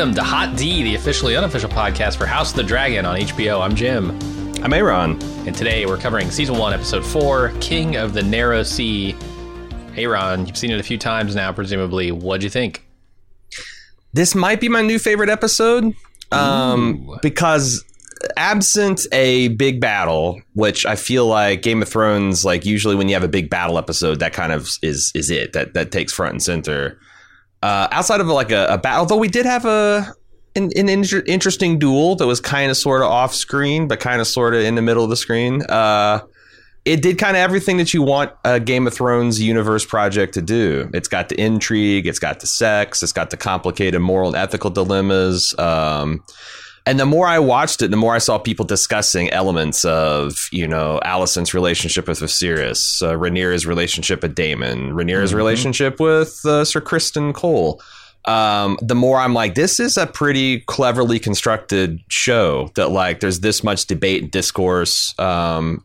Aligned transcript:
Welcome 0.00 0.14
to 0.14 0.22
Hot 0.22 0.56
D, 0.56 0.82
the 0.82 0.94
officially 0.94 1.36
unofficial 1.36 1.68
podcast 1.68 2.16
for 2.16 2.24
House 2.24 2.52
of 2.52 2.56
the 2.56 2.62
Dragon 2.62 3.04
on 3.04 3.20
HBO. 3.20 3.60
I'm 3.60 3.74
Jim, 3.74 4.18
I'm 4.64 4.72
Aaron. 4.72 5.22
and 5.46 5.54
today 5.54 5.84
we're 5.84 5.98
covering 5.98 6.30
season 6.30 6.56
one, 6.56 6.72
episode 6.72 7.04
four, 7.04 7.52
King 7.60 7.96
of 7.96 8.14
the 8.14 8.22
Narrow 8.22 8.62
Sea. 8.62 9.14
Aaron, 9.98 10.46
you've 10.46 10.56
seen 10.56 10.70
it 10.70 10.80
a 10.80 10.82
few 10.82 10.96
times 10.96 11.34
now, 11.34 11.52
presumably. 11.52 12.12
What'd 12.12 12.42
you 12.42 12.48
think? 12.48 12.82
This 14.14 14.34
might 14.34 14.58
be 14.58 14.70
my 14.70 14.80
new 14.80 14.98
favorite 14.98 15.28
episode 15.28 15.92
um, 16.32 17.18
because 17.20 17.84
absent 18.38 19.06
a 19.12 19.48
big 19.48 19.82
battle, 19.82 20.40
which 20.54 20.86
I 20.86 20.96
feel 20.96 21.26
like 21.26 21.60
Game 21.60 21.82
of 21.82 21.90
Thrones, 21.90 22.42
like 22.42 22.64
usually 22.64 22.96
when 22.96 23.10
you 23.10 23.14
have 23.16 23.22
a 23.22 23.28
big 23.28 23.50
battle 23.50 23.76
episode, 23.76 24.20
that 24.20 24.32
kind 24.32 24.52
of 24.52 24.70
is 24.80 25.12
is 25.14 25.28
it 25.28 25.52
that 25.52 25.74
that 25.74 25.92
takes 25.92 26.10
front 26.10 26.32
and 26.32 26.42
center. 26.42 26.98
Uh, 27.62 27.88
outside 27.90 28.20
of 28.20 28.26
like 28.26 28.50
a, 28.50 28.66
a 28.66 28.78
battle, 28.78 29.00
although 29.00 29.16
we 29.16 29.28
did 29.28 29.46
have 29.46 29.64
a 29.66 30.14
an, 30.56 30.70
an 30.76 30.88
inter- 30.88 31.22
interesting 31.26 31.78
duel 31.78 32.16
that 32.16 32.26
was 32.26 32.40
kind 32.40 32.70
of 32.70 32.76
sort 32.76 33.02
of 33.02 33.08
off 33.08 33.34
screen, 33.34 33.86
but 33.86 34.00
kind 34.00 34.20
of 34.20 34.26
sort 34.26 34.54
of 34.54 34.62
in 34.62 34.74
the 34.74 34.82
middle 34.82 35.04
of 35.04 35.10
the 35.10 35.16
screen. 35.16 35.62
Uh, 35.68 36.20
it 36.84 37.02
did 37.02 37.18
kind 37.18 37.36
of 37.36 37.40
everything 37.40 37.76
that 37.76 37.92
you 37.92 38.02
want 38.02 38.32
a 38.44 38.58
Game 38.58 38.86
of 38.86 38.94
Thrones 38.94 39.40
universe 39.40 39.84
project 39.84 40.34
to 40.34 40.42
do. 40.42 40.90
It's 40.94 41.08
got 41.08 41.28
the 41.28 41.40
intrigue, 41.40 42.06
it's 42.06 42.18
got 42.18 42.40
the 42.40 42.46
sex, 42.46 43.02
it's 43.02 43.12
got 43.12 43.30
the 43.30 43.36
complicated 43.36 44.00
moral 44.00 44.28
and 44.28 44.36
ethical 44.36 44.70
dilemmas. 44.70 45.54
Um, 45.58 46.24
and 46.86 46.98
the 46.98 47.06
more 47.06 47.26
I 47.26 47.38
watched 47.38 47.82
it, 47.82 47.90
the 47.90 47.96
more 47.96 48.14
I 48.14 48.18
saw 48.18 48.38
people 48.38 48.64
discussing 48.64 49.30
elements 49.30 49.84
of, 49.84 50.48
you 50.50 50.66
know, 50.66 51.00
Alicent's 51.04 51.52
relationship 51.52 52.08
with 52.08 52.20
Viserys, 52.20 53.02
uh, 53.02 53.16
Rhaenyra's 53.16 53.66
relationship 53.66 54.22
with 54.22 54.34
Daemon, 54.34 54.92
Rhaenyra's 54.92 55.34
relationship 55.34 56.00
with 56.00 56.44
uh, 56.44 56.64
Sir 56.64 56.80
Criston 56.80 57.34
Cole. 57.34 57.82
Um, 58.24 58.78
the 58.82 58.94
more 58.94 59.18
I'm 59.18 59.34
like, 59.34 59.54
this 59.54 59.80
is 59.80 59.96
a 59.96 60.06
pretty 60.06 60.60
cleverly 60.60 61.18
constructed 61.18 62.00
show 62.08 62.70
that 62.74 62.90
like 62.90 63.20
there's 63.20 63.40
this 63.40 63.62
much 63.62 63.86
debate 63.86 64.22
and 64.22 64.30
discourse 64.30 65.18
um, 65.18 65.84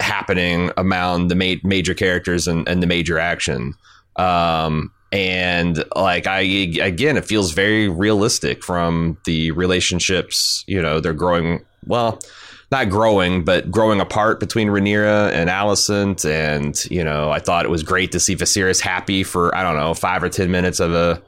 happening 0.00 0.70
among 0.76 1.28
the 1.28 1.34
ma- 1.34 1.60
major 1.62 1.94
characters 1.94 2.48
and, 2.48 2.68
and 2.68 2.82
the 2.82 2.86
major 2.86 3.18
action. 3.18 3.74
Um, 4.16 4.92
and 5.14 5.84
like 5.94 6.26
I 6.26 6.40
again, 6.40 7.16
it 7.16 7.24
feels 7.24 7.52
very 7.52 7.88
realistic 7.88 8.64
from 8.64 9.16
the 9.26 9.52
relationships. 9.52 10.64
You 10.66 10.82
know, 10.82 10.98
they're 10.98 11.12
growing 11.12 11.64
well, 11.86 12.18
not 12.72 12.90
growing, 12.90 13.44
but 13.44 13.70
growing 13.70 14.00
apart 14.00 14.40
between 14.40 14.68
Rhaenyra 14.68 15.30
and 15.30 15.48
Alicent. 15.48 16.28
And 16.28 16.84
you 16.90 17.04
know, 17.04 17.30
I 17.30 17.38
thought 17.38 17.64
it 17.64 17.68
was 17.68 17.84
great 17.84 18.10
to 18.10 18.18
see 18.18 18.34
Viserys 18.34 18.80
happy 18.80 19.22
for 19.22 19.54
I 19.54 19.62
don't 19.62 19.76
know 19.76 19.94
five 19.94 20.24
or 20.24 20.28
ten 20.28 20.50
minutes 20.50 20.80
of 20.80 20.92
a 20.92 21.22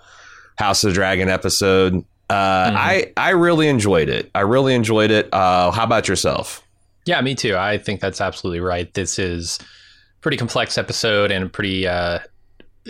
House 0.58 0.82
of 0.82 0.90
the 0.90 0.94
Dragon 0.94 1.28
episode. 1.28 2.04
Uh, 2.28 2.72
I 2.74 3.12
I 3.16 3.30
really 3.30 3.68
enjoyed 3.68 4.08
it. 4.08 4.32
I 4.34 4.40
really 4.40 4.74
enjoyed 4.74 5.12
it. 5.12 5.32
Uh, 5.32 5.70
how 5.70 5.84
about 5.84 6.08
yourself? 6.08 6.60
Yeah, 7.04 7.20
me 7.20 7.36
too. 7.36 7.56
I 7.56 7.78
think 7.78 8.00
that's 8.00 8.20
absolutely 8.20 8.58
right. 8.58 8.92
This 8.94 9.16
is 9.16 9.60
a 9.60 10.20
pretty 10.22 10.38
complex 10.38 10.76
episode 10.76 11.30
and 11.30 11.52
pretty. 11.52 11.86
Uh, 11.86 12.18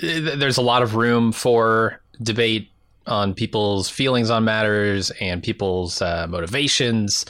there's 0.03 0.57
a 0.59 0.63
lot 0.63 0.83
of 0.83 0.95
room 0.95 1.33
for 1.33 2.01
debate 2.23 2.71
on 3.07 3.35
people's 3.35 3.89
feelings 3.89 4.31
on 4.31 4.45
matters 4.45 5.11
and 5.21 5.43
people's 5.43 6.03
uh, 6.03 6.27
motivations, 6.29 7.25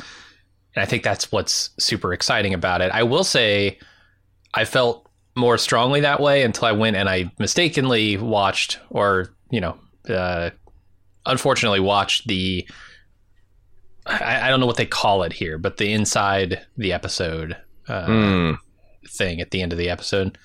and 0.75 0.83
I 0.83 0.87
think 0.87 1.03
that's 1.03 1.31
what's 1.31 1.71
super 1.79 2.13
exciting 2.13 2.55
about 2.55 2.81
it. 2.81 2.91
I 2.93 3.03
will 3.03 3.25
say, 3.25 3.79
I 4.55 4.65
felt 4.65 5.09
more 5.35 5.59
strongly 5.59 6.01
that 6.01 6.21
way 6.21 6.43
until 6.43 6.65
I 6.67 6.73
went 6.73 6.97
and 6.97 7.09
I 7.09 7.31
mistakenly 7.39 8.17
watched, 8.17 8.79
or 8.91 9.35
you 9.51 9.61
know, 9.61 9.79
uh, 10.09 10.51
unfortunately 11.27 11.81
watched 11.81 12.27
the 12.27 12.67
I, 14.07 14.47
I 14.47 14.49
don't 14.49 14.61
know 14.61 14.67
what 14.67 14.77
they 14.77 14.87
call 14.87 15.23
it 15.25 15.33
here, 15.33 15.59
but 15.59 15.77
the 15.77 15.93
inside 15.93 16.65
the 16.77 16.93
episode 16.93 17.57
uh, 17.89 18.07
Mm, 18.07 18.59
thing 19.09 19.41
at 19.41 19.51
the 19.51 19.63
end 19.63 19.73
of 19.73 19.79
the 19.79 19.91
episode. 19.91 20.39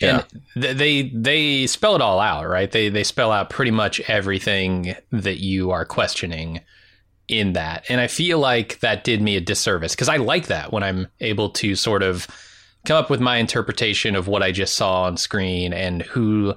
Yeah. 0.00 0.24
And 0.54 0.62
th- 0.62 0.76
they 0.76 1.02
they 1.14 1.66
spell 1.66 1.94
it 1.94 2.00
all 2.00 2.20
out, 2.20 2.48
right? 2.48 2.70
They 2.70 2.88
they 2.88 3.04
spell 3.04 3.30
out 3.32 3.50
pretty 3.50 3.70
much 3.70 4.00
everything 4.08 4.96
that 5.12 5.38
you 5.38 5.70
are 5.70 5.84
questioning 5.84 6.60
in 7.28 7.54
that. 7.54 7.84
And 7.88 8.00
I 8.00 8.06
feel 8.06 8.38
like 8.38 8.80
that 8.80 9.04
did 9.04 9.22
me 9.22 9.36
a 9.36 9.40
disservice 9.40 9.94
because 9.94 10.08
I 10.08 10.16
like 10.16 10.48
that 10.48 10.72
when 10.72 10.82
I'm 10.82 11.08
able 11.20 11.50
to 11.50 11.74
sort 11.74 12.02
of 12.02 12.26
come 12.84 12.96
up 12.96 13.08
with 13.08 13.20
my 13.20 13.36
interpretation 13.36 14.14
of 14.14 14.28
what 14.28 14.42
I 14.42 14.52
just 14.52 14.74
saw 14.74 15.04
on 15.04 15.16
screen 15.16 15.72
and 15.72 16.02
who 16.02 16.54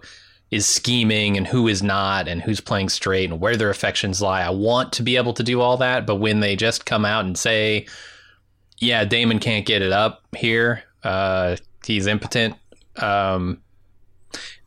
is 0.52 0.66
scheming 0.66 1.38
and 1.38 1.48
who 1.48 1.68
is 1.68 1.84
not 1.84 2.28
and 2.28 2.42
who's 2.42 2.62
playing 2.62 2.90
straight 2.90 3.30
and 3.30 3.40
where 3.40 3.58
their 3.58 3.70
affections 3.70 4.22
lie. 4.22 4.42
I 4.42 4.50
want 4.50 4.94
to 4.94 5.04
be 5.04 5.18
able 5.18 5.34
to 5.34 5.44
do 5.44 5.62
all 5.62 5.78
that, 5.78 6.06
but 6.06 6.16
when 6.16 6.40
they 6.40 6.56
just 6.56 6.86
come 6.86 7.06
out 7.06 7.26
and 7.26 7.38
say, 7.38 7.86
"Yeah, 8.78 9.04
Daemon 9.06 9.40
can't 9.40 9.66
get 9.66 9.82
it 9.82 9.92
up 9.92 10.24
here. 10.36 10.84
Uh, 11.04 11.58
he's 11.86 12.08
impotent." 12.08 12.56
Um, 13.02 13.62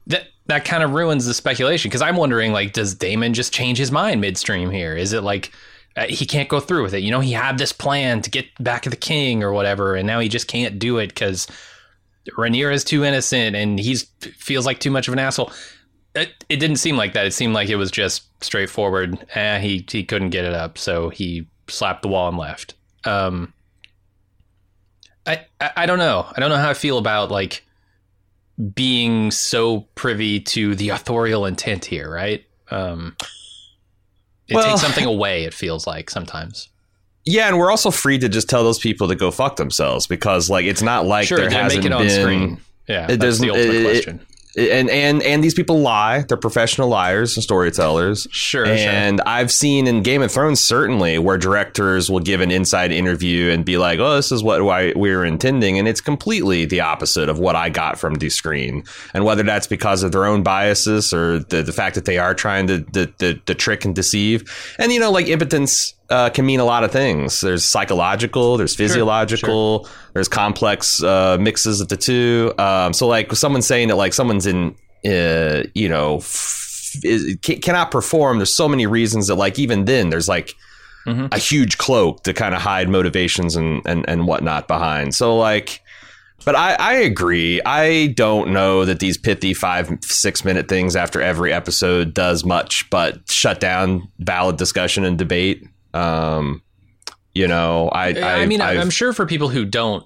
that 0.06 0.28
that 0.46 0.64
kind 0.64 0.82
of 0.82 0.92
ruins 0.92 1.26
the 1.26 1.34
speculation 1.34 1.88
because 1.88 2.02
I'm 2.02 2.16
wondering, 2.16 2.52
like, 2.52 2.72
does 2.72 2.94
Daemon 2.94 3.34
just 3.34 3.52
change 3.52 3.78
his 3.78 3.92
mind 3.92 4.20
midstream 4.20 4.70
here? 4.70 4.96
Is 4.96 5.12
it 5.12 5.22
like 5.22 5.52
uh, 5.96 6.06
he 6.06 6.26
can't 6.26 6.48
go 6.48 6.60
through 6.60 6.82
with 6.82 6.94
it? 6.94 7.02
You 7.02 7.10
know, 7.10 7.20
he 7.20 7.32
had 7.32 7.58
this 7.58 7.72
plan 7.72 8.22
to 8.22 8.30
get 8.30 8.46
back 8.62 8.86
at 8.86 8.90
the 8.90 8.96
king 8.96 9.42
or 9.42 9.52
whatever, 9.52 9.94
and 9.94 10.06
now 10.06 10.20
he 10.20 10.28
just 10.28 10.48
can't 10.48 10.78
do 10.78 10.98
it 10.98 11.08
because 11.08 11.46
Rhaenyra 12.36 12.72
is 12.72 12.84
too 12.84 13.04
innocent 13.04 13.56
and 13.56 13.78
he's 13.78 14.04
feels 14.20 14.66
like 14.66 14.80
too 14.80 14.90
much 14.90 15.08
of 15.08 15.12
an 15.12 15.18
asshole. 15.18 15.52
It, 16.14 16.44
it 16.48 16.56
didn't 16.56 16.76
seem 16.76 16.96
like 16.96 17.12
that. 17.12 17.26
It 17.26 17.32
seemed 17.32 17.54
like 17.54 17.68
it 17.68 17.76
was 17.76 17.90
just 17.90 18.24
straightforward. 18.42 19.24
Eh, 19.34 19.58
he 19.60 19.86
he 19.90 20.04
couldn't 20.04 20.30
get 20.30 20.44
it 20.44 20.52
up, 20.52 20.76
so 20.76 21.08
he 21.10 21.46
slapped 21.68 22.02
the 22.02 22.08
wall 22.08 22.28
and 22.28 22.36
left. 22.36 22.74
Um, 23.04 23.52
I, 25.26 25.46
I 25.60 25.70
I 25.76 25.86
don't 25.86 25.98
know. 25.98 26.26
I 26.34 26.40
don't 26.40 26.50
know 26.50 26.56
how 26.56 26.70
I 26.70 26.74
feel 26.74 26.98
about 26.98 27.30
like 27.30 27.64
being 28.74 29.30
so 29.30 29.80
privy 29.94 30.40
to 30.40 30.74
the 30.74 30.90
authorial 30.90 31.46
intent 31.46 31.84
here. 31.84 32.10
Right? 32.10 32.44
Um, 32.70 33.16
it 34.48 34.54
Well- 34.54 34.68
takes 34.68 34.80
something 34.80 35.04
away. 35.04 35.44
It 35.44 35.54
feels 35.54 35.86
like 35.86 36.10
sometimes. 36.10 36.68
yeah, 37.24 37.48
and 37.48 37.58
we're 37.58 37.70
also 37.70 37.90
free 37.90 38.18
to 38.18 38.28
just 38.28 38.48
tell 38.48 38.64
those 38.64 38.78
people 38.78 39.06
to 39.08 39.14
go 39.14 39.30
fuck 39.30 39.56
themselves 39.56 40.06
because 40.06 40.48
like 40.50 40.64
it's 40.64 40.82
not 40.82 41.06
like 41.06 41.26
sure, 41.28 41.38
there 41.38 41.50
hasn't 41.50 41.84
make 41.84 41.90
it 41.90 41.94
on 41.94 42.02
been 42.02 42.20
screen. 42.20 42.60
Yeah, 42.88 43.04
it 43.04 43.18
that's 43.20 43.38
the 43.38 43.46
doesn't- 43.46 43.50
ultimate 43.50 43.74
it- 43.74 43.74
it- 43.76 43.84
question. 44.04 44.20
And 44.68 44.90
and 44.90 45.22
and 45.22 45.42
these 45.42 45.54
people 45.54 45.80
lie. 45.80 46.22
They're 46.22 46.36
professional 46.36 46.88
liars 46.88 47.36
and 47.36 47.42
storytellers. 47.42 48.26
Sure, 48.30 48.66
sure. 48.66 48.74
And 48.74 49.20
I've 49.22 49.50
seen 49.50 49.86
in 49.86 50.02
Game 50.02 50.22
of 50.22 50.30
Thrones 50.30 50.60
certainly 50.60 51.18
where 51.18 51.38
directors 51.38 52.10
will 52.10 52.20
give 52.20 52.40
an 52.40 52.50
inside 52.50 52.92
interview 52.92 53.50
and 53.50 53.64
be 53.64 53.78
like, 53.78 53.98
"Oh, 53.98 54.16
this 54.16 54.32
is 54.32 54.42
what 54.42 54.62
why 54.62 54.92
we're 54.94 55.24
intending," 55.24 55.78
and 55.78 55.88
it's 55.88 56.00
completely 56.00 56.64
the 56.64 56.80
opposite 56.80 57.28
of 57.28 57.38
what 57.38 57.56
I 57.56 57.68
got 57.68 57.98
from 57.98 58.14
the 58.14 58.30
screen. 58.30 58.84
And 59.14 59.24
whether 59.24 59.42
that's 59.42 59.66
because 59.66 60.02
of 60.02 60.12
their 60.12 60.26
own 60.26 60.42
biases 60.42 61.12
or 61.12 61.40
the, 61.40 61.62
the 61.62 61.72
fact 61.72 61.94
that 61.94 62.04
they 62.04 62.18
are 62.18 62.34
trying 62.34 62.66
to 62.66 62.78
the, 62.78 63.12
the, 63.18 63.40
the 63.46 63.54
trick 63.54 63.84
and 63.84 63.94
deceive, 63.94 64.44
and 64.78 64.92
you 64.92 65.00
know, 65.00 65.10
like 65.10 65.28
impotence 65.28 65.94
uh, 66.10 66.30
can 66.30 66.44
mean 66.46 66.60
a 66.60 66.64
lot 66.64 66.84
of 66.84 66.90
things. 66.90 67.40
There's 67.40 67.64
psychological, 67.64 68.56
there's 68.56 68.74
physiological, 68.74 69.88
there's 70.12 70.28
complex 70.28 71.02
uh, 71.02 71.38
mixes 71.40 71.80
of 71.80 71.88
the 71.88 71.96
two. 71.96 72.52
Um, 72.58 72.92
so 72.92 73.06
like 73.06 73.32
someone 73.34 73.62
saying 73.62 73.88
that 73.88 73.96
like 73.96 74.12
someone's 74.12 74.46
in, 74.46 74.74
uh, 75.06 75.62
you 75.74 75.88
know, 75.88 76.16
f- 76.18 76.96
is, 77.02 77.36
ca- 77.44 77.58
cannot 77.60 77.90
perform. 77.90 78.38
There's 78.38 78.54
so 78.54 78.68
many 78.68 78.86
reasons 78.86 79.28
that 79.28 79.36
like 79.36 79.58
even 79.58 79.84
then 79.84 80.10
there's 80.10 80.28
like 80.28 80.54
Mhm. 81.06 81.32
a 81.34 81.38
huge 81.38 81.78
cloak 81.78 82.24
to 82.24 82.34
kind 82.34 82.54
of 82.54 82.60
hide 82.60 82.90
motivations 82.90 83.56
and 83.56 83.80
and 83.86 84.04
and 84.06 84.26
whatnot 84.26 84.68
behind. 84.68 85.14
So 85.14 85.36
like. 85.36 85.80
But 86.42 86.56
I, 86.56 86.72
I 86.76 86.92
agree. 86.94 87.60
I 87.66 88.06
don't 88.16 88.50
know 88.54 88.86
that 88.86 88.98
these 88.98 89.18
pithy 89.18 89.52
five, 89.52 89.90
six 90.00 90.42
minute 90.42 90.68
things 90.68 90.96
after 90.96 91.20
every 91.20 91.52
episode 91.52 92.14
does 92.14 92.46
much 92.46 92.88
but 92.88 93.30
shut 93.30 93.60
down 93.60 94.08
valid 94.20 94.56
discussion 94.56 95.04
and 95.04 95.18
debate. 95.18 95.68
Um, 95.94 96.62
you 97.34 97.46
know, 97.48 97.88
I, 97.88 98.12
I, 98.14 98.42
I 98.42 98.46
mean, 98.46 98.60
I've, 98.60 98.78
I'm 98.78 98.90
sure 98.90 99.12
for 99.12 99.26
people 99.26 99.48
who 99.48 99.64
don't 99.64 100.04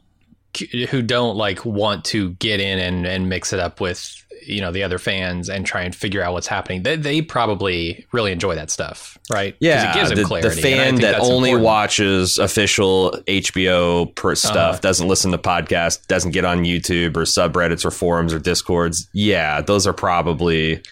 who 0.91 1.03
don't 1.03 1.37
like 1.37 1.65
want 1.65 2.05
to 2.07 2.31
get 2.35 2.61
in 2.61 2.79
and, 2.79 3.07
and 3.07 3.29
mix 3.29 3.53
it 3.53 3.59
up 3.59 3.81
with 3.81 4.21
you 4.47 4.61
know 4.61 4.71
the 4.71 4.83
other 4.85 4.99
fans 4.99 5.49
and 5.49 5.65
try 5.67 5.83
and 5.83 5.97
figure 5.97 6.23
out 6.23 6.33
what's 6.35 6.47
happening. 6.47 6.83
They, 6.83 6.97
they 6.97 7.23
probably 7.23 8.07
really 8.13 8.31
enjoy 8.31 8.55
that 8.57 8.71
stuff, 8.71 9.17
right? 9.33 9.57
Yeah, 9.59 9.91
it 9.91 9.95
gives 9.95 10.11
them 10.11 10.19
the, 10.19 10.25
clarity. 10.25 10.49
the 10.61 10.69
I 10.69 10.77
fan 10.77 10.95
that 10.97 11.19
only 11.21 11.51
important. 11.51 11.65
watches 11.65 12.39
official 12.39 13.13
HBO 13.27 14.15
per 14.15 14.35
stuff, 14.35 14.57
Uh-huh. 14.57 14.79
doesn't 14.83 15.09
listen 15.09 15.33
to 15.33 15.39
podcasts, 15.39 16.07
doesn't 16.07 16.33
get 16.33 16.45
on 16.45 16.59
YouTube 16.65 17.17
or 17.17 17.23
subreddits 17.23 17.85
or 17.85 17.91
forums 17.91 18.33
or 18.35 18.39
discords. 18.39 19.09
Yeah, 19.15 19.61
those 19.63 19.87
are 19.87 19.95
probably 19.95 20.83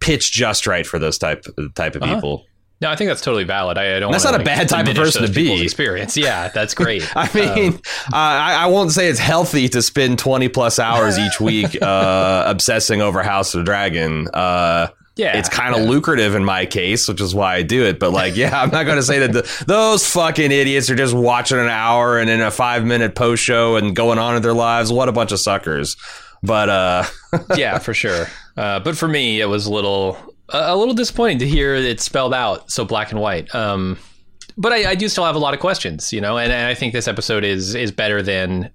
pitched 0.00 0.32
just 0.32 0.66
right 0.66 0.86
for 0.86 0.98
those 0.98 1.18
type 1.18 1.44
type 1.74 1.96
of 1.96 2.02
Uh-huh. 2.04 2.14
people. 2.14 2.46
No, 2.82 2.90
I 2.90 2.96
think 2.96 3.08
that's 3.08 3.20
totally 3.20 3.44
valid. 3.44 3.78
I, 3.78 3.96
I 3.96 4.00
don't. 4.00 4.10
That's 4.10 4.24
wanna, 4.24 4.38
not 4.38 4.44
a 4.44 4.50
like, 4.50 4.58
bad 4.58 4.68
type 4.68 4.88
of 4.88 4.96
person 4.96 5.22
to 5.22 5.32
be. 5.32 5.62
Experience, 5.62 6.16
yeah, 6.16 6.48
that's 6.48 6.74
great. 6.74 7.08
I 7.16 7.32
mean, 7.32 7.74
uh, 7.74 8.16
I, 8.16 8.64
I 8.64 8.66
won't 8.66 8.90
say 8.90 9.08
it's 9.08 9.20
healthy 9.20 9.68
to 9.68 9.80
spend 9.80 10.18
twenty 10.18 10.48
plus 10.48 10.80
hours 10.80 11.16
each 11.16 11.40
week 11.40 11.80
uh, 11.80 12.42
obsessing 12.44 13.00
over 13.00 13.22
House 13.22 13.54
of 13.54 13.60
the 13.60 13.64
Dragon. 13.64 14.26
Uh, 14.34 14.88
yeah, 15.14 15.36
it's 15.38 15.48
kind 15.48 15.76
of 15.76 15.82
yeah. 15.82 15.90
lucrative 15.90 16.34
in 16.34 16.44
my 16.44 16.66
case, 16.66 17.06
which 17.06 17.20
is 17.20 17.36
why 17.36 17.54
I 17.54 17.62
do 17.62 17.84
it. 17.84 18.00
But 18.00 18.10
like, 18.10 18.34
yeah, 18.34 18.60
I'm 18.60 18.70
not 18.70 18.84
going 18.84 18.96
to 18.96 19.04
say 19.04 19.20
that 19.20 19.32
the, 19.32 19.64
those 19.68 20.04
fucking 20.10 20.50
idiots 20.50 20.90
are 20.90 20.96
just 20.96 21.14
watching 21.14 21.58
an 21.58 21.68
hour 21.68 22.18
and 22.18 22.28
in 22.28 22.40
a 22.40 22.50
five 22.50 22.84
minute 22.84 23.14
post 23.14 23.44
show 23.44 23.76
and 23.76 23.94
going 23.94 24.18
on 24.18 24.34
in 24.34 24.42
their 24.42 24.54
lives. 24.54 24.92
What 24.92 25.08
a 25.08 25.12
bunch 25.12 25.30
of 25.30 25.38
suckers. 25.38 25.96
But 26.42 26.68
uh, 26.68 27.04
yeah, 27.56 27.78
for 27.78 27.94
sure. 27.94 28.26
Uh, 28.56 28.80
but 28.80 28.96
for 28.96 29.06
me, 29.06 29.40
it 29.40 29.46
was 29.46 29.66
a 29.66 29.72
little 29.72 30.31
a 30.48 30.76
little 30.76 30.94
disappointing 30.94 31.38
to 31.38 31.46
hear 31.46 31.74
it 31.74 32.00
spelled 32.00 32.34
out 32.34 32.70
so 32.70 32.84
black 32.84 33.10
and 33.12 33.20
white. 33.20 33.52
Um, 33.54 33.98
but 34.58 34.72
I, 34.72 34.90
I 34.90 34.94
do 34.94 35.08
still 35.08 35.24
have 35.24 35.34
a 35.36 35.38
lot 35.38 35.54
of 35.54 35.60
questions, 35.60 36.12
you 36.12 36.20
know, 36.20 36.36
and, 36.38 36.52
and 36.52 36.66
I 36.66 36.74
think 36.74 36.92
this 36.92 37.08
episode 37.08 37.44
is 37.44 37.74
is 37.74 37.90
better 37.90 38.22
than 38.22 38.70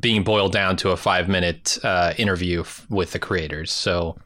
being 0.00 0.22
boiled 0.24 0.52
down 0.52 0.76
to 0.76 0.90
a 0.90 0.96
five 0.96 1.28
minute 1.28 1.78
uh, 1.84 2.14
interview 2.16 2.60
f- 2.60 2.86
with 2.90 3.12
the 3.12 3.18
creators. 3.18 3.70
So 3.72 4.16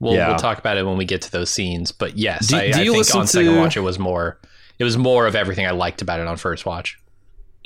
we'll 0.00 0.14
Yeah. 0.14 0.28
we'll 0.28 0.38
talk 0.38 0.58
about 0.58 0.76
it 0.78 0.84
when 0.86 0.96
we 0.96 1.04
get 1.04 1.22
to 1.22 1.30
those 1.32 1.50
scenes. 1.50 1.92
But 1.92 2.16
yes, 2.16 2.48
Do- 2.48 2.56
I, 2.56 2.70
do 2.70 2.80
I 2.80 2.84
think 2.84 2.96
listen 2.96 3.20
on 3.20 3.26
second 3.26 3.52
to- 3.54 3.58
watch 3.60 3.76
it 3.76 3.80
was 3.80 3.98
more 3.98 4.38
it 4.78 4.84
was 4.84 4.96
more 4.96 5.26
of 5.26 5.34
everything 5.34 5.66
I 5.66 5.72
liked 5.72 6.02
about 6.02 6.20
it 6.20 6.26
on 6.26 6.36
first 6.36 6.64
watch. 6.64 6.96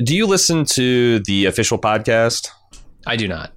do 0.04 0.16
you 0.16 0.26
listen 0.26 0.64
to 0.64 1.18
the 1.20 1.44
official 1.46 1.78
podcast? 1.78 2.48
I 3.06 3.16
do 3.16 3.28
not. 3.28 3.52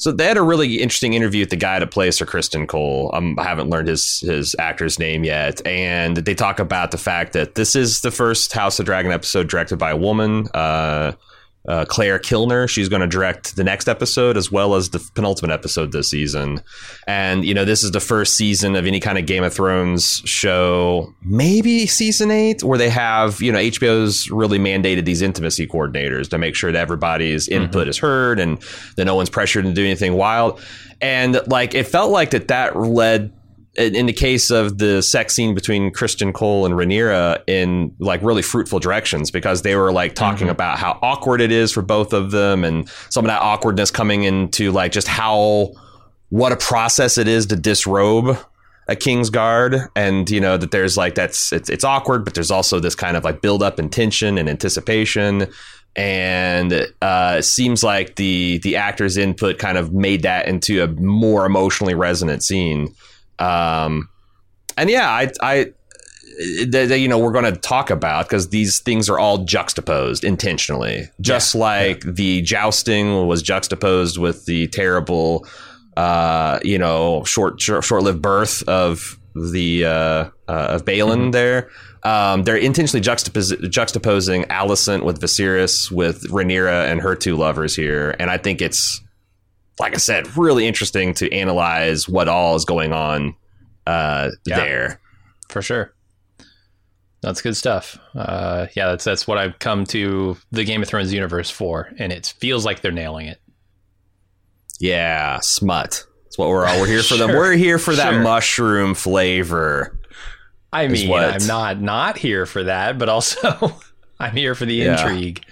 So 0.00 0.10
they 0.10 0.24
had 0.24 0.38
a 0.38 0.42
really 0.42 0.80
interesting 0.80 1.12
interview 1.12 1.42
with 1.42 1.50
the 1.50 1.56
guy 1.56 1.78
that 1.78 1.90
plays 1.90 2.16
Sir 2.16 2.24
Criston 2.24 2.66
Cole. 2.66 3.10
Um, 3.12 3.38
I 3.38 3.44
haven't 3.44 3.68
learned 3.68 3.88
his 3.88 4.20
his 4.20 4.56
actor's 4.58 4.98
name 4.98 5.24
yet, 5.24 5.64
and 5.66 6.16
they 6.16 6.34
talk 6.34 6.58
about 6.58 6.90
the 6.90 6.96
fact 6.96 7.34
that 7.34 7.54
this 7.54 7.76
is 7.76 8.00
the 8.00 8.10
first 8.10 8.54
House 8.54 8.80
of 8.80 8.86
Dragon 8.86 9.12
episode 9.12 9.48
directed 9.48 9.76
by 9.76 9.90
a 9.90 9.96
woman. 9.98 10.48
Uh, 10.54 11.12
uh, 11.68 11.84
Clare 11.84 12.18
Kilner. 12.18 12.68
She's 12.68 12.88
going 12.88 13.02
to 13.02 13.06
direct 13.06 13.56
the 13.56 13.64
next 13.64 13.88
episode 13.88 14.36
as 14.36 14.50
well 14.50 14.74
as 14.74 14.90
the 14.90 14.98
penultimate 15.14 15.52
episode 15.52 15.92
this 15.92 16.10
season. 16.10 16.62
And, 17.06 17.44
you 17.44 17.54
know, 17.54 17.64
this 17.64 17.84
is 17.84 17.90
the 17.90 18.00
first 18.00 18.34
season 18.34 18.76
of 18.76 18.86
any 18.86 19.00
kind 19.00 19.18
of 19.18 19.26
Game 19.26 19.44
of 19.44 19.52
Thrones 19.52 20.22
show, 20.24 21.14
maybe 21.22 21.86
season 21.86 22.30
eight, 22.30 22.62
where 22.62 22.78
they 22.78 22.90
have, 22.90 23.40
you 23.42 23.52
know, 23.52 23.58
HBO's 23.58 24.30
really 24.30 24.58
mandated 24.58 25.04
these 25.04 25.22
intimacy 25.22 25.66
coordinators 25.66 26.28
to 26.30 26.38
make 26.38 26.54
sure 26.54 26.72
that 26.72 26.80
everybody's 26.80 27.48
input 27.48 27.88
is 27.88 27.98
heard 27.98 28.40
and 28.40 28.58
that 28.96 29.04
no 29.04 29.14
one's 29.14 29.30
pressured 29.30 29.64
to 29.64 29.72
do 29.72 29.84
anything 29.84 30.14
wild. 30.14 30.60
And, 31.02 31.40
like, 31.46 31.74
it 31.74 31.86
felt 31.86 32.10
like 32.10 32.30
that 32.30 32.48
that 32.48 32.76
led 32.76 33.32
in 33.76 33.94
in 33.94 34.06
the 34.06 34.12
case 34.12 34.50
of 34.50 34.78
the 34.78 35.02
sex 35.02 35.34
scene 35.34 35.54
between 35.54 35.92
Criston 35.92 36.32
Cole 36.32 36.66
and 36.66 36.74
Rhaenyra 36.74 37.42
in 37.46 37.94
like 37.98 38.22
really 38.22 38.42
fruitful 38.42 38.78
directions 38.78 39.30
because 39.30 39.62
they 39.62 39.76
were 39.76 39.92
like 39.92 40.14
talking 40.14 40.48
about 40.48 40.78
how 40.78 40.98
awkward 41.02 41.40
it 41.40 41.52
is 41.52 41.70
for 41.72 41.82
both 41.82 42.12
of 42.12 42.30
them 42.30 42.64
and 42.64 42.88
some 43.08 43.24
of 43.24 43.28
that 43.28 43.40
awkwardness 43.40 43.90
coming 43.90 44.24
into 44.24 44.72
like 44.72 44.92
just 44.92 45.08
how 45.08 45.72
what 46.30 46.52
a 46.52 46.56
process 46.56 47.18
it 47.18 47.28
is 47.28 47.46
to 47.46 47.56
disrobe 47.56 48.36
a 48.88 48.96
king's 48.96 49.30
guard 49.30 49.76
and 49.94 50.28
you 50.30 50.40
know 50.40 50.56
that 50.56 50.72
there's 50.72 50.96
like 50.96 51.14
that's 51.14 51.52
it's, 51.52 51.70
it's 51.70 51.84
awkward 51.84 52.24
but 52.24 52.34
there's 52.34 52.50
also 52.50 52.80
this 52.80 52.96
kind 52.96 53.16
of 53.16 53.22
like 53.22 53.40
build 53.40 53.62
up 53.62 53.78
and 53.78 53.92
tension 53.92 54.36
and 54.36 54.48
anticipation. 54.48 55.46
And 55.96 56.72
uh, 57.02 57.36
it 57.38 57.42
seems 57.42 57.82
like 57.82 58.14
the 58.14 58.58
the 58.62 58.76
actor's 58.76 59.16
input 59.16 59.58
kind 59.58 59.76
of 59.76 59.92
made 59.92 60.22
that 60.22 60.46
into 60.46 60.82
a 60.84 60.88
more 60.88 61.44
emotionally 61.44 61.94
resonant 61.94 62.44
scene 62.44 62.94
um, 63.40 64.08
and 64.76 64.88
yeah, 64.88 65.08
I, 65.10 65.30
I, 65.40 65.72
that, 66.68 66.86
that, 66.88 66.98
you 66.98 67.08
know, 67.08 67.18
we're 67.18 67.32
going 67.32 67.52
to 67.52 67.58
talk 67.58 67.90
about 67.90 68.26
because 68.26 68.48
these 68.48 68.78
things 68.78 69.08
are 69.08 69.18
all 69.18 69.38
juxtaposed 69.38 70.24
intentionally, 70.24 71.08
just 71.20 71.54
like 71.54 72.02
the 72.02 72.42
jousting 72.42 73.26
was 73.26 73.42
juxtaposed 73.42 74.16
with 74.18 74.46
the 74.46 74.68
terrible, 74.68 75.46
uh, 75.96 76.60
you 76.62 76.78
know, 76.78 77.24
short, 77.24 77.60
short, 77.60 77.84
short-lived 77.84 78.22
birth 78.22 78.66
of 78.68 79.18
the 79.34 79.84
uh, 79.84 79.90
uh, 79.90 80.30
of 80.48 80.84
Baelon 80.84 81.32
there. 81.32 81.68
Um, 82.02 82.44
they're 82.44 82.56
intentionally 82.56 83.04
juxtapos- 83.04 83.60
juxtaposing 83.64 84.46
Alicent 84.46 85.04
with 85.04 85.20
Viserys 85.20 85.90
with 85.90 86.22
Rhaenyra 86.30 86.90
and 86.90 87.00
her 87.00 87.14
two 87.14 87.36
lovers 87.36 87.76
here, 87.76 88.16
and 88.18 88.30
I 88.30 88.38
think 88.38 88.62
it's 88.62 89.02
like 89.80 89.94
I 89.94 89.98
said, 89.98 90.36
really 90.36 90.66
interesting 90.68 91.14
to 91.14 91.32
analyze 91.32 92.08
what 92.08 92.28
all 92.28 92.54
is 92.54 92.64
going 92.64 92.92
on 92.92 93.34
uh, 93.86 94.28
Yeah. 94.46 94.56
there. 94.56 95.00
for 95.48 95.62
sure. 95.62 95.92
That's 97.22 97.42
good 97.42 97.56
stuff. 97.56 97.98
Uh, 98.14 98.66
yeah, 98.76 98.86
that's 98.88 99.04
that's 99.04 99.26
what 99.26 99.36
I've 99.36 99.58
come 99.58 99.84
to 99.86 100.36
the 100.52 100.64
Game 100.64 100.80
of 100.82 100.88
Thrones 100.88 101.12
universe 101.12 101.50
for, 101.50 101.90
and 101.98 102.12
it 102.12 102.32
feels 102.38 102.64
like 102.64 102.80
they're 102.80 102.92
nailing 102.92 103.26
it. 103.26 103.40
Yeah, 104.78 105.38
smut. 105.42 106.04
That's 106.24 106.38
what 106.38 106.48
we're 106.48 106.64
all. 106.66 106.80
We're 106.80 106.86
here 106.86 107.02
for 107.02 107.16
them. 107.16 107.30
We're 107.30 107.52
here 107.52 107.78
for 107.78 107.94
that 107.94 108.12
Sure. 108.12 108.22
mushroom 108.22 108.94
flavor. 108.94 109.98
I 110.72 110.88
mean, 110.88 111.08
what- 111.08 111.24
I'm 111.42 111.46
not 111.46 111.80
not 111.80 112.16
here 112.16 112.46
for 112.46 112.64
that, 112.64 112.98
but 112.98 113.08
also 113.08 113.74
I'm 114.20 114.34
here 114.36 114.54
for 114.54 114.64
the 114.64 114.74
Yeah. 114.74 114.92
intrigue. 115.06 115.44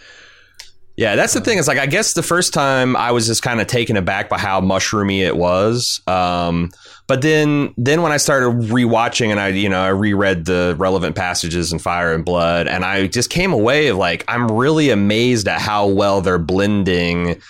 Yeah, 0.98 1.14
that's 1.14 1.32
the 1.32 1.40
thing. 1.40 1.58
Is 1.58 1.68
like 1.68 1.78
I 1.78 1.86
guess 1.86 2.14
the 2.14 2.24
first 2.24 2.52
time 2.52 2.96
I 2.96 3.12
was 3.12 3.28
just 3.28 3.40
kind 3.40 3.60
of 3.60 3.68
taken 3.68 3.96
aback 3.96 4.28
by 4.28 4.36
how 4.36 4.60
mushroomy 4.60 5.20
it 5.20 5.36
was. 5.36 6.00
Um, 6.08 6.72
but 7.06 7.22
then 7.22 7.72
then 7.76 8.02
when 8.02 8.10
I 8.10 8.16
started 8.16 8.68
rewatching 8.68 9.28
and 9.28 9.38
I 9.38 9.50
you 9.50 9.68
know 9.68 9.80
I 9.80 9.90
reread 9.90 10.44
the 10.46 10.74
relevant 10.76 11.14
passages 11.14 11.72
in 11.72 11.78
Fire 11.78 12.12
and 12.12 12.24
Blood 12.24 12.66
and 12.66 12.84
I 12.84 13.06
just 13.06 13.30
came 13.30 13.52
away 13.52 13.86
of 13.86 13.96
like 13.96 14.24
I'm 14.26 14.50
really 14.50 14.90
amazed 14.90 15.46
at 15.46 15.60
how 15.60 15.86
well 15.86 16.20
they're 16.20 16.36
blending 16.36 17.40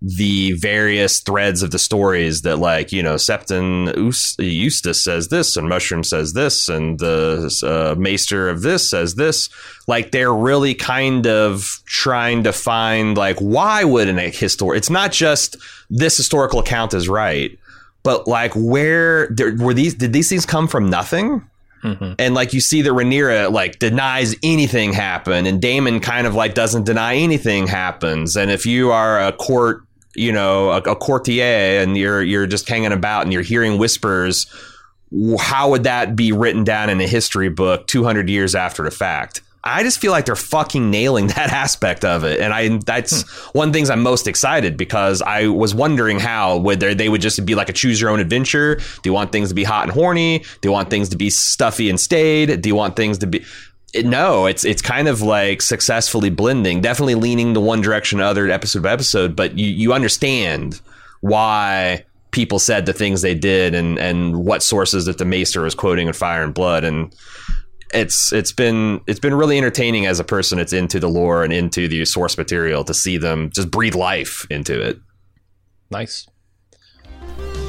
the 0.00 0.52
various 0.52 1.18
threads 1.20 1.62
of 1.62 1.72
the 1.72 1.78
stories 1.78 2.42
that 2.42 2.58
like 2.58 2.92
you 2.92 3.02
know 3.02 3.16
Septon 3.16 3.92
Eustace 4.38 5.02
says 5.02 5.28
this 5.28 5.56
and 5.56 5.68
Mushroom 5.68 6.04
says 6.04 6.34
this 6.34 6.68
and 6.68 6.98
the 7.00 7.50
uh, 7.66 7.98
Maester 7.98 8.48
of 8.48 8.62
this 8.62 8.88
says 8.88 9.16
this 9.16 9.48
like 9.88 10.12
they're 10.12 10.32
really 10.32 10.74
kind 10.74 11.26
of 11.26 11.80
trying 11.84 12.44
to 12.44 12.52
find 12.52 13.16
like 13.16 13.38
why 13.40 13.82
would 13.82 14.08
an 14.08 14.18
histor 14.18 14.76
it's 14.76 14.90
not 14.90 15.10
just 15.10 15.56
this 15.90 16.16
historical 16.16 16.60
account 16.60 16.94
is 16.94 17.08
right 17.08 17.58
but 18.04 18.28
like 18.28 18.52
where 18.54 19.26
there, 19.30 19.56
were 19.56 19.74
these 19.74 19.94
did 19.94 20.12
these 20.12 20.28
things 20.28 20.46
come 20.46 20.68
from 20.68 20.88
nothing 20.88 21.42
Mhm. 21.84 22.16
and 22.18 22.34
like 22.34 22.52
you 22.52 22.60
see 22.60 22.82
that 22.82 22.90
Rhaenyra 22.90 23.52
like 23.52 23.78
denies 23.78 24.34
anything 24.42 24.92
happened, 24.92 25.46
and 25.46 25.62
Daemon 25.62 26.00
kind 26.00 26.26
of 26.26 26.34
like 26.34 26.54
doesn't 26.54 26.82
deny 26.82 27.14
anything 27.14 27.68
happens. 27.68 28.36
And 28.36 28.50
if 28.50 28.66
you 28.66 28.90
are 28.90 29.20
a 29.24 29.30
court, 29.30 29.82
you 30.18 30.32
know, 30.32 30.70
a, 30.70 30.78
a 30.78 30.96
courtier, 30.96 31.80
and 31.80 31.96
you're 31.96 32.22
you're 32.22 32.46
just 32.46 32.68
hanging 32.68 32.92
about 32.92 33.22
and 33.22 33.32
you're 33.32 33.42
hearing 33.42 33.78
whispers, 33.78 34.46
how 35.38 35.70
would 35.70 35.84
that 35.84 36.16
be 36.16 36.32
written 36.32 36.64
down 36.64 36.90
in 36.90 37.00
a 37.00 37.06
history 37.06 37.48
book 37.48 37.86
200 37.86 38.28
years 38.28 38.54
after 38.54 38.82
the 38.82 38.90
fact? 38.90 39.42
I 39.64 39.82
just 39.82 39.98
feel 39.98 40.12
like 40.12 40.24
they're 40.24 40.36
fucking 40.36 40.90
nailing 40.90 41.26
that 41.28 41.52
aspect 41.52 42.04
of 42.04 42.24
it, 42.24 42.40
and 42.40 42.52
I 42.52 42.78
that's 42.78 43.22
hmm. 43.22 43.58
one 43.58 43.68
of 43.68 43.72
the 43.72 43.76
things 43.76 43.90
I'm 43.90 44.02
most 44.02 44.26
excited 44.26 44.76
because 44.76 45.20
I 45.22 45.48
was 45.48 45.74
wondering 45.74 46.18
how 46.20 46.60
they 46.60 46.94
they 46.94 47.08
would 47.08 47.20
just 47.20 47.44
be 47.44 47.54
like 47.54 47.68
a 47.68 47.72
choose 47.72 48.00
your 48.00 48.10
own 48.10 48.20
adventure. 48.20 48.76
Do 48.76 49.00
you 49.04 49.12
want 49.12 49.32
things 49.32 49.48
to 49.48 49.54
be 49.54 49.64
hot 49.64 49.84
and 49.84 49.92
horny? 49.92 50.38
Do 50.38 50.68
you 50.68 50.72
want 50.72 50.90
things 50.90 51.08
to 51.10 51.16
be 51.16 51.30
stuffy 51.30 51.90
and 51.90 51.98
staid? 51.98 52.62
Do 52.62 52.68
you 52.68 52.74
want 52.74 52.96
things 52.96 53.18
to 53.18 53.26
be 53.26 53.44
it- 53.94 54.06
no, 54.06 54.46
it's 54.46 54.64
it's 54.64 54.82
kind 54.82 55.08
of 55.08 55.22
like 55.22 55.62
successfully 55.62 56.30
blending, 56.30 56.80
definitely 56.80 57.14
leaning 57.14 57.52
the 57.54 57.60
one 57.60 57.80
direction 57.80 58.20
or 58.20 58.24
other 58.24 58.48
episode 58.50 58.82
by 58.82 58.92
episode, 58.92 59.34
but 59.36 59.58
you 59.58 59.66
you 59.66 59.92
understand 59.92 60.80
why 61.20 62.04
people 62.30 62.58
said 62.58 62.84
the 62.86 62.92
things 62.92 63.22
they 63.22 63.34
did 63.34 63.74
and 63.74 63.98
and 63.98 64.44
what 64.44 64.62
sources 64.62 65.06
that 65.06 65.18
the 65.18 65.24
Maester 65.24 65.62
was 65.62 65.74
quoting 65.74 66.06
in 66.06 66.12
Fire 66.12 66.42
and 66.44 66.52
Blood 66.54 66.84
and 66.84 67.14
it's 67.94 68.34
it's 68.34 68.52
been 68.52 69.00
it's 69.06 69.18
been 69.18 69.34
really 69.34 69.56
entertaining 69.56 70.04
as 70.04 70.20
a 70.20 70.24
person 70.24 70.58
that's 70.58 70.74
into 70.74 71.00
the 71.00 71.08
lore 71.08 71.42
and 71.42 71.54
into 71.54 71.88
the 71.88 72.04
source 72.04 72.36
material 72.36 72.84
to 72.84 72.92
see 72.92 73.16
them 73.16 73.50
just 73.54 73.70
breathe 73.70 73.94
life 73.94 74.46
into 74.50 74.78
it. 74.80 74.98
Nice. 75.90 76.26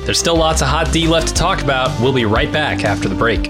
There's 0.03 0.19
still 0.19 0.35
lots 0.35 0.61
of 0.61 0.67
hot 0.67 0.91
D 0.91 1.07
left 1.07 1.29
to 1.29 1.33
talk 1.33 1.61
about. 1.61 1.97
We'll 2.01 2.11
be 2.11 2.25
right 2.25 2.51
back 2.51 2.83
after 2.83 3.07
the 3.07 3.15
break. 3.15 3.49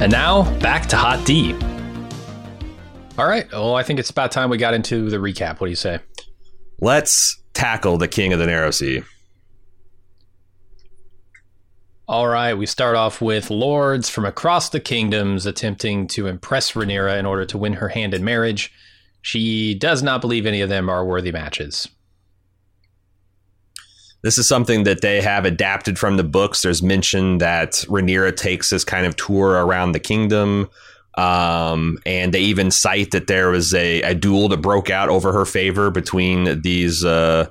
And 0.00 0.12
now, 0.12 0.44
back 0.60 0.86
to 0.90 0.96
Hot 0.96 1.26
D. 1.26 1.54
All 3.18 3.26
right. 3.26 3.50
Well, 3.50 3.74
I 3.74 3.82
think 3.82 3.98
it's 3.98 4.10
about 4.10 4.30
time 4.30 4.48
we 4.48 4.56
got 4.56 4.72
into 4.72 5.10
the 5.10 5.16
recap. 5.16 5.58
What 5.58 5.66
do 5.66 5.70
you 5.70 5.76
say? 5.76 5.98
Let's 6.80 7.42
tackle 7.52 7.98
the 7.98 8.06
king 8.06 8.32
of 8.32 8.38
the 8.38 8.46
narrow 8.46 8.70
sea. 8.70 9.02
All 12.06 12.28
right. 12.28 12.54
We 12.54 12.64
start 12.64 12.94
off 12.94 13.20
with 13.20 13.50
lords 13.50 14.08
from 14.08 14.24
across 14.24 14.68
the 14.68 14.78
kingdoms 14.78 15.46
attempting 15.46 16.06
to 16.08 16.28
impress 16.28 16.72
Rhaenyra 16.72 17.18
in 17.18 17.26
order 17.26 17.44
to 17.46 17.58
win 17.58 17.72
her 17.72 17.88
hand 17.88 18.14
in 18.14 18.24
marriage. 18.24 18.72
She 19.20 19.74
does 19.74 20.00
not 20.00 20.20
believe 20.20 20.46
any 20.46 20.60
of 20.60 20.68
them 20.68 20.88
are 20.88 21.04
worthy 21.04 21.32
matches. 21.32 21.88
This 24.22 24.38
is 24.38 24.48
something 24.48 24.84
that 24.84 25.00
they 25.00 25.20
have 25.20 25.44
adapted 25.44 25.98
from 25.98 26.16
the 26.16 26.24
books. 26.24 26.62
There's 26.62 26.82
mention 26.82 27.38
that 27.38 27.72
Rhaenyra 27.88 28.36
takes 28.36 28.70
this 28.70 28.84
kind 28.84 29.06
of 29.06 29.16
tour 29.16 29.50
around 29.50 29.92
the 29.92 30.00
kingdom. 30.00 30.68
Um, 31.16 31.98
and 32.06 32.32
they 32.32 32.40
even 32.40 32.70
cite 32.70 33.10
that 33.12 33.26
there 33.26 33.50
was 33.50 33.74
a, 33.74 34.02
a 34.02 34.14
duel 34.14 34.48
that 34.48 34.58
broke 34.58 34.90
out 34.90 35.08
over 35.08 35.32
her 35.32 35.44
favor 35.44 35.90
between 35.90 36.62
these 36.62 37.04
uh, 37.04 37.48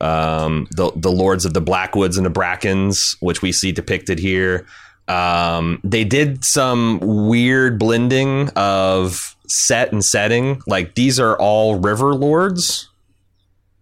um, 0.00 0.66
the 0.70 0.90
the 0.96 1.12
lords 1.12 1.44
of 1.44 1.52
the 1.52 1.60
Blackwoods 1.60 2.16
and 2.16 2.24
the 2.24 2.30
Brackens, 2.30 3.16
which 3.20 3.42
we 3.42 3.52
see 3.52 3.72
depicted 3.72 4.18
here. 4.18 4.66
Um, 5.08 5.80
they 5.84 6.04
did 6.04 6.44
some 6.44 7.00
weird 7.00 7.78
blending 7.78 8.48
of 8.56 9.36
set 9.46 9.92
and 9.92 10.04
setting. 10.04 10.62
Like 10.66 10.94
these 10.94 11.18
are 11.20 11.36
all 11.38 11.78
river 11.78 12.14
lords. 12.14 12.89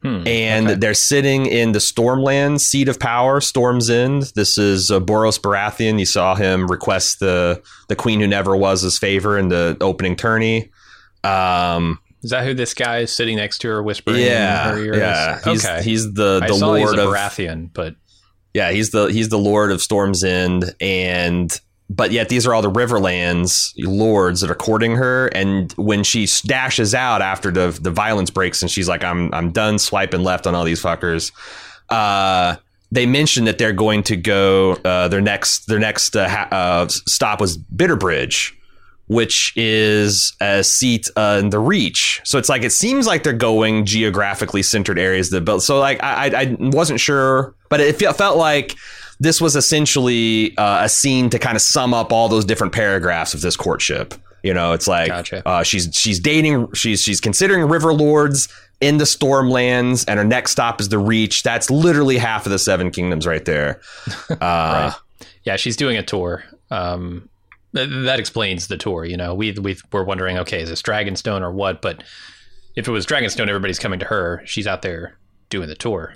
Hmm, 0.03 0.23
and 0.29 0.67
okay. 0.69 0.75
they're 0.77 0.95
sitting 0.95 1.47
in 1.47 1.73
the 1.73 1.81
Stormland 1.81 2.61
seat 2.61 2.89
of 2.89 3.01
power, 3.01 3.41
Storm's 3.41 3.91
End. 3.91 4.31
This 4.37 4.57
is 4.57 4.93
uh, 4.93 5.01
Borros 5.01 5.41
Baratheon. 5.41 5.99
You 5.99 6.07
saw 6.07 6.37
him 6.37 6.69
request 6.69 7.19
the 7.19 7.61
the 7.89 7.97
Queen 7.97 8.21
who 8.21 8.29
never 8.29 8.57
was 8.57 8.83
his 8.83 8.97
favor 8.97 9.37
in 9.37 9.49
the 9.49 9.77
opening 9.81 10.15
tourney. 10.15 10.71
Um, 11.25 11.99
Is 12.23 12.31
that 12.31 12.45
who 12.45 12.55
this 12.55 12.75
guy 12.75 12.99
is 12.99 13.13
sitting 13.13 13.37
next 13.37 13.59
to 13.59 13.71
or 13.71 13.83
whispering 13.83 14.21
yeah, 14.21 14.71
in 14.71 14.87
her 14.87 14.97
yeah. 14.97 15.41
He's 15.45 15.67
okay. 15.67 15.83
he's 15.83 16.13
the 16.13 16.45
the 16.47 16.55
lord 16.55 16.81
he's 16.81 16.93
of 16.93 16.99
Baratheon, 16.99 17.71
but 17.73 17.97
yeah. 18.55 18.71
He's 18.71 18.91
the 18.91 19.07
he's 19.07 19.31
the 19.31 19.39
lord 19.39 19.73
of 19.73 19.83
Storm's 19.83 20.23
End, 20.23 20.75
and 20.81 21.61
but 21.91 22.13
yet 22.13 22.29
these 22.29 22.47
are 22.47 22.55
all 22.55 22.63
the 22.63 22.71
Riverlands 22.71 23.73
lords 23.79 24.41
that 24.43 24.51
are 24.51 24.55
courting 24.55 24.97
her. 24.97 25.29
And 25.29 25.73
when 25.73 26.05
she 26.05 26.29
dashes 26.45 26.95
out 26.95 27.23
after 27.23 27.51
the 27.51 27.79
the 27.81 27.91
violence 27.91 28.31
breaks, 28.31 28.61
and 28.63 28.71
she's 28.71 28.89
like, 28.89 29.03
"I'm 29.03 29.33
I'm 29.33 29.51
done 29.51 29.79
swiping 29.79 30.23
left 30.23 30.47
on 30.47 30.55
all 30.55 30.65
these 30.65 30.83
fuckers." 30.83 31.33
Uh, 31.89 32.57
they 32.91 33.07
mentioned 33.07 33.47
that 33.47 33.59
they're 33.59 33.73
going 33.73 34.03
to 34.05 34.17
go. 34.17 34.73
Uh, 34.85 35.09
their 35.09 35.21
next 35.21 35.67
their 35.67 35.79
next 35.79 36.15
uh, 36.17 36.29
ha- 36.29 36.49
uh, 36.51 36.89
stop 36.89 37.41
was 37.41 37.57
Bitterbridge, 37.57 38.53
which 39.07 39.55
is 39.57 40.35
a 40.41 40.63
seat 40.63 41.09
in 41.17 41.51
the 41.51 41.59
Reach. 41.59 42.21
So 42.25 42.39
it's 42.39 42.51
like 42.51 42.63
it 42.63 42.73
seems 42.73 43.07
like 43.07 43.23
they're 43.23 43.33
going 43.33 43.87
geographically 43.87 44.63
centered 44.63 44.99
areas. 44.99 45.31
That 45.31 45.47
built. 45.47 45.63
So 45.63 45.79
like 45.79 46.03
I, 46.03 46.27
I 46.27 46.41
I 46.43 46.57
wasn't 46.59 47.01
sure, 47.01 47.55
but 47.71 47.81
it 47.81 47.97
fe- 47.97 48.13
felt 48.13 48.37
like 48.37 48.77
this 49.21 49.41
was 49.41 49.57
essentially 49.57 50.57
uh, 50.57 50.85
a 50.85 50.89
scene 50.89 51.31
to 51.31 51.39
kind 51.39 51.57
of 51.57 51.63
sum 51.63 51.93
up 51.95 52.13
all 52.13 52.29
those 52.29 52.45
different 52.45 52.73
paragraphs 52.73 53.35
of 53.35 53.41
this 53.41 53.57
courtship. 53.57 54.15
You 54.43 54.55
know, 54.55 54.73
it's 54.73 54.87
like 54.87 55.09
Gotcha. 55.09 55.47
uh, 55.47 55.63
she's 55.65 55.89
she's 55.93 56.21
dating, 56.21 56.73
she's 56.73 57.03
she's 57.03 57.21
considering 57.21 57.65
river 57.69 57.93
lords 57.93 58.49
in 58.81 58.99
the 58.99 59.05
Stormlands, 59.05 60.05
and 60.07 60.19
her 60.19 60.25
next 60.25 60.53
stop 60.53 60.81
is 60.81 60.89
the 60.89 60.99
Reach. 60.99 61.43
That's 61.43 61.69
literally 61.71 62.17
half 62.19 62.47
of 62.47 62.53
the 62.53 62.59
Seven 62.61 62.91
Kingdoms 62.93 63.27
right 63.27 63.45
there. 63.45 63.81
Uh, 64.31 64.35
right. 64.41 64.95
yeah, 65.43 65.57
she's 65.57 65.77
doing 65.77 65.97
a 65.97 66.03
tour. 66.03 66.45
Um, 66.71 67.29
th- 67.75 67.89
that 68.05 68.21
explains 68.21 68.69
the 68.69 68.77
tour. 68.77 69.05
You 69.05 69.17
know, 69.17 69.35
we 69.35 69.53
we 69.53 69.77
were 69.93 70.05
wondering, 70.05 70.39
okay, 70.39 70.63
is 70.63 70.69
this 70.69 70.83
Dragonstone 70.83 71.41
or 71.41 71.51
what? 71.51 71.83
But 71.83 72.05
if 72.77 72.87
it 72.87 72.93
was 72.93 73.05
Dragonstone, 73.07 73.49
everybody's 73.49 73.81
coming 73.81 73.99
to 73.99 74.07
her. 74.07 74.41
She's 74.45 74.69
out 74.69 74.83
there 74.83 75.19
doing 75.51 75.69
the 75.69 75.75
tour. 75.75 76.15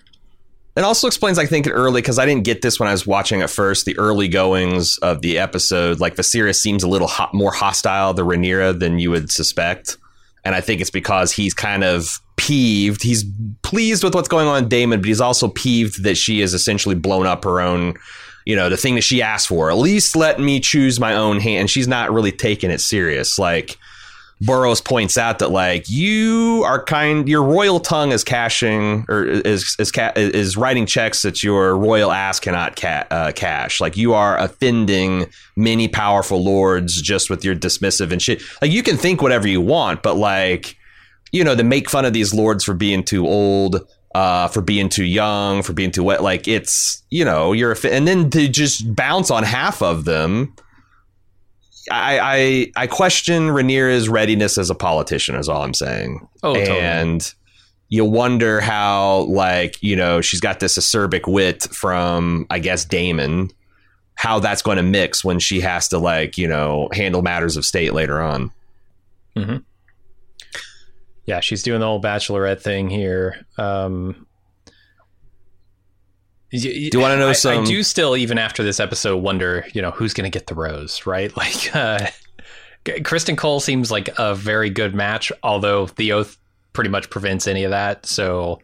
It 0.75 0.85
also 0.85 1.07
explains, 1.07 1.39
I 1.39 1.45
think, 1.45 1.69
early 1.71 2.01
because 2.01 2.19
I 2.19 2.25
didn't 2.25 2.45
get 2.45 2.63
this 2.63 2.81
when 2.81 2.89
I 2.89 2.93
was 2.93 3.07
watching 3.07 3.43
at 3.43 3.51
first. 3.51 3.85
The 3.85 3.99
early 3.99 4.27
goings 4.27 4.97
of 4.99 5.21
the 5.21 5.39
episode, 5.39 6.01
like 6.01 6.17
Viserys 6.17 6.57
seems 6.57 6.83
a 6.83 6.89
little 6.89 7.09
hot, 7.09 7.35
more 7.35 7.53
hostile 7.53 8.15
to 8.15 8.23
Rhaenyra 8.23 8.79
than 8.79 8.99
you 8.99 9.11
would 9.11 9.31
suspect, 9.31 9.99
and 10.45 10.55
I 10.55 10.63
think 10.63 10.81
it's 10.81 10.91
because 10.91 11.31
he's 11.31 11.53
kind 11.53 11.85
of 11.85 12.19
peeved. 12.37 13.03
He's 13.03 13.25
pleased 13.63 14.03
with 14.03 14.15
what's 14.15 14.29
going 14.29 14.47
on 14.47 14.63
in 14.63 14.69
Daemon, 14.71 15.01
but 15.01 15.09
he's 15.09 15.21
also 15.21 15.49
peeved 15.49 16.05
that 16.05 16.17
she 16.17 16.41
has 16.41 16.55
essentially 16.55 16.95
blown 16.95 17.27
up 17.27 17.45
her 17.45 17.61
own, 17.61 17.95
you 18.47 18.57
know, 18.57 18.71
the 18.71 18.79
thing 18.79 18.95
that 18.95 19.03
she 19.03 19.21
asked 19.21 19.49
for. 19.49 19.71
At 19.71 19.77
least 19.77 20.17
let 20.17 20.41
me 20.41 20.59
choose 20.59 20.99
my 20.99 21.15
own 21.15 21.39
hand. 21.39 21.69
She's 21.69 21.87
not 21.87 22.11
really 22.13 22.33
taking 22.33 22.71
it 22.71 22.81
serious, 22.81 23.39
like. 23.39 23.77
Borros 24.43 24.85
points 24.85 25.17
out 25.17 25.39
that 25.39 25.51
like 25.51 25.89
you 25.89 26.63
are 26.67 26.83
kind, 26.83 27.29
your 27.29 27.43
royal 27.45 27.79
tongue 27.79 28.11
is 28.13 28.25
cashing 28.25 29.05
or 29.09 29.25
is 29.25 29.77
is 29.79 29.93
is 30.17 30.57
writing 30.57 30.85
checks 30.85 31.23
that 31.23 31.43
your 31.43 31.77
royal 31.77 32.11
ass 32.11 32.41
cannot 32.41 32.75
ca- 32.75 33.07
uh, 33.11 33.33
cash. 33.33 33.81
Like 33.81 33.97
you 33.97 34.15
are 34.15 34.37
offending 34.39 35.27
many 35.55 35.87
powerful 35.87 36.43
lords 36.43 37.01
just 37.01 37.31
with 37.31 37.45
your 37.45 37.55
dismissive 37.55 38.11
and 38.11 38.21
shit. 38.21 38.43
Like 38.61 38.73
you 38.73 38.83
can 38.83 38.97
think 38.97 39.23
whatever 39.23 39.47
you 39.47 39.61
want, 39.61 40.03
but 40.03 40.17
like 40.17 40.77
you 41.31 41.45
know 41.45 41.55
to 41.55 41.63
make 41.63 41.89
fun 41.89 42.05
of 42.05 42.13
these 42.13 42.35
lords 42.35 42.65
for 42.65 42.75
being 42.75 43.05
too 43.05 43.27
old. 43.27 43.87
Uh, 44.15 44.47
for 44.47 44.61
being 44.61 44.91
too 44.91 45.07
young, 45.07 45.63
for 45.63 45.73
being 45.73 45.91
too 45.91 46.05
wet, 46.05 46.23
like 46.23 46.47
it's 46.47 47.03
you 47.09 47.25
know 47.25 47.55
you're, 47.55 47.75
and 47.91 48.07
then 48.07 48.29
to 48.29 48.47
just 48.47 48.95
bounce 48.95 49.31
on 49.31 49.43
half 49.43 49.81
of 49.81 50.05
them, 50.05 50.55
I, 51.91 52.19
I 52.77 52.83
I 52.83 52.87
question 52.87 53.49
Rhaenyra's 53.49 54.09
readiness 54.09 54.59
as 54.59 54.71
a 54.71 54.75
politician. 54.75 55.35
Is 55.35 55.49
all 55.49 55.63
I'm 55.63 55.75
saying. 55.75 56.27
Oh, 56.43 56.55
totally. 56.55 56.79
and 56.81 57.35
you 57.89 58.07
wonder 58.07 58.61
how, 58.61 59.25
like, 59.25 59.77
you 59.83 59.95
know, 59.95 60.23
she's 60.23 60.41
got 60.41 60.61
this 60.61 60.79
acerbic 60.79 61.31
wit 61.31 61.65
from, 61.65 62.47
I 62.49 62.59
guess, 62.59 62.87
Daemon. 62.87 63.51
How 64.15 64.39
that's 64.39 64.63
going 64.63 64.79
to 64.79 64.83
mix 64.83 65.23
when 65.23 65.39
she 65.39 65.61
has 65.61 65.89
to, 65.89 65.99
like, 65.99 66.39
you 66.39 66.49
know, 66.49 66.89
handle 66.93 67.21
matters 67.21 67.57
of 67.59 67.67
state 67.67 67.93
later 67.93 68.23
on. 68.23 68.51
Mm-hmm. 69.37 69.57
Yeah, 71.27 71.41
she's 71.41 71.63
doing 71.63 71.81
the 71.81 71.87
whole 71.87 72.01
bachelorette 72.01 72.63
thing 72.63 72.89
here. 72.89 73.45
Um, 73.59 74.27
do 76.53 76.69
you 76.69 77.01
wanna 77.01 77.17
know 77.17 77.31
I, 77.31 77.33
some- 77.33 77.63
I 77.63 77.67
do 77.67 77.83
still, 77.83 78.17
even 78.17 78.39
after 78.39 78.63
this 78.63 78.79
episode, 78.81 79.17
wonder, 79.19 79.65
you 79.73 79.81
know, 79.83 79.91
who's 79.91 80.13
going 80.15 80.31
to 80.31 80.37
get 80.39 80.47
the 80.47 80.55
rose, 80.55 81.07
right? 81.07 81.33
Like, 81.37 81.75
uh, 81.75 82.07
Criston 82.85 83.37
Cole 83.39 83.61
seems 83.61 83.91
like 83.91 84.11
a 84.19 84.35
very 84.35 84.69
good 84.71 84.95
match, 84.95 85.31
although 85.43 85.87
the 85.87 86.13
oath 86.13 86.37
pretty 86.73 86.91
much 86.91 87.11
prevents 87.11 87.47
any 87.47 87.65
of 87.65 87.71
that. 87.71 88.07
So, 88.07 88.61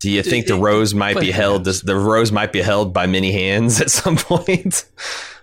Do 0.00 0.10
you 0.10 0.22
think 0.22 0.46
the 0.46 0.54
rose 0.56 0.94
might 0.94 1.18
be 1.20 1.30
held? 1.30 1.64
The 1.64 1.96
rose 1.96 2.32
might 2.32 2.52
be 2.52 2.62
held 2.62 2.92
by 2.94 3.06
many 3.06 3.30
hands 3.32 3.80
at 3.80 3.90
some 3.90 4.16
point. 4.18 4.84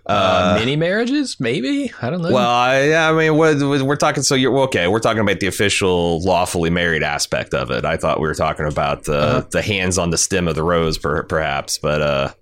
Uh, 0.08 0.56
mini 0.58 0.76
marriages, 0.78 1.38
maybe. 1.40 1.92
I 2.02 2.10
don't 2.10 2.22
know. 2.22 2.32
Well, 2.32 2.50
I, 2.50 2.84
yeah, 2.84 3.10
I 3.10 3.14
mean, 3.14 3.36
we're, 3.38 3.84
we're 3.84 3.96
talking. 3.98 4.24
So 4.24 4.36
you're 4.36 4.58
okay. 4.60 4.88
We're 4.88 5.00
talking 5.02 5.20
about 5.22 5.40
the 5.42 5.48
official, 5.48 6.22
lawfully 6.24 6.70
married 6.70 7.04
aspect 7.04 7.54
of 7.54 7.72
it. 7.72 7.84
I 7.84 7.98
thought 7.98 8.20
we 8.22 8.28
were 8.28 8.34
talking 8.36 8.66
about 8.68 9.04
the 9.04 9.18
Uh-huh. 9.18 9.48
the 9.52 9.62
hands 9.62 9.98
on 9.98 10.10
the 10.12 10.18
stem 10.18 10.48
of 10.48 10.56
the 10.56 10.64
rose, 10.64 10.98
per, 10.98 11.24
perhaps. 11.24 11.78
But 11.78 12.02
uh, 12.02 12.34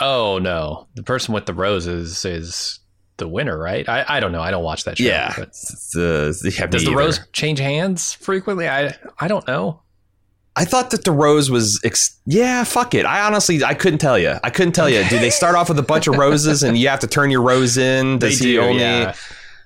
oh 0.00 0.38
no, 0.38 0.86
the 0.96 1.02
person 1.02 1.32
with 1.34 1.46
the 1.46 1.54
roses 1.54 2.24
is 2.26 2.80
the 3.16 3.28
winner, 3.28 3.56
right? 3.56 3.88
I, 3.88 4.04
I 4.08 4.20
don't 4.20 4.32
know. 4.32 4.42
I 4.42 4.50
don't 4.50 4.64
watch 4.64 4.84
that 4.84 4.98
show. 4.98 5.04
yeah, 5.04 5.32
but 5.38 5.48
it's, 5.48 5.96
uh, 5.96 6.32
yeah, 6.44 6.66
does 6.66 6.84
the 6.84 6.90
either. 6.90 6.98
rose 6.98 7.20
change 7.32 7.58
hands 7.60 8.12
frequently? 8.14 8.68
I 8.68 8.96
I 9.18 9.28
don't 9.28 9.46
know. 9.48 9.80
I 10.56 10.64
thought 10.64 10.90
that 10.92 11.04
the 11.04 11.10
rose 11.12 11.50
was. 11.50 11.80
Ex- 11.84 12.16
yeah, 12.26 12.62
fuck 12.64 12.94
it. 12.94 13.04
I 13.06 13.22
honestly, 13.22 13.64
I 13.64 13.74
couldn't 13.74 13.98
tell 13.98 14.18
you. 14.18 14.36
I 14.44 14.50
couldn't 14.50 14.72
tell 14.72 14.88
you. 14.88 15.02
Do 15.08 15.18
they 15.18 15.30
start 15.30 15.56
off 15.56 15.68
with 15.68 15.78
a 15.78 15.82
bunch 15.82 16.06
of 16.06 16.16
roses 16.16 16.62
and 16.62 16.78
you 16.78 16.88
have 16.88 17.00
to 17.00 17.06
turn 17.08 17.30
your 17.30 17.42
rose 17.42 17.76
in? 17.76 18.18
Does 18.20 18.38
They 18.38 18.46
he 18.46 18.52
do, 18.54 18.60
only? 18.62 18.80
yeah. 18.80 19.14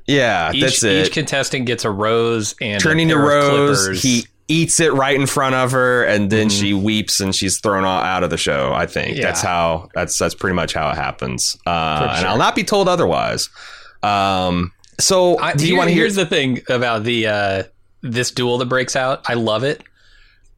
Yeah, 0.06 0.52
Each, 0.54 0.62
that's 0.62 0.82
it. 0.84 1.06
each 1.06 1.12
contestant 1.12 1.66
gets 1.66 1.84
a 1.84 1.90
rose 1.90 2.54
and 2.62 2.80
Turning 2.82 3.12
a 3.12 3.18
rose, 3.18 4.02
he 4.02 4.26
eats 4.48 4.80
it 4.80 4.94
right 4.94 5.14
in 5.14 5.26
front 5.26 5.54
of 5.54 5.72
her, 5.72 6.02
and 6.04 6.30
then 6.30 6.48
she 6.48 6.72
weeps 6.72 7.20
and 7.20 7.34
she's 7.34 7.60
thrown 7.60 7.84
out 7.84 8.22
of 8.24 8.30
the 8.30 8.38
show. 8.38 8.72
I 8.72 8.86
think 8.86 9.18
Yeah. 9.18 9.24
that's 9.24 9.42
how. 9.42 9.90
That's 9.94 10.16
that's 10.16 10.34
pretty 10.34 10.54
much 10.54 10.72
how 10.72 10.88
it 10.88 10.94
happens. 10.94 11.58
Uh, 11.66 11.98
For 12.08 12.14
And. 12.16 12.26
I'll 12.26 12.38
not 12.38 12.54
be 12.54 12.64
told 12.64 12.88
otherwise. 12.88 13.50
Um, 14.02 14.72
so 14.98 15.38
I, 15.38 15.52
do 15.52 15.68
you 15.68 15.76
want 15.76 15.88
to 15.88 15.92
hear? 15.94 16.04
Here's 16.04 16.14
the 16.14 16.24
thing 16.24 16.62
about 16.70 17.04
the 17.04 17.26
uh, 17.26 17.62
this 18.00 18.30
duel 18.30 18.56
that 18.58 18.66
breaks 18.66 18.96
out. 18.96 19.28
I 19.28 19.34
love 19.34 19.62
it 19.62 19.82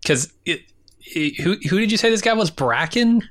because 0.03 0.33
it, 0.45 0.61
it- 1.03 1.41
Who 1.43 1.57
who 1.69 1.79
did 1.81 1.91
you 1.91 1.99
say 1.99 2.11
this 2.11 2.21
guy 2.23 2.33
was? 2.35 2.51
Bracken, 2.51 3.23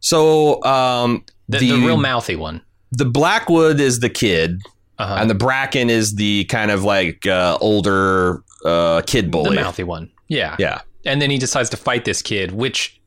So 0.00 0.62
um, 0.64 1.24
the, 1.48 1.58
the 1.58 1.70
the 1.72 1.86
real 1.86 1.96
mouthy 1.96 2.36
one. 2.36 2.60
the 2.92 3.04
Blackwood 3.04 3.80
is 3.80 4.00
the 4.00 4.10
kid, 4.10 4.60
Uh-huh. 4.98 5.16
and 5.20 5.30
the 5.30 5.34
Bracken 5.34 5.90
is 5.90 6.14
the 6.16 6.44
kind 6.44 6.70
of 6.70 6.84
like 6.84 7.26
uh, 7.26 7.56
older 7.60 8.42
uh, 8.64 9.02
kid 9.06 9.26
the 9.26 9.30
bully. 9.30 9.56
mouthy 9.56 9.84
one. 9.84 10.10
Yeah. 10.28 10.56
Yeah, 10.58 10.80
And 11.06 11.22
then 11.22 11.30
he 11.30 11.38
decides 11.38 11.70
to 11.70 11.76
fight 11.76 12.04
this 12.04 12.20
kid, 12.22 12.52
which 12.52 13.00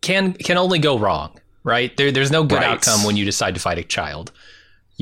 can 0.00 0.34
can 0.34 0.58
only 0.58 0.78
go 0.78 0.98
wrong, 0.98 1.38
right? 1.64 1.96
There, 1.96 2.12
there's 2.12 2.30
no 2.30 2.44
good 2.44 2.56
Right. 2.58 2.66
outcome 2.70 3.02
when 3.04 3.16
you 3.16 3.24
decide 3.24 3.54
to 3.54 3.60
fight 3.60 3.78
a 3.78 3.82
child. 3.84 4.30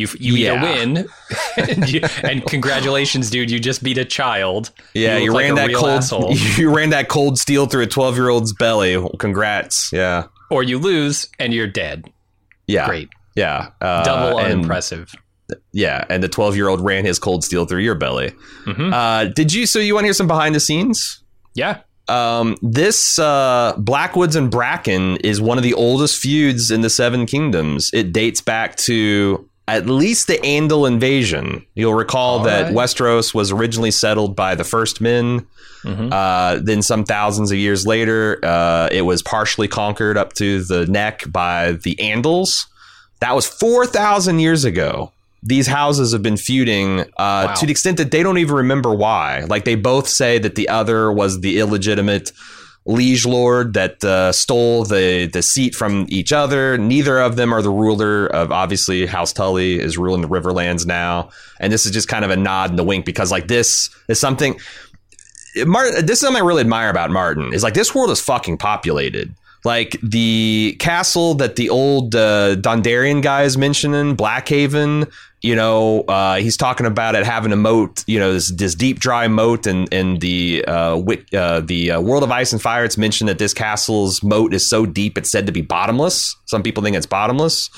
You 0.01 0.09
you 0.19 0.35
Yeah. 0.35 0.55
either 0.55 0.63
win, 0.95 1.09
and, 1.57 1.89
you, 1.93 2.01
and 2.25 2.45
congratulations, 2.47 3.31
dude, 3.31 3.51
you 3.51 3.61
just 3.61 3.83
beat 3.83 3.99
a 3.99 4.05
child. 4.05 4.71
yeah. 4.95 5.17
You 5.19 5.25
You, 5.25 5.33
look 5.33 5.35
like 5.43 5.45
ran 5.47 5.55
that 5.57 5.75
cold. 5.75 5.91
asshole. 5.91 6.35
You 6.57 6.75
ran 6.75 6.91
that 6.91 7.09
cold 7.09 7.39
steel 7.39 7.67
through 7.67 7.83
a 7.83 7.87
twelve 7.87 8.17
year 8.17 8.29
old's 8.31 8.53
belly. 8.53 8.97
Congrats. 9.19 9.91
Yeah, 9.93 10.25
Or 10.51 10.63
you 10.63 10.79
lose 10.79 11.29
and 11.39 11.53
you're 11.55 11.67
dead. 11.69 12.11
yeah, 12.67 12.87
Great, 12.89 13.09
Yeah, 13.37 13.69
uh, 13.81 14.03
double 14.05 14.39
and- 14.39 14.53
unimpressive. 14.53 15.13
Yeah, 15.73 16.05
and 16.09 16.23
the 16.23 16.29
twelve 16.29 16.55
year 16.57 16.69
old 16.69 16.81
ran 16.81 17.05
his 17.05 17.19
cold 17.19 17.43
steel 17.45 17.65
through 17.67 17.83
your 17.83 17.97
belly. 17.97 18.33
Mhm. 18.67 18.93
Uh, 18.93 19.33
did 19.35 19.53
you? 19.53 19.67
So 19.67 19.79
you 19.81 19.95
want 19.95 20.05
to 20.05 20.07
hear 20.07 20.15
some 20.15 20.29
behind 20.29 20.55
the 20.55 20.61
scenes? 20.61 21.23
Yeah, 21.55 21.79
Um, 22.09 22.57
this 22.63 23.19
uh, 23.19 23.75
Blackwoods 23.77 24.37
and 24.37 24.49
Bracken 24.51 25.17
is 25.19 25.41
one 25.41 25.59
of 25.59 25.65
the 25.65 25.75
oldest 25.75 26.19
feuds 26.19 26.71
in 26.71 26.81
the 26.83 26.91
Seven 26.91 27.27
Kingdoms. 27.27 27.91
It 27.93 28.13
dates 28.13 28.41
back 28.41 28.77
to 28.87 29.49
at 29.77 29.87
least 29.87 30.27
the 30.27 30.39
Andal 30.39 30.87
invasion. 30.87 31.65
You'll 31.75 31.95
recall 31.95 32.39
All 32.39 32.45
that 32.45 32.65
right. 32.65 32.75
Westeros 32.75 33.33
was 33.35 33.51
originally 33.53 33.91
settled 33.91 34.35
by 34.37 34.55
the 34.55 34.65
First 34.65 35.01
Men. 35.01 35.47
Mhm. 35.85 36.13
Uh, 36.13 36.61
then, 36.63 36.83
some 36.83 37.05
thousands 37.05 37.51
of 37.51 37.57
years 37.59 37.87
later, 37.87 38.39
uh, 38.45 38.89
it 38.93 39.03
was 39.03 39.23
partially 39.23 39.67
conquered 39.69 40.19
up 40.19 40.35
to 40.35 40.63
the 40.63 40.87
neck 40.87 41.25
by 41.29 41.73
the 41.73 41.95
Andals. 41.97 42.67
That 43.21 43.35
was 43.35 43.47
4,000 43.47 44.41
years 44.41 44.65
ago. 44.65 45.13
These 45.43 45.67
houses 45.69 46.13
have 46.13 46.23
been 46.23 46.37
feuding 46.37 47.01
uh, 47.01 47.05
Wow. 47.17 47.55
to 47.55 47.65
the 47.67 47.71
extent 47.73 47.97
that 47.97 48.11
they 48.11 48.23
don't 48.23 48.37
even 48.37 48.55
remember 48.57 48.95
why. 48.95 49.45
Like, 49.49 49.65
they 49.65 49.75
both 49.75 50.07
say 50.07 50.39
that 50.39 50.55
the 50.55 50.69
other 50.69 51.11
was 51.11 51.41
the 51.41 51.59
illegitimate 51.59 52.31
liege 52.91 53.25
lord 53.25 53.75
that 53.75 54.03
uh, 54.05 54.33
stole 54.33 54.85
the, 54.85 55.27
the 55.27 55.43
seat 55.43 55.75
from 55.75 56.07
each 56.09 56.33
other. 56.33 56.77
Neither 56.77 57.19
of 57.21 57.37
them 57.37 57.53
are 57.55 57.63
the 57.63 57.71
ruler 57.71 58.27
of, 58.27 58.51
obviously, 58.51 59.07
House 59.07 59.33
Tully 59.33 59.79
is 59.79 59.97
ruling 59.97 60.23
the 60.23 60.29
Riverlands 60.29 60.87
now. 60.87 61.31
And 61.61 61.73
this 61.73 61.87
is 61.87 61.93
just 61.93 62.09
kind 62.09 62.25
of 62.25 62.31
a 62.31 62.37
nod 62.37 62.71
and 62.71 62.81
a 62.81 62.85
wink 62.85 63.05
because, 63.05 63.31
like, 63.31 63.49
this 63.49 63.91
is 64.09 64.21
something. 64.21 64.59
Martin, 65.65 66.07
this 66.07 66.19
is 66.19 66.21
something 66.21 66.43
I 66.43 66.47
really 66.47 66.61
admire 66.61 66.91
about 66.91 67.11
Martin 67.11 67.53
is 67.53 67.63
like 67.63 67.75
this 67.75 67.95
world 67.95 68.11
is 68.11 68.21
fucking 68.21 68.59
populated. 68.59 69.35
Like 69.65 69.99
the 70.03 70.77
castle 70.79 71.35
that 71.35 71.57
the 71.57 71.69
old 71.69 72.15
uh, 72.15 72.57
Dondarrion 72.57 73.21
guy 73.21 73.43
is 73.43 73.59
mentioning, 73.59 74.17
Blackhaven. 74.17 75.11
You 75.43 75.57
know, 75.57 76.03
uh, 76.03 76.37
he's 76.37 76.57
talking 76.57 76.87
about 76.87 77.15
it 77.15 77.25
having 77.25 77.53
a 77.53 77.57
moat. 77.57 78.05
You 78.07 78.19
know, 78.19 78.35
this, 78.35 78.53
this 78.53 78.75
deep, 78.75 79.01
dry 79.01 79.27
moat, 79.29 79.67
and 79.67 79.93
and 79.93 80.21
the 80.21 80.65
uh, 80.67 80.97
wick, 80.97 81.33
uh, 81.33 81.61
the 81.61 81.93
uh, 81.93 82.01
World 82.01 82.23
of 82.23 82.31
Ice 82.31 82.53
and 82.53 82.61
Fire. 82.61 82.85
It's 82.85 82.99
mentioned 82.99 83.29
that 83.29 83.39
this 83.39 83.55
castle's 83.55 84.23
moat 84.23 84.53
is 84.53 84.69
so 84.69 84.85
deep 84.85 85.17
it's 85.17 85.31
said 85.31 85.47
to 85.47 85.53
be 85.53 85.63
bottomless. 85.63 86.37
Some 86.47 86.63
people 86.63 86.83
think 86.83 86.97
it's 86.97 87.07
bottomless. 87.07 87.71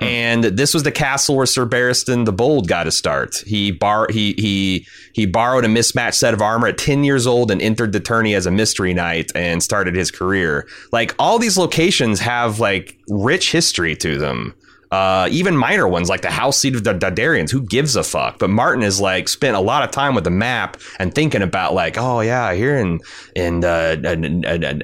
And 0.00 0.44
this 0.44 0.72
was 0.72 0.82
the 0.82 0.92
castle 0.92 1.36
where 1.36 1.44
Sir 1.44 1.66
Barristan 1.66 2.24
the 2.24 2.32
Bold 2.32 2.68
got 2.68 2.86
his 2.86 2.96
start. 2.96 3.36
He 3.46 3.70
bar 3.70 4.06
he 4.10 4.34
he 4.38 4.86
he 5.12 5.26
borrowed 5.26 5.64
a 5.66 5.68
mismatched 5.68 6.16
set 6.16 6.32
of 6.32 6.40
armor 6.40 6.68
at 6.68 6.78
10 6.78 7.04
years 7.04 7.26
old 7.26 7.50
and 7.50 7.60
entered 7.60 7.92
the 7.92 8.00
tourney 8.00 8.34
as 8.34 8.46
a 8.46 8.50
mystery 8.50 8.94
knight 8.94 9.30
and 9.34 9.62
started 9.62 9.94
his 9.94 10.10
career. 10.10 10.66
Like 10.90 11.14
all 11.18 11.38
these 11.38 11.58
locations 11.58 12.20
have 12.20 12.60
like 12.60 12.96
rich 13.10 13.52
history 13.52 13.94
to 13.96 14.16
them. 14.16 14.54
Uh, 14.90 15.28
even 15.30 15.56
minor 15.56 15.86
ones 15.86 16.08
like 16.08 16.20
the 16.20 16.30
house 16.30 16.56
seat 16.56 16.74
of 16.74 16.82
the 16.82 16.92
Dondarrions, 16.92 17.50
who 17.50 17.62
gives 17.62 17.94
a 17.94 18.02
fuck? 18.02 18.40
But 18.40 18.50
Martin 18.50 18.82
has 18.82 19.00
like 19.00 19.28
spent 19.28 19.54
a 19.56 19.60
lot 19.60 19.84
of 19.84 19.92
time 19.92 20.16
with 20.16 20.24
the 20.24 20.30
map 20.30 20.78
and 20.98 21.14
thinking 21.14 21.42
about 21.42 21.74
like, 21.74 21.96
oh 21.96 22.20
yeah, 22.20 22.52
here 22.54 22.76
in 22.76 22.98
in 23.36 23.64
uh, 23.64 23.96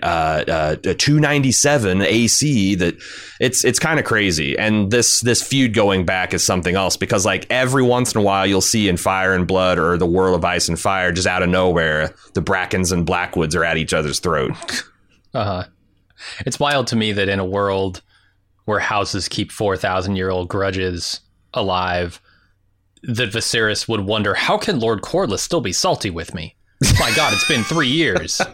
uh, 0.02 0.06
uh, 0.06 0.76
297 0.76 2.02
AC, 2.02 2.74
that 2.76 2.94
it's 3.40 3.64
it's 3.64 3.80
kind 3.80 3.98
of 3.98 4.04
crazy. 4.04 4.56
And 4.56 4.92
this 4.92 5.22
this 5.22 5.42
feud 5.42 5.74
going 5.74 6.06
back 6.06 6.32
is 6.32 6.44
something 6.44 6.76
else 6.76 6.96
because 6.96 7.26
like 7.26 7.44
every 7.50 7.82
once 7.82 8.14
in 8.14 8.20
a 8.20 8.24
while 8.24 8.46
you'll 8.46 8.60
see 8.60 8.88
in 8.88 8.96
Fire 8.96 9.34
and 9.34 9.44
Blood 9.44 9.76
or 9.76 9.98
the 9.98 10.06
World 10.06 10.36
of 10.36 10.44
Ice 10.44 10.68
and 10.68 10.78
Fire, 10.78 11.10
just 11.10 11.26
out 11.26 11.42
of 11.42 11.48
nowhere, 11.48 12.14
the 12.34 12.42
Brackens 12.42 12.92
and 12.92 13.04
Blackwoods 13.04 13.56
are 13.56 13.64
at 13.64 13.76
each 13.76 13.92
other's 13.92 14.20
throat. 14.20 14.52
uh 15.34 15.44
huh. 15.44 15.64
It's 16.46 16.60
wild 16.60 16.86
to 16.88 16.96
me 16.96 17.10
that 17.12 17.28
in 17.28 17.40
a 17.40 17.44
world 17.44 18.02
where 18.66 18.78
houses 18.78 19.26
keep 19.28 19.50
four 19.50 19.76
thousand 19.76 20.16
year 20.16 20.28
old 20.30 20.48
grudges 20.48 21.20
alive, 21.54 22.20
that 23.02 23.30
Viserys 23.32 23.88
would 23.88 24.00
wonder 24.02 24.34
how 24.34 24.58
can 24.58 24.78
Lord 24.78 25.00
Corlys 25.00 25.38
still 25.40 25.60
be 25.62 25.72
salty 25.72 26.10
with 26.10 26.34
me. 26.34 26.54
My 27.00 27.10
God, 27.16 27.32
it's 27.32 27.48
been 27.48 27.64
three 27.64 27.88
years. 27.88 28.40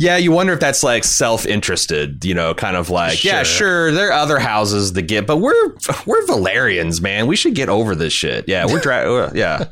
Yeah, 0.00 0.16
you 0.16 0.30
wonder 0.30 0.52
if 0.52 0.60
that's 0.60 0.84
like 0.84 1.02
self-interested, 1.02 2.24
you 2.24 2.32
know, 2.32 2.54
kind 2.54 2.76
of 2.76 2.88
like, 2.88 3.24
yeah, 3.24 3.42
Sure. 3.42 3.88
sure, 3.88 3.90
there 3.92 4.10
are 4.10 4.12
other 4.12 4.38
houses 4.38 4.92
that 4.92 5.02
get, 5.02 5.26
but 5.26 5.38
we're 5.38 5.70
we're 6.06 6.22
Valyrians, 6.26 7.00
man. 7.02 7.26
We 7.26 7.34
should 7.34 7.56
get 7.56 7.68
over 7.68 7.96
this 7.96 8.12
shit. 8.12 8.44
Yeah, 8.46 8.66
we're 8.66 8.78
dra- 8.78 9.32
yeah. 9.34 9.64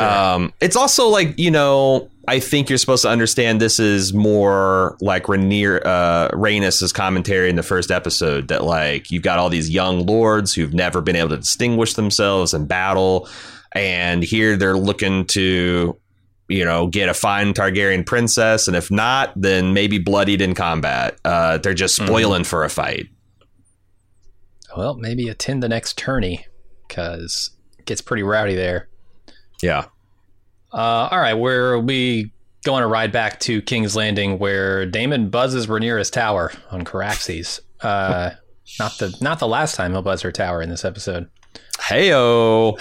Um, 0.00 0.52
it's 0.60 0.76
also 0.76 1.08
like 1.08 1.38
you 1.38 1.50
know, 1.50 2.10
I 2.26 2.40
think 2.40 2.68
you're 2.68 2.78
supposed 2.78 3.02
to 3.02 3.08
understand 3.08 3.60
this 3.60 3.78
is 3.78 4.12
more 4.12 4.96
like 5.00 5.28
Rainier 5.28 5.80
uh, 5.84 6.28
Rhaenys's 6.32 6.92
commentary 6.92 7.50
in 7.50 7.56
the 7.56 7.62
first 7.62 7.90
episode 7.90 8.48
that 8.48 8.64
like 8.64 9.10
you've 9.10 9.22
got 9.22 9.38
all 9.38 9.48
these 9.48 9.70
young 9.70 10.06
lords 10.06 10.54
who've 10.54 10.74
never 10.74 11.00
been 11.00 11.16
able 11.16 11.30
to 11.30 11.38
distinguish 11.38 11.94
themselves 11.94 12.54
in 12.54 12.66
battle, 12.66 13.28
and 13.72 14.22
here 14.22 14.56
they're 14.56 14.76
looking 14.76 15.24
to 15.26 15.96
you 16.48 16.64
know, 16.64 16.86
get 16.86 17.08
a 17.10 17.14
fine 17.14 17.52
Targaryen 17.52 18.04
princess, 18.06 18.68
and 18.68 18.76
if 18.76 18.90
not, 18.90 19.32
then 19.36 19.74
maybe 19.74 19.98
bloodied 19.98 20.40
in 20.40 20.54
combat. 20.54 21.18
Uh, 21.24 21.58
they're 21.58 21.74
just 21.74 21.94
spoiling 21.94 22.44
for 22.44 22.64
a 22.64 22.70
fight. 22.70 23.06
well, 24.76 24.94
maybe 24.94 25.28
attend 25.28 25.62
the 25.62 25.68
next 25.68 25.98
tourney 25.98 26.46
because 26.86 27.50
it 27.78 27.84
gets 27.84 28.00
pretty 28.00 28.22
rowdy 28.22 28.54
there. 28.54 28.88
Yeah. 29.62 29.86
Uh, 30.72 31.08
all 31.10 31.18
right, 31.18 31.34
where 31.34 31.78
we 31.78 32.32
going 32.64 32.82
to 32.82 32.86
ride 32.86 33.12
back 33.12 33.40
to 33.40 33.62
King's 33.62 33.96
Landing, 33.96 34.38
where 34.38 34.84
Damon 34.86 35.30
buzzes 35.30 35.66
Rhaenyra's 35.66 36.10
tower 36.10 36.52
on 36.70 36.84
Caraxes. 36.84 37.60
Uh, 37.80 38.30
not 38.78 38.98
the 38.98 39.16
not 39.20 39.38
the 39.38 39.48
last 39.48 39.74
time 39.74 39.92
he'll 39.92 40.02
buzz 40.02 40.22
her 40.22 40.32
tower 40.32 40.62
in 40.62 40.68
this 40.68 40.84
episode. 40.84 41.28
Heyo. 41.78 42.78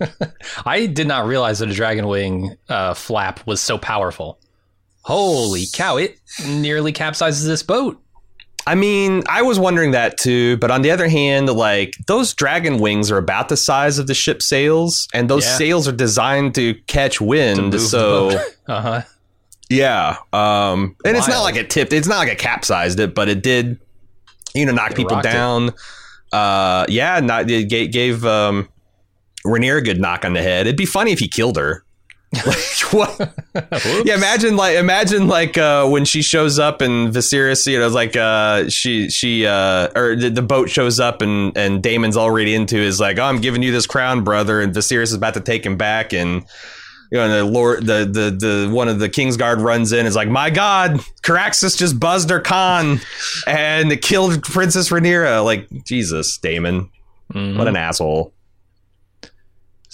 I 0.66 0.86
did 0.86 1.06
not 1.06 1.26
realize 1.26 1.60
that 1.60 1.70
a 1.70 1.74
dragon 1.74 2.08
wing 2.08 2.56
uh, 2.68 2.94
flap 2.94 3.46
was 3.46 3.60
so 3.60 3.78
powerful. 3.78 4.40
Holy 5.02 5.66
cow! 5.72 5.98
It 5.98 6.18
nearly 6.46 6.92
capsizes 6.92 7.46
this 7.46 7.62
boat. 7.62 8.02
I 8.66 8.74
mean, 8.74 9.22
I 9.28 9.42
was 9.42 9.58
wondering 9.58 9.90
that 9.90 10.16
too, 10.16 10.56
but 10.56 10.70
on 10.70 10.82
the 10.82 10.90
other 10.90 11.06
hand, 11.08 11.50
like 11.50 11.94
those 12.06 12.32
dragon 12.32 12.78
wings 12.78 13.10
are 13.10 13.18
about 13.18 13.48
the 13.50 13.56
size 13.56 13.98
of 13.98 14.06
the 14.06 14.14
ship's 14.14 14.48
sails, 14.48 15.06
and 15.12 15.28
those 15.28 15.44
Yeah. 15.44 15.56
sails 15.58 15.88
are 15.88 15.92
designed 15.92 16.54
to 16.54 16.74
catch 16.86 17.20
wind. 17.20 17.72
The 17.74 17.78
so 17.78 18.30
uh 18.68 18.80
huh. 18.80 19.02
yeah, 19.68 20.16
um, 20.32 20.96
and 21.04 21.16
it's 21.16 21.28
not 21.28 21.42
like 21.42 21.56
it 21.56 21.68
tipped. 21.68 21.92
It's 21.92 22.08
not 22.08 22.18
like 22.18 22.28
it 22.28 22.38
capsized 22.38 22.98
it, 23.00 23.14
but 23.14 23.28
it 23.28 23.42
did, 23.42 23.78
you 24.54 24.64
know, 24.64 24.72
knock 24.72 24.92
It 24.92 24.96
people 24.96 25.20
down. 25.20 25.72
uh, 26.32 26.86
yeah, 26.88 27.20
not 27.20 27.50
it 27.50 27.68
gave, 27.68 27.92
gave 27.92 28.24
um, 28.24 28.68
Rhaenyra 29.44 29.78
a 29.78 29.82
good 29.82 30.00
knock 30.00 30.24
on 30.24 30.32
the 30.32 30.42
head. 30.42 30.66
It'd 30.66 30.76
be 30.78 30.86
funny 30.86 31.12
if 31.12 31.18
he 31.18 31.28
killed 31.28 31.56
her. 31.58 31.83
like 32.46 32.92
what? 32.92 33.34
yeah, 34.04 34.14
imagine 34.14 34.56
like 34.56 34.76
imagine 34.76 35.28
like 35.28 35.56
uh, 35.58 35.86
when 35.88 36.04
she 36.04 36.22
shows 36.22 36.58
up 36.58 36.80
and 36.80 37.12
Viserys, 37.12 37.66
you 37.70 37.78
know, 37.78 37.88
like 37.88 38.16
uh, 38.16 38.68
she 38.68 39.08
she 39.10 39.46
uh, 39.46 39.88
or 39.96 40.16
the, 40.16 40.30
the 40.30 40.42
boat 40.42 40.70
shows 40.70 41.00
up 41.00 41.22
and 41.22 41.56
and 41.56 41.82
Daemon's 41.82 42.16
already 42.16 42.54
into 42.54 42.76
is 42.76 43.00
like, 43.00 43.18
oh, 43.18 43.24
I'm 43.24 43.40
giving 43.40 43.62
you 43.62 43.72
this 43.72 43.86
crown, 43.86 44.24
brother, 44.24 44.60
and 44.60 44.74
Viserys 44.74 45.04
is 45.04 45.14
about 45.14 45.34
to 45.34 45.40
take 45.40 45.64
him 45.64 45.76
back 45.76 46.12
and. 46.12 46.44
You 47.10 47.20
know, 47.20 47.28
the 47.28 47.44
Lord, 47.44 47.86
the, 47.86 48.04
the 48.10 48.30
the 48.66 48.74
one 48.74 48.88
of 48.88 48.98
the 48.98 49.08
Kingsguard 49.08 49.62
runs 49.62 49.92
in. 49.92 50.04
Is 50.04 50.16
like, 50.16 50.26
my 50.28 50.50
God, 50.50 50.98
Caraxes 51.22 51.78
just 51.78 52.00
buzzed 52.00 52.28
her 52.30 52.40
con, 52.40 52.98
and 53.46 54.00
killed 54.02 54.42
Princess 54.42 54.88
Rhaenyra. 54.88 55.44
Like, 55.44 55.68
Jesus, 55.84 56.38
Daemon, 56.38 56.90
Mm-hmm. 57.32 57.56
what 57.58 57.68
an 57.68 57.76
asshole. 57.76 58.33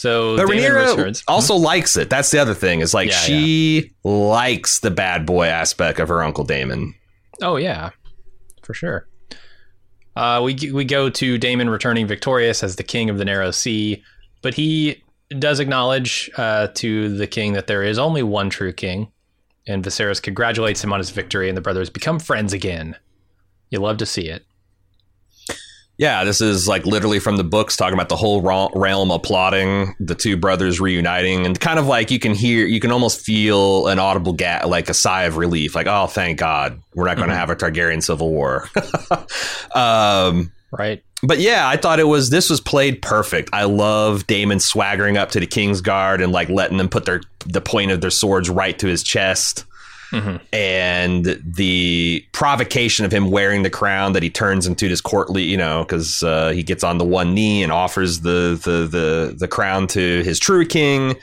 So 0.00 0.34
But 0.38 0.46
Daemon 0.46 0.64
Rhaenyra 0.64 0.96
returns. 0.96 1.22
also 1.28 1.56
likes 1.56 1.94
it. 1.98 2.08
That's 2.08 2.30
the 2.30 2.38
other 2.38 2.54
thing. 2.54 2.80
Is 2.80 2.94
like 2.94 3.10
Yeah, 3.10 3.16
she 3.16 3.90
likes 4.02 4.80
the 4.80 4.90
bad 4.90 5.26
boy 5.26 5.44
aspect 5.48 6.00
of 6.00 6.08
her 6.08 6.22
uncle 6.22 6.42
Daemon. 6.42 6.94
Oh 7.42 7.56
yeah, 7.56 7.90
for 8.62 8.72
sure. 8.72 9.06
Uh, 10.16 10.40
we 10.42 10.56
we 10.72 10.86
go 10.86 11.10
to 11.10 11.36
Daemon 11.36 11.68
returning 11.68 12.06
victorious 12.06 12.62
as 12.62 12.76
the 12.76 12.82
king 12.82 13.10
of 13.10 13.18
the 13.18 13.26
Narrow 13.26 13.50
Sea, 13.50 14.02
but 14.40 14.54
he 14.54 15.02
does 15.38 15.60
acknowledge 15.60 16.30
uh, 16.38 16.68
to 16.76 17.14
the 17.14 17.26
king 17.26 17.52
that 17.52 17.66
there 17.66 17.82
is 17.82 17.98
only 17.98 18.22
one 18.22 18.48
true 18.48 18.72
king, 18.72 19.12
and 19.66 19.84
Viserys 19.84 20.22
congratulates 20.22 20.82
him 20.82 20.94
on 20.94 20.98
his 20.98 21.10
victory, 21.10 21.48
and 21.50 21.58
the 21.58 21.62
brothers 21.62 21.90
become 21.90 22.18
friends 22.18 22.54
again. 22.54 22.96
You 23.68 23.80
love 23.80 23.98
to 23.98 24.06
see 24.06 24.30
it. 24.30 24.46
Yeah, 26.00 26.24
this 26.24 26.40
is 26.40 26.66
like 26.66 26.86
literally 26.86 27.18
from 27.18 27.36
the 27.36 27.44
books 27.44 27.76
talking 27.76 27.92
about 27.92 28.08
the 28.08 28.16
whole 28.16 28.40
realm 28.40 29.10
applauding 29.10 29.94
the 30.00 30.14
two 30.14 30.38
brothers 30.38 30.80
reuniting, 30.80 31.44
and 31.44 31.60
kind 31.60 31.78
of 31.78 31.86
like 31.86 32.10
you 32.10 32.18
can 32.18 32.32
hear, 32.32 32.66
you 32.66 32.80
can 32.80 32.90
almost 32.90 33.20
feel 33.20 33.86
an 33.86 33.98
audible 33.98 34.32
ga- 34.32 34.64
like 34.66 34.88
a 34.88 34.94
sigh 34.94 35.24
of 35.24 35.36
relief, 35.36 35.74
like 35.74 35.86
oh, 35.86 36.06
thank 36.06 36.38
God, 36.38 36.80
we're 36.94 37.04
not 37.04 37.18
going 37.18 37.28
to 37.28 37.34
have 37.34 37.50
a 37.50 37.54
Targaryen 37.54 38.02
civil 38.02 38.30
war. 38.30 38.66
um, 39.74 40.50
Right? 40.72 41.02
but 41.22 41.38
yeah, 41.38 41.68
I 41.68 41.76
thought 41.76 42.00
it 42.00 42.04
was 42.04 42.30
this 42.30 42.48
was 42.48 42.62
played 42.62 43.02
perfect. 43.02 43.50
I 43.52 43.64
love 43.64 44.26
Daemon 44.26 44.60
swaggering 44.60 45.18
up 45.18 45.32
to 45.32 45.40
the 45.40 45.46
King's 45.46 45.82
Guard 45.82 46.22
and 46.22 46.32
like 46.32 46.48
letting 46.48 46.78
them 46.78 46.88
put 46.88 47.04
their 47.04 47.20
the 47.44 47.60
point 47.60 47.90
of 47.90 48.00
their 48.00 48.10
swords 48.10 48.48
right 48.48 48.78
to 48.78 48.86
his 48.86 49.02
chest. 49.02 49.66
And 50.52 51.40
the 51.44 52.24
provocation 52.32 53.04
of 53.04 53.12
him 53.12 53.30
wearing 53.30 53.62
the 53.62 53.70
crown 53.70 54.12
that 54.14 54.22
he 54.22 54.30
turns 54.30 54.66
into 54.66 54.88
this 54.88 55.00
courtly, 55.00 55.42
you 55.42 55.56
know, 55.56 55.84
because 55.84 56.22
uh, 56.22 56.50
he 56.50 56.62
gets 56.62 56.82
on 56.82 56.98
the 56.98 57.04
one 57.04 57.34
knee 57.34 57.62
and 57.62 57.70
offers 57.72 58.20
the, 58.20 58.60
the 58.64 58.86
the 58.86 59.36
the 59.38 59.48
crown 59.48 59.86
to 59.88 60.22
his 60.22 60.38
true 60.38 60.66
king, 60.66 61.16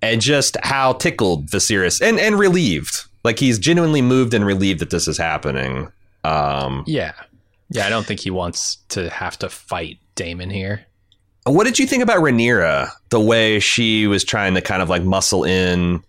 and 0.00 0.20
just 0.20 0.56
how 0.62 0.92
tickled 0.92 1.46
Viserys 1.46 2.00
and 2.00 2.20
and 2.20 2.38
relieved, 2.38 3.04
like 3.24 3.38
he's 3.38 3.58
genuinely 3.58 4.02
moved 4.02 4.34
and 4.34 4.46
relieved 4.46 4.80
that 4.80 4.90
this 4.90 5.08
is 5.08 5.18
happening. 5.18 5.90
Um, 6.24 6.84
Yeah, 6.86 7.12
yeah. 7.70 7.86
I 7.86 7.90
don't 7.90 8.06
think 8.06 8.20
he 8.20 8.30
wants 8.30 8.76
to 8.90 9.10
have 9.10 9.38
to 9.40 9.48
fight 9.48 9.98
Daemon 10.14 10.50
here. 10.50 10.84
What 11.44 11.64
did 11.64 11.78
you 11.78 11.86
think 11.86 12.02
about 12.02 12.18
Rhaenyra? 12.18 12.90
The 13.08 13.20
way 13.20 13.58
she 13.58 14.06
was 14.06 14.22
trying 14.22 14.54
to 14.54 14.60
kind 14.60 14.82
of 14.82 14.88
like 14.88 15.02
muscle 15.02 15.44
in. 15.44 16.04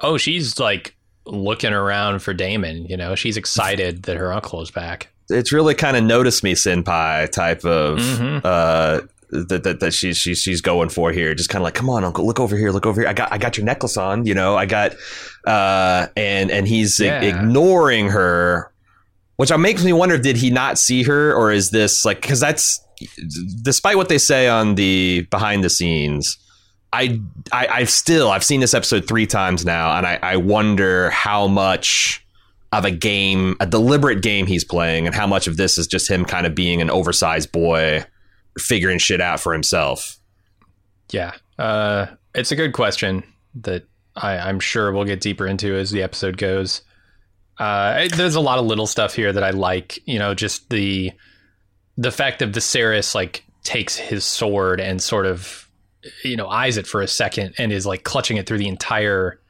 Oh, 0.00 0.16
she's 0.18 0.58
like 0.58 0.95
looking 1.26 1.72
around 1.72 2.20
for 2.20 2.32
Daemon. 2.32 2.86
You 2.86 2.96
know, 2.96 3.14
she's 3.14 3.36
excited 3.36 4.04
that 4.04 4.16
her 4.16 4.32
uncle 4.32 4.62
is 4.62 4.70
back. 4.70 5.08
It's 5.28 5.52
really 5.52 5.74
kind 5.74 5.96
of 5.96 6.04
notice 6.04 6.42
me 6.42 6.54
senpai 6.54 7.30
type 7.30 7.64
of 7.64 7.98
Mhm. 7.98 8.40
uh, 8.44 9.00
that, 9.30 9.64
that 9.64 9.80
that 9.80 9.92
she's 9.92 10.16
she's 10.16 10.38
she's 10.40 10.60
going 10.60 10.88
for 10.88 11.10
here. 11.10 11.34
Just 11.34 11.48
kind 11.48 11.60
of 11.60 11.64
like, 11.64 11.74
come 11.74 11.90
on, 11.90 12.04
uncle, 12.04 12.24
look 12.24 12.38
over 12.38 12.56
here, 12.56 12.70
look 12.70 12.86
over 12.86 13.00
here. 13.00 13.10
I 13.10 13.12
got 13.12 13.32
I 13.32 13.38
got 13.38 13.56
your 13.56 13.66
necklace 13.66 13.96
on. 13.96 14.24
You 14.24 14.34
know, 14.34 14.56
I 14.56 14.66
got 14.66 14.94
uh, 15.46 16.06
and 16.16 16.50
and 16.52 16.68
he's 16.68 17.00
Yeah. 17.00 17.20
ignoring 17.22 18.10
her, 18.10 18.70
which 19.34 19.50
makes 19.56 19.82
me 19.82 19.92
wonder: 19.92 20.16
did 20.16 20.36
he 20.36 20.50
not 20.50 20.78
see 20.78 21.02
her, 21.02 21.34
or 21.34 21.50
is 21.50 21.70
this 21.70 22.04
like 22.04 22.20
because 22.22 22.38
that's 22.38 22.80
despite 23.62 23.96
what 23.96 24.08
they 24.08 24.18
say 24.18 24.48
on 24.48 24.76
the 24.76 25.26
behind 25.30 25.64
the 25.64 25.70
scenes. 25.70 26.38
I, 26.92 27.20
I 27.52 27.66
I've 27.68 27.90
still 27.90 28.30
I've 28.30 28.44
seen 28.44 28.60
this 28.60 28.74
episode 28.74 29.06
three 29.06 29.26
times 29.26 29.64
now, 29.64 29.96
and 29.96 30.06
I, 30.06 30.18
I 30.22 30.36
wonder 30.36 31.10
how 31.10 31.46
much 31.46 32.24
of 32.72 32.84
a 32.84 32.90
game, 32.90 33.56
a 33.60 33.66
deliberate 33.66 34.22
game 34.22 34.46
he's 34.46 34.64
playing, 34.64 35.06
and 35.06 35.14
how 35.14 35.26
much 35.26 35.46
of 35.46 35.56
this 35.56 35.78
is 35.78 35.86
just 35.86 36.10
him 36.10 36.24
kind 36.24 36.46
of 36.46 36.54
being 36.54 36.80
an 36.80 36.90
oversized 36.90 37.52
boy, 37.52 38.04
figuring 38.58 38.98
shit 38.98 39.20
out 39.20 39.40
for 39.40 39.52
himself. 39.52 40.18
Yeah, 41.10 41.32
uh, 41.58 42.06
it's 42.34 42.52
a 42.52 42.56
good 42.56 42.72
question 42.72 43.22
that 43.56 43.84
I, 44.16 44.38
I'm 44.38 44.60
sure 44.60 44.92
we'll 44.92 45.04
get 45.04 45.20
deeper 45.20 45.46
into 45.46 45.74
as 45.74 45.90
the 45.90 46.02
episode 46.02 46.36
goes. 46.36 46.82
Uh, 47.58 48.08
there's 48.14 48.34
a 48.34 48.40
lot 48.40 48.58
of 48.58 48.66
little 48.66 48.86
stuff 48.86 49.14
here 49.14 49.32
that 49.32 49.44
I 49.44 49.50
like. 49.50 49.98
You 50.06 50.18
know, 50.18 50.34
just 50.34 50.70
the 50.70 51.12
the 51.96 52.10
fact 52.10 52.40
that 52.40 52.52
Viserys 52.52 53.14
like 53.14 53.44
takes 53.62 53.96
his 53.96 54.24
sword 54.24 54.80
and 54.80 55.02
sort 55.02 55.26
of 55.26 55.65
you 56.24 56.36
know 56.36 56.48
eyes 56.48 56.76
it 56.76 56.86
for 56.86 57.00
a 57.00 57.08
second 57.08 57.54
and 57.58 57.72
is 57.72 57.86
like 57.86 58.04
clutching 58.04 58.36
it 58.36 58.46
through 58.46 58.58
the 58.58 58.68
entire 58.68 59.40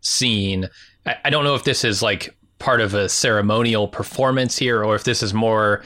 scene. 0.00 0.68
I, 1.06 1.16
I 1.24 1.30
don't 1.30 1.44
know 1.44 1.54
if 1.54 1.64
this 1.64 1.84
is 1.84 2.02
like 2.02 2.36
part 2.58 2.80
of 2.80 2.94
a 2.94 3.08
ceremonial 3.08 3.88
performance 3.88 4.56
here 4.56 4.82
or 4.82 4.94
if 4.94 5.04
this 5.04 5.22
is 5.22 5.34
more 5.34 5.82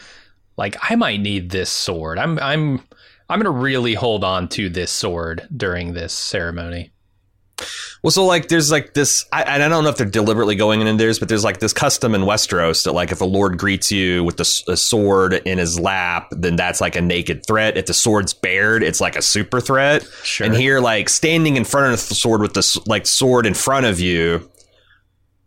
like 0.56 0.76
I 0.90 0.96
might 0.96 1.20
need 1.20 1.50
this 1.50 1.70
sword. 1.70 2.18
I'm 2.18 2.38
I'm 2.38 2.80
I'm 3.28 3.38
gonna 3.38 3.50
really 3.50 3.94
hold 3.94 4.24
on 4.24 4.48
to 4.50 4.68
this 4.68 4.90
sword 4.90 5.48
during 5.56 5.92
this 5.92 6.12
ceremony. 6.12 6.92
Well, 8.02 8.10
so 8.10 8.24
like 8.24 8.48
there's 8.48 8.70
like 8.70 8.94
this, 8.94 9.24
I, 9.32 9.42
and 9.42 9.62
I 9.62 9.68
don't 9.68 9.82
know 9.82 9.90
if 9.90 9.96
they're 9.96 10.06
deliberately 10.06 10.54
going 10.54 10.80
into 10.80 10.94
theirs, 10.94 11.18
but 11.18 11.28
there's 11.28 11.44
like 11.44 11.58
this 11.58 11.72
custom 11.72 12.14
in 12.14 12.22
Westeros 12.22 12.84
that 12.84 12.92
like 12.92 13.10
if 13.10 13.20
a 13.20 13.24
lord 13.24 13.58
greets 13.58 13.90
you 13.90 14.22
with 14.22 14.36
the, 14.36 14.72
a 14.72 14.76
sword 14.76 15.34
in 15.34 15.58
his 15.58 15.78
lap, 15.80 16.28
then 16.30 16.56
that's 16.56 16.80
like 16.80 16.94
a 16.94 17.00
naked 17.00 17.44
threat. 17.44 17.76
If 17.76 17.86
the 17.86 17.94
sword's 17.94 18.32
bared, 18.32 18.82
it's 18.82 19.00
like 19.00 19.16
a 19.16 19.22
super 19.22 19.60
threat. 19.60 20.04
Sure. 20.22 20.46
And 20.46 20.54
here, 20.54 20.80
like 20.80 21.08
standing 21.08 21.56
in 21.56 21.64
front 21.64 21.92
of 21.92 22.08
the 22.08 22.14
sword 22.14 22.40
with 22.40 22.54
the 22.54 22.82
like 22.86 23.06
sword 23.06 23.46
in 23.46 23.54
front 23.54 23.86
of 23.86 23.98
you, 23.98 24.48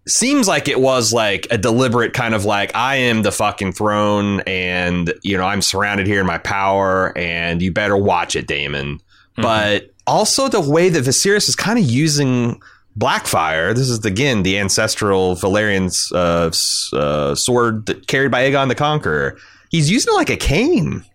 seems 0.08 0.48
like 0.48 0.68
it 0.68 0.80
was 0.80 1.14
like 1.14 1.48
a 1.52 1.58
deliberate 1.58 2.14
kind 2.14 2.34
of 2.34 2.44
like 2.44 2.76
I 2.76 2.96
am 2.98 3.22
the 3.22 3.32
fucking 3.32 3.74
throne, 3.74 4.42
and 4.42 5.14
you 5.24 5.38
know 5.38 5.46
I'm 5.46 5.62
surrounded 5.62 6.08
here 6.08 6.20
in 6.20 6.28
my 6.28 6.38
power, 6.38 7.18
and 7.18 7.62
you 7.62 7.72
better 7.72 7.98
watch 7.98 8.36
it, 8.36 8.48
Daemon. 8.48 8.98
Mm-hmm. 8.98 9.42
But 9.42 9.91
also 10.08 10.48
the 10.48 10.62
way 10.62 10.90
that 10.90 11.04
Viserys 11.04 11.48
is 11.50 11.56
kind 11.56 11.78
of 11.80 11.86
using 11.86 12.62
Blackfyre. 12.98 13.74
This 13.76 13.90
is 13.90 14.04
again 14.06 14.44
the 14.44 14.60
ancestral 14.60 15.36
Valyrian's 15.36 16.12
uh, 16.12 16.52
uh, 16.96 17.36
sword 17.36 17.86
that 17.86 18.08
carried 18.08 18.32
by 18.32 18.44
Aegon 18.50 18.68
the 18.68 18.76
Conqueror. 18.76 19.38
He's 19.70 19.90
using 19.90 20.14
it 20.14 20.18
like 20.18 20.30
a 20.30 20.38
cane. 20.38 21.06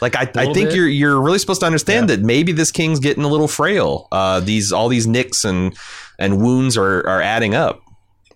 Like 0.00 0.16
I, 0.16 0.22
I 0.22 0.52
think 0.52 0.68
bit. 0.70 0.74
you're 0.74 0.88
you're 0.88 1.20
really 1.20 1.38
supposed 1.38 1.60
to 1.60 1.66
understand 1.66 2.08
that 2.10 2.20
maybe 2.20 2.52
this 2.52 2.70
king's 2.70 2.98
getting 2.98 3.24
a 3.24 3.28
little 3.28 3.48
frail. 3.48 4.08
Uh, 4.12 4.40
these 4.40 4.72
all 4.72 4.88
these 4.88 5.06
nicks 5.06 5.44
and 5.44 5.76
and 6.18 6.40
wounds 6.42 6.76
are 6.76 7.06
are 7.06 7.20
adding 7.22 7.54
up. 7.54 7.80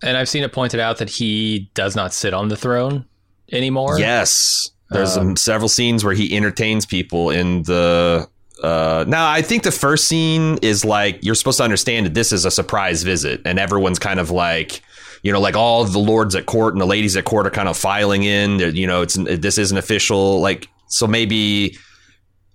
And 0.03 0.15
I've 0.17 0.29
seen 0.29 0.43
it 0.43 0.53
pointed 0.53 0.79
out 0.79 0.97
that 0.99 1.09
he 1.09 1.71
does 1.73 1.95
not 1.95 2.13
sit 2.13 2.33
on 2.33 2.49
the 2.49 2.55
throne 2.55 3.05
anymore. 3.51 3.97
Yes, 3.99 4.69
there's 4.91 5.17
Um, 5.17 5.35
several 5.35 5.69
scenes 5.69 6.03
where 6.03 6.13
he 6.13 6.35
entertains 6.35 6.85
people 6.85 7.31
in 7.31 7.63
the. 7.63 8.27
Uh, 8.63 9.05
now, 9.07 9.29
I 9.29 9.41
think 9.41 9.63
the 9.63 9.71
first 9.71 10.07
scene 10.07 10.57
is 10.61 10.83
like 10.85 11.19
you're 11.23 11.35
supposed 11.35 11.57
to 11.57 11.63
understand 11.63 12.05
that 12.05 12.13
this 12.13 12.31
is 12.31 12.45
a 12.45 12.51
surprise 12.51 13.03
visit, 13.03 13.41
and 13.45 13.59
everyone's 13.59 13.99
kind 13.99 14.19
of 14.19 14.31
like, 14.31 14.81
you 15.23 15.31
know, 15.31 15.39
like 15.39 15.55
all 15.55 15.83
the 15.83 15.99
lords 15.99 16.35
at 16.35 16.45
court 16.45 16.73
and 16.73 16.81
the 16.81 16.85
ladies 16.85 17.15
at 17.17 17.25
court 17.25 17.45
are 17.47 17.51
kind 17.51 17.67
of 17.69 17.77
filing 17.77 18.23
in. 18.23 18.57
They're- 18.57 18.69
You 18.69 18.87
know, 18.87 19.01
it's 19.01 19.15
this 19.15 19.57
isn't 19.57 19.77
official. 19.77 20.39
Like, 20.41 20.67
so 20.87 21.05
maybe, 21.07 21.77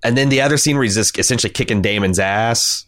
and 0.04 0.16
then 0.16 0.28
the 0.28 0.40
other 0.40 0.56
scene 0.56 0.76
where 0.76 0.82
he's 0.84 0.94
just 0.96 1.18
essentially 1.18 1.52
kicking 1.52 1.82
Daemon's 1.82 2.18
ass. 2.18 2.84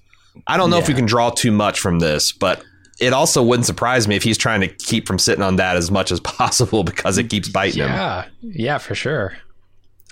I 0.47 0.57
don't 0.57 0.71
know 0.71 0.79
if 0.79 0.89
we 0.89 0.95
can 0.95 1.07
draw 1.07 1.31
too 1.31 1.53
much 1.53 1.79
from 1.79 2.01
this, 2.01 2.33
but 2.33 2.65
it 3.01 3.13
also 3.13 3.43
wouldn't 3.43 3.67
surprise 3.67 4.09
me 4.09 4.17
if 4.17 4.23
he's 4.25 4.39
trying 4.39 4.61
to 4.63 4.69
keep 4.69 5.07
from 5.07 5.19
sitting 5.19 5.43
on 5.43 5.57
that 5.57 5.77
as 5.77 5.91
much 5.91 6.11
as 6.11 6.19
possible 6.39 6.83
because 6.83 7.19
it 7.19 7.31
keeps 7.31 7.49
biting 7.49 7.83
him. 7.83 7.89
Yeah, 7.91 8.25
yeah, 8.43 8.79
for 8.79 8.95
sure. 8.97 9.37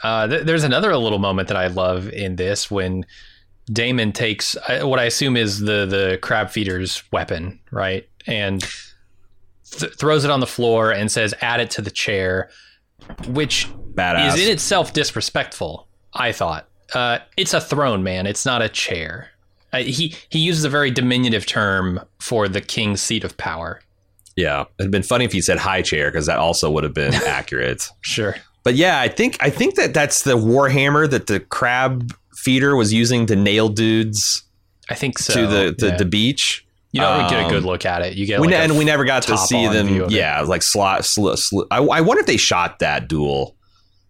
Uh, 0.03 0.27
th- 0.27 0.43
there's 0.45 0.65
another 0.65 0.97
little 0.97 1.19
moment 1.19 1.49
that 1.49 1.57
I 1.57 1.69
love 1.69 2.09
in 2.09 2.37
this 2.37 2.71
when 2.71 3.07
Daemon 3.73 4.13
takes 4.13 4.57
uh, 4.69 4.81
what 4.83 4.99
I 4.99 5.05
assume 5.05 5.37
is 5.37 5.61
the 5.61 5.87
the 5.87 6.19
crab 6.21 6.51
feeder's 6.51 7.03
weapon, 7.13 7.61
right, 7.71 8.09
and 8.27 8.61
th- 9.71 9.95
throws 9.95 10.25
it 10.25 10.31
on 10.31 10.41
the 10.41 10.47
floor 10.47 10.91
and 10.91 11.11
says, 11.11 11.35
"Add 11.41 11.61
it 11.61 11.71
to 11.71 11.83
the 11.83 11.91
chair," 11.91 12.51
which 13.29 13.69
Badass. 13.95 14.35
is 14.35 14.47
in 14.47 14.53
itself 14.53 14.93
disrespectful. 14.93 15.87
I 16.15 16.33
thought 16.33 16.69
uh, 16.95 17.19
it's 17.37 17.55
a 17.55 17.61
throne, 17.61 18.03
man. 18.03 18.27
It's 18.27 18.45
not 18.45 18.63
a 18.63 18.69
chair. 18.69 19.31
Uh, 19.73 19.79
he 19.79 20.15
he 20.29 20.41
uses 20.41 20.65
a 20.65 20.69
very 20.69 20.91
diminutive 20.91 21.47
term 21.47 22.01
for 22.19 22.49
the 22.49 22.61
king's 22.61 23.01
seat 23.01 23.23
of 23.25 23.37
power. 23.37 23.81
Yeah, 24.37 24.65
it'd 24.79 24.91
been 24.91 25.03
funny 25.03 25.25
if 25.25 25.33
he 25.33 25.41
said 25.41 25.59
high 25.59 25.83
chair 25.83 26.11
because 26.11 26.27
that 26.27 26.39
also 26.39 26.71
would 26.71 26.85
have 26.85 26.95
been 26.95 27.15
accurate. 27.27 27.89
Sure. 28.01 28.35
But 28.63 28.75
yeah, 28.75 29.01
I 29.01 29.09
think 29.09 29.37
I 29.41 29.51
think 29.51 29.75
that 29.77 29.95
that's 29.95 30.23
the 30.23 30.37
warhammer 30.37 31.09
that 31.11 31.27
the 31.27 31.41
crab 31.41 32.15
feeder 32.35 32.75
was 32.77 32.93
using 32.93 33.27
to 33.27 33.37
nail 33.37 33.69
dudes 33.69 34.43
I 34.89 34.95
think 34.95 35.19
so. 35.19 35.35
to 35.35 35.47
the 35.47 35.75
the, 35.77 35.87
yeah. 35.89 35.97
the 35.97 36.05
beach. 36.05 36.67
you 36.93 37.01
don't 37.01 37.19
really 37.19 37.31
get 37.31 37.41
a 37.41 37.45
um, 37.45 37.51
good 37.51 37.65
look 37.65 37.87
at 37.87 38.03
it. 38.03 38.15
You 38.15 38.27
get 38.27 38.41
we 38.41 38.49
like 38.49 38.57
ne- 38.57 38.65
and 38.65 38.79
we 38.79 38.85
never 38.85 39.05
got 39.05 39.23
to 39.25 39.39
see 39.39 39.67
them. 39.67 39.89
of 39.89 40.09
it. 40.09 40.11
Yeah, 40.11 40.41
like 40.43 40.63
slot. 40.63 41.05
Sl- 41.05 41.35
sl- 41.35 41.63
I, 41.71 41.79
I 41.79 42.01
wonder 42.01 42.21
if 42.21 42.27
they 42.27 42.37
shot 42.37 42.81
that 42.81 43.09
duel 43.09 43.57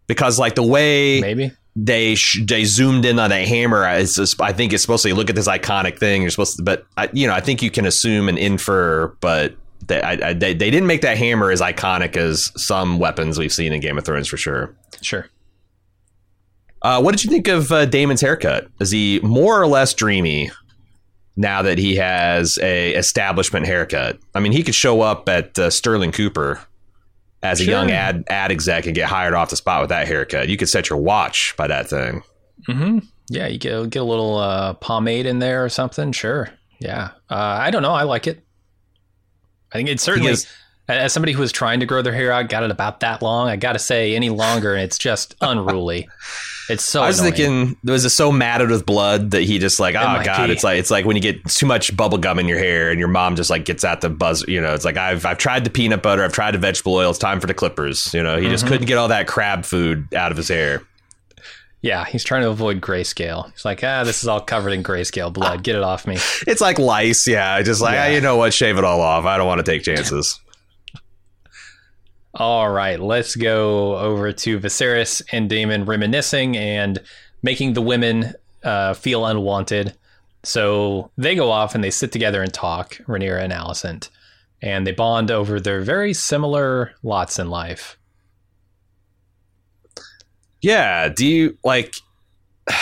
because 0.07 0.39
like 0.39 0.55
the 0.55 0.63
way 0.63 1.21
maybe. 1.21 1.53
they 1.77 2.15
sh- 2.15 2.41
they 2.45 2.65
zoomed 2.65 3.05
in 3.05 3.19
on 3.19 3.31
that 3.31 3.47
hammer. 3.47 3.89
Is 3.97 4.17
just, 4.17 4.41
I 4.41 4.53
think 4.53 4.73
it's 4.73 4.83
supposed 4.83 5.05
to 5.05 5.15
look 5.15 5.31
at 5.31 5.37
this 5.37 5.49
iconic 5.49 5.99
thing. 5.99 6.23
You're 6.23 6.31
supposed 6.31 6.57
to, 6.57 6.63
but 6.63 6.87
I, 6.97 7.09
you 7.13 7.27
know, 7.27 7.35
I 7.35 7.41
think 7.41 7.63
you 7.63 7.71
can 7.71 7.87
assume 7.87 8.29
and 8.29 8.39
infer, 8.39 9.09
but. 9.21 9.55
They, 9.87 10.01
I, 10.01 10.33
they, 10.33 10.55
they 10.55 10.71
didn't 10.71 10.87
make 10.87 11.01
that 11.03 11.19
hammer 11.19 11.51
as 11.51 11.61
iconic 11.61 12.17
as 12.17 12.53
some 12.57 12.99
weapons 12.99 13.39
we've 13.39 13.53
seen 13.53 13.73
in 13.73 13.81
Game 13.81 13.99
of 13.99 14.05
Thrones 14.05 14.29
for 14.29 14.37
sure. 14.37 14.75
Sure. 15.01 15.27
Uh, 16.83 17.01
what 17.01 17.13
did 17.13 17.25
you 17.25 17.31
think 17.31 17.49
of 17.49 17.71
uh, 17.71 17.87
Daemon's 17.87 18.21
haircut? 18.21 18.69
Is 18.81 18.91
he 18.91 19.21
more 19.23 19.61
or 19.61 19.67
less 19.67 19.95
dreamy 19.95 20.51
now 21.37 21.63
that 21.63 21.79
he 21.79 21.97
has 21.97 22.59
a 22.61 22.93
establishment 22.95 23.67
haircut? 23.67 24.19
I 24.35 24.41
mean, 24.41 24.53
he 24.53 24.63
could 24.63 24.75
show 24.75 25.01
up 25.01 25.29
at 25.29 25.59
uh, 25.59 25.71
Sterling 25.71 26.13
Cooper 26.13 26.61
as 27.43 27.61
a 27.61 27.65
young 27.65 27.91
ad 27.91 28.25
ad 28.29 28.53
exec 28.53 28.87
and 28.87 28.95
get 28.95 29.09
hired 29.09 29.35
off 29.35 29.51
the 29.51 29.57
spot 29.57 29.81
with 29.81 29.89
that 29.91 30.07
haircut. 30.07 30.49
You 30.49 30.57
could 30.57 30.69
set 30.69 30.91
your 30.91 30.99
watch 30.99 31.55
by 31.57 31.67
that 31.67 31.89
thing. 31.89 32.23
Mm-hmm. 32.69 32.99
Yeah, 33.31 33.47
you 33.47 33.59
get 33.59 33.91
get 33.91 34.03
a 34.03 34.05
little 34.05 34.39
uh, 34.39 34.75
pomade 34.75 35.27
in 35.27 35.39
there 35.39 35.65
or 35.65 35.69
something. 35.69 36.13
Sure. 36.13 36.49
Yeah. 36.81 37.11
Uh, 37.31 37.59
I 37.61 37.71
don't 37.71 37.83
know. 37.83 37.93
I 37.93 38.03
like 38.03 38.27
it. 38.27 38.42
I 39.73 39.79
think 39.79 39.89
it's 39.89 40.03
certainly. 40.03 40.33
is- 40.33 40.47
As 40.89 41.13
somebody 41.13 41.33
who 41.33 41.41
was 41.41 41.53
trying 41.53 41.81
to 41.81 41.87
grow 41.87 42.03
their 42.03 42.13
hair 42.13 42.33
out, 42.33 42.49
got 42.49 42.65
it 42.65 42.71
about 42.73 43.01
that 43.01 43.23
long. 43.23 43.49
I 43.49 43.55
got 43.57 43.75
to 43.75 43.79
say, 43.79 44.17
any 44.17 44.31
longer, 44.31 44.75
and 44.75 44.83
it's 44.83 44.99
just 44.99 45.35
unruly. 45.41 46.09
It's 46.69 46.85
so. 46.85 47.03
I 47.03 47.07
was 47.07 47.21
annoying. 47.21 47.35
thinking, 47.35 47.77
was 47.85 48.05
it 48.05 48.11
so 48.11 48.31
matted 48.33 48.69
with 48.71 48.85
blood 48.85 49.31
that 49.31 49.43
he 49.43 49.59
just 49.59 49.79
like, 49.81 49.95
oh 49.95 50.03
might 50.05 50.25
god, 50.27 50.51
it's 50.51 50.63
like 50.65 50.79
it's 50.79 50.91
like 50.91 51.05
when 51.05 51.17
you 51.17 51.23
get 51.23 51.45
too 51.47 51.67
much 51.67 51.97
bubble 51.97 52.19
gum 52.19 52.39
in 52.39 52.47
your 52.47 52.59
hair 52.59 52.91
and 52.91 52.99
your 52.99 53.09
mom 53.09 53.37
just 53.37 53.49
like 53.51 53.65
gets 53.65 53.85
out 53.85 54.01
the 54.01 54.11
buzz. 54.11 54.45
You 54.49 54.61
know, 54.61 54.75
it's 54.75 54.85
like 54.85 54.97
I've 54.97 55.25
I've 55.25 55.39
tried 55.39 55.65
the 55.65 55.71
peanut 55.71 56.03
butter, 56.03 56.23
I've 56.25 56.33
tried 56.33 56.53
the 56.55 56.59
vegetable 56.59 56.95
oil. 56.95 57.11
It's 57.11 57.19
time 57.19 57.41
for 57.41 57.47
the 57.47 57.55
clippers. 57.55 58.13
You 58.13 58.23
know, 58.23 58.37
he 58.37 58.43
Mm-hmm. 58.43 58.51
just 58.51 58.67
couldn't 58.67 58.87
get 58.87 58.99
all 58.99 59.09
that 59.09 59.27
crab 59.29 59.65
food 59.65 60.13
out 60.15 60.31
of 60.31 60.37
his 60.37 60.49
hair. 60.49 60.83
Yeah, 61.83 62.05
he's 62.05 62.23
trying 62.23 62.43
to 62.43 62.49
avoid 62.49 62.81
grayscale. 62.81 63.51
He's 63.53 63.65
like, 63.65 63.83
ah, 63.83 64.05
this 64.05 64.23
is 64.23 64.29
all 64.29 64.41
covered 64.41 64.71
in 64.73 64.85
grayscale 64.85 65.33
blood. 65.33 65.65
Get 65.65 65.75
it 65.75 65.83
off 65.83 66.07
me. 66.07 66.17
It's 66.47 66.61
like 66.61 66.79
lice, 66.79 67.27
yeah. 67.27 67.61
Just 67.63 67.81
like 67.81 67.95
Yeah. 67.95 68.05
ah, 68.05 68.09
you 68.09 68.21
know 68.21 68.37
what, 68.37 68.55
shave 68.55 68.79
it 68.79 68.85
all 68.85 69.01
off. 69.01 69.25
I 69.25 69.37
don't 69.37 69.47
want 69.49 69.65
to 69.65 69.71
take 69.71 69.83
chances. 69.83 70.41
All 72.35 72.71
right, 72.71 72.99
let's 72.99 73.37
go 73.37 73.97
over 73.99 74.33
to 74.33 74.59
Viserys 74.59 75.21
and 75.33 75.51
Daemon 75.51 75.85
reminiscing 75.85 76.57
and 76.57 76.99
making 77.43 77.75
the 77.75 77.83
women 77.83 78.33
uh, 78.65 78.95
feel 78.95 79.27
unwanted. 79.27 79.95
So 80.43 81.11
they 81.19 81.35
go 81.35 81.51
off 81.51 81.75
and 81.75 81.85
they 81.85 81.91
sit 81.91 82.11
together 82.11 82.43
and 82.43 82.53
talk, 82.53 82.95
Rhaenyra 83.07 83.43
and 83.45 83.53
Alicent, 83.53 84.09
and 84.63 84.87
they 84.87 84.93
bond 84.93 85.31
over 85.31 85.61
their 85.61 85.83
very 85.83 86.15
similar 86.15 86.93
lots 87.03 87.39
in 87.39 87.51
life. 87.51 87.99
Yeah. 90.63 91.09
Do 91.09 91.27
you 91.27 91.59
like? 91.63 91.95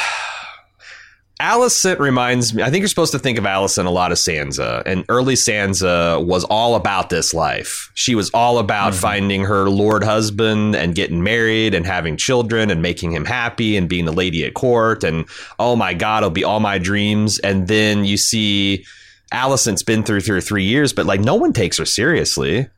Alicent 1.40 1.98
reminds 1.98 2.52
me. 2.52 2.62
I 2.62 2.68
think 2.68 2.82
you're 2.82 2.88
supposed 2.88 3.12
to 3.12 3.18
think 3.18 3.38
of 3.38 3.44
Alicent 3.44 3.86
a 3.86 3.90
lot 3.90 4.12
of 4.12 4.18
Sansa, 4.18 4.82
and 4.84 5.06
early 5.08 5.34
Sansa 5.34 6.22
was 6.22 6.44
all 6.44 6.74
about 6.74 7.08
this 7.08 7.32
life. 7.32 7.90
She 7.94 8.14
was 8.14 8.30
all 8.34 8.58
about 8.58 8.92
mm-hmm. 8.92 9.00
finding 9.00 9.44
her 9.44 9.70
lord 9.70 10.04
husband 10.04 10.76
and 10.76 10.94
getting 10.94 11.22
married 11.22 11.72
and 11.72 11.86
having 11.86 12.18
children 12.18 12.70
and 12.70 12.82
making 12.82 13.12
him 13.12 13.24
happy 13.24 13.78
and 13.78 13.88
being 13.88 14.04
the 14.04 14.12
lady 14.12 14.44
at 14.44 14.52
court. 14.52 15.02
And 15.02 15.24
oh 15.58 15.76
my 15.76 15.94
God, 15.94 16.18
it'll 16.18 16.30
be 16.30 16.44
all 16.44 16.60
my 16.60 16.76
dreams. 16.76 17.38
And 17.38 17.68
then 17.68 18.04
you 18.04 18.18
see 18.18 18.84
Alicent's 19.32 19.82
been 19.82 20.02
through 20.02 20.20
through 20.20 20.42
three 20.42 20.64
years, 20.64 20.92
but 20.92 21.06
like 21.06 21.20
no 21.20 21.36
one 21.36 21.54
takes 21.54 21.78
her 21.78 21.86
seriously. 21.86 22.68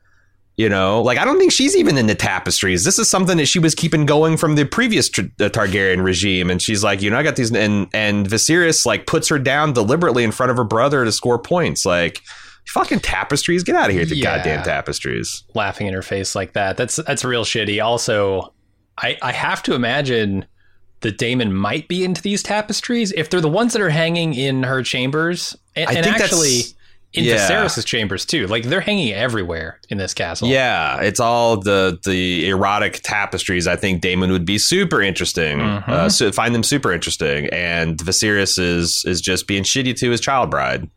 You 0.55 0.69
know, 0.69 1.01
like 1.01 1.17
I 1.17 1.25
don't 1.25 1.39
think 1.39 1.51
she's 1.51 1.75
even 1.75 1.97
in 1.97 2.05
the 2.05 2.13
tapestries. 2.13 2.83
This 2.83 2.99
is 2.99 3.09
something 3.09 3.37
that 3.37 3.47
she 3.47 3.57
was 3.57 3.73
keeping 3.73 4.05
going 4.05 4.37
from 4.37 4.53
the 4.53 4.65
previous 4.65 5.09
tr- 5.09 5.21
uh, 5.39 5.49
Targaryen 5.49 6.03
regime, 6.03 6.51
and 6.51 6.61
she's 6.61 6.83
like, 6.83 7.01
you 7.01 7.09
know, 7.09 7.17
I 7.17 7.23
got 7.23 7.35
these, 7.35 7.51
and 7.51 7.87
and 7.91 8.27
Viserys 8.27 8.85
like 8.85 9.07
puts 9.07 9.29
her 9.29 9.39
down 9.39 9.73
deliberately 9.73 10.23
in 10.23 10.31
front 10.31 10.51
of 10.51 10.57
her 10.57 10.63
brother 10.63 11.05
to 11.05 11.11
score 11.11 11.39
points. 11.39 11.87
Like, 11.87 12.21
fucking 12.67 12.99
tapestries, 12.99 13.63
get 13.63 13.75
out 13.75 13.89
of 13.89 13.95
here, 13.95 14.05
the 14.05 14.15
Yeah. 14.15 14.37
goddamn 14.37 14.63
tapestries. 14.63 15.43
laughing 15.55 15.87
in 15.87 15.93
her 15.95 16.03
face 16.03 16.35
like 16.35 16.53
that. 16.53 16.77
That's 16.77 16.97
that's 16.97 17.25
real 17.25 17.45
shitty. 17.45 17.83
Also, 17.83 18.53
I 18.99 19.17
I 19.23 19.31
have 19.31 19.63
to 19.63 19.73
imagine 19.73 20.45
that 20.99 21.17
Daemon 21.17 21.51
might 21.51 21.87
be 21.87 22.03
into 22.03 22.21
these 22.21 22.43
tapestries 22.43 23.11
if 23.13 23.27
they're 23.31 23.41
the 23.41 23.49
ones 23.49 23.73
that 23.73 23.81
are 23.81 23.89
hanging 23.89 24.35
in 24.35 24.61
her 24.61 24.83
chambers, 24.83 25.57
and, 25.75 25.89
I 25.89 25.93
and 25.93 26.03
think 26.05 26.17
that's- 26.19 26.73
actually 27.15 27.29
in 27.31 27.37
yeah. 27.37 27.47
Viserys' 27.65 27.85
chambers 27.85 28.25
too. 28.25 28.47
Like 28.47 28.63
they're 28.63 28.81
hanging 28.81 29.13
everywhere 29.13 29.79
in 29.89 29.97
this 29.97 30.13
castle. 30.13 30.47
Yeah, 30.47 31.01
it's 31.01 31.19
all 31.19 31.57
the 31.57 31.99
the 32.05 32.49
erotic 32.49 33.01
tapestries. 33.03 33.67
I 33.67 33.75
think 33.75 34.01
Daemon 34.01 34.31
would 34.31 34.45
be 34.45 34.57
super 34.57 35.01
interesting. 35.01 35.59
Mhm. 35.59 35.87
Uh, 35.87 36.09
so 36.09 36.31
find 36.31 36.53
them 36.55 36.63
super 36.63 36.91
interesting, 36.91 37.47
and 37.47 37.97
Viserys 37.97 38.57
is 38.59 39.03
is 39.05 39.21
just 39.21 39.47
being 39.47 39.63
shitty 39.63 39.95
to 39.99 40.09
his 40.09 40.19
child 40.21 40.49
bride. 40.49 40.89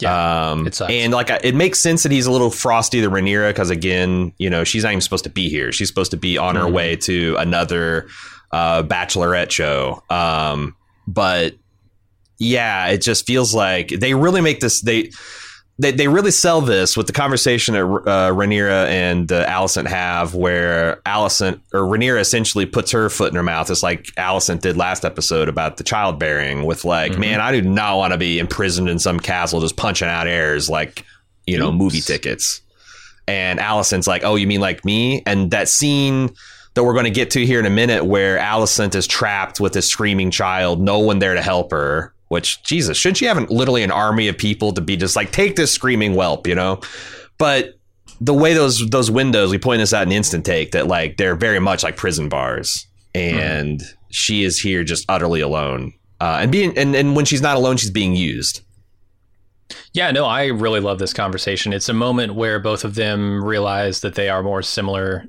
Yeah, 0.00 0.50
um, 0.52 0.66
and 0.88 1.12
like 1.12 1.28
it 1.44 1.54
makes 1.54 1.78
sense 1.78 2.04
that 2.04 2.12
he's 2.12 2.24
a 2.26 2.32
little 2.32 2.50
frosty 2.50 3.00
the 3.02 3.08
Rhaenyra 3.08 3.50
because 3.50 3.68
again, 3.68 4.32
you 4.38 4.48
know, 4.48 4.64
she's 4.64 4.82
not 4.82 4.92
even 4.92 5.02
supposed 5.02 5.24
to 5.24 5.30
be 5.30 5.50
here. 5.50 5.72
She's 5.72 5.88
supposed 5.88 6.10
to 6.12 6.16
be 6.16 6.38
on 6.38 6.56
her 6.56 6.62
Mhm. 6.62 6.72
way 6.72 6.96
to 6.96 7.36
another 7.38 8.06
uh, 8.52 8.82
bachelorette 8.82 9.50
show. 9.50 10.02
Um, 10.08 10.74
but 11.06 11.54
yeah, 12.38 12.86
it 12.88 13.02
just 13.02 13.26
feels 13.26 13.54
like 13.54 13.88
they 13.88 14.14
really 14.14 14.40
make 14.40 14.60
this 14.60 14.80
they. 14.80 15.10
They, 15.80 15.92
they 15.92 16.08
really 16.08 16.30
sell 16.30 16.60
this 16.60 16.96
with 16.96 17.06
the 17.06 17.12
conversation 17.12 17.72
that 17.74 17.80
uh, 17.82 18.30
Rhaenyra 18.32 18.86
and 18.88 19.32
uh, 19.32 19.46
Alicent 19.46 19.86
have, 19.86 20.34
where 20.34 20.96
Alicent 21.06 21.60
or 21.72 21.80
Rhaenyra 21.82 22.20
essentially 22.20 22.66
puts 22.66 22.90
her 22.90 23.08
foot 23.08 23.30
in 23.32 23.36
her 23.36 23.42
mouth, 23.42 23.68
just 23.68 23.82
like 23.82 24.04
Alicent 24.16 24.60
did 24.60 24.76
last 24.76 25.04
episode 25.04 25.48
about 25.48 25.78
the 25.78 25.84
childbearing. 25.84 26.66
With 26.66 26.84
like, 26.84 27.12
Mhm. 27.12 27.18
man, 27.18 27.40
I 27.40 27.52
do 27.52 27.62
not 27.62 27.96
want 27.96 28.12
to 28.12 28.18
be 28.18 28.38
imprisoned 28.38 28.88
in 28.90 28.98
some 28.98 29.18
castle 29.20 29.60
just 29.60 29.76
punching 29.76 30.08
out 30.08 30.26
heirs 30.26 30.68
like 30.68 31.04
you 31.46 31.56
know 31.58 31.68
Oops. 31.68 31.78
movie 31.78 32.00
tickets. 32.00 32.60
And 33.26 33.58
Alicent's 33.58 34.06
like, 34.06 34.22
oh, 34.24 34.34
you 34.34 34.46
mean 34.46 34.60
like 34.60 34.84
me? 34.84 35.22
And 35.24 35.50
that 35.52 35.68
scene 35.68 36.30
that 36.74 36.84
we're 36.84 36.92
going 36.94 37.04
to 37.04 37.10
get 37.10 37.30
to 37.30 37.46
here 37.46 37.58
in 37.60 37.66
a 37.66 37.70
minute, 37.70 38.04
where 38.04 38.38
Alicent 38.38 38.94
is 38.94 39.06
trapped 39.06 39.60
with 39.60 39.72
this 39.72 39.88
screaming 39.88 40.30
child, 40.30 40.80
no 40.80 40.98
one 40.98 41.20
there 41.20 41.34
to 41.34 41.42
help 41.42 41.70
her. 41.70 42.12
Which 42.30 42.62
Jesus, 42.62 42.96
shouldn't 42.96 43.18
she 43.18 43.26
have 43.26 43.50
literally 43.50 43.82
an 43.82 43.90
army 43.90 44.28
of 44.28 44.38
people 44.38 44.72
to 44.72 44.80
be 44.80 44.96
just 44.96 45.16
like, 45.16 45.32
take 45.32 45.56
this 45.56 45.72
screaming 45.72 46.14
whelp, 46.14 46.46
you 46.46 46.54
know? 46.54 46.80
But 47.38 47.74
the 48.20 48.34
way 48.34 48.54
those 48.54 48.88
those 48.90 49.10
windows, 49.10 49.50
we 49.50 49.58
point 49.58 49.80
this 49.80 49.92
out 49.92 50.06
in 50.06 50.12
instant 50.12 50.46
take 50.46 50.70
that 50.70 50.86
like 50.86 51.16
they're 51.16 51.34
very 51.34 51.58
much 51.58 51.82
like 51.82 51.96
prison 51.96 52.28
bars, 52.28 52.86
and 53.14 53.82
she 54.10 54.44
is 54.44 54.60
here 54.60 54.84
just 54.84 55.04
utterly 55.08 55.40
alone. 55.40 55.92
Uh, 56.20 56.38
and 56.42 56.52
being 56.52 56.76
and, 56.78 56.94
and 56.94 57.16
when 57.16 57.24
she's 57.24 57.42
not 57.42 57.56
alone, 57.56 57.76
she's 57.78 57.90
being 57.90 58.14
used. 58.14 58.60
Yeah, 59.92 60.10
no, 60.10 60.26
I 60.26 60.46
really 60.46 60.80
love 60.80 60.98
this 60.98 61.12
conversation. 61.12 61.72
It's 61.72 61.88
a 61.88 61.94
moment 61.94 62.34
where 62.34 62.60
both 62.60 62.84
of 62.84 62.94
them 62.94 63.42
realize 63.42 64.02
that 64.02 64.14
they 64.14 64.28
are 64.28 64.42
more 64.42 64.62
similar. 64.62 65.24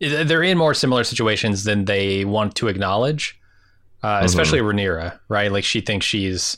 They're 0.00 0.42
in 0.42 0.56
more 0.56 0.74
similar 0.74 1.04
situations 1.04 1.64
than 1.64 1.84
they 1.84 2.24
want 2.24 2.54
to 2.56 2.68
acknowledge, 2.68 3.38
uh, 4.04 4.20
especially 4.24 4.60
Rhaenyra, 4.60 5.18
right? 5.28 5.50
Like 5.50 5.64
she 5.64 5.80
thinks 5.80 6.04
she's 6.06 6.56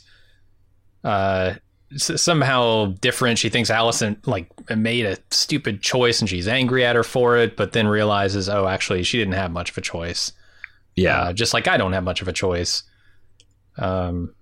uh, 1.03 1.53
s- 1.93 2.21
somehow 2.21 2.93
different. 3.01 3.39
She 3.39 3.49
thinks 3.49 3.69
Alicent 3.71 4.27
like 4.27 4.49
made 4.75 5.05
a 5.05 5.17
stupid 5.31 5.81
choice 5.81 6.19
and 6.19 6.29
she's 6.29 6.47
angry 6.47 6.85
at 6.85 6.95
her 6.95 7.03
for 7.03 7.37
it, 7.37 7.55
but 7.55 7.71
then 7.71 7.87
realizes, 7.87 8.49
oh, 8.49 8.67
actually, 8.67 9.03
she 9.03 9.17
didn't 9.17 9.35
have 9.35 9.51
much 9.51 9.71
of 9.71 9.77
a 9.77 9.81
choice. 9.81 10.31
Yeah, 10.95 11.21
Uh, 11.21 11.33
just 11.33 11.53
like 11.53 11.67
I 11.67 11.77
don't 11.77 11.93
have 11.93 12.03
much 12.03 12.21
of 12.21 12.27
a 12.27 12.33
choice. 12.33 12.83
Um, 13.77 14.33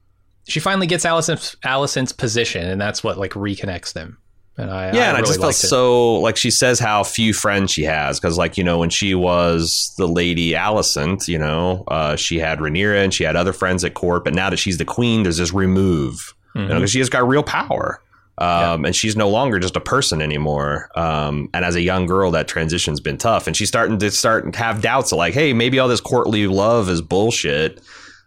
she 0.47 0.59
finally 0.59 0.87
gets 0.87 1.05
Alicent's 1.05 1.55
Alicent's 1.65 2.11
position, 2.13 2.65
and 2.65 2.79
that's 2.79 3.03
what 3.03 3.17
like 3.17 3.31
reconnects 3.31 3.93
them. 3.93 4.17
And 4.57 4.71
I 4.71 4.93
yeah, 4.93 5.09
and 5.09 5.17
I 5.17 5.21
just 5.21 5.39
felt 5.41 5.51
it. 5.51 5.67
so 5.67 6.13
like 6.21 6.37
she 6.37 6.49
says 6.49 6.79
how 6.79 7.03
few 7.03 7.33
friends 7.33 7.71
she 7.71 7.83
has 7.83 8.19
because 8.19 8.37
like 8.37 8.57
you 8.57 8.63
know 8.63 8.77
when 8.79 8.89
she 8.89 9.13
was 9.13 9.93
the 9.97 10.07
lady 10.07 10.51
Alicent, 10.51 11.27
you 11.27 11.37
know, 11.37 11.83
uh, 11.89 12.15
she 12.15 12.39
had 12.39 12.59
Rhaenyra 12.59 13.03
and 13.03 13.13
she 13.13 13.25
had 13.25 13.35
other 13.35 13.51
friends 13.53 13.83
at 13.83 13.93
court, 13.95 14.23
but 14.23 14.33
now 14.33 14.49
that 14.49 14.57
she's 14.57 14.77
the 14.77 14.85
queen, 14.85 15.23
there's 15.23 15.37
this 15.37 15.51
remove. 15.53 16.33
You 16.55 16.61
know, 16.61 16.75
Mhm. 16.75 16.79
'cause 16.79 16.91
she 16.91 16.99
has 16.99 17.09
got 17.09 17.27
real 17.27 17.43
power. 17.43 18.01
Um, 18.37 18.83
and 18.85 18.93
she's 18.95 19.15
no 19.15 19.29
longer 19.29 19.59
just 19.59 19.75
a 19.77 19.79
person 19.81 20.21
anymore. 20.21 20.89
Um, 20.95 21.49
and 21.53 21.63
as 21.65 21.75
a 21.75 21.81
young 21.81 22.05
girl, 22.05 22.31
that 22.31 22.47
transition's 22.49 22.99
been 22.99 23.17
tough. 23.17 23.47
And 23.47 23.55
she's 23.55 23.69
starting 23.69 23.97
to 23.99 24.11
start 24.11 24.51
to 24.51 24.59
have 24.59 24.81
doubts 24.81 25.11
of 25.13 25.17
like, 25.17 25.33
hey, 25.33 25.53
maybe 25.53 25.79
all 25.79 25.87
this 25.87 26.01
courtly 26.01 26.45
love 26.47 26.89
is 26.89 27.01
bullshit. 27.01 27.79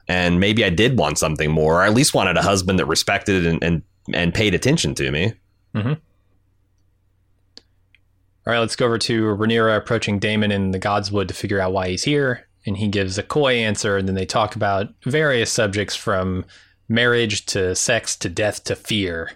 And 0.09 0.41
maybe 0.41 0.65
I 0.65 0.71
did 0.71 0.99
want 0.99 1.19
something 1.19 1.51
more, 1.51 1.77
or 1.77 1.83
I 1.83 1.87
at 1.89 1.95
least 1.95 2.15
wanted 2.15 2.39
a 2.39 2.43
husband 2.43 2.79
that 2.79 2.87
respected 2.87 3.47
and, 3.47 3.63
and, 3.63 3.83
and 4.15 4.33
paid 4.33 4.55
attention 4.55 4.95
to 4.95 5.11
me. 5.11 5.35
All 8.49 8.55
right, 8.55 8.61
let's 8.61 8.77
go 8.77 8.87
over 8.87 8.97
to 8.97 9.37
Rhaenyra 9.37 9.77
approaching 9.77 10.19
Daemon 10.19 10.51
in 10.51 10.71
the 10.71 10.81
Godswood 10.81 11.29
to 11.29 11.35
figure 11.35 11.61
out 11.61 11.75
why 11.75 11.91
he's 11.91 12.05
here. 12.05 12.49
And 12.65 12.79
he 12.79 12.89
gives 12.89 13.19
a 13.19 13.23
coy 13.23 13.57
answer, 13.57 13.99
and 13.99 14.09
then 14.09 14.15
they 14.15 14.25
talk 14.25 14.57
about 14.57 14.89
various 15.03 15.53
subjects 15.53 15.95
from 15.95 16.47
marriage 16.89 17.45
to 17.47 17.75
sex 17.75 18.17
to 18.17 18.31
death 18.31 18.65
to 18.65 18.75
fear. 18.75 19.33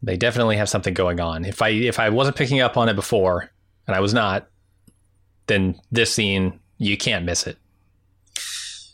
They 0.00 0.16
definitely 0.16 0.58
have 0.58 0.68
something 0.68 0.94
going 0.94 1.18
on. 1.18 1.44
If 1.44 1.60
I 1.60 1.70
if 1.70 1.98
I 1.98 2.08
wasn't 2.08 2.36
picking 2.36 2.60
up 2.60 2.76
on 2.76 2.88
it 2.88 2.94
before, 2.94 3.50
and 3.88 3.96
I 3.96 3.98
was 3.98 4.14
not, 4.14 4.48
then 5.48 5.80
this 5.90 6.12
scene 6.12 6.60
you 6.78 6.96
can't 6.96 7.24
miss 7.24 7.48
it. 7.48 7.58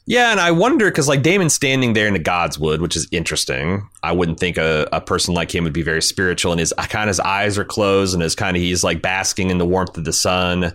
Yeah, 0.04 0.32
and 0.32 0.40
I 0.40 0.50
wonder 0.50 0.86
because 0.86 1.06
like 1.06 1.22
Daemon's 1.22 1.54
standing 1.54 1.92
there 1.92 2.08
in 2.08 2.12
the 2.12 2.20
Godswood, 2.20 2.80
which 2.80 2.96
is 2.96 3.06
interesting. 3.12 3.88
I 4.02 4.12
wouldn't 4.12 4.40
think 4.40 4.58
a, 4.58 4.88
a 4.92 5.00
person 5.00 5.32
like 5.32 5.54
him 5.54 5.64
would 5.64 5.72
be 5.72 5.82
very 5.82 6.02
spiritual, 6.02 6.52
and 6.52 6.58
his 6.58 6.72
kind 6.72 7.04
of 7.04 7.08
his 7.08 7.20
eyes 7.20 7.56
are 7.56 7.64
closed, 7.64 8.12
and 8.12 8.22
his 8.22 8.34
kind 8.34 8.56
of 8.56 8.62
he's 8.62 8.82
like 8.82 9.00
basking 9.00 9.50
in 9.50 9.58
the 9.58 9.66
warmth 9.66 9.96
of 9.96 10.04
the 10.04 10.12
sun. 10.12 10.74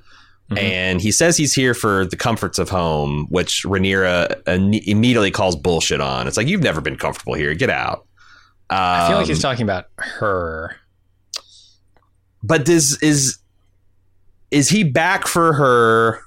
Mm-hmm. 0.49 0.57
And 0.57 1.01
he 1.01 1.11
says 1.11 1.35
he's 1.35 1.53
here 1.53 1.73
for 1.73 2.05
the 2.05 2.15
comforts 2.15 2.57
of 2.57 2.69
home, 2.69 3.27
which 3.29 3.63
Rhaenyra 3.65 4.47
immediately 4.87 5.29
calls 5.29 5.57
bullshit 5.57 5.99
on. 5.99 6.25
It's 6.25 6.37
like 6.37 6.47
you've 6.47 6.63
never 6.63 6.79
been 6.79 6.95
comfortable 6.95 7.33
here. 7.33 7.53
Get 7.53 7.69
out. 7.69 8.07
Um, 8.69 8.77
I 8.79 9.07
feel 9.09 9.17
like 9.17 9.27
he's 9.27 9.43
um, 9.43 9.51
talking 9.51 9.63
about 9.63 9.85
her. 9.97 10.77
But 12.43 12.63
does 12.63 13.01
is 13.01 13.39
is 14.51 14.69
he 14.69 14.85
back 14.85 15.27
for 15.27 15.51
her? 15.51 16.21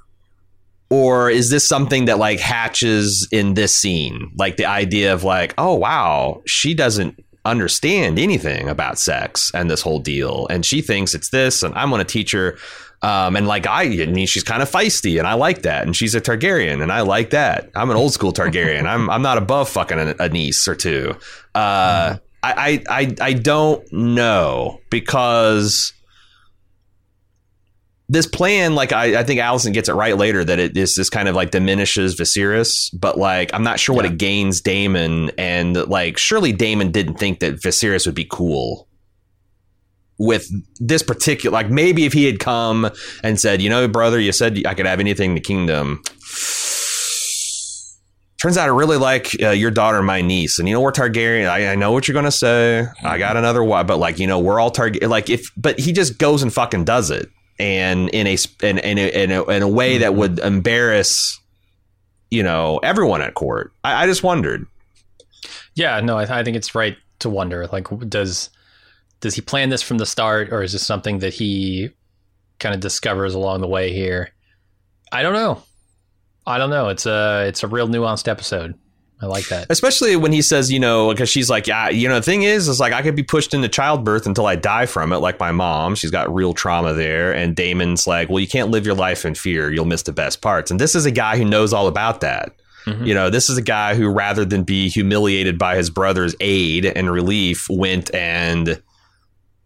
Or 0.90 1.30
is 1.30 1.50
this 1.50 1.66
something 1.66 2.04
that 2.06 2.18
like 2.18 2.40
hatches 2.40 3.26
in 3.30 3.54
this 3.54 3.74
scene 3.74 4.30
like 4.36 4.56
the 4.56 4.66
idea 4.66 5.12
of 5.12 5.24
like 5.24 5.54
oh 5.56 5.74
wow 5.74 6.42
she 6.46 6.74
doesn't 6.74 7.22
understand 7.44 8.18
anything 8.18 8.68
about 8.68 8.98
sex 8.98 9.50
and 9.54 9.70
this 9.70 9.80
whole 9.80 9.98
deal 9.98 10.46
and 10.48 10.66
she 10.66 10.82
thinks 10.82 11.14
it's 11.14 11.30
this 11.30 11.62
and 11.62 11.74
i'm 11.74 11.88
going 11.88 11.98
to 12.00 12.04
teach 12.04 12.32
her 12.32 12.58
um, 13.02 13.34
and 13.36 13.46
like 13.46 13.66
I, 13.66 13.84
I 13.84 14.06
mean, 14.06 14.26
she's 14.26 14.42
kind 14.42 14.62
of 14.62 14.70
feisty, 14.70 15.18
and 15.18 15.26
I 15.26 15.32
like 15.32 15.62
that. 15.62 15.86
And 15.86 15.96
she's 15.96 16.14
a 16.14 16.20
Targaryen, 16.20 16.82
and 16.82 16.92
I 16.92 17.00
like 17.00 17.30
that. 17.30 17.70
I'm 17.74 17.90
an 17.90 17.96
old 17.96 18.12
school 18.12 18.32
Targaryen. 18.32 18.84
I'm 18.86 19.08
I'm 19.08 19.22
not 19.22 19.38
above 19.38 19.70
fucking 19.70 19.98
a, 19.98 20.14
a 20.18 20.28
niece 20.28 20.68
or 20.68 20.74
two. 20.74 21.16
Uh, 21.54 22.16
I, 22.42 22.82
I 22.88 23.16
I 23.20 23.32
don't 23.34 23.90
know 23.92 24.80
because 24.90 25.92
this 28.10 28.26
plan, 28.26 28.74
like 28.74 28.92
I, 28.92 29.20
I 29.20 29.22
think 29.22 29.38
Alicent 29.38 29.72
gets 29.72 29.88
it 29.88 29.92
right 29.92 30.16
later 30.16 30.44
that 30.44 30.58
it 30.58 30.76
is 30.76 30.96
this 30.96 31.08
kind 31.08 31.28
of 31.28 31.36
like 31.36 31.52
diminishes 31.52 32.16
Viserys, 32.16 32.90
but 32.92 33.16
like 33.16 33.54
I'm 33.54 33.62
not 33.62 33.78
sure 33.78 33.94
yeah. 33.94 34.02
what 34.02 34.06
it 34.06 34.18
gains 34.18 34.60
Daemon, 34.60 35.30
and 35.38 35.76
like 35.86 36.18
surely 36.18 36.50
Daemon 36.52 36.90
didn't 36.90 37.18
think 37.18 37.38
that 37.38 37.62
Viserys 37.62 38.06
would 38.06 38.16
be 38.16 38.26
cool 38.28 38.88
with 40.18 40.50
this 40.80 41.04
particular. 41.04 41.54
Like 41.54 41.70
maybe 41.70 42.04
if 42.04 42.12
he 42.12 42.24
had 42.24 42.40
come 42.40 42.90
and 43.22 43.38
said, 43.38 43.62
you 43.62 43.70
know, 43.70 43.86
brother, 43.86 44.18
you 44.18 44.32
said 44.32 44.60
I 44.66 44.74
could 44.74 44.86
have 44.86 44.98
anything 44.98 45.30
in 45.30 45.34
the 45.36 45.40
kingdom. 45.40 46.02
Turns 48.42 48.56
out 48.56 48.64
I 48.64 48.72
really 48.72 48.96
like 48.96 49.40
uh, 49.40 49.50
your 49.50 49.70
daughter 49.70 49.98
and 49.98 50.06
my 50.06 50.20
niece, 50.20 50.58
and 50.58 50.68
you 50.68 50.74
know 50.74 50.80
we're 50.80 50.90
Targaryen. 50.90 51.48
I, 51.48 51.74
I 51.74 51.74
know 51.76 51.92
what 51.92 52.08
you're 52.08 52.14
gonna 52.16 52.32
say. 52.32 52.86
I 53.04 53.18
got 53.18 53.36
another 53.36 53.62
wife, 53.62 53.86
but 53.86 53.98
like 53.98 54.18
you 54.18 54.26
know 54.26 54.40
we're 54.40 54.58
all 54.58 54.72
Targaryen. 54.72 55.08
Like 55.08 55.30
if, 55.30 55.52
but 55.56 55.78
he 55.78 55.92
just 55.92 56.18
goes 56.18 56.42
and 56.42 56.52
fucking 56.52 56.86
does 56.86 57.12
it 57.12 57.30
and 57.60 58.08
in 58.08 58.26
a 58.26 58.38
in, 58.62 58.78
in, 58.78 58.98
a, 58.98 59.08
in, 59.22 59.30
a, 59.30 59.44
in 59.44 59.62
a 59.62 59.68
way 59.68 59.98
that 59.98 60.14
would 60.14 60.38
embarrass 60.38 61.38
you 62.30 62.42
know 62.42 62.78
everyone 62.78 63.20
at 63.20 63.34
court. 63.34 63.72
I, 63.84 64.04
I 64.04 64.06
just 64.06 64.22
wondered. 64.22 64.66
Yeah 65.74 66.00
no 66.00 66.16
I, 66.16 66.40
I, 66.40 66.42
think 66.42 66.56
it's 66.56 66.74
right 66.74 66.96
to 67.18 67.28
wonder 67.28 67.66
like 67.66 67.86
does 68.08 68.48
does 69.20 69.34
he 69.34 69.42
plan 69.42 69.68
this 69.68 69.82
from 69.82 69.98
the 69.98 70.06
start 70.06 70.52
or 70.52 70.62
is 70.62 70.72
this 70.72 70.86
something 70.86 71.18
that 71.18 71.34
he 71.34 71.90
kind 72.58 72.74
of 72.74 72.80
discovers 72.80 73.34
along 73.34 73.60
the 73.60 73.68
way 73.68 73.92
here? 73.92 74.30
I 75.12 75.22
don't 75.22 75.34
know. 75.34 75.62
I 76.46 76.56
don't 76.56 76.70
know. 76.70 76.88
It's 76.88 77.04
a 77.04 77.44
it's 77.46 77.62
a 77.62 77.68
real 77.68 77.88
nuanced 77.88 78.26
episode 78.26 78.74
I 79.22 79.26
like 79.26 79.48
that. 79.48 79.66
Especially 79.68 80.16
when 80.16 80.32
he 80.32 80.40
says, 80.40 80.72
you 80.72 80.80
know, 80.80 81.10
because 81.10 81.28
she's 81.28 81.50
like, 81.50 81.66
yeah, 81.66 81.90
you 81.90 82.08
know, 82.08 82.14
the 82.14 82.22
thing 82.22 82.42
is, 82.42 82.68
is 82.68 82.80
like 82.80 82.94
I 82.94 83.02
could 83.02 83.14
be 83.14 83.22
pushed 83.22 83.52
into 83.52 83.68
childbirth 83.68 84.26
until 84.26 84.46
I 84.46 84.56
die 84.56 84.86
from 84.86 85.12
it, 85.12 85.18
like 85.18 85.38
my 85.38 85.52
mom. 85.52 85.94
She's 85.94 86.10
got 86.10 86.34
real 86.34 86.54
trauma 86.54 86.94
there. 86.94 87.34
And 87.34 87.54
Daemon's 87.54 88.06
like, 88.06 88.30
well, 88.30 88.40
you 88.40 88.48
can't 88.48 88.70
live 88.70 88.86
your 88.86 88.94
life 88.94 89.26
in 89.26 89.34
fear. 89.34 89.70
You'll 89.70 89.84
miss 89.84 90.02
the 90.02 90.12
best 90.12 90.40
parts. 90.40 90.70
And 90.70 90.80
this 90.80 90.94
is 90.94 91.04
a 91.04 91.10
guy 91.10 91.36
who 91.36 91.44
knows 91.44 91.74
all 91.74 91.86
about 91.86 92.22
that. 92.22 92.52
Mm-hmm. 92.86 93.04
You 93.04 93.14
know, 93.14 93.28
this 93.28 93.50
is 93.50 93.58
a 93.58 93.62
guy 93.62 93.94
who, 93.94 94.08
rather 94.08 94.46
than 94.46 94.62
be 94.64 94.88
humiliated 94.88 95.58
by 95.58 95.76
his 95.76 95.90
brother's 95.90 96.34
aid 96.40 96.86
and 96.86 97.10
relief, 97.10 97.66
went 97.68 98.14
and, 98.14 98.82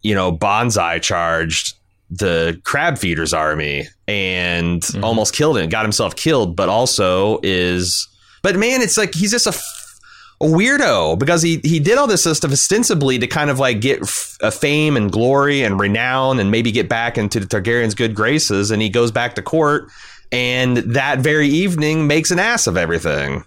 you 0.01 0.13
know, 0.13 0.33
bonsai 0.33 1.01
charged 1.01 1.75
the 2.09 2.59
crab 2.65 2.97
feeders 2.97 3.33
army 3.33 3.87
and 4.07 4.81
mm-hmm. 4.81 5.03
almost 5.03 5.33
killed 5.33 5.57
him, 5.57 5.69
got 5.69 5.85
himself 5.85 6.15
killed, 6.15 6.57
but 6.57 6.67
also 6.67 7.39
is 7.41 8.07
but 8.45 8.57
man, 8.57 8.83
it's 8.83 8.95
like 8.95 9.15
he's 9.15 9.31
just 9.31 9.47
a, 9.47 10.45
a 10.45 10.47
weirdo 10.47 11.17
because 11.17 11.41
he 11.41 11.57
he 11.63 11.79
did 11.79 11.97
all 11.97 12.05
this 12.05 12.21
stuff 12.21 12.51
ostensibly 12.51 13.17
to 13.17 13.25
kind 13.25 13.49
of 13.49 13.57
like 13.57 13.81
get 13.81 14.03
f- 14.03 14.37
fame 14.53 14.95
and 14.95 15.11
glory 15.11 15.63
and 15.63 15.79
renown 15.79 16.39
and 16.39 16.51
maybe 16.51 16.71
get 16.71 16.87
back 16.87 17.17
into 17.17 17.39
the 17.39 17.47
Targaryen's 17.47 17.95
good 17.95 18.13
graces. 18.13 18.69
And 18.69 18.83
he 18.83 18.89
goes 18.89 19.09
back 19.09 19.33
to 19.33 19.41
court 19.41 19.89
and 20.31 20.77
that 20.77 21.21
very 21.21 21.47
evening 21.47 22.05
makes 22.05 22.29
an 22.29 22.37
ass 22.37 22.67
of 22.67 22.77
everything. 22.77 23.43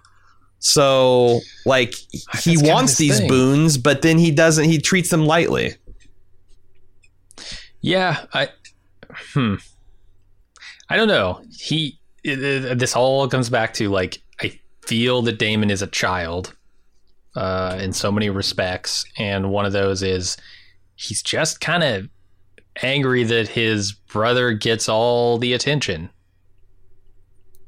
So 0.59 1.39
like 1.65 1.95
he 2.43 2.57
That's 2.57 2.69
wants 2.69 2.99
these 2.99 3.21
thing. 3.21 3.29
boons, 3.29 3.79
but 3.79 4.03
then 4.03 4.19
he 4.19 4.33
doesn't. 4.33 4.65
He 4.65 4.79
treats 4.79 5.11
them 5.11 5.25
lightly. 5.25 5.77
Yeah, 7.83 8.27
I 8.35 8.49
hmm. 9.33 9.55
I 10.91 10.97
don't 10.97 11.07
know. 11.07 11.41
He 11.57 12.01
it, 12.25 12.43
it, 12.43 12.79
this 12.81 12.97
all 12.97 13.29
comes 13.29 13.49
back 13.49 13.75
to 13.75 13.91
like 13.91 14.21
feel 14.89 15.21
that 15.21 15.39
Daemon 15.39 15.71
is 15.71 15.83
a 15.83 15.87
child 15.87 16.57
uh, 17.37 17.79
in 17.79 17.93
so 17.93 18.11
many 18.11 18.31
respects, 18.31 19.05
and 19.19 19.51
one 19.51 19.67
of 19.67 19.73
those 19.73 20.03
is 20.03 20.39
he's 20.97 21.23
just 21.23 21.61
kind 21.61 21.85
of 21.85 22.09
angry 22.83 23.23
that 23.23 23.49
his 23.49 23.93
brother 23.93 24.55
gets 24.55 24.89
all 24.89 25.37
the 25.37 25.53
attention. 25.53 26.09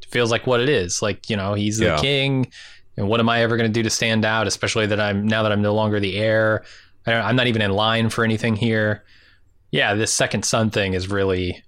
Feels 0.09 0.31
like 0.31 0.47
what 0.47 0.61
it 0.61 0.69
is. 0.71 1.03
Like 1.03 1.29
you 1.29 1.37
know, 1.37 1.53
he's 1.53 1.79
the 1.79 1.85
yeah. 1.85 2.01
king, 2.01 2.51
and 2.97 3.07
what 3.07 3.21
am 3.21 3.29
I 3.29 3.43
ever 3.43 3.59
going 3.59 3.71
to 3.71 3.73
do 3.73 3.83
to 3.83 3.91
stand 3.91 4.25
out? 4.25 4.47
Especially 4.47 4.87
that 4.87 4.99
I'm 4.99 5.27
now 5.27 5.43
that 5.43 5.53
I'm 5.53 5.63
no 5.63 5.75
longer 5.75 6.01
the 6.01 6.17
heir. 6.17 6.65
I'm 7.07 7.37
not 7.37 7.47
even 7.47 7.63
in 7.63 7.71
line 7.71 8.09
for 8.09 8.25
anything 8.25 8.57
here. 8.57 9.05
Yeah, 9.73 9.95
this 9.95 10.13
second 10.13 10.45
son 10.45 10.71
thing 10.71 10.95
is 10.95 11.09
really 11.09 11.63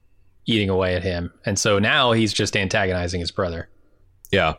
eating 0.46 0.70
away 0.70 0.96
at 0.96 1.02
him, 1.02 1.30
and 1.44 1.58
so 1.58 1.78
now 1.78 2.12
he's 2.12 2.32
just 2.32 2.56
antagonizing 2.56 3.20
his 3.20 3.30
brother. 3.30 3.68
Yeah. 4.32 4.54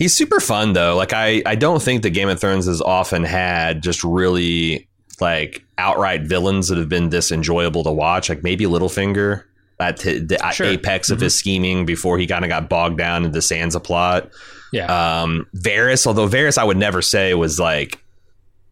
He's 0.00 0.14
super 0.14 0.40
fun 0.40 0.72
though. 0.72 0.96
Like 0.96 1.12
I, 1.12 1.42
I 1.44 1.56
don't 1.56 1.82
think 1.82 2.02
that 2.04 2.10
Game 2.10 2.30
of 2.30 2.40
Thrones 2.40 2.64
has 2.64 2.80
often 2.80 3.22
had 3.22 3.82
just 3.82 4.02
really 4.02 4.88
like 5.20 5.62
outright 5.76 6.22
villains 6.22 6.68
that 6.68 6.78
have 6.78 6.88
been 6.88 7.10
this 7.10 7.30
enjoyable 7.30 7.84
to 7.84 7.92
watch. 7.92 8.30
Like 8.30 8.42
maybe 8.42 8.64
Littlefinger 8.64 9.44
at 9.78 9.98
the 9.98 10.50
sure. 10.54 10.68
apex 10.68 11.08
mm-hmm. 11.08 11.14
of 11.14 11.20
his 11.20 11.36
scheming 11.36 11.84
before 11.84 12.16
he 12.16 12.26
kind 12.26 12.46
of 12.46 12.48
got 12.48 12.70
bogged 12.70 12.96
down 12.96 13.26
in 13.26 13.32
the 13.32 13.40
Sansa 13.40 13.84
plot. 13.84 14.30
Yeah. 14.72 14.86
Um, 14.86 15.46
Varys, 15.54 16.06
although 16.06 16.26
Varys, 16.26 16.56
I 16.56 16.64
would 16.64 16.78
never 16.78 17.02
say 17.02 17.34
was 17.34 17.60
like 17.60 18.02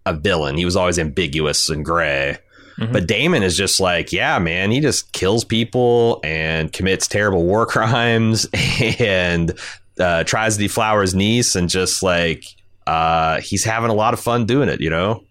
a 0.06 0.14
villain. 0.14 0.56
He 0.56 0.64
was 0.64 0.76
always 0.76 0.98
ambiguous 0.98 1.68
and 1.68 1.84
gray. 1.84 2.38
Mm-hmm. 2.78 2.92
But 2.92 3.06
Daemon 3.06 3.42
is 3.42 3.54
just 3.54 3.80
like, 3.80 4.14
yeah, 4.14 4.38
man, 4.38 4.70
he 4.70 4.80
just 4.80 5.12
kills 5.12 5.44
people 5.44 6.20
and 6.24 6.72
commits 6.72 7.06
terrible 7.06 7.44
war 7.44 7.66
crimes 7.66 8.46
and 8.98 9.52
uh, 9.98 10.24
tries 10.24 10.56
to 10.56 10.62
deflower 10.62 11.02
his 11.02 11.14
niece 11.14 11.54
and 11.54 11.68
just 11.68 12.02
like 12.02 12.44
uh, 12.86 13.40
he's 13.40 13.64
having 13.64 13.90
a 13.90 13.94
lot 13.94 14.14
of 14.14 14.20
fun 14.20 14.46
doing 14.46 14.68
it, 14.68 14.80
you 14.80 14.90
know? 14.90 15.24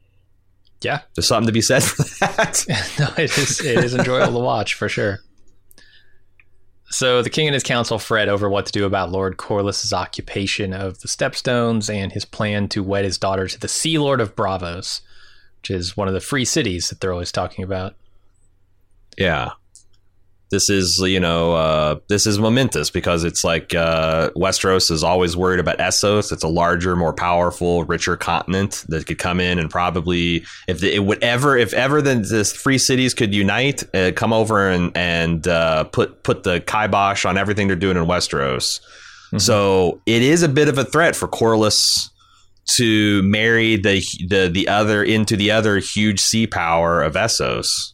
Yeah. 0.82 1.02
There's 1.16 1.28
something 1.28 1.48
to 1.48 1.54
be 1.54 1.62
said 1.62 1.84
for 1.84 2.04
that. 2.20 2.66
no, 3.00 3.08
it 3.18 3.36
is 3.38 3.60
it 3.62 3.84
is 3.84 3.96
enjoyable 3.96 4.40
to 4.40 4.46
watch 4.46 4.76
for 4.76 4.88
sure. 4.88 5.20
So 6.90 7.22
the 7.22 7.30
king 7.30 7.48
and 7.48 7.54
his 7.54 7.64
council 7.64 8.00
fret 8.00 8.30
over 8.30 8.50
what 8.50 8.66
to 8.68 8.72
do 8.72 8.86
about 8.86 9.12
Lord 9.12 9.38
Corlys's 9.38 9.92
occupation 9.92 10.74
of 10.74 11.02
the 11.02 11.08
Stepstones 11.08 11.94
and 11.94 12.12
his 12.12 12.24
plan 12.24 12.70
to 12.70 12.84
wed 12.84 13.04
his 13.04 13.18
daughter 13.18 13.48
to 13.48 13.60
the 13.60 13.68
Sea 13.68 13.98
Lord 13.98 14.22
of 14.22 14.36
Braavos, 14.36 15.02
which 15.60 15.72
is 15.72 15.98
one 15.98 16.08
of 16.08 16.14
the 16.14 16.22
free 16.22 16.46
cities 16.46 16.90
that 16.90 17.02
they're 17.02 17.12
always 17.12 17.32
talking 17.32 17.64
about. 17.64 17.96
Yeah 19.18 19.52
this 20.50 20.70
is 20.70 21.00
you 21.00 21.20
know 21.20 21.54
uh, 21.54 22.00
this 22.08 22.26
is 22.26 22.40
momentous 22.40 22.90
because 22.90 23.24
it's 23.24 23.44
like 23.44 23.76
uh, 23.76 24.30
Westeros 24.36 24.90
is 24.92 25.04
always 25.04 25.36
worried 25.36 25.60
about 25.60 25.78
Essos. 25.78 26.32
It's 26.32 26.44
a 26.44 26.48
larger, 26.48 26.96
more 26.96 27.14
powerful, 27.14 27.84
richer 27.84 28.16
continent 28.16 28.86
that 28.88 29.06
could 29.08 29.18
come 29.18 29.40
in 29.40 29.60
and 29.60 29.70
probably 29.70 30.46
if 30.68 30.84
it 30.84 31.04
would 31.04 31.22
ever 31.24 31.58
if 31.58 31.74
ever 31.74 32.02
then 32.02 32.22
this 32.22 32.54
free 32.54 32.78
cities 32.78 33.14
could 33.14 33.34
unite, 33.34 33.84
uh, 33.96 34.12
come 34.16 34.32
over 34.32 34.70
and 34.70 34.96
and 34.96 35.48
uh, 35.48 35.84
put 35.86 36.24
put 36.24 36.44
the 36.44 36.62
kibosh 36.62 37.26
on 37.26 37.38
everything 37.38 37.68
they're 37.68 37.76
doing 37.76 37.98
in 37.98 38.06
Westeros. 38.06 38.80
Mm-hmm. 39.28 39.40
So 39.40 40.02
it 40.06 40.22
is 40.22 40.44
a 40.44 40.50
bit 40.50 40.70
of 40.70 40.78
a 40.78 40.86
threat 40.86 41.16
for 41.16 41.28
Corlys 41.28 42.10
to 42.76 43.22
marry 43.24 43.76
the 43.76 44.02
the 44.28 44.50
the 44.54 44.68
other 44.68 45.04
into 45.04 45.36
the 45.36 45.52
other 45.52 45.78
huge 45.78 46.22
sea 46.22 46.48
power 46.48 47.02
of 47.02 47.16
Essos 47.16 47.94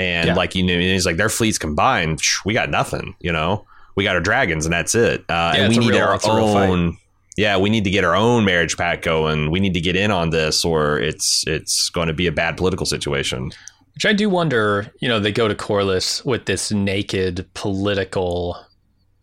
And 0.00 0.28
Yeah. 0.28 0.34
like 0.34 0.54
you 0.54 0.62
know, 0.62 0.78
he's 0.78 1.04
like 1.06 1.16
their 1.16 1.28
fleets 1.28 1.58
combined, 1.58 2.20
we 2.44 2.54
got 2.54 2.70
nothing. 2.70 3.14
You 3.20 3.32
know, 3.32 3.66
we 3.96 4.04
got 4.04 4.14
our 4.16 4.20
dragons, 4.22 4.64
and 4.66 4.72
that's 4.72 4.94
it. 4.94 5.24
Uh, 5.28 5.52
and 5.56 5.68
we 5.68 5.78
need 5.78 5.90
real- 5.90 6.02
our 6.04 6.14
it's 6.14 6.26
a 6.26 6.34
real 6.34 6.52
fight. 6.54 6.68
own. 6.70 6.96
Yeah, 7.36 7.56
we 7.58 7.70
need 7.70 7.84
to 7.84 7.90
get 7.90 8.04
our 8.04 8.14
own 8.16 8.44
marriage 8.44 8.76
pact 8.76 9.04
going. 9.04 9.50
We 9.50 9.60
need 9.60 9.74
to 9.74 9.80
get 9.80 9.96
in 9.96 10.10
on 10.10 10.30
this, 10.30 10.64
or 10.64 10.98
it's 10.98 11.44
it's 11.46 11.88
going 11.90 12.08
to 12.08 12.14
be 12.14 12.26
a 12.26 12.32
bad 12.32 12.56
political 12.56 12.86
situation. 12.86 13.50
Which 13.94 14.06
I 14.06 14.12
do 14.12 14.28
wonder, 14.30 14.92
you 15.00 15.08
know, 15.08 15.20
they 15.20 15.32
go 15.32 15.46
to 15.48 15.54
Corlys 15.54 16.24
with 16.24 16.46
this 16.46 16.70
naked 16.72 17.46
political 17.54 18.56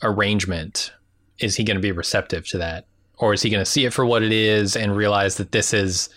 arrangement. 0.04 0.92
Is 1.40 1.56
he 1.56 1.64
going 1.64 1.78
to 1.78 1.82
be 1.82 1.92
receptive 1.92 2.48
to 2.50 2.58
that? 2.60 2.86
Or 3.18 3.34
is 3.34 3.42
he 3.42 3.50
going 3.50 3.64
to 3.64 3.70
see 3.70 3.86
it 3.86 3.94
for 3.94 4.06
what 4.06 4.24
it 4.24 4.32
is 4.32 4.76
and 4.76 4.96
realize 4.96 5.38
that 5.38 5.52
this 5.52 5.74
is 5.74 6.10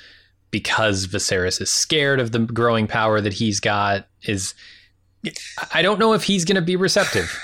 because 0.51 1.07
Viserys 1.07 1.61
is 1.61 1.71
scared 1.71 2.21
of 2.21 2.33
the 2.33 2.41
growing 2.41 2.87
power 2.87 3.21
that 3.21 3.33
he's 3.35 3.61
got? 3.61 4.07
Is 4.25 4.55
I 5.73 5.83
don't 5.83 5.99
know 5.99 6.13
if 6.15 6.25
he's 6.25 6.45
going 6.45 6.57
to 6.57 6.63
be 6.63 6.77
receptive. 6.77 7.39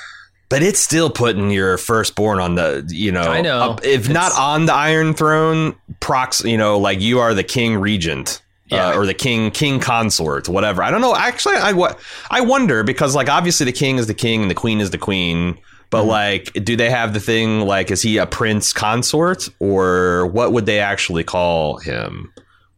But 0.48 0.62
it's 0.62 0.78
still 0.78 1.10
putting 1.10 1.50
your 1.50 1.76
firstborn 1.76 2.38
on 2.38 2.54
the, 2.54 2.86
you 2.88 3.10
know, 3.10 3.22
I 3.22 3.40
know. 3.40 3.58
up- 3.72 3.84
if 3.84 4.08
not 4.08 4.30
on 4.38 4.66
the 4.66 4.72
Iron 4.74 5.12
Throne, 5.12 5.74
prox, 5.98 6.44
you 6.44 6.56
know, 6.56 6.78
like 6.78 7.00
you 7.00 7.18
are 7.18 7.34
the 7.34 7.42
king 7.44 7.76
regent. 7.78 8.42
Yeah. 8.68 8.88
Uh, 8.90 8.96
or 8.98 9.06
the 9.06 9.14
king 9.14 9.52
king 9.52 9.78
consort 9.78 10.48
whatever 10.48 10.82
i 10.82 10.90
don't 10.90 11.00
know 11.00 11.14
actually 11.14 11.54
i 11.54 11.70
what 11.72 12.00
i 12.32 12.40
wonder 12.40 12.82
because 12.82 13.14
like 13.14 13.28
obviously 13.28 13.64
the 13.64 13.70
king 13.70 13.96
is 13.96 14.08
the 14.08 14.12
king 14.14 14.42
and 14.42 14.50
the 14.50 14.56
queen 14.56 14.80
is 14.80 14.90
the 14.90 14.98
queen 14.98 15.56
but 15.88 16.00
Mm-hmm. 16.00 16.08
like 16.08 16.52
do 16.64 16.74
they 16.74 16.90
have 16.90 17.14
the 17.14 17.20
thing 17.20 17.60
like 17.60 17.92
is 17.92 18.02
he 18.02 18.16
a 18.16 18.26
prince 18.26 18.72
consort 18.72 19.48
or 19.60 20.26
what 20.26 20.52
would 20.52 20.66
they 20.66 20.80
actually 20.80 21.22
call 21.22 21.78
him 21.78 22.32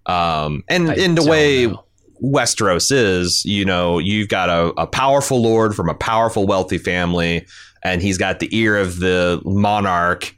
um 0.04 0.62
and 0.68 0.90
I 0.90 0.94
in 0.96 1.14
the 1.14 1.24
way 1.24 1.68
know. 1.68 1.82
Westeros 2.22 2.90
is, 2.92 3.44
you 3.44 3.64
know, 3.64 3.98
you've 3.98 4.28
got 4.28 4.48
a, 4.48 4.72
a 4.80 4.86
powerful 4.86 5.40
lord 5.42 5.74
from 5.74 5.88
a 5.88 5.94
powerful, 5.94 6.46
wealthy 6.46 6.78
family, 6.78 7.46
and 7.82 8.02
he's 8.02 8.18
got 8.18 8.40
the 8.40 8.48
ear 8.56 8.76
of 8.76 8.98
the 9.00 9.40
monarch. 9.44 10.34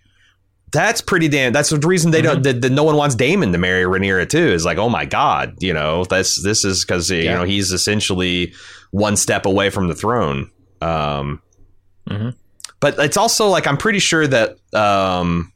That's 0.72 1.00
pretty 1.00 1.26
damn. 1.28 1.52
That's 1.52 1.70
the 1.70 1.78
reason 1.78 2.12
they 2.12 2.22
don't. 2.22 2.44
That, 2.44 2.62
that 2.62 2.70
no 2.70 2.84
one 2.84 2.96
wants 2.96 3.16
Daemon 3.16 3.50
to 3.52 3.58
marry 3.58 3.82
Rhaenyra 3.84 4.28
too. 4.28 4.38
Is 4.52 4.64
like, 4.64 4.78
oh 4.78 4.88
my 4.88 5.04
god, 5.04 5.56
you 5.60 5.72
know, 5.72 6.04
that's 6.04 6.40
this 6.42 6.64
is 6.64 6.84
because 6.84 7.10
you 7.10 7.24
know 7.24 7.42
he's 7.42 7.72
essentially 7.72 8.52
one 8.92 9.16
step 9.16 9.46
away 9.46 9.70
from 9.70 9.88
the 9.88 9.94
throne. 9.94 10.50
Um, 10.80 11.42
Mhm. 12.08 12.34
but 12.78 12.98
it's 12.98 13.16
also 13.16 13.48
like 13.48 13.66
I'm 13.66 13.76
pretty 13.76 13.98
sure 13.98 14.26
that 14.28 14.56
um, 14.72 15.52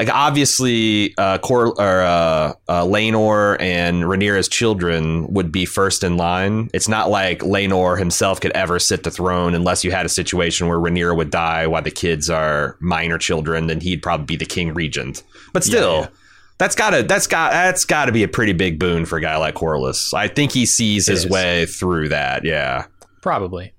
like 0.00 0.08
obviously 0.14 1.14
uh, 1.18 1.36
Cor- 1.38 1.78
or 1.78 2.00
uh, 2.00 2.54
uh, 2.68 2.84
Laenor 2.84 3.60
and 3.60 4.04
Rhaenyra's 4.04 4.48
children 4.48 5.26
would 5.32 5.52
be 5.52 5.66
first 5.66 6.02
in 6.02 6.16
line. 6.16 6.70
It's 6.72 6.88
not 6.88 7.10
like 7.10 7.40
Laenor 7.40 7.98
himself 7.98 8.40
could 8.40 8.52
ever 8.52 8.78
sit 8.78 9.02
the 9.02 9.10
throne 9.10 9.54
unless 9.54 9.84
you 9.84 9.90
had 9.90 10.06
a 10.06 10.08
situation 10.08 10.68
where 10.68 10.78
Rhaenyra 10.78 11.14
would 11.14 11.30
die 11.30 11.66
while 11.66 11.82
the 11.82 11.90
kids 11.90 12.30
are 12.30 12.78
minor 12.80 13.18
children, 13.18 13.66
then 13.66 13.80
he'd 13.80 14.02
probably 14.02 14.24
be 14.24 14.36
the 14.36 14.46
king 14.46 14.72
regent. 14.72 15.22
But 15.52 15.64
still. 15.64 15.92
Yeah, 15.94 16.00
yeah. 16.00 16.08
That's 16.56 16.74
gotta 16.74 17.02
that's 17.02 17.26
got 17.26 17.52
that's 17.52 17.84
gotta 17.84 18.12
be 18.12 18.22
a 18.22 18.28
pretty 18.28 18.52
big 18.52 18.78
boon 18.78 19.04
for 19.06 19.16
a 19.18 19.20
guy 19.20 19.36
like 19.38 19.54
Corlys. 19.54 20.12
I 20.14 20.28
think 20.28 20.52
he 20.52 20.64
sees 20.66 21.08
It 21.08 21.12
his 21.12 21.24
is. 21.26 21.30
way 21.30 21.66
through 21.66 22.08
that. 22.10 22.44
Yeah. 22.44 22.84
Probably. 23.22 23.72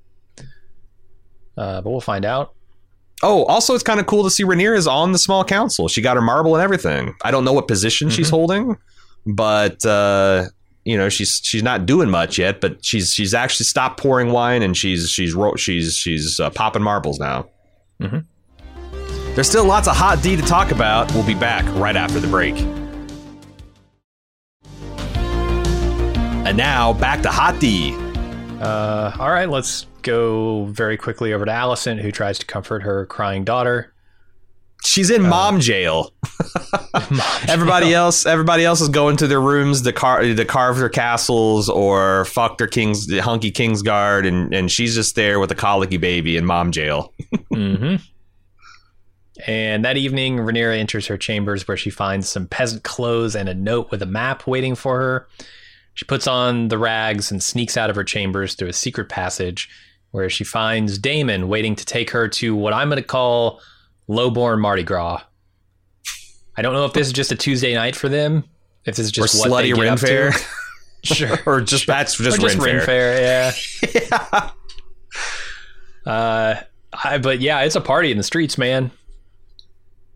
Uh, 1.57 1.82
but 1.82 1.89
we'll 1.89 2.01
find 2.01 2.26
out. 2.26 2.53
Oh, 3.24 3.43
also, 3.45 3.76
it's 3.76 3.84
kind 3.84 3.99
of 3.99 4.07
cool 4.07 4.24
to 4.24 4.32
see 4.32 4.43
Rhaenyra's 4.43 4.88
on 4.88 5.11
the 5.11 5.19
small 5.19 5.43
council. 5.43 5.88
She 5.88 6.01
got 6.01 6.15
her 6.17 6.22
marble 6.22 6.55
and 6.55 6.63
everything. 6.63 7.13
I 7.24 7.30
don't 7.32 7.45
know 7.45 7.53
what 7.53 7.67
position 7.67 8.09
she's 8.09 8.28
Mm-hmm. 8.28 8.36
holding, 8.36 8.78
but 9.28 9.86
uh, 9.86 10.45
you 10.86 10.97
know 10.97 11.07
she's 11.09 11.39
she's 11.43 11.61
not 11.61 11.86
doing 11.86 12.09
much 12.09 12.39
yet. 12.39 12.61
But 12.61 12.84
she's 12.84 13.13
she's 13.13 13.34
actually 13.36 13.65
stopped 13.65 13.99
pouring 13.99 14.32
wine 14.32 14.63
and 14.63 14.76
she's 14.76 15.09
she's 15.09 15.36
she's 15.57 15.95
she's 15.95 16.39
uh, 16.39 16.49
popping 16.49 16.82
marbles 16.82 17.19
now. 17.19 17.47
Mhm. 18.01 18.26
There's 19.36 19.47
still 19.47 19.65
lots 19.65 19.88
of 19.88 19.95
hot 19.95 20.22
D 20.24 20.36
to 20.36 20.41
talk 20.41 20.72
about. 20.72 21.11
We'll 21.13 21.26
be 21.26 21.36
back 21.36 21.63
right 21.76 21.95
after 21.95 22.19
the 22.19 22.28
break. 22.28 22.55
And 26.43 26.57
now 26.57 26.93
back 26.93 27.22
to 27.22 27.30
hot 27.30 27.59
D. 27.59 27.95
Uh, 28.62 29.16
all 29.20 29.32
right, 29.32 29.49
let's 29.49 29.88
go 30.03 30.66
very 30.66 30.95
quickly 30.97 31.34
over 31.34 31.45
to 31.45 31.51
Alicent, 31.51 31.99
who 32.01 32.12
tries 32.12 32.38
to 32.39 32.45
comfort 32.45 32.84
her 32.84 33.05
crying 33.07 33.43
daughter. 33.43 33.93
She's 34.86 35.09
Uh, 35.12 35.16
in 35.16 35.22
mom 35.24 35.59
jail. 35.62 36.12
everybody 37.47 37.93
else, 37.93 38.26
everybody 38.26 38.64
else 38.66 38.82
is 38.82 38.89
going 38.89 39.18
to 39.18 39.28
their 39.28 39.41
rooms 39.41 39.82
to 39.82 39.93
car 39.93 40.22
to 40.22 40.45
carve 40.45 40.78
their 40.78 40.89
castles 40.89 41.70
or 41.70 42.26
fuck 42.26 42.57
their 42.57 42.68
kings, 42.68 43.07
the 43.07 43.20
hunky 43.20 43.51
Kingsguard, 43.51 44.28
and 44.28 44.53
and 44.53 44.72
she's 44.72 44.95
just 44.95 45.16
there 45.16 45.39
with 45.39 45.51
a 45.51 45.55
colicky 45.55 45.97
baby 45.97 46.38
in 46.38 46.45
mom 46.45 46.72
jail. 46.72 47.14
hmm 47.53 47.95
And 49.47 49.86
that 49.86 49.97
evening, 49.97 50.38
Rhaenyra 50.38 50.78
enters 50.78 51.07
her 51.07 51.18
chambers 51.18 51.68
where 51.68 51.78
she 51.78 51.89
finds 51.89 52.30
some 52.30 52.47
peasant 52.47 52.84
clothes 52.84 53.36
and 53.36 53.49
a 53.49 53.53
note 53.53 53.89
with 53.91 54.01
a 54.01 54.07
map 54.07 54.45
waiting 54.45 54.76
for 54.76 54.97
her. 54.99 55.28
She 55.93 56.05
puts 56.05 56.27
on 56.27 56.69
the 56.69 56.77
rags 56.77 57.31
and 57.31 57.43
sneaks 57.43 57.77
out 57.77 57.89
of 57.89 57.95
her 57.95 58.03
chambers 58.03 58.55
through 58.55 58.69
a 58.69 58.73
secret 58.73 59.09
passage 59.09 59.69
where 60.11 60.29
she 60.29 60.43
finds 60.43 60.97
Daemon 60.97 61.47
waiting 61.47 61.75
to 61.75 61.85
take 61.85 62.09
her 62.11 62.27
to 62.27 62.55
what 62.55 62.73
I'm 62.73 62.89
going 62.89 63.01
to 63.01 63.07
call 63.07 63.61
Lowborn 64.07 64.59
Mardi 64.59 64.83
Gras. 64.83 65.21
I 66.57 66.61
don't 66.61 66.73
know 66.73 66.85
if 66.85 66.93
this 66.93 67.07
is 67.07 67.13
just 67.13 67.31
a 67.31 67.35
Tuesday 67.35 67.73
night 67.73 67.95
for 67.95 68.09
them, 68.09 68.43
if 68.85 68.95
this 68.95 69.05
is 69.05 69.11
just 69.11 69.35
or 69.35 69.49
what 69.49 69.61
they 69.61 69.71
slutty 69.71 69.75
get 69.75 69.81
Ren 69.81 69.93
up 69.93 69.99
to. 69.99 70.05
Fair, 70.07 70.31
Sure. 71.03 71.37
or 71.45 71.61
just 71.61 71.87
that's 71.87 72.17
just, 72.17 72.37
or 72.37 72.41
just 72.41 72.57
Ren 72.57 72.77
Ren 72.77 72.85
Fair. 72.85 73.51
Fair, 73.51 74.01
yeah. 74.11 74.51
Uh, 76.05 76.61
I, 77.03 77.17
but 77.17 77.41
yeah, 77.41 77.61
it's 77.61 77.75
a 77.75 77.81
party 77.81 78.11
in 78.11 78.17
the 78.17 78.23
streets, 78.23 78.57
man. 78.57 78.91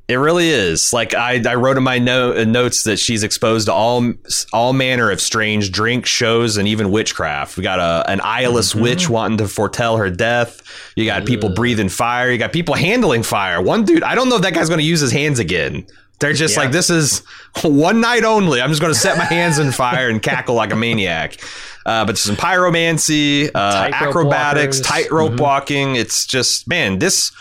It 0.07 0.17
really 0.17 0.49
is. 0.49 0.93
Like 0.93 1.15
I, 1.15 1.41
I 1.49 1.55
wrote 1.55 1.77
in 1.77 1.83
my 1.83 1.97
no- 1.97 2.33
uh, 2.33 2.43
notes 2.43 2.83
that 2.83 2.97
she's 2.99 3.23
exposed 3.23 3.65
to 3.65 3.73
all 3.73 4.13
all 4.53 4.71
manner 4.71 5.09
of 5.09 5.19
strange 5.19 5.71
drinks, 5.71 6.09
shows, 6.11 6.57
and 6.57 6.67
even 6.67 6.91
witchcraft. 6.91 7.57
We 7.57 7.63
got 7.63 7.79
a 7.79 8.07
an 8.09 8.21
eyeless 8.21 8.73
Mm-hmm. 8.73 8.81
witch 8.83 9.09
wanting 9.09 9.37
to 9.39 9.47
foretell 9.47 9.97
her 9.97 10.11
death. 10.11 10.61
You 10.95 11.05
got 11.05 11.25
people 11.25 11.49
breathing 11.49 11.89
fire. 11.89 12.29
You 12.31 12.37
got 12.37 12.53
people 12.53 12.75
handling 12.75 13.23
fire. 13.23 13.59
One 13.61 13.83
dude, 13.83 14.03
I 14.03 14.13
don't 14.13 14.29
know 14.29 14.35
if 14.35 14.43
that 14.43 14.53
guy's 14.53 14.69
going 14.69 14.79
to 14.79 14.85
use 14.85 14.99
his 14.99 15.11
hands 15.11 15.39
again. 15.39 15.87
They're 16.19 16.33
just 16.33 16.55
Yeah. 16.55 16.61
like, 16.61 16.71
this 16.71 16.89
is 16.91 17.23
one 17.63 17.99
night 17.99 18.23
only. 18.23 18.61
I'm 18.61 18.69
just 18.69 18.79
going 18.81 18.93
to 18.93 18.99
set 18.99 19.17
my 19.17 19.25
hands 19.25 19.57
in 19.59 19.71
fire 19.73 20.07
and 20.07 20.21
cackle 20.21 20.55
like 20.55 20.71
a 20.71 20.75
maniac. 20.75 21.37
Uh, 21.85 22.05
but 22.05 22.17
some 22.17 22.35
pyromancy, 22.37 23.49
uh, 23.53 23.89
acrobatics, 23.91 24.79
tightrope 24.79 25.33
Mhm. 25.33 25.39
walking. 25.39 25.95
It's 25.95 26.25
just 26.25 26.67
man, 26.67 26.99
this 26.99 27.31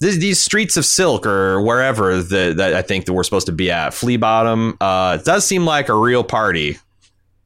this, 0.00 0.16
these 0.16 0.42
streets 0.42 0.76
of 0.76 0.84
silk 0.84 1.26
or 1.26 1.60
wherever 1.60 2.22
that 2.22 2.56
that 2.56 2.74
I 2.74 2.82
think 2.82 3.04
that 3.06 3.12
we're 3.12 3.24
supposed 3.24 3.46
to 3.46 3.52
be 3.52 3.70
at, 3.70 3.94
Flea 3.94 4.16
Bottom, 4.16 4.76
uh, 4.80 5.18
it 5.20 5.24
does 5.24 5.46
seem 5.46 5.64
like 5.64 5.88
a 5.88 5.94
real 5.94 6.24
party. 6.24 6.78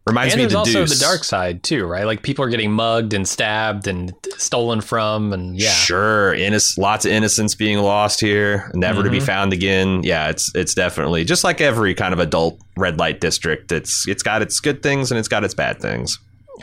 Reminds 0.06 0.34
and 0.34 0.42
me 0.42 0.44
there's 0.44 0.54
of 0.54 0.66
the 0.66 0.78
also 0.78 0.80
Deuce. 0.86 0.98
the 0.98 1.04
dark 1.04 1.24
side 1.24 1.62
too, 1.62 1.86
right? 1.86 2.04
Like 2.04 2.22
people 2.22 2.44
are 2.44 2.50
getting 2.50 2.70
mugged 2.70 3.14
and 3.14 3.26
stabbed 3.26 3.86
and 3.88 4.12
stolen 4.36 4.82
from, 4.82 5.32
and 5.32 5.58
yeah, 5.58 5.70
Sure, 5.70 6.34
Innoc- 6.34 6.76
lots 6.76 7.06
of 7.06 7.12
innocence 7.12 7.54
being 7.54 7.78
lost 7.78 8.20
here, 8.20 8.70
never 8.74 9.02
to 9.02 9.08
be 9.08 9.18
Mhm. 9.18 9.22
found 9.26 9.52
again. 9.54 10.02
Yeah, 10.02 10.28
it's 10.28 10.54
it's 10.54 10.74
definitely 10.74 11.24
just 11.24 11.42
like 11.42 11.62
every 11.62 11.94
kind 11.94 12.12
of 12.12 12.18
adult 12.20 12.58
red 12.76 12.98
light 12.98 13.22
district. 13.22 13.72
It's 13.72 14.06
it's 14.06 14.22
got 14.22 14.42
its 14.42 14.60
good 14.60 14.82
things 14.82 15.10
and 15.10 15.18
it's 15.18 15.28
got 15.28 15.42
its 15.42 15.54
bad 15.54 15.80
things. 15.80 16.18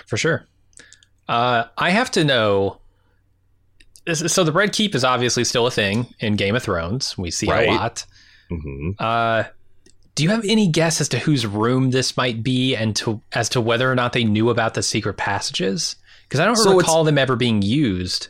for 0.07 0.17
sure. 0.17 0.45
Uh, 1.27 1.63
I 1.77 1.89
have 1.89 2.11
to 2.11 2.23
know. 2.23 2.80
So 4.13 4.43
the 4.43 4.51
Red 4.51 4.73
Keep 4.73 4.95
is 4.95 5.03
obviously 5.03 5.43
still 5.43 5.67
a 5.67 5.71
thing 5.71 6.07
in 6.19 6.35
Game 6.35 6.55
of 6.55 6.63
Thrones. 6.63 7.17
We 7.17 7.29
see 7.31 7.47
Right. 7.49 7.63
it 7.63 7.69
a 7.69 7.73
lot. 7.73 8.05
hmm 8.49 8.91
Uh, 8.99 9.43
do 10.15 10.23
you 10.23 10.29
have 10.29 10.43
any 10.45 10.67
guess 10.67 10.99
as 10.99 11.07
to 11.09 11.19
whose 11.19 11.45
room 11.45 11.91
this 11.91 12.17
might 12.17 12.43
be, 12.43 12.75
and 12.75 12.95
to 12.97 13.21
as 13.33 13.47
to 13.49 13.61
whether 13.61 13.89
or 13.91 13.95
not 13.95 14.13
they 14.13 14.23
knew 14.23 14.49
about 14.49 14.73
the 14.73 14.83
secret 14.83 15.17
passages? 15.17 15.95
Because 16.27 16.39
I 16.39 16.45
don't 16.45 16.55
So 16.57 16.75
recall 16.77 17.03
them 17.03 17.17
ever 17.17 17.35
being 17.35 17.61
used. 17.61 18.27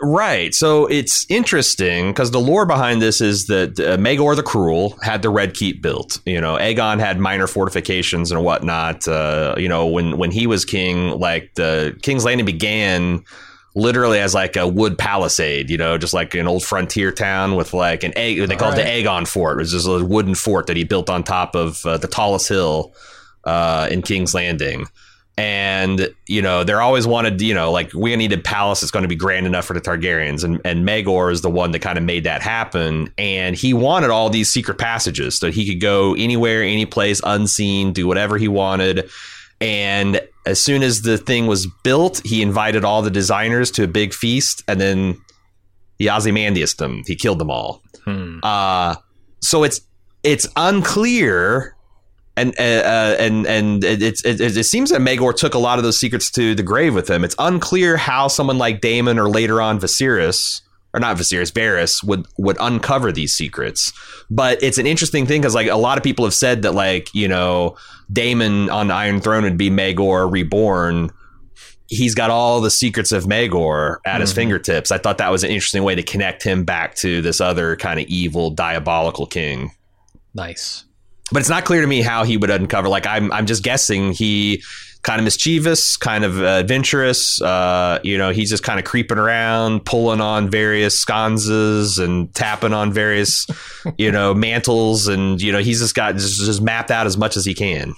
Right. 0.00 0.54
So 0.54 0.86
it's 0.86 1.26
interesting 1.28 2.10
because 2.10 2.30
the 2.30 2.38
lore 2.38 2.64
behind 2.66 3.02
this 3.02 3.20
is 3.20 3.46
that 3.48 3.80
uh, 3.80 3.96
Maegor 3.96 4.36
the 4.36 4.44
Cruel 4.44 4.96
had 5.02 5.22
the 5.22 5.30
Red 5.30 5.54
Keep 5.54 5.82
built. 5.82 6.20
You 6.24 6.40
know, 6.40 6.56
Aegon 6.56 7.00
had 7.00 7.18
minor 7.18 7.48
fortifications 7.48 8.30
and 8.30 8.44
whatnot. 8.44 9.08
Uh, 9.08 9.54
you 9.58 9.68
know, 9.68 9.86
when 9.86 10.16
when 10.16 10.30
he 10.30 10.46
was 10.46 10.64
king, 10.64 11.18
like 11.18 11.50
the 11.56 11.98
King's 12.02 12.24
Landing 12.24 12.46
began 12.46 13.24
literally 13.78 14.18
as 14.18 14.34
like 14.34 14.56
a 14.56 14.66
wood 14.66 14.98
palisade. 14.98 15.70
You 15.70 15.78
know, 15.78 15.96
just 15.96 16.14
like 16.14 16.34
an 16.34 16.46
old 16.46 16.64
frontier 16.64 17.12
town 17.12 17.54
with 17.56 17.72
like 17.72 18.04
an 18.04 18.12
egg. 18.16 18.46
They 18.46 18.56
called 18.56 18.74
it 18.74 18.84
the 18.84 18.88
Aegon 18.88 19.26
Fort. 19.26 19.58
It 19.58 19.62
was 19.62 19.72
just 19.72 19.88
a 19.88 20.04
wooden 20.04 20.34
fort 20.34 20.66
that 20.66 20.76
he 20.76 20.84
built 20.84 21.08
on 21.08 21.24
top 21.24 21.54
of 21.54 21.84
uh, 21.86 21.96
the 21.98 22.08
tallest 22.08 22.48
hill 22.48 22.94
uh, 23.44 23.88
in 23.90 24.02
King's 24.02 24.34
Landing 24.34 24.86
and 25.38 26.12
you 26.26 26.42
know 26.42 26.64
they're 26.64 26.82
always 26.82 27.06
wanted 27.06 27.40
you 27.40 27.54
know 27.54 27.70
like 27.70 27.94
we 27.94 28.14
need 28.16 28.32
a 28.32 28.38
palace 28.38 28.80
that's 28.80 28.90
going 28.90 29.04
to 29.04 29.08
be 29.08 29.14
grand 29.14 29.46
enough 29.46 29.64
for 29.64 29.72
the 29.72 29.80
Targaryens 29.80 30.42
and 30.42 30.60
and 30.64 30.86
Maegor 30.86 31.30
is 31.30 31.42
the 31.42 31.48
one 31.48 31.70
that 31.70 31.78
kind 31.78 31.96
of 31.96 32.02
made 32.02 32.24
that 32.24 32.42
happen 32.42 33.12
and 33.16 33.54
he 33.54 33.72
wanted 33.72 34.10
all 34.10 34.28
these 34.30 34.50
secret 34.50 34.78
passages 34.78 35.38
so 35.38 35.48
he 35.52 35.64
could 35.64 35.80
go 35.80 36.14
anywhere 36.16 36.64
any 36.64 36.86
place 36.86 37.20
unseen 37.22 37.92
do 37.92 38.08
whatever 38.08 38.36
he 38.36 38.48
wanted 38.48 39.08
And 39.60 40.20
as 40.46 40.62
soon 40.62 40.82
as 40.82 41.02
the 41.02 41.18
thing 41.18 41.46
was 41.46 41.66
built, 41.82 42.22
he 42.24 42.42
invited 42.42 42.84
all 42.84 43.02
the 43.02 43.10
designers 43.10 43.70
to 43.72 43.84
a 43.84 43.88
big 43.88 44.14
feast, 44.14 44.62
and 44.68 44.80
then 44.80 45.20
he 45.98 46.08
Ozymandias 46.08 46.74
them. 46.74 47.02
He 47.06 47.16
killed 47.16 47.38
them 47.38 47.50
all. 47.50 47.82
Hmm. 48.04 48.38
Uh, 48.42 48.96
so 49.40 49.64
it's 49.64 49.80
it's 50.22 50.46
unclear, 50.56 51.74
and 52.36 52.54
uh, 52.58 52.62
uh, 52.62 53.16
and 53.18 53.46
and 53.46 53.84
it, 53.84 54.02
it's 54.02 54.24
it, 54.24 54.40
it 54.40 54.64
seems 54.64 54.90
that 54.90 55.00
Maegor 55.00 55.34
took 55.34 55.54
a 55.54 55.58
lot 55.58 55.78
of 55.78 55.84
those 55.84 55.98
secrets 55.98 56.30
to 56.32 56.54
the 56.54 56.62
grave 56.62 56.94
with 56.94 57.10
him. 57.10 57.24
It's 57.24 57.36
unclear 57.38 57.96
how 57.96 58.28
someone 58.28 58.58
like 58.58 58.80
Daemon 58.80 59.18
or 59.18 59.28
later 59.28 59.60
on 59.60 59.80
Viserys 59.80 60.60
or 60.94 61.00
not 61.00 61.16
Viserys, 61.16 61.52
Varys 61.52 62.02
would 62.02 62.26
would 62.38 62.56
uncover 62.60 63.12
these 63.12 63.34
secrets. 63.34 63.92
But 64.30 64.62
it's 64.62 64.78
an 64.78 64.86
interesting 64.86 65.26
thing 65.26 65.40
because 65.40 65.54
like 65.54 65.68
a 65.68 65.76
lot 65.76 65.98
of 65.98 66.04
people 66.04 66.24
have 66.24 66.34
said 66.34 66.62
that 66.62 66.72
like 66.72 67.14
you 67.14 67.28
know 67.28 67.76
Daemon 68.12 68.70
on 68.70 68.88
the 68.88 68.94
Iron 68.94 69.20
Throne 69.20 69.44
would 69.44 69.58
be 69.58 69.70
Maegor 69.70 70.30
reborn. 70.30 71.10
He's 71.90 72.14
got 72.14 72.28
all 72.28 72.60
the 72.60 72.70
secrets 72.70 73.12
of 73.12 73.24
Maegor 73.24 73.96
at 74.04 74.20
his 74.20 74.30
mm-hmm. 74.30 74.36
fingertips. 74.36 74.90
I 74.90 74.98
thought 74.98 75.18
that 75.18 75.30
was 75.30 75.42
an 75.42 75.50
interesting 75.50 75.84
way 75.84 75.94
to 75.94 76.02
connect 76.02 76.42
him 76.42 76.64
back 76.64 76.94
to 76.96 77.22
this 77.22 77.40
other 77.40 77.76
kind 77.76 77.98
of 77.98 78.06
evil, 78.08 78.50
diabolical 78.50 79.24
king. 79.24 79.70
Nice. 80.34 80.84
But 81.32 81.40
it's 81.40 81.48
not 81.48 81.64
clear 81.64 81.80
to 81.80 81.86
me 81.86 82.02
how 82.02 82.24
he 82.24 82.36
would 82.36 82.50
uncover. 82.50 82.88
Like 82.88 83.06
I'm, 83.06 83.32
I'm 83.32 83.46
just 83.46 83.62
guessing 83.62 84.12
he 84.12 84.62
kind 85.02 85.20
of 85.20 85.24
mischievous, 85.24 85.96
kind 85.96 86.24
of 86.24 86.42
adventurous. 86.42 87.40
Uh, 87.40 87.98
you 88.02 88.18
know, 88.18 88.30
he's 88.30 88.50
just 88.50 88.62
kind 88.62 88.78
of 88.78 88.84
creeping 88.84 89.18
around, 89.18 89.84
pulling 89.84 90.20
on 90.20 90.50
various 90.50 90.98
sconces 90.98 91.98
and 91.98 92.34
tapping 92.34 92.72
on 92.72 92.92
various, 92.92 93.46
you 93.98 94.10
know, 94.10 94.34
mantles, 94.34 95.08
and 95.08 95.40
you 95.40 95.52
know, 95.52 95.58
he's 95.58 95.80
just 95.80 95.94
got 95.94 96.14
just, 96.14 96.44
just 96.44 96.62
mapped 96.62 96.90
out 96.90 97.06
as 97.06 97.16
much 97.16 97.36
as 97.36 97.44
he 97.44 97.54
can. 97.54 97.94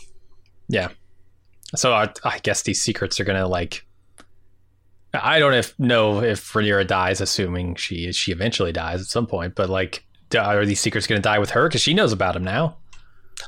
Yeah. 0.68 0.88
So 1.74 1.92
I, 1.92 2.12
I 2.24 2.38
guess 2.38 2.62
these 2.62 2.80
secrets 2.80 3.20
are 3.20 3.24
gonna 3.24 3.48
like. 3.48 3.86
I 5.12 5.40
don't 5.40 5.54
if, 5.54 5.76
know 5.76 6.22
if 6.22 6.52
Rhaenyra 6.52 6.86
dies, 6.86 7.20
assuming 7.20 7.74
she 7.74 8.12
she 8.12 8.30
eventually 8.30 8.72
dies 8.72 9.00
at 9.00 9.06
some 9.08 9.26
point. 9.26 9.54
But 9.54 9.68
like, 9.68 10.04
are 10.38 10.64
these 10.64 10.80
secrets 10.80 11.06
gonna 11.06 11.20
die 11.20 11.38
with 11.38 11.50
her 11.50 11.68
because 11.68 11.80
she 11.80 11.94
knows 11.94 12.12
about 12.12 12.34
them 12.34 12.44
now? 12.44 12.76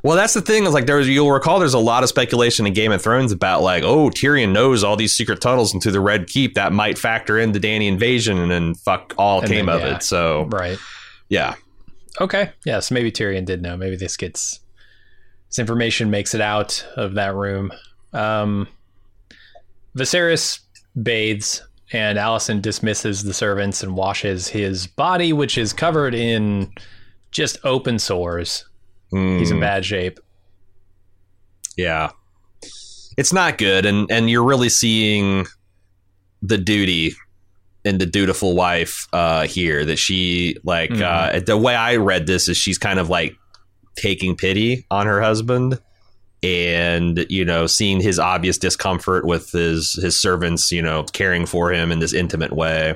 Well, 0.03 0.17
that's 0.17 0.35
the 0.35 0.41
thing 0.43 0.65
is 0.65 0.73
like 0.75 0.87
there 0.87 0.97
was 0.97 1.09
you'll 1.09 1.31
recall 1.31 1.59
there's 1.59 1.75
a 1.75 1.79
lot 1.79 2.03
of 2.03 2.09
speculation 2.09 2.67
in 2.67 2.73
Game 2.73 2.93
of 2.93 3.03
Thrones 3.03 3.33
about 3.33 3.63
like 3.63 3.83
oh 3.83 4.11
Tyrion 4.11 4.53
knows 4.53 4.83
all 4.85 4.97
these 4.97 5.13
secret 5.13 5.41
tunnels 5.41 5.75
into 5.75 5.91
the 5.91 6.01
Red 6.01 6.27
Keep 6.27 6.55
that 6.55 6.73
might 6.73 6.99
factor 6.99 7.39
in 7.39 7.53
the 7.53 7.61
Dany 7.61 7.89
invasion 7.89 8.39
and 8.39 8.51
then 8.51 8.75
fuck 8.75 9.15
all 9.19 9.41
And 9.41 9.49
came 9.49 9.67
then, 9.67 9.77
of 9.77 9.81
yeah. 9.83 9.97
it. 9.97 10.03
So 10.03 10.45
Right. 10.51 10.79
yeah, 11.29 11.55
Okay. 12.21 12.51
Yeah. 12.65 12.81
So 12.81 12.95
maybe 12.95 13.11
Tyrion 13.11 13.45
did 13.45 13.63
know. 13.63 13.77
Maybe 13.77 13.97
this 13.97 14.17
gets 14.17 14.61
this 15.49 15.59
information 15.59 16.11
makes 16.11 16.35
it 16.35 16.41
out 16.41 16.87
of 16.97 17.15
that 17.15 17.35
room. 17.35 17.73
Um, 18.13 18.69
Viserys 19.97 20.61
bathes, 21.03 21.63
and 21.93 22.19
Alicent 22.19 22.63
dismisses 22.63 23.23
the 23.23 23.35
servants 23.35 23.83
and 23.83 23.95
washes 23.95 24.49
his 24.49 24.87
body, 24.87 25.33
which 25.33 25.59
is 25.59 25.73
covered 25.73 26.15
in 26.15 26.73
just 27.31 27.59
open 27.65 27.99
sores. 27.99 28.65
He's 29.13 29.51
in 29.51 29.59
Mm, 29.59 29.61
bad 29.61 29.85
shape. 29.85 30.19
yeah, 31.77 32.11
it's 33.17 33.33
not 33.33 33.59
good, 33.59 33.85
and 33.87 34.11
and 34.11 34.29
you're 34.31 34.45
really 34.45 34.69
seeing 34.71 35.47
the 36.43 36.59
duty 36.59 37.15
and 37.85 38.01
the 38.01 38.07
dutiful 38.07 38.55
wife 38.55 39.07
uh, 39.13 39.47
here 39.47 39.85
that 39.85 39.99
she 39.99 40.57
like 40.65 40.91
Mhm. 40.91 41.03
uh, 41.03 41.41
the 41.41 41.57
way 41.57 41.75
I 41.75 41.97
read 41.97 42.27
this 42.27 42.49
is 42.49 42.57
she's 42.57 42.79
kind 42.79 42.99
of 42.99 43.09
like 43.09 43.35
taking 43.97 44.37
pity 44.37 44.87
on 44.91 45.07
her 45.07 45.21
husband 45.21 45.79
and 46.43 47.27
you 47.29 47.45
know 47.45 47.67
seeing 47.67 48.01
his 48.01 48.19
obvious 48.19 48.57
discomfort 48.59 49.25
with 49.27 49.51
his 49.53 49.93
his 50.03 50.19
servants 50.19 50.73
you 50.73 50.81
know 50.83 51.05
caring 51.13 51.45
for 51.47 51.71
him 51.73 51.93
in 51.93 51.99
this 52.01 52.13
intimate 52.15 52.53
way 52.53 52.95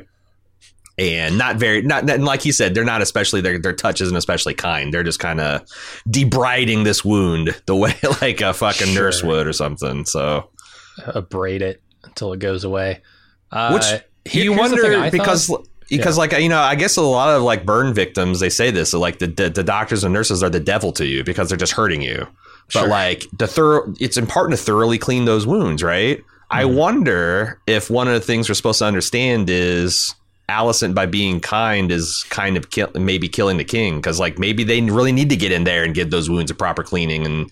and 0.98 1.36
not 1.36 1.56
very 1.56 1.82
not, 1.82 2.04
not 2.04 2.20
like 2.20 2.40
he 2.42 2.50
said 2.52 2.74
they're 2.74 2.84
not 2.84 3.02
especially 3.02 3.40
their 3.40 3.58
their 3.58 3.72
touch 3.74 4.00
isn't 4.00 4.16
especially 4.16 4.54
kind 4.54 4.94
they're 4.94 5.02
just 5.02 5.18
kind 5.18 5.40
of 5.40 5.62
debriding 6.08 6.84
this 6.84 7.04
wound 7.04 7.54
the 7.66 7.76
way 7.76 7.92
like 8.22 8.40
a 8.40 8.54
fucking 8.54 8.86
Sure. 8.88 9.02
nurse 9.04 9.22
would 9.22 9.46
or 9.46 9.52
something 9.52 10.04
so 10.06 10.50
Abrade 11.00 11.60
it 11.62 11.82
until 12.04 12.32
it 12.32 12.38
goes 12.38 12.64
away. 12.64 13.02
Uh, 13.52 13.70
which 13.72 13.84
here- 14.24 14.44
you 14.44 14.54
here's 14.54 14.70
the 14.70 14.76
wonder 14.82 15.10
because 15.10 15.46
thought- 15.46 15.66
because 15.88 16.16
like 16.18 16.32
you 16.32 16.48
know 16.48 16.58
I 16.60 16.74
guess 16.74 16.96
a 16.96 17.02
lot 17.02 17.28
of 17.36 17.42
like 17.42 17.64
burn 17.66 17.92
victims 17.94 18.40
they 18.40 18.48
say 18.48 18.70
this 18.70 18.92
like 18.94 19.18
the, 19.18 19.26
the 19.28 19.50
the 19.50 19.62
doctors 19.62 20.02
and 20.04 20.12
nurses 20.14 20.42
are 20.42 20.50
the 20.50 20.58
devil 20.60 20.92
to 20.92 21.06
you 21.06 21.22
because 21.22 21.48
they're 21.48 21.58
just 21.58 21.74
hurting 21.74 22.00
you. 22.02 22.26
But 22.72 22.80
Sure. 22.80 22.88
like 22.88 23.22
the 23.38 23.46
thorough, 23.46 23.94
it's 24.00 24.16
important 24.16 24.58
to 24.58 24.64
thoroughly 24.64 24.98
clean 24.98 25.24
those 25.26 25.46
wounds, 25.46 25.82
right? 25.84 26.20
I 26.50 26.64
Mm-hmm. 26.64 26.76
wonder 26.76 27.60
if 27.68 27.90
one 27.90 28.08
of 28.08 28.14
the 28.14 28.20
things 28.20 28.48
we're 28.48 28.54
supposed 28.56 28.80
to 28.80 28.86
understand 28.86 29.48
is 29.50 30.12
Alicent, 30.48 30.94
by 30.94 31.06
being 31.06 31.40
kind, 31.40 31.90
is 31.90 32.24
kind 32.30 32.56
of 32.56 32.70
kill, 32.70 32.90
maybe 32.94 33.28
killing 33.28 33.56
the 33.56 33.64
king 33.64 33.96
because 33.96 34.20
like 34.20 34.38
maybe 34.38 34.62
they 34.64 34.80
really 34.80 35.12
need 35.12 35.30
to 35.30 35.36
get 35.36 35.52
in 35.52 35.64
there 35.64 35.82
and 35.84 35.94
give 35.94 36.10
those 36.10 36.30
wounds 36.30 36.50
a 36.50 36.54
proper 36.54 36.82
cleaning, 36.82 37.26
and 37.26 37.50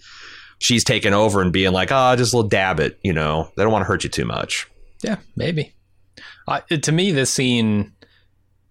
she's 0.59 0.85
taking 0.85 1.13
over 1.13 1.43
and 1.43 1.53
being 1.53 1.73
like, 1.73 1.91
oh, 1.91 2.15
just 2.17 2.33
a 2.33 2.37
little 2.37 2.49
dab 2.49 2.81
it, 2.81 2.99
you 3.03 3.13
know, 3.13 3.51
they 3.57 3.63
don't 3.63 3.73
want 3.73 3.83
to 3.83 3.87
hurt 3.87 4.05
you 4.05 4.11
too 4.11 4.25
much. 4.25 4.69
Yeah, 5.03 5.17
maybe. 5.37 5.75
Uh, 6.47 6.61
to 6.61 6.93
me, 6.93 7.11
this 7.11 7.31
scene 7.31 7.93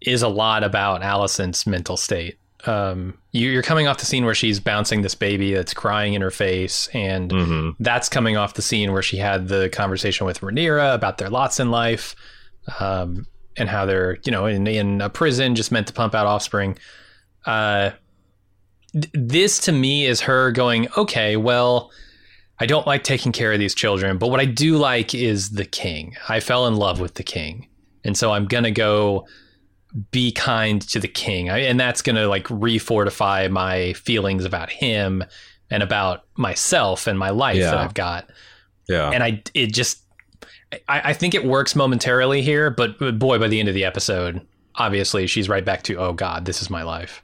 is 0.01 0.21
a 0.21 0.27
lot 0.27 0.63
about 0.63 1.01
Alicent's 1.01 1.67
mental 1.67 1.97
state. 1.97 2.37
Um, 2.65 3.17
you, 3.31 3.49
you're 3.49 3.61
coming 3.61 3.87
off 3.87 3.97
the 3.97 4.05
scene 4.05 4.23
where 4.23 4.33
she's 4.33 4.59
bouncing 4.59 5.01
this 5.01 5.15
baby 5.15 5.53
that's 5.53 5.73
crying 5.73 6.13
in 6.13 6.21
her 6.21 6.31
face, 6.31 6.87
and 6.93 7.31
hmm 7.31 7.69
that's 7.79 8.07
coming 8.07 8.37
off 8.37 8.53
the 8.53 8.61
scene 8.61 8.93
where 8.93 9.01
she 9.01 9.17
had 9.17 9.49
the 9.49 9.69
conversation 9.69 10.25
with 10.25 10.39
Rhaenyra 10.39 10.95
about 10.95 11.17
their 11.17 11.29
lots 11.29 11.59
in 11.59 11.71
life, 11.71 12.15
um, 12.79 13.27
and 13.57 13.69
how 13.69 13.85
they're 13.85 14.17
you 14.25 14.31
know 14.31 14.45
in 14.45 14.65
in 14.67 15.01
a 15.01 15.09
prison 15.09 15.55
just 15.55 15.71
meant 15.71 15.87
to 15.87 15.93
pump 15.93 16.15
out 16.15 16.25
offspring. 16.25 16.77
Uh, 17.45 17.91
th- 18.93 19.09
this 19.13 19.59
to 19.59 19.71
me 19.71 20.05
is 20.05 20.21
her 20.21 20.51
going, 20.51 20.87
okay, 20.97 21.35
well, 21.35 21.91
I 22.59 22.65
don't 22.65 22.87
like 22.87 23.03
taking 23.03 23.31
care 23.31 23.51
of 23.51 23.59
these 23.59 23.75
children, 23.75 24.17
but 24.17 24.27
what 24.29 24.39
I 24.39 24.45
do 24.45 24.77
like 24.77 25.13
is 25.13 25.51
the 25.51 25.65
king. 25.65 26.15
I 26.29 26.39
fell 26.39 26.67
in 26.67 26.75
love 26.75 26.99
with 26.99 27.15
the 27.15 27.23
king, 27.23 27.67
and 28.03 28.17
so 28.17 28.31
I'm 28.31 28.45
gonna 28.45 28.71
go 28.71 29.27
be 30.11 30.31
kind 30.31 30.81
to 30.81 30.99
the 30.99 31.07
king, 31.07 31.49
I, 31.49 31.59
and 31.59 31.79
that's 31.79 32.01
gonna 32.01 32.27
like 32.27 32.45
refortify 32.45 33.49
my 33.49 33.93
feelings 33.93 34.45
about 34.45 34.69
him 34.69 35.23
and 35.69 35.81
about 35.81 36.25
myself 36.35 37.07
and 37.07 37.17
my 37.17 37.31
life 37.31 37.59
that 37.59 37.77
I've 37.77 37.93
got. 37.93 38.29
Yeah. 38.87 39.09
And 39.09 39.23
I, 39.23 39.41
it 39.53 39.73
just, 39.73 40.02
I, 40.87 41.09
I 41.09 41.13
think 41.13 41.33
it 41.33 41.45
works 41.45 41.75
momentarily 41.75 42.41
here, 42.41 42.69
but, 42.69 42.99
but 42.99 43.19
boy, 43.19 43.39
by 43.39 43.47
the 43.47 43.59
end 43.59 43.69
of 43.69 43.75
the 43.75 43.85
episode, 43.85 44.41
obviously 44.75 45.27
she's 45.27 45.49
right 45.49 45.63
back 45.63 45.83
to, 45.83 45.97
oh 45.97 46.13
God, 46.13 46.45
this 46.45 46.61
is 46.61 46.69
my 46.69 46.83
life. 46.83 47.23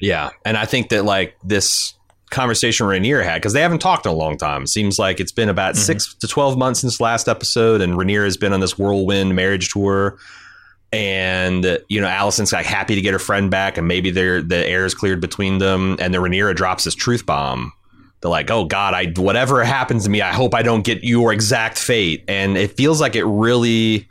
Yeah, 0.00 0.30
and 0.44 0.56
I 0.56 0.64
think 0.64 0.90
that 0.90 1.04
like 1.04 1.36
this 1.42 1.94
conversation 2.30 2.86
Rhaenyra 2.86 3.24
had 3.24 3.36
because 3.36 3.52
they 3.52 3.62
haven't 3.62 3.80
talked 3.80 4.06
in 4.06 4.12
a 4.12 4.14
long 4.14 4.36
time. 4.36 4.66
Seems 4.66 4.98
like 4.98 5.18
it's 5.20 5.32
been 5.32 5.48
about 5.48 5.74
mm-hmm. 5.74 5.82
six 5.82 6.14
to 6.14 6.28
twelve 6.28 6.56
months 6.58 6.80
since 6.80 7.00
last 7.00 7.28
episode, 7.28 7.80
and 7.80 7.94
Rhaenyra 7.94 8.24
has 8.24 8.36
been 8.36 8.52
on 8.52 8.60
this 8.60 8.78
whirlwind 8.78 9.34
marriage 9.34 9.70
tour. 9.70 10.18
And 10.92 11.64
you 11.88 12.00
know, 12.00 12.06
Alicent's 12.06 12.52
like 12.52 12.64
happy 12.64 12.94
to 12.94 13.00
get 13.00 13.12
her 13.12 13.18
friend 13.18 13.50
back, 13.50 13.76
and 13.76 13.88
maybe 13.88 14.10
they're 14.10 14.42
the 14.42 14.66
air 14.66 14.86
is 14.86 14.94
cleared 14.94 15.20
between 15.20 15.58
them. 15.58 15.96
And 16.00 16.14
then 16.14 16.20
Rhaenyra 16.20 16.54
drops 16.54 16.84
this 16.84 16.94
truth 16.94 17.26
bomb. 17.26 17.72
They're 18.20 18.30
like, 18.30 18.50
"Oh 18.50 18.64
God, 18.64 18.94
I 18.94 19.12
whatever 19.16 19.62
happens 19.64 20.04
to 20.04 20.10
me, 20.10 20.22
I 20.22 20.32
hope 20.32 20.54
I 20.54 20.62
don't 20.62 20.82
get 20.82 21.04
your 21.04 21.32
exact 21.32 21.78
fate." 21.78 22.24
And 22.28 22.56
it 22.56 22.76
feels 22.76 23.00
like 23.00 23.14
it 23.16 23.24
really. 23.24 24.08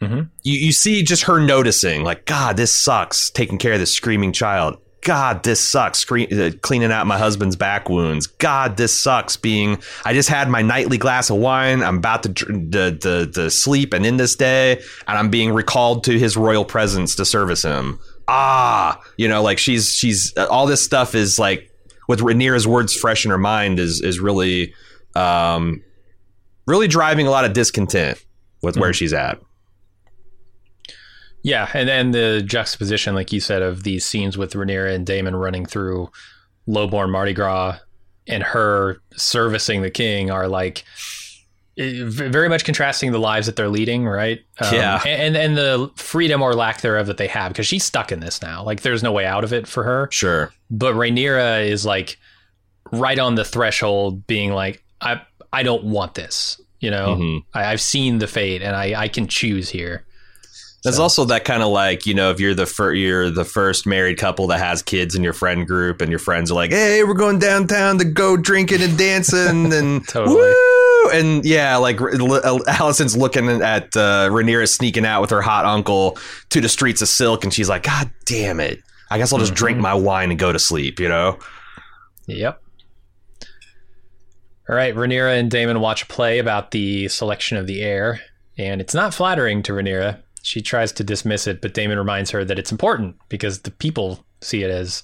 Mhm. 0.00 0.30
You, 0.42 0.58
you 0.58 0.72
see 0.72 1.02
just 1.04 1.24
her 1.24 1.38
noticing, 1.40 2.02
like, 2.02 2.24
God, 2.24 2.56
this 2.56 2.74
sucks. 2.74 3.30
Taking 3.30 3.56
care 3.58 3.74
of 3.74 3.78
this 3.80 3.92
screaming 3.94 4.32
child. 4.32 4.78
God, 5.02 5.42
this 5.42 5.60
sucks. 5.60 5.98
Screen, 5.98 6.32
uh, 6.40 6.50
cleaning 6.60 6.92
out 6.92 7.06
my 7.08 7.18
husband's 7.18 7.56
back 7.56 7.88
wounds. 7.88 8.26
God, 8.28 8.76
this 8.76 8.96
sucks. 8.96 9.36
Being, 9.36 9.78
I 10.04 10.12
just 10.12 10.28
had 10.28 10.48
my 10.48 10.62
nightly 10.62 10.96
glass 10.98 11.28
of 11.30 11.36
wine. 11.38 11.82
I'm 11.82 11.98
about 11.98 12.22
to 12.24 12.28
dr- 12.28 12.70
the 12.70 12.96
the 13.00 13.30
the 13.32 13.50
sleep 13.50 13.92
and 13.92 14.06
in 14.06 14.16
this 14.16 14.36
day, 14.36 14.80
and 15.08 15.18
I'm 15.18 15.28
being 15.28 15.52
recalled 15.52 16.04
to 16.04 16.16
his 16.18 16.36
royal 16.36 16.64
presence 16.64 17.16
to 17.16 17.24
service 17.24 17.62
him. 17.62 17.98
Ah, 18.28 19.00
you 19.16 19.26
know, 19.28 19.42
like 19.42 19.58
she's 19.58 19.92
she's 19.92 20.32
uh, 20.36 20.46
all 20.48 20.66
this 20.66 20.84
stuff 20.84 21.16
is 21.16 21.36
like 21.38 21.68
with 22.12 22.20
Rhaenyra's 22.20 22.68
words 22.68 22.94
fresh 22.94 23.24
in 23.24 23.30
her 23.30 23.38
mind 23.38 23.80
is 23.80 24.02
is 24.02 24.20
really, 24.20 24.74
um, 25.14 25.82
really 26.66 26.86
driving 26.86 27.26
a 27.26 27.30
lot 27.30 27.46
of 27.46 27.54
discontent 27.54 28.22
with 28.60 28.76
where 28.76 28.92
she's 28.92 29.14
at. 29.14 29.40
Yeah, 31.42 31.70
and 31.72 31.88
then 31.88 32.10
the 32.10 32.42
juxtaposition, 32.44 33.14
like 33.14 33.32
you 33.32 33.40
said, 33.40 33.62
of 33.62 33.82
these 33.82 34.04
scenes 34.04 34.36
with 34.36 34.52
Rhaenyra 34.52 34.94
and 34.94 35.06
Daemon 35.06 35.34
running 35.34 35.64
through 35.64 36.10
Lowborn 36.66 37.10
Mardi 37.10 37.32
Gras 37.32 37.78
and 38.26 38.42
her 38.42 38.98
servicing 39.16 39.80
the 39.80 39.90
king 39.90 40.30
are 40.30 40.48
like 40.48 40.84
very 41.76 42.48
much 42.48 42.64
contrasting 42.64 43.12
the 43.12 43.18
lives 43.18 43.46
that 43.46 43.56
they're 43.56 43.68
leading, 43.68 44.04
right? 44.06 44.40
Um, 44.60 44.74
Yeah. 44.74 45.02
and 45.06 45.36
and 45.36 45.56
the 45.56 45.90
freedom 45.96 46.42
or 46.42 46.54
lack 46.54 46.80
thereof 46.82 47.06
that 47.06 47.16
they 47.16 47.28
have 47.28 47.50
because 47.52 47.66
she's 47.66 47.84
stuck 47.84 48.12
in 48.12 48.20
this 48.20 48.42
now. 48.42 48.62
Like, 48.62 48.82
there's 48.82 49.02
no 49.02 49.12
way 49.12 49.24
out 49.26 49.42
of 49.44 49.52
it 49.52 49.66
for 49.66 49.82
her. 49.84 50.08
Sure. 50.10 50.52
But 50.70 50.94
Rhaenyra 50.94 51.66
is 51.66 51.86
like 51.86 52.18
right 52.92 53.18
on 53.18 53.36
the 53.36 53.44
threshold, 53.44 54.26
being 54.26 54.52
like, 54.52 54.82
I 55.00 55.22
I 55.52 55.62
don't 55.62 55.84
want 55.84 56.14
this. 56.14 56.60
You 56.80 56.90
know, 56.90 57.16
Mhm. 57.18 57.44
I, 57.54 57.64
I've 57.72 57.80
seen 57.80 58.18
the 58.18 58.26
fate, 58.26 58.60
and 58.62 58.74
I 58.76 58.94
I 59.04 59.08
can 59.08 59.26
choose 59.26 59.68
here. 59.70 60.04
There's 60.84 60.96
So- 60.96 61.02
also 61.04 61.24
that 61.26 61.44
kind 61.44 61.62
of 61.62 61.68
like 61.68 62.06
you 62.06 62.12
know 62.14 62.30
if 62.32 62.40
you're 62.40 62.54
the 62.54 62.66
fir- 62.66 62.92
you're 62.92 63.30
the 63.30 63.44
first 63.44 63.86
married 63.86 64.18
couple 64.18 64.48
that 64.48 64.58
has 64.58 64.82
kids 64.82 65.14
in 65.14 65.22
your 65.22 65.32
friend 65.32 65.66
group 65.66 66.00
and 66.00 66.10
your 66.10 66.18
friends 66.18 66.50
are 66.50 66.54
like 66.54 66.72
hey 66.72 67.04
we're 67.04 67.14
going 67.14 67.38
downtown 67.38 67.98
to 67.98 68.04
go 68.04 68.36
drinking 68.36 68.82
and 68.82 68.98
dancing 68.98 69.72
and 69.72 70.06
Totally. 70.08 70.34
woo! 70.36 70.54
And 71.12 71.44
yeah 71.44 71.76
like 71.76 71.96
Alicent's 71.96 73.16
looking 73.16 73.48
at 73.62 73.96
uh, 73.96 74.28
Rhaenyra 74.30 74.68
sneaking 74.68 75.04
out 75.06 75.20
with 75.20 75.30
her 75.30 75.42
hot 75.42 75.64
uncle 75.64 76.18
to 76.50 76.60
the 76.60 76.68
streets 76.68 77.02
of 77.02 77.08
Silk 77.08 77.44
and 77.44 77.52
she's 77.52 77.68
like 77.68 77.82
God 77.84 78.10
damn 78.26 78.60
it 78.60 78.80
I 79.10 79.18
guess 79.18 79.32
I'll 79.32 79.38
just 79.38 79.54
drink 79.54 79.76
Mm-hmm. 79.76 79.82
my 79.82 79.94
wine 79.94 80.30
and 80.30 80.38
go 80.38 80.52
to 80.52 80.58
sleep 80.58 81.00
you 81.00 81.08
know 81.08 81.38
Yep. 82.26 82.62
All 84.68 84.76
right, 84.76 84.94
Rhaenyra 84.94 85.38
and 85.38 85.50
Daemon 85.50 85.80
watch 85.80 86.02
a 86.04 86.06
play 86.06 86.38
about 86.38 86.70
the 86.70 87.08
selection 87.08 87.56
of 87.58 87.66
the 87.66 87.82
heir, 87.82 88.20
and 88.56 88.80
it's 88.80 88.94
not 88.94 89.12
flattering 89.12 89.62
to 89.64 89.72
Rhaenyra. 89.72 90.20
She 90.42 90.62
tries 90.62 90.92
to 90.92 91.04
dismiss 91.04 91.46
it, 91.48 91.60
but 91.60 91.74
Daemon 91.74 91.98
reminds 91.98 92.30
her 92.30 92.44
that 92.44 92.58
it's 92.60 92.70
important 92.72 93.16
because 93.28 93.62
the 93.62 93.70
people 93.72 94.24
see 94.40 94.62
it 94.62 94.70
as 94.70 95.02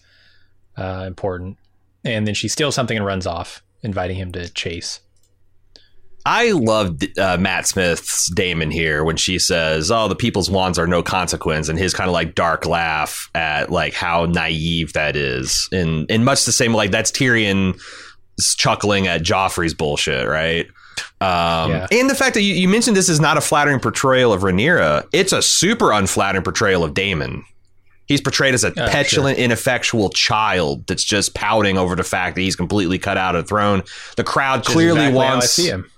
uh, 0.76 1.04
important. 1.06 1.58
And 2.04 2.26
then 2.26 2.34
she 2.34 2.46
steals 2.48 2.76
something 2.76 2.96
and 2.96 3.04
runs 3.04 3.26
off, 3.26 3.62
inviting 3.82 4.16
him 4.16 4.30
to 4.32 4.48
chase. 4.48 5.00
I 6.30 6.50
loved 6.50 7.18
uh, 7.18 7.38
Matt 7.38 7.66
Smith's 7.66 8.30
Daemon 8.30 8.70
here 8.70 9.02
when 9.02 9.16
she 9.16 9.38
says, 9.38 9.90
"Oh, 9.90 10.08
the 10.08 10.14
people's 10.14 10.50
wands 10.50 10.78
are 10.78 10.86
no 10.86 11.02
consequence," 11.02 11.70
and 11.70 11.78
his 11.78 11.94
kind 11.94 12.06
of 12.06 12.12
like 12.12 12.34
dark 12.34 12.66
laugh 12.66 13.30
at 13.34 13.70
like 13.70 13.94
how 13.94 14.26
naive 14.26 14.92
that 14.92 15.16
is, 15.16 15.70
and 15.72 16.08
in 16.10 16.24
much 16.24 16.44
the 16.44 16.52
same 16.52 16.74
like 16.74 16.90
that's 16.90 17.10
Tyrion 17.10 17.80
chuckling 18.56 19.06
at 19.06 19.22
Joffrey's 19.22 19.72
bullshit, 19.72 20.28
right? 20.28 20.66
Um, 21.22 21.70
Yeah. 21.70 21.86
And 21.92 22.10
the 22.10 22.14
fact 22.14 22.34
that 22.34 22.42
you, 22.42 22.54
you 22.54 22.68
mentioned 22.68 22.94
this 22.94 23.08
is 23.08 23.20
not 23.20 23.38
a 23.38 23.40
flattering 23.40 23.80
portrayal 23.80 24.30
of 24.32 24.42
Rhaenyra, 24.42 25.08
it's 25.12 25.32
a 25.32 25.40
super 25.40 25.92
unflattering 25.92 26.44
portrayal 26.44 26.84
of 26.84 26.92
Daemon. 26.92 27.42
He's 28.06 28.20
portrayed 28.20 28.52
as 28.54 28.64
a 28.64 28.68
Oh, 28.68 28.88
petulant, 28.88 29.38
ineffectual 29.38 30.10
child 30.10 30.86
that's 30.86 31.04
just 31.04 31.34
pouting 31.34 31.78
over 31.78 31.96
the 31.96 32.04
fact 32.04 32.36
that 32.36 32.42
he's 32.42 32.56
completely 32.56 32.98
cut 32.98 33.16
out 33.16 33.34
of 33.34 33.44
the 33.44 33.48
throne. 33.48 33.82
The 34.16 34.24
crowd 34.24 34.64
clearly 34.64 35.00
exactly 35.00 35.18
how 35.18 35.24
I 35.24 35.34
wants 35.34 35.50
see 35.50 35.68
him. 35.68 35.90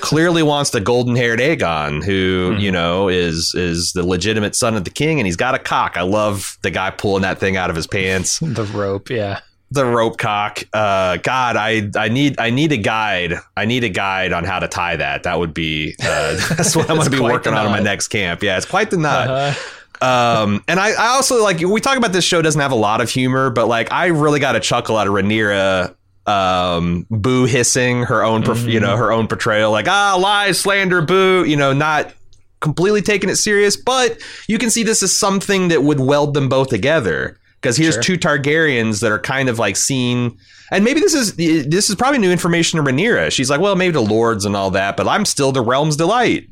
Clearly 0.00 0.42
wants 0.42 0.70
the 0.70 0.80
golden 0.80 1.16
haired 1.16 1.40
Aegon, 1.40 2.04
who 2.04 2.50
Mm-hmm. 2.52 2.60
you 2.60 2.72
know 2.72 3.08
is 3.08 3.52
is 3.54 3.92
the 3.92 4.06
legitimate 4.06 4.54
son 4.56 4.74
of 4.76 4.84
the 4.84 4.90
king, 4.90 5.18
and 5.20 5.26
he's 5.26 5.36
got 5.36 5.54
a 5.54 5.58
cock. 5.58 5.96
I 5.96 6.02
love 6.02 6.56
the 6.62 6.70
guy 6.70 6.90
pulling 6.90 7.22
that 7.22 7.38
thing 7.38 7.56
out 7.56 7.70
of 7.70 7.76
his 7.76 7.86
pants, 7.86 8.38
The 8.42 8.64
rope, 8.64 9.10
yeah. 9.10 9.40
the 9.70 9.84
rope 9.84 10.16
cock. 10.18 10.62
Uh, 10.72 11.18
God, 11.18 11.56
I 11.56 11.90
I 11.96 12.08
need 12.08 12.38
I 12.40 12.50
need 12.50 12.72
a 12.72 12.76
guide. 12.78 13.34
I 13.56 13.66
need 13.66 13.84
a 13.84 13.88
guide 13.90 14.32
on 14.32 14.44
how 14.44 14.58
to 14.60 14.68
tie 14.68 14.96
that. 14.96 15.24
That 15.24 15.38
would 15.38 15.52
be 15.52 15.94
uh, 16.02 16.36
that's 16.56 16.74
what 16.74 16.88
I'm 16.88 16.96
going 16.96 17.10
to 17.10 17.16
be 17.16 17.20
working 17.20 17.52
on 17.52 17.66
in 17.66 17.72
my 17.72 17.80
next 17.80 18.08
camp. 18.08 18.42
Yeah, 18.42 18.56
it's 18.56 18.66
quite 18.66 18.90
the 18.90 18.96
knot. 18.96 19.28
Uh-huh. 19.28 19.74
Um, 20.00 20.62
and 20.68 20.78
I, 20.78 20.90
I 20.92 21.08
also 21.16 21.42
like 21.42 21.58
we 21.60 21.80
talk 21.80 21.96
about 21.98 22.12
this 22.12 22.24
show 22.24 22.40
doesn't 22.40 22.60
have 22.60 22.70
a 22.70 22.76
lot 22.76 23.00
of 23.00 23.10
humor, 23.10 23.50
but 23.50 23.66
like 23.66 23.90
I 23.90 24.06
really 24.06 24.38
got 24.38 24.54
a 24.54 24.60
chuckle 24.60 24.96
out 24.96 25.08
of 25.08 25.12
Rhaenyra 25.12 25.94
um 26.28 27.06
boo 27.10 27.44
hissing 27.46 28.02
her 28.02 28.22
own 28.22 28.42
perf- 28.42 28.70
you 28.70 28.78
know 28.78 28.96
her 28.96 29.10
own 29.10 29.26
portrayal. 29.26 29.70
Like 29.72 29.88
ah 29.88 30.16
lies 30.20 30.60
slander 30.60 31.00
boo 31.02 31.44
you 31.44 31.56
know 31.56 31.72
not 31.72 32.12
completely 32.60 33.00
taking 33.02 33.30
it 33.30 33.36
serious 33.36 33.76
but 33.76 34.18
you 34.48 34.58
can 34.58 34.68
see 34.68 34.82
this 34.82 35.02
is 35.02 35.16
something 35.18 35.68
that 35.68 35.82
would 35.84 36.00
weld 36.00 36.34
them 36.34 36.48
both 36.48 36.68
together. 36.68 37.38
Because 37.60 37.76
here's 37.76 37.94
Sure. 37.94 38.02
two 38.02 38.16
Targaryens 38.18 39.00
that 39.00 39.10
are 39.10 39.18
kind 39.18 39.48
of 39.48 39.58
like 39.58 39.76
seen 39.76 40.36
and 40.70 40.84
maybe 40.84 41.00
this 41.00 41.14
is 41.14 41.34
this 41.36 41.88
is 41.88 41.96
probably 41.96 42.18
new 42.18 42.30
information 42.30 42.76
to 42.82 42.88
Rhaenyra. 42.88 43.32
She's 43.32 43.48
like 43.48 43.60
well 43.60 43.74
maybe 43.74 43.92
the 43.92 44.00
lords 44.02 44.44
and 44.44 44.54
all 44.54 44.70
that 44.72 44.96
but 44.96 45.08
I'm 45.08 45.24
still 45.24 45.50
the 45.50 45.62
realm's 45.62 45.96
delight. 45.96 46.48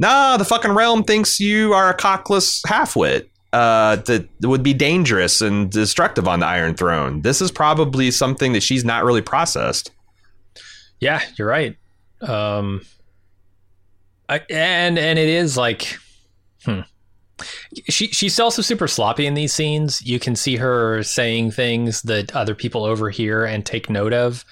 Nah, 0.00 0.36
the 0.36 0.44
fucking 0.44 0.70
realm 0.72 1.02
thinks 1.02 1.40
you 1.40 1.72
are 1.72 1.90
a 1.90 1.96
cockless 1.96 2.62
halfwit 2.66 3.26
uh, 3.52 3.96
that 3.96 4.28
would 4.42 4.62
be 4.62 4.74
dangerous 4.74 5.40
and 5.40 5.70
destructive 5.70 6.28
on 6.28 6.40
the 6.40 6.46
Iron 6.46 6.74
Throne. 6.74 7.22
This 7.22 7.40
is 7.40 7.50
probably 7.50 8.10
something 8.10 8.52
that 8.52 8.62
she's 8.62 8.84
not 8.84 9.04
really 9.04 9.22
processed. 9.22 9.90
Yeah, 11.00 11.20
you're 11.36 11.48
right. 11.48 11.76
Um, 12.20 12.82
I, 14.28 14.40
and 14.50 14.98
and 14.98 15.18
it 15.18 15.28
is 15.28 15.56
like, 15.56 15.96
hmm. 16.64 16.80
She 17.88 18.08
she's 18.08 18.40
also 18.40 18.62
super 18.62 18.88
sloppy 18.88 19.24
in 19.24 19.34
these 19.34 19.54
scenes. 19.54 20.02
You 20.04 20.18
can 20.18 20.34
see 20.34 20.56
her 20.56 21.04
saying 21.04 21.52
things 21.52 22.02
that 22.02 22.34
other 22.34 22.54
people 22.54 22.84
overhear 22.84 23.44
and 23.44 23.64
take 23.64 23.88
note 23.88 24.12
of 24.12 24.44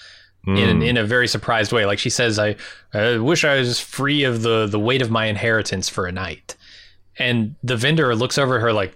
in 0.47 0.55
Mm. 0.55 0.87
in 0.87 0.97
a 0.97 1.03
very 1.05 1.27
surprised 1.27 1.73
way. 1.73 1.85
Like 1.85 1.99
she 1.99 2.11
says, 2.11 2.39
"I, 2.39 2.55
I 2.95 3.19
wish 3.19 3.45
I 3.45 3.57
was 3.57 3.81
free 3.81 4.23
of 4.23 4.43
the 4.43 4.69
the 4.69 4.79
weight 4.79 5.03
of 5.03 5.11
my 5.11 5.27
inheritance 5.27 5.89
for 5.89 6.07
a 6.07 6.13
night." 6.13 6.55
And 7.19 7.55
the 7.63 7.77
vendor 7.77 8.15
looks 8.15 8.39
over 8.39 8.57
at 8.57 8.63
her 8.63 8.73
like, 8.73 8.95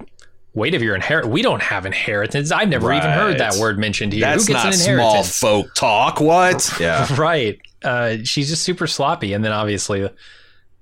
"Weight 0.54 0.74
of 0.74 0.82
your 0.82 0.94
inheritance? 0.94 1.32
We 1.32 1.42
don't 1.42 1.62
have 1.62 1.86
inheritance. 1.86 2.52
I've 2.52 2.68
never 2.68 2.92
even 2.92 3.10
heard 3.10 3.38
that 3.38 3.54
word 3.56 3.78
mentioned 3.78 4.12
here. 4.12 4.22
That's 4.22 4.46
Who 4.46 4.52
gets 4.52 4.64
not 4.64 4.74
an 4.74 4.78
small 4.78 5.22
folk 5.22 5.74
talk. 5.74 6.20
What? 6.20 6.70
Yeah. 6.80 7.06
right. 7.16 7.58
Uh, 7.82 8.18
she's 8.24 8.48
just 8.50 8.62
super 8.62 8.86
sloppy, 8.86 9.32
and 9.32 9.44
then 9.44 9.52
obviously 9.52 10.08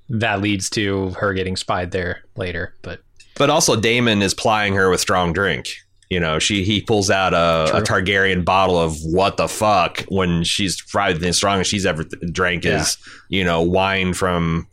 that 0.08 0.40
leads 0.40 0.70
to 0.70 1.10
her 1.10 1.34
getting 1.34 1.56
spied 1.56 1.90
there 1.90 2.22
later. 2.36 2.74
But 2.82 3.02
but 3.36 3.50
also 3.50 3.80
Daemon 3.80 4.22
is 4.22 4.34
plying 4.34 4.74
her 4.74 4.90
with 4.90 5.00
strong 5.00 5.32
drink. 5.32 5.68
You 6.10 6.18
know, 6.18 6.38
she 6.38 6.64
he 6.64 6.80
pulls 6.80 7.10
out 7.10 7.34
a, 7.34 7.76
a 7.76 7.82
Targaryen 7.82 8.44
bottle 8.44 8.78
of 8.78 8.96
what 9.02 9.36
the 9.36 9.46
fuck 9.46 10.04
when 10.08 10.42
she's 10.42 10.80
probably 10.80 11.18
the 11.18 11.32
strongest 11.32 11.70
she's 11.70 11.84
ever 11.84 12.02
th- 12.04 12.32
drank 12.32 12.64
is 12.64 12.96
you 13.28 13.44
know 13.44 13.60
wine 13.60 14.14
from 14.14 14.66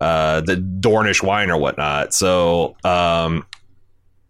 uh, 0.00 0.40
the 0.40 0.56
Dornish 0.56 1.22
wine 1.22 1.50
or 1.50 1.58
whatnot. 1.58 2.14
So 2.14 2.76
um, 2.84 3.46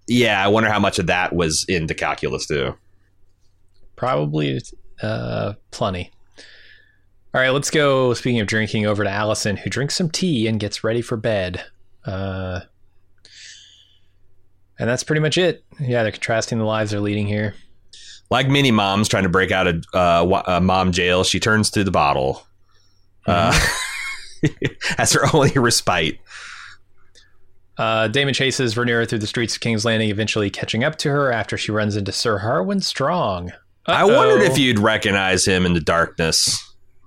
yeah, 0.06 0.44
I 0.44 0.48
wonder 0.48 0.70
how 0.70 0.80
much 0.80 0.98
of 0.98 1.06
that 1.06 1.32
was 1.34 1.64
in 1.68 1.86
the 1.86 1.94
calculus 1.94 2.46
too. 2.46 2.74
probably 3.96 4.60
uh, 5.02 5.54
plenty. 5.70 6.10
All 7.32 7.40
right, 7.40 7.50
let's 7.50 7.70
go. 7.70 8.12
Speaking 8.14 8.40
of 8.40 8.48
drinking, 8.48 8.86
over 8.86 9.04
to 9.04 9.10
Alicent, 9.10 9.60
who 9.60 9.70
drinks 9.70 9.94
some 9.94 10.10
tea 10.10 10.48
and 10.48 10.58
gets 10.58 10.82
ready 10.82 11.00
for 11.00 11.16
bed. 11.16 11.64
Uh, 12.04 12.60
and 14.80 14.88
that's 14.88 15.04
pretty 15.04 15.20
much 15.20 15.38
it. 15.38 15.64
Yeah, 15.78 16.02
they're 16.02 16.10
contrasting 16.10 16.58
the 16.58 16.64
lives 16.64 16.90
they're 16.90 17.00
leading 17.00 17.28
here. 17.28 17.54
Like 18.30 18.48
many 18.48 18.72
moms 18.72 19.08
trying 19.08 19.22
to 19.24 19.28
break 19.28 19.52
out 19.52 19.68
of 19.68 19.84
uh, 19.94 20.42
a 20.46 20.60
mom 20.60 20.90
jail, 20.90 21.22
she 21.22 21.38
turns 21.38 21.70
to 21.70 21.84
the 21.84 21.90
bottle 21.90 22.42
uh, 23.26 23.58
as 24.98 25.12
her 25.12 25.22
only 25.34 25.52
respite. 25.52 26.18
Uh, 27.78 28.08
Damon 28.08 28.34
chases 28.34 28.74
Rhaenyra 28.74 29.08
through 29.08 29.20
the 29.20 29.26
streets 29.26 29.54
of 29.54 29.60
King's 29.60 29.84
Landing, 29.84 30.10
eventually 30.10 30.50
catching 30.50 30.84
up 30.84 30.96
to 30.96 31.08
her 31.10 31.32
after 31.32 31.56
she 31.56 31.72
runs 31.72 31.96
into 31.96 32.12
Sir 32.12 32.40
Harwin 32.40 32.82
Strong. 32.82 33.52
I 33.86 34.04
wondered 34.04 34.42
if 34.42 34.58
you'd 34.58 34.78
recognize 34.78 35.46
him 35.46 35.64
in 35.64 35.72
the 35.72 35.80
darkness. 35.80 36.58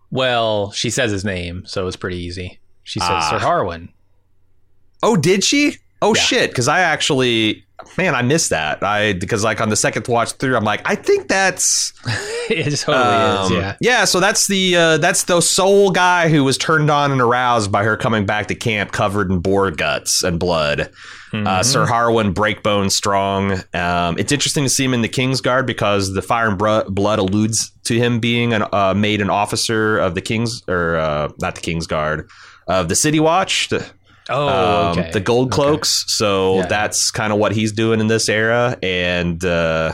Well, 0.09 0.71
she 0.71 0.89
says 0.89 1.11
his 1.11 1.23
name, 1.23 1.63
so 1.65 1.85
it's 1.87 1.95
pretty 1.95 2.17
easy. 2.17 2.59
She 2.83 2.99
says 2.99 3.09
Ah. 3.11 3.29
Sir 3.29 3.39
Harwin. 3.45 3.89
Oh, 5.03 5.15
did 5.15 5.43
she? 5.43 5.77
Oh 6.01 6.15
Yeah. 6.15 6.21
shit! 6.21 6.49
Because 6.49 6.67
I 6.67 6.79
actually, 6.79 7.63
man, 7.97 8.15
I 8.15 8.21
missed 8.21 8.49
that. 8.49 8.83
I 8.83 9.13
because 9.13 9.43
like 9.43 9.61
on 9.61 9.69
the 9.69 9.75
second 9.75 10.07
watch 10.07 10.33
through, 10.33 10.55
I'm 10.55 10.63
like, 10.63 10.81
I 10.85 10.95
think 10.95 11.27
that's 11.27 11.93
it 12.49 12.75
totally 12.77 13.03
um, 13.03 13.53
is, 13.53 13.75
yeah. 13.81 14.05
So 14.05 14.19
that's 14.19 14.47
the 14.47 14.75
uh, 14.75 14.97
that's 14.97 15.23
the 15.23 15.41
soul 15.41 15.91
guy 15.91 16.29
who 16.29 16.43
was 16.43 16.57
turned 16.57 16.89
on 16.89 17.11
and 17.11 17.21
aroused 17.21 17.71
by 17.71 17.83
her 17.83 17.97
coming 17.97 18.25
back 18.25 18.47
to 18.47 18.55
camp 18.55 18.91
covered 18.91 19.31
in 19.31 19.39
boar 19.39 19.71
guts 19.71 20.23
and 20.23 20.39
blood. 20.39 20.91
Mm-hmm. 21.33 21.47
Uh, 21.47 21.63
Sir 21.63 21.85
Harwin, 21.87 22.33
breakbone 22.33 22.91
strong. 22.91 23.53
Um, 23.73 24.17
it's 24.19 24.31
interesting 24.31 24.63
to 24.65 24.69
see 24.69 24.83
him 24.85 24.93
in 24.93 25.01
the 25.01 25.09
Kingsguard 25.09 25.65
because 25.65 26.13
the 26.13 26.21
Fire 26.21 26.47
and 26.47 26.57
Blood 26.57 27.19
alludes 27.19 27.71
to 27.85 27.97
him 27.97 28.19
being 28.19 28.53
an, 28.53 28.63
uh, 28.71 28.93
made 28.93 29.19
an 29.19 29.31
officer 29.31 29.97
of 29.97 30.13
the 30.13 30.21
Kings 30.21 30.61
or 30.67 30.95
uh, 30.97 31.31
not 31.41 31.55
the 31.55 31.61
Kingsguard 31.61 32.29
of 32.67 32.87
the 32.87 32.95
City 32.95 33.19
Watch. 33.19 33.69
The, 33.69 33.89
Oh, 34.29 34.47
um, 34.91 34.99
okay. 34.99 35.11
the 35.11 35.19
gold 35.19 35.47
Okay. 35.53 35.55
cloaks. 35.55 36.05
So 36.07 36.57
Yeah. 36.57 36.65
that's 36.67 37.11
kind 37.11 37.33
of 37.33 37.39
what 37.39 37.51
he's 37.51 37.71
doing 37.71 37.99
in 37.99 38.07
this 38.07 38.29
era, 38.29 38.77
and 38.81 39.43
uh, 39.43 39.93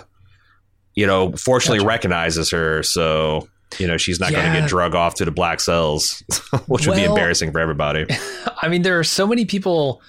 you 0.95 1.07
know, 1.07 1.31
fortunately 1.33 1.79
Gotcha. 1.79 1.87
recognizes 1.87 2.51
her. 2.51 2.83
So 2.83 3.47
you 3.77 3.85
know, 3.87 3.97
she's 3.97 4.19
not 4.19 4.31
going 4.31 4.51
to 4.51 4.59
get 4.59 4.67
drug 4.67 4.95
off 4.95 5.13
to 5.15 5.25
the 5.25 5.31
black 5.31 5.59
cells, 5.59 6.23
which 6.67 6.87
would 6.87 6.95
be 6.95 7.03
embarrassing 7.03 7.51
for 7.51 7.59
everybody. 7.59 8.05
I 8.63 8.67
mean, 8.67 8.81
there 8.81 8.97
are 8.97 9.03
so 9.03 9.27
many 9.27 9.45
people 9.45 10.01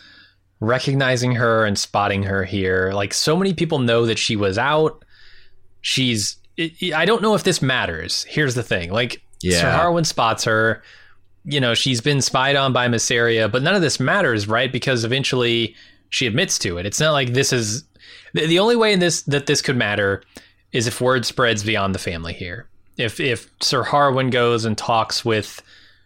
recognizing 0.61 1.33
her 1.33 1.65
and 1.67 1.79
spotting 1.79 2.23
her 2.23 2.45
here. 2.45 2.93
Like, 2.95 3.13
so 3.13 3.37
many 3.37 3.53
people 3.53 3.79
know 3.79 4.07
that 4.07 4.19
she 4.19 4.35
was 4.35 4.57
out. 4.59 5.05
She's. 5.83 6.37
It, 6.57 6.95
I 6.95 7.05
don't 7.05 7.21
know 7.23 7.35
if 7.35 7.45
this 7.45 7.61
matters. 7.63 8.25
Here's 8.25 8.55
the 8.55 8.63
thing. 8.63 8.91
Like, 8.93 9.23
Sir 9.43 9.71
Harwin 9.71 10.05
spots 10.07 10.45
her. 10.45 10.83
You 11.45 11.61
know, 11.61 11.75
she's 11.75 12.01
been 12.01 12.21
spied 12.21 12.57
on 12.57 12.73
by 12.73 12.89
Mysaria, 12.89 13.51
but 13.51 13.63
none 13.63 13.75
of 13.75 13.83
this 13.83 13.99
matters, 13.99 14.47
right? 14.47 14.71
Because 14.71 15.05
eventually 15.05 15.75
she 16.11 16.27
admits 16.27 16.59
to 16.61 16.79
it. 16.79 16.87
It's 16.87 17.01
not 17.01 17.13
like 17.13 17.33
this 17.33 17.53
is. 17.53 17.85
The, 18.33 18.47
the 18.47 18.59
only 18.59 18.77
way 18.77 18.93
in 18.93 19.01
this 19.01 19.23
that 19.23 19.47
this 19.47 19.63
could 19.63 19.77
matter 19.77 20.23
is 20.73 20.87
if 20.87 21.01
word 21.01 21.25
spreads 21.25 21.65
beyond 21.65 21.95
the 21.95 21.99
family 21.99 22.33
here. 22.33 22.69
If 22.97 23.19
if 23.19 23.51
Sir 23.61 23.83
Harwin 23.83 24.31
goes 24.31 24.65
and 24.65 24.77
talks 24.77 25.25
with 25.25 25.63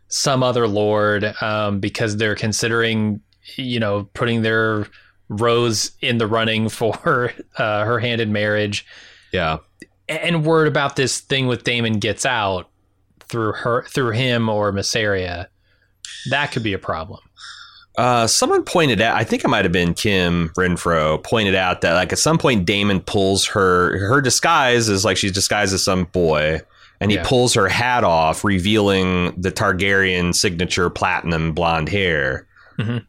some 0.08 0.42
other 0.42 0.68
lord 0.68 1.24
um, 1.42 1.80
because 1.80 2.16
they're 2.16 2.36
considering, 2.36 3.20
you 3.56 3.80
know, 3.80 4.08
putting 4.14 4.42
their 4.42 4.86
Rose 5.28 5.92
in 6.00 6.18
the 6.18 6.26
running 6.26 6.68
for 6.68 7.32
uh, 7.58 7.84
her 7.84 7.98
hand 7.98 8.20
in 8.20 8.32
marriage. 8.32 8.86
Yeah. 9.32 9.58
And 10.08 10.44
word 10.44 10.68
about 10.68 10.96
this 10.96 11.20
thing 11.20 11.46
with 11.46 11.64
Daemon 11.64 11.94
gets 11.94 12.26
out 12.26 12.68
through 13.28 13.52
her, 13.52 13.84
through 13.84 14.10
him 14.12 14.48
or 14.48 14.72
Mysaria. 14.72 15.46
That 16.30 16.52
could 16.52 16.62
be 16.62 16.72
a 16.72 16.78
problem. 16.78 17.20
Uh, 17.96 18.26
someone 18.26 18.64
pointed 18.64 19.00
out, 19.00 19.16
I 19.16 19.22
think 19.24 19.44
it 19.44 19.48
might 19.48 19.64
have 19.64 19.70
been 19.72 19.94
Kim 19.94 20.48
Renfro 20.56 21.22
pointed 21.22 21.54
out 21.54 21.80
that 21.82 21.92
like 21.94 22.12
at 22.12 22.18
some 22.18 22.38
point 22.38 22.64
Daemon 22.66 23.00
pulls 23.00 23.46
her 23.46 23.98
her 24.08 24.20
disguise 24.20 24.88
is 24.88 25.04
like 25.04 25.16
she's 25.16 25.30
disguised 25.32 25.72
as 25.72 25.84
some 25.84 26.04
boy, 26.06 26.60
and 27.00 27.10
he 27.12 27.18
Yeah. 27.18 27.24
pulls 27.24 27.54
her 27.54 27.68
hat 27.68 28.02
off, 28.02 28.42
revealing 28.42 29.32
the 29.40 29.52
Targaryen 29.52 30.34
signature 30.34 30.90
platinum 30.90 31.52
blonde 31.52 31.88
hair, 31.88 32.46
Mhm. 32.80 33.04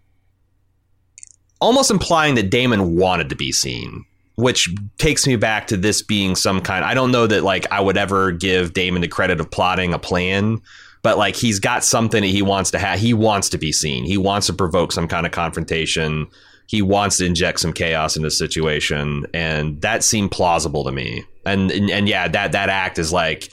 almost 1.60 1.90
implying 1.90 2.36
that 2.36 2.52
Daemon 2.52 2.96
wanted 2.96 3.30
to 3.30 3.36
be 3.36 3.52
seen. 3.52 4.06
Which 4.36 4.70
takes 4.98 5.26
me 5.26 5.38
back 5.38 5.68
to 5.68 5.78
this 5.78 6.02
being 6.02 6.36
some 6.36 6.60
kind. 6.62 6.84
I 6.84 6.94
don't 6.94 7.12
know 7.12 7.26
that 7.26 7.44
like 7.44 7.72
I 7.72 7.80
would 7.80 7.98
ever 7.98 8.32
give 8.32 8.74
Daemon 8.74 9.02
the 9.02 9.08
credit 9.08 9.40
of 9.40 9.50
plotting 9.50 9.94
a 9.94 10.00
plan, 10.00 10.62
but 11.04 11.18
like 11.18 11.36
he's 11.36 11.60
got 11.60 11.86
something 11.86 12.22
that 12.22 12.28
he 12.28 12.42
wants 12.42 12.72
to 12.72 12.80
have. 12.80 13.00
He 13.00 13.14
wants 13.14 13.50
to 13.50 13.58
be 13.58 13.72
seen. 13.72 14.04
He 14.04 14.18
wants 14.18 14.48
to 14.48 14.54
provoke 14.54 14.92
some 14.92 15.08
kind 15.08 15.26
of 15.26 15.32
confrontation. 15.32 16.28
He 16.68 16.82
wants 16.82 17.18
to 17.18 17.26
inject 17.26 17.60
some 17.60 17.72
chaos 17.72 18.18
in 18.18 18.24
the 18.24 18.32
situation, 18.32 19.26
and 19.34 19.80
that 19.82 20.04
seemed 20.04 20.32
plausible 20.32 20.84
to 20.84 20.92
me. 20.92 21.24
And 21.46 21.72
and, 21.72 21.90
and 21.90 22.10
yeah, 22.10 22.28
that 22.28 22.52
that 22.52 22.70
act 22.70 23.00
is 23.00 23.14
like 23.14 23.50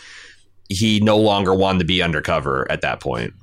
he 0.69 0.99
no 1.01 1.19
longer 1.19 1.55
wanted 1.55 1.81
to 1.81 1.85
be 1.85 2.03
undercover 2.03 2.67
at 2.71 2.81
that 2.81 3.01
point. 3.01 3.35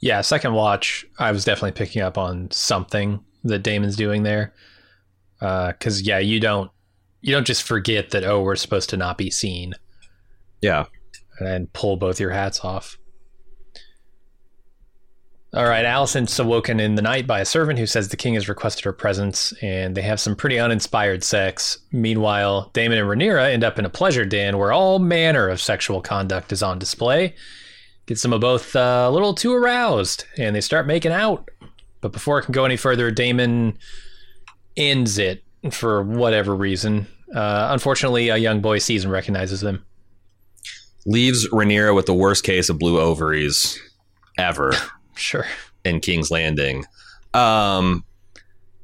Yeah, 0.00 0.22
second 0.22 0.54
watch, 0.54 1.04
I 1.18 1.30
was 1.32 1.44
definitely 1.44 1.72
picking 1.72 2.00
up 2.02 2.16
on 2.16 2.50
something 2.50 3.20
that 3.44 3.62
Daemon's 3.62 3.96
doing 3.96 4.22
there. 4.22 4.54
Because 5.40 6.02
yeah, 6.02 6.18
you 6.18 6.38
don't 6.38 6.70
you 7.22 7.32
don't 7.34 7.46
just 7.46 7.62
forget 7.64 8.10
that 8.10 8.24
oh 8.24 8.42
we're 8.42 8.56
supposed 8.56 8.90
to 8.90 8.96
not 8.96 9.18
be 9.18 9.30
seen 9.30 9.74
Yeah. 10.62 10.86
and 11.38 11.72
pull 11.72 11.96
both 11.96 12.20
your 12.20 12.30
hats 12.30 12.60
off. 12.64 12.96
All 15.52 15.64
right, 15.64 15.84
Alicent's 15.84 16.38
awoken 16.38 16.78
in 16.78 16.94
the 16.94 17.02
night 17.02 17.26
by 17.26 17.40
a 17.40 17.44
servant 17.44 17.76
who 17.80 17.86
says 17.86 18.08
the 18.08 18.16
king 18.16 18.34
has 18.34 18.48
requested 18.48 18.84
her 18.84 18.92
presence, 18.92 19.52
and 19.62 19.96
they 19.96 20.02
have 20.02 20.20
some 20.20 20.36
pretty 20.36 20.60
uninspired 20.60 21.24
sex. 21.24 21.78
Meanwhile, 21.90 22.70
Daemon 22.72 22.98
and 22.98 23.08
Rhaenyra 23.08 23.52
end 23.52 23.64
up 23.64 23.76
in 23.76 23.84
a 23.84 23.90
pleasure 23.90 24.24
den 24.24 24.58
where 24.58 24.70
all 24.72 25.00
manner 25.00 25.48
of 25.48 25.60
sexual 25.60 26.00
conduct 26.02 26.52
is 26.52 26.62
on 26.62 26.78
display. 26.78 27.34
Gets 28.06 28.22
them 28.22 28.38
both 28.38 28.76
uh, 28.76 29.06
a 29.08 29.10
little 29.10 29.34
too 29.34 29.52
aroused, 29.52 30.24
and 30.38 30.54
they 30.54 30.60
start 30.60 30.86
making 30.86 31.10
out. 31.10 31.48
But 32.00 32.12
before 32.12 32.38
it 32.38 32.44
can 32.44 32.52
go 32.52 32.64
any 32.64 32.76
further, 32.76 33.10
Daemon 33.10 33.76
ends 34.76 35.18
it 35.18 35.42
for 35.70 36.02
whatever 36.02 36.54
reason. 36.54 37.06
Uh, 37.34 37.68
unfortunately, 37.70 38.28
a 38.28 38.36
young 38.36 38.60
boy 38.60 38.78
sees 38.78 39.04
and 39.04 39.12
recognizes 39.12 39.60
them. 39.60 39.84
Leaves 41.06 41.48
Rhaenyra 41.50 41.94
with 41.94 42.06
the 42.06 42.14
worst 42.14 42.44
case 42.44 42.68
of 42.68 42.78
blue 42.78 43.00
ovaries 43.00 43.80
ever. 44.38 44.72
Sure. 45.16 45.44
in 45.84 46.00
King's 46.00 46.30
Landing. 46.30 46.86
Um, 47.34 48.04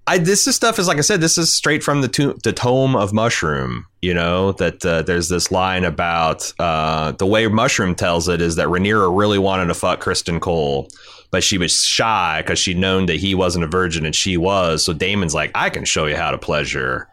I 0.06 0.18
this 0.18 0.46
is 0.46 0.54
stuff 0.54 0.78
is 0.78 0.86
like 0.86 0.98
I 0.98 1.00
said, 1.00 1.22
this 1.22 1.38
is 1.38 1.50
straight 1.50 1.82
from 1.82 2.02
the 2.02 2.08
to- 2.08 2.38
the 2.44 2.52
tome 2.52 2.94
of 2.94 3.14
Mushroom. 3.14 3.86
You 4.02 4.12
know 4.12 4.52
that 4.52 4.84
uh, 4.84 5.00
there's 5.00 5.30
this 5.30 5.50
line 5.50 5.84
about 5.84 6.52
uh, 6.58 7.12
the 7.12 7.24
way 7.24 7.46
Mushroom 7.48 7.94
tells 7.94 8.28
it 8.28 8.42
is 8.42 8.56
that 8.56 8.68
Rhaenyra 8.68 9.16
really 9.16 9.38
wanted 9.38 9.66
to 9.68 9.74
fuck 9.74 10.00
Criston 10.04 10.38
Cole, 10.40 10.88
but 11.36 11.44
she 11.44 11.58
was 11.58 11.84
shy 11.84 12.40
because 12.40 12.58
she'd 12.58 12.78
known 12.78 13.04
that 13.04 13.16
he 13.16 13.34
wasn't 13.34 13.62
a 13.62 13.66
virgin 13.66 14.06
and 14.06 14.16
she 14.16 14.38
was. 14.38 14.82
So 14.82 14.94
Daemon's 14.94 15.34
like, 15.34 15.50
I 15.54 15.68
can 15.68 15.84
show 15.84 16.06
you 16.06 16.16
how 16.16 16.30
to 16.30 16.38
pleasure 16.38 17.08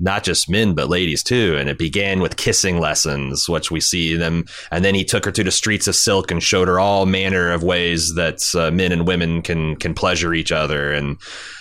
not 0.00 0.24
just 0.24 0.48
men 0.48 0.72
but 0.72 0.88
ladies 0.88 1.22
too. 1.22 1.56
And 1.58 1.68
it 1.68 1.76
began 1.76 2.20
with 2.20 2.38
kissing 2.38 2.80
lessons 2.80 3.50
which 3.50 3.70
we 3.70 3.80
see 3.80 4.16
them. 4.16 4.46
And 4.70 4.82
then 4.82 4.94
he 4.94 5.04
took 5.04 5.26
her 5.26 5.30
to 5.32 5.44
the 5.44 5.50
streets 5.50 5.86
of 5.86 5.94
silk 5.94 6.30
and 6.30 6.42
showed 6.42 6.68
her 6.68 6.80
all 6.80 7.04
manner 7.04 7.52
of 7.52 7.62
ways 7.62 8.14
that 8.14 8.42
uh, 8.54 8.70
men 8.70 8.92
and 8.92 9.06
women 9.06 9.42
can 9.42 9.76
can 9.76 9.92
pleasure 9.92 10.32
each 10.32 10.52
other. 10.52 10.90
And 10.90 11.18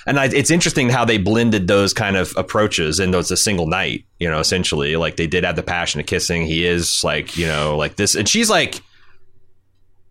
and 0.08 0.18
I, 0.18 0.28
it's 0.28 0.52
interesting 0.52 0.90
how 0.90 1.04
they 1.04 1.18
blended 1.18 1.68
those 1.68 1.94
kind 1.94 2.16
of 2.16 2.34
approaches 2.38 2.98
into 2.98 3.20
it's 3.20 3.30
a 3.30 3.36
single 3.36 3.68
night 3.68 4.06
you 4.20 4.30
know 4.30 4.40
essentially. 4.40 4.96
Like 4.96 5.18
they 5.18 5.28
did 5.28 5.44
have 5.44 5.58
the 5.58 5.64
passion 5.64 6.00
of 6.00 6.06
kissing. 6.06 6.46
He 6.46 6.66
is 6.66 7.04
like 7.04 7.36
you 7.36 7.46
know 7.46 7.76
like 7.76 7.98
this. 7.98 8.16
And 8.16 8.30
she's 8.30 8.50
like 8.50 8.82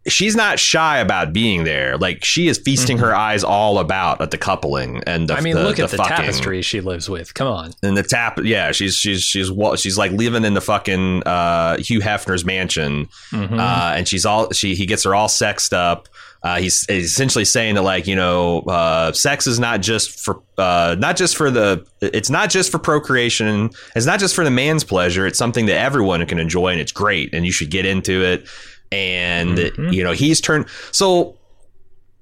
she's 0.07 0.37
not 0.37 0.59
shy 0.59 0.99
about 0.99 1.33
being 1.33 1.65
there 1.65 1.97
like 1.97 2.25
she 2.25 2.47
is 2.49 2.59
feasting 2.59 2.99
her 2.99 3.15
eyes 3.15 3.43
all 3.43 3.79
about 3.79 4.21
at 4.21 4.31
the 4.31 4.39
coupling 4.39 5.03
and 5.07 5.29
the, 5.29 5.35
Mm-hmm. 5.35 5.41
I 5.41 5.45
mean, 5.45 5.55
the- 5.57 5.63
look 5.65 5.79
at 5.79 5.91
the 5.91 5.97
fucking 5.97 6.17
tapestry 6.17 6.61
she 6.63 6.81
lives 6.81 7.09
with. 7.09 7.33
Come 7.35 7.49
on. 7.49 7.73
and 7.83 7.97
the 7.97 8.03
tap 8.03 8.39
yeah 8.45 8.73
she's 8.73 8.97
she's 8.97 9.23
she's 9.23 9.51
she's 9.77 9.97
like 9.99 10.13
living 10.13 10.45
in 10.45 10.55
the 10.55 10.61
fucking 10.61 11.23
uh 11.25 11.79
hugh 11.79 12.01
hefner's 12.01 12.45
mansion 12.45 13.09
Mm-hmm. 13.31 13.59
uh 13.59 13.93
and 13.97 14.07
she's 14.07 14.27
all 14.27 14.51
she 14.53 14.75
he 14.75 14.87
gets 14.87 15.05
her 15.05 15.15
all 15.15 15.29
sexed 15.29 15.73
up 15.73 16.09
uh, 16.43 16.59
he's 16.59 16.85
essentially 16.91 17.47
saying 17.47 17.75
that 17.75 17.81
like 17.81 18.07
you 18.07 18.15
know 18.15 18.59
uh, 18.69 19.11
sex 19.13 19.47
is 19.47 19.59
not 19.59 19.81
just 19.81 20.21
for 20.23 20.43
uh, 20.59 20.95
not 20.99 21.17
just 21.17 21.37
for 21.39 21.51
the 21.51 21.83
it's 22.03 22.29
not 22.29 22.51
just 22.51 22.71
for 22.71 22.79
procreation 22.79 23.71
it's 23.97 24.05
not 24.05 24.21
just 24.21 24.35
for 24.35 24.45
the 24.45 24.51
man's 24.51 24.85
pleasure 24.85 25.27
it's 25.27 25.39
something 25.39 25.65
that 25.65 25.79
everyone 25.79 26.25
can 26.27 26.39
enjoy 26.39 26.69
and 26.69 26.81
it's 26.83 26.93
great 26.93 27.33
and 27.33 27.47
you 27.47 27.51
should 27.53 27.71
get 27.71 27.87
into 27.87 28.23
it 28.23 28.47
and 28.95 29.59
you 29.93 30.03
know 30.03 30.13
he's 30.13 30.41
turned 30.41 30.67
so 30.93 31.37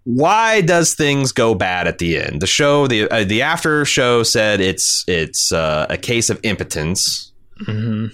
why 0.04 0.60
does 0.60 0.94
things 0.94 1.32
go 1.32 1.54
bad 1.54 1.86
at 1.86 1.98
the 1.98 2.18
end? 2.18 2.42
The 2.42 2.46
show, 2.46 2.86
the 2.86 3.08
uh, 3.08 3.24
the 3.24 3.42
after 3.42 3.84
show 3.84 4.22
said 4.22 4.60
it's 4.60 5.04
it's 5.06 5.52
uh, 5.52 5.86
a 5.88 5.96
case 5.96 6.28
of 6.30 6.40
impotence. 6.42 7.32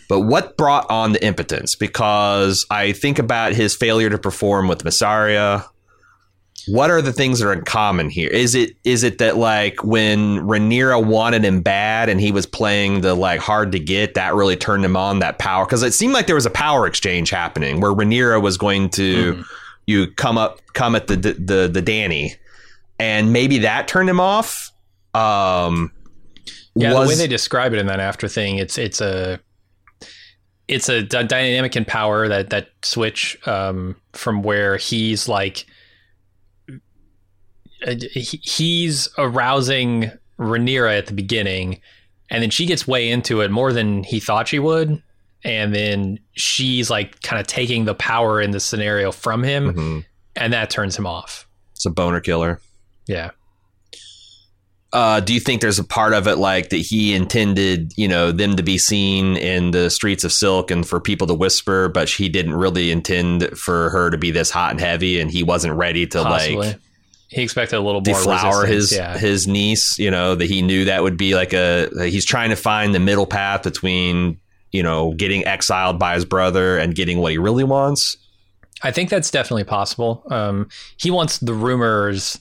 But 0.08 0.20
what 0.20 0.56
brought 0.58 0.90
on 0.90 1.12
the 1.12 1.24
impotence? 1.24 1.74
Because 1.74 2.66
I 2.70 2.92
think 2.92 3.18
about 3.18 3.54
his 3.54 3.74
failure 3.74 4.10
to 4.10 4.18
perform 4.18 4.68
with 4.68 4.84
Mysaria. 4.84 5.64
What 6.68 6.90
are 6.90 7.00
the 7.00 7.12
things 7.12 7.38
that 7.38 7.48
are 7.48 7.52
in 7.52 7.62
common 7.62 8.10
here? 8.10 8.28
Is 8.30 8.54
it 8.54 8.76
is 8.84 9.02
it 9.02 9.18
that 9.18 9.36
like 9.36 9.82
when 9.84 10.38
Rhaenyra 10.40 11.04
wanted 11.04 11.44
him 11.44 11.62
bad 11.62 12.08
and 12.08 12.20
he 12.20 12.32
was 12.32 12.46
playing 12.46 13.00
the 13.00 13.14
like 13.14 13.40
hard 13.40 13.72
to 13.72 13.78
get, 13.78 14.14
that 14.14 14.34
really 14.34 14.56
turned 14.56 14.84
him 14.84 14.96
on 14.96 15.18
that 15.20 15.38
power? 15.38 15.64
Because 15.64 15.82
it 15.82 15.92
seemed 15.92 16.12
like 16.12 16.26
there 16.26 16.34
was 16.34 16.46
a 16.46 16.50
power 16.50 16.86
exchange 16.86 17.30
happening 17.30 17.80
where 17.80 17.92
Rhaenyra 17.92 18.42
was 18.42 18.56
going 18.56 18.90
to 18.90 19.44
you 19.86 20.06
come 20.12 20.36
up 20.38 20.60
come 20.74 20.94
at 20.94 21.06
the 21.06 21.16
the 21.16 21.68
the 21.72 21.82
Danny, 21.82 22.34
and 22.98 23.32
maybe 23.32 23.58
that 23.58 23.88
turned 23.88 24.08
him 24.10 24.20
off. 24.20 24.70
Um, 25.14 25.90
Yeah, 26.74 26.92
was 26.92 27.08
the 27.08 27.14
way 27.14 27.16
they 27.16 27.26
describe 27.28 27.72
it 27.72 27.78
in 27.78 27.86
that 27.86 27.98
after 28.00 28.28
thing, 28.28 28.58
it's 28.58 28.78
it's 28.78 29.00
a 29.00 29.40
it's 30.68 30.88
a 30.88 31.02
d- 31.02 31.24
dynamic 31.24 31.74
in 31.76 31.84
power 31.84 32.28
that 32.28 32.50
that 32.50 32.68
switch 32.82 33.38
um, 33.48 33.96
from 34.12 34.42
where 34.42 34.76
he's 34.76 35.26
like 35.28 35.66
he's 38.12 39.08
arousing 39.18 40.10
Rhaenyra 40.38 40.98
at 40.98 41.06
the 41.06 41.12
beginning, 41.14 41.80
and 42.30 42.42
then 42.42 42.50
she 42.50 42.66
gets 42.66 42.86
way 42.86 43.10
into 43.10 43.40
it 43.40 43.50
more 43.50 43.72
than 43.72 44.04
he 44.04 44.20
thought 44.20 44.48
she 44.48 44.58
would, 44.58 45.02
and 45.44 45.74
then 45.74 46.18
she's 46.32 46.90
like 46.90 47.20
kind 47.22 47.40
of 47.40 47.46
taking 47.46 47.84
the 47.84 47.94
power 47.94 48.40
in 48.40 48.50
the 48.50 48.60
scenario 48.60 49.12
from 49.12 49.42
him, 49.42 49.72
mhm. 49.74 50.04
and 50.36 50.52
that 50.52 50.70
turns 50.70 50.96
him 50.96 51.06
off. 51.06 51.46
it's 51.72 51.86
a 51.86 51.90
boner 51.90 52.20
killer. 52.20 52.60
Yeah. 53.06 53.30
Uh, 54.92 55.20
do 55.20 55.34
you 55.34 55.40
think 55.40 55.60
there's 55.60 55.78
a 55.78 55.84
part 55.84 56.14
of 56.14 56.26
it 56.26 56.36
like 56.36 56.70
that 56.70 56.78
he 56.78 57.14
intended, 57.14 57.92
you 57.96 58.08
know, 58.08 58.32
them 58.32 58.56
to 58.56 58.62
be 58.62 58.78
seen 58.78 59.36
in 59.36 59.70
the 59.70 59.90
streets 59.90 60.24
of 60.24 60.32
Silk 60.32 60.70
and 60.70 60.88
for 60.88 60.98
people 60.98 61.26
to 61.26 61.34
whisper, 61.34 61.88
but 61.90 62.08
he 62.08 62.28
didn't 62.30 62.54
really 62.54 62.90
intend 62.90 63.46
for 63.58 63.90
her 63.90 64.08
to 64.08 64.16
be 64.16 64.30
this 64.30 64.50
hot 64.50 64.70
and 64.70 64.80
heavy, 64.80 65.20
and 65.20 65.30
he 65.30 65.42
wasn't 65.42 65.74
ready 65.74 66.06
to 66.06 66.22
Possibly. 66.22 66.56
like 66.56 66.78
he 67.28 67.42
expected 67.42 67.76
a 67.76 67.80
little 67.80 68.00
more 68.00 68.14
deflower 68.14 68.62
resistance, 68.62 68.90
his 68.90 68.92
yeah. 68.92 69.18
his 69.18 69.46
niece. 69.46 69.98
You 69.98 70.10
know 70.10 70.34
that 70.34 70.46
he 70.46 70.62
knew 70.62 70.86
that 70.86 71.02
would 71.02 71.16
be 71.16 71.34
like 71.34 71.52
a. 71.52 71.88
He's 72.08 72.24
trying 72.24 72.50
to 72.50 72.56
find 72.56 72.94
the 72.94 73.00
middle 73.00 73.26
path 73.26 73.62
between 73.62 74.40
you 74.72 74.82
know 74.82 75.14
getting 75.14 75.46
exiled 75.46 75.98
by 75.98 76.14
his 76.14 76.24
brother 76.24 76.78
and 76.78 76.94
getting 76.94 77.18
what 77.18 77.32
he 77.32 77.38
really 77.38 77.64
wants. 77.64 78.16
I 78.82 78.92
think 78.92 79.10
that's 79.10 79.30
definitely 79.30 79.64
possible. 79.64 80.22
Um, 80.30 80.68
he 80.96 81.10
wants 81.10 81.38
the 81.38 81.52
rumors 81.52 82.40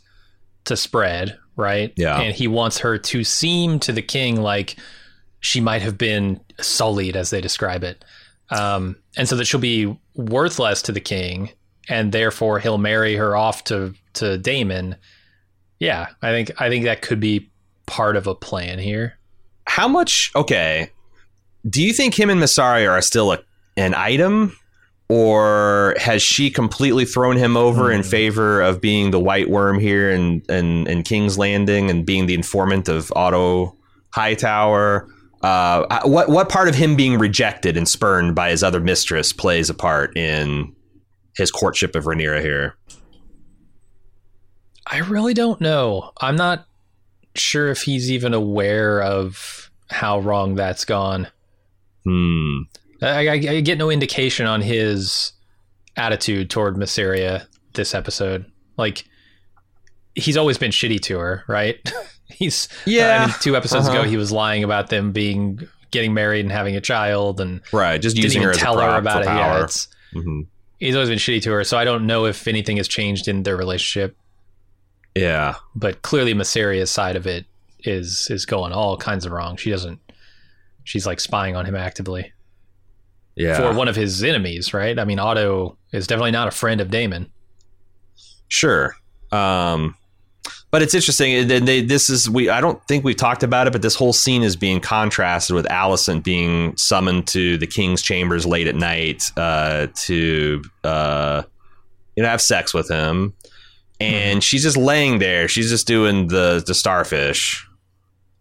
to 0.65 0.77
spread, 0.77 1.37
right? 1.55 1.93
Yeah. 1.97 2.19
And 2.19 2.35
he 2.35 2.47
wants 2.47 2.79
her 2.79 2.97
to 2.97 3.23
seem 3.23 3.79
to 3.79 3.91
the 3.91 4.01
king 4.01 4.41
like 4.41 4.75
she 5.39 5.61
might 5.61 5.81
have 5.81 5.97
been 5.97 6.39
sullied, 6.59 7.15
as 7.15 7.29
they 7.29 7.41
describe 7.41 7.83
it. 7.83 8.03
Um, 8.49 8.97
and 9.15 9.27
so 9.27 9.35
that 9.35 9.45
she'll 9.45 9.59
be 9.59 9.97
worthless 10.15 10.81
to 10.83 10.91
the 10.91 10.99
king, 10.99 11.49
and 11.89 12.11
therefore 12.11 12.59
he'll 12.59 12.77
marry 12.77 13.15
her 13.15 13.35
off 13.35 13.63
to 13.65 13.93
to 14.13 14.37
Daemon. 14.37 14.95
Yeah, 15.79 16.07
I 16.21 16.31
think 16.31 16.59
I 16.59 16.69
think 16.69 16.85
that 16.85 17.01
could 17.01 17.19
be 17.19 17.49
part 17.85 18.15
of 18.15 18.27
a 18.27 18.35
plan 18.35 18.79
here. 18.79 19.17
How 19.65 19.87
much? 19.87 20.31
Okay. 20.35 20.91
Do 21.69 21.83
you 21.83 21.93
think 21.93 22.17
him 22.17 22.29
and 22.29 22.41
Masari 22.41 22.89
are 22.89 23.01
still 23.01 23.33
a, 23.33 23.39
an 23.75 23.93
item? 23.93 24.55
or 25.09 25.95
has 25.99 26.21
she 26.21 26.49
completely 26.49 27.05
thrown 27.05 27.37
him 27.37 27.55
over 27.55 27.91
in 27.91 28.03
favor 28.03 28.61
of 28.61 28.81
being 28.81 29.11
the 29.11 29.19
white 29.19 29.49
worm 29.49 29.79
here 29.79 30.09
in, 30.09 30.41
in, 30.49 30.85
in 30.87 31.03
King's 31.03 31.37
Landing 31.37 31.89
and 31.89 32.05
being 32.05 32.25
the 32.25 32.33
informant 32.33 32.89
of 32.89 33.11
Otto 33.15 33.77
Hightower? 34.13 35.07
Uh, 35.41 36.01
what 36.03 36.29
what 36.29 36.49
part 36.49 36.67
of 36.67 36.73
him 36.75 36.95
being 36.95 37.19
rejected 37.19 37.77
and 37.77 37.87
spurned 37.87 38.33
by 38.33 38.49
his 38.49 38.63
other 38.63 38.79
mistress 38.79 39.31
plays 39.31 39.69
a 39.69 39.73
part 39.73 40.17
in 40.17 40.75
his 41.37 41.51
courtship 41.51 41.95
of 41.95 42.03
Rhaenyra 42.05 42.41
here? 42.41 42.75
I 44.85 44.99
really 44.99 45.33
don't 45.33 45.59
know. 45.61 46.11
I'm 46.21 46.35
not 46.35 46.65
sure 47.35 47.67
if 47.69 47.81
he's 47.83 48.11
even 48.11 48.33
aware 48.33 49.01
of 49.01 49.69
how 49.89 50.19
wrong 50.19 50.55
that's 50.55 50.85
gone. 50.85 51.27
Hmm. 52.05 52.59
I, 53.01 53.27
I, 53.27 53.31
I 53.33 53.61
get 53.61 53.77
no 53.77 53.89
indication 53.89 54.45
on 54.47 54.61
his 54.61 55.33
attitude 55.95 56.49
toward 56.49 56.75
Mysaria 56.77 57.45
this 57.73 57.93
episode. 57.93 58.45
Like, 58.77 59.05
he's 60.15 60.37
always 60.37 60.57
been 60.57 60.71
shitty 60.71 61.01
to 61.01 61.19
her, 61.19 61.43
right? 61.47 61.77
he's 62.29 62.67
Yeah. 62.85 63.21
I 63.21 63.25
mean, 63.27 63.35
two 63.41 63.55
episodes 63.55 63.87
Uh-huh. 63.87 63.99
ago, 63.99 64.09
he 64.09 64.17
was 64.17 64.31
lying 64.31 64.63
about 64.63 64.89
them 64.89 65.11
being 65.11 65.59
getting 65.91 66.13
married 66.13 66.41
and 66.41 66.51
having 66.51 66.75
a 66.75 66.81
child, 66.81 67.39
and 67.39 67.61
Right, 67.71 68.01
just 68.01 68.17
using 68.17 68.41
even 68.41 68.45
her 68.47 68.51
as 68.51 68.57
tell 68.57 68.77
a 68.79 68.83
her 68.83 68.97
about 68.97 69.23
for 69.23 69.29
it. 69.29 69.33
power. 69.33 69.57
Yeah, 69.57 69.63
it's 69.63 69.87
hmm 70.13 70.41
he's 70.79 70.95
always 70.95 71.09
been 71.09 71.17
shitty 71.17 71.41
to 71.43 71.51
her. 71.51 71.63
So 71.63 71.77
I 71.77 71.83
don't 71.85 72.05
know 72.05 72.25
if 72.25 72.47
anything 72.47 72.77
has 72.77 72.87
changed 72.87 73.27
in 73.27 73.43
their 73.43 73.57
relationship. 73.57 74.15
Yeah. 75.15 75.55
but 75.75 76.03
clearly 76.03 76.33
Mysaria's 76.35 76.91
side 76.91 77.15
of 77.15 77.25
it 77.25 77.45
is 77.83 78.27
is 78.29 78.45
going 78.45 78.71
all 78.71 78.97
kinds 78.97 79.25
of 79.25 79.31
wrong. 79.31 79.57
She 79.57 79.71
doesn't. 79.71 79.99
She's 80.83 81.07
like 81.07 81.19
spying 81.19 81.55
on 81.55 81.65
him 81.65 81.75
actively 81.75 82.31
Yeah. 83.35 83.57
for 83.57 83.73
one 83.75 83.87
of 83.87 83.95
his 83.95 84.23
enemies, 84.23 84.73
right? 84.75 84.97
I 84.99 85.05
mean, 85.05 85.17
Otto 85.19 85.77
is 85.91 86.05
definitely 86.05 86.31
not 86.31 86.47
a 86.47 86.51
friend 86.51 86.79
of 86.81 86.91
Daemon. 86.91 87.31
Sure. 88.47 88.95
Um, 89.31 89.95
but 90.71 90.81
it's 90.81 90.93
interesting. 90.93 91.33
and 91.33 91.67
They, 91.67 91.81
this 91.81 92.09
is 92.09 92.29
we. 92.29 92.49
I 92.49 92.61
don't 92.61 92.83
think 92.87 93.03
we've 93.03 93.15
talked 93.15 93.43
about 93.43 93.67
it, 93.67 93.73
but 93.73 93.81
this 93.81 93.95
whole 93.95 94.13
scene 94.13 94.43
is 94.43 94.55
being 94.55 94.79
contrasted 94.79 95.55
with 95.55 95.65
Alicent 95.67 96.23
being 96.23 96.75
summoned 96.75 97.27
to 97.27 97.57
the 97.57 97.67
king's 97.67 98.01
chambers 98.01 98.45
late 98.45 98.67
at 98.67 98.75
night 98.75 99.31
uh, 99.37 99.87
to 100.05 100.61
uh, 100.83 101.43
you 102.15 102.23
know 102.23 102.29
have 102.29 102.41
sex 102.41 102.73
with 102.73 102.89
him, 102.89 103.33
and 103.99 104.43
she's 104.43 104.63
just 104.63 104.77
laying 104.77 105.19
there. 105.19 105.47
She's 105.47 105.69
just 105.69 105.87
doing 105.87 106.27
the 106.27 106.63
the 106.65 106.73
starfish. 106.73 107.66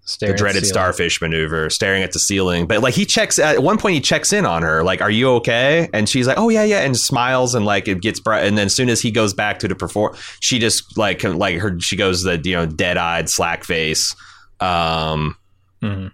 Staring 0.08 0.34
the 0.34 0.38
dreaded 0.38 0.62
ceiling. 0.62 0.72
starfish 0.72 1.20
maneuver, 1.20 1.68
staring 1.68 2.02
at 2.04 2.12
the 2.12 2.20
ceiling. 2.20 2.66
But 2.66 2.80
like 2.80 2.94
he 2.94 3.04
checks 3.04 3.40
at 3.40 3.60
one 3.62 3.76
point, 3.76 3.94
he 3.96 4.00
checks 4.00 4.32
in 4.32 4.46
on 4.46 4.62
her, 4.62 4.84
like, 4.84 5.02
"Are 5.02 5.10
you 5.10 5.30
okay?" 5.32 5.88
And 5.92 6.08
she's 6.08 6.28
like, 6.28 6.38
"Oh 6.38 6.48
yeah, 6.48 6.62
yeah," 6.62 6.82
and 6.82 6.96
smiles 6.96 7.54
and 7.56 7.64
like 7.64 7.88
it 7.88 8.00
gets 8.00 8.20
bright. 8.20 8.44
And 8.46 8.56
then 8.56 8.66
as 8.66 8.74
soon 8.74 8.88
as 8.88 9.00
he 9.00 9.10
goes 9.10 9.34
back 9.34 9.58
to 9.58 9.68
the 9.68 9.74
perform, 9.74 10.14
she 10.40 10.60
just 10.60 10.96
like 10.96 11.24
like 11.24 11.58
her 11.58 11.78
she 11.80 11.96
goes 11.96 12.22
the 12.22 12.40
you 12.44 12.54
know 12.54 12.66
dead 12.66 12.96
eyed 12.96 13.28
slack 13.28 13.64
face. 13.64 14.14
Um, 14.60 15.36
Mhm. 15.82 16.12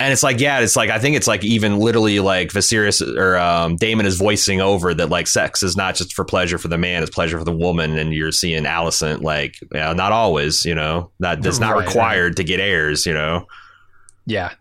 And 0.00 0.12
it's 0.14 0.22
like 0.22 0.40
yeah, 0.40 0.60
it's 0.60 0.76
like 0.76 0.88
I 0.88 0.98
think 0.98 1.14
it's 1.14 1.26
like 1.26 1.44
even 1.44 1.78
literally 1.78 2.20
like 2.20 2.48
Viserys 2.48 3.02
or 3.18 3.36
um, 3.36 3.76
Daemon 3.76 4.06
is 4.06 4.16
voicing 4.16 4.62
over 4.62 4.94
that 4.94 5.10
like 5.10 5.26
sex 5.26 5.62
is 5.62 5.76
not 5.76 5.94
just 5.94 6.14
for 6.14 6.24
pleasure 6.24 6.56
for 6.56 6.68
the 6.68 6.78
man, 6.78 7.02
it's 7.02 7.14
pleasure 7.14 7.38
for 7.38 7.44
the 7.44 7.52
woman. 7.52 7.98
And 7.98 8.14
you're 8.14 8.32
seeing 8.32 8.64
Alicent 8.64 9.22
like 9.22 9.60
you 9.60 9.68
know, 9.74 9.92
not 9.92 10.10
always, 10.12 10.64
you 10.64 10.74
know 10.74 11.10
not 11.20 11.42
that's 11.42 11.58
not 11.58 11.76
Right, 11.76 11.86
required 11.86 12.36
to 12.38 12.44
get 12.44 12.60
heirs, 12.60 13.04
you 13.04 13.12
know. 13.12 13.46
Yeah, 14.24 14.54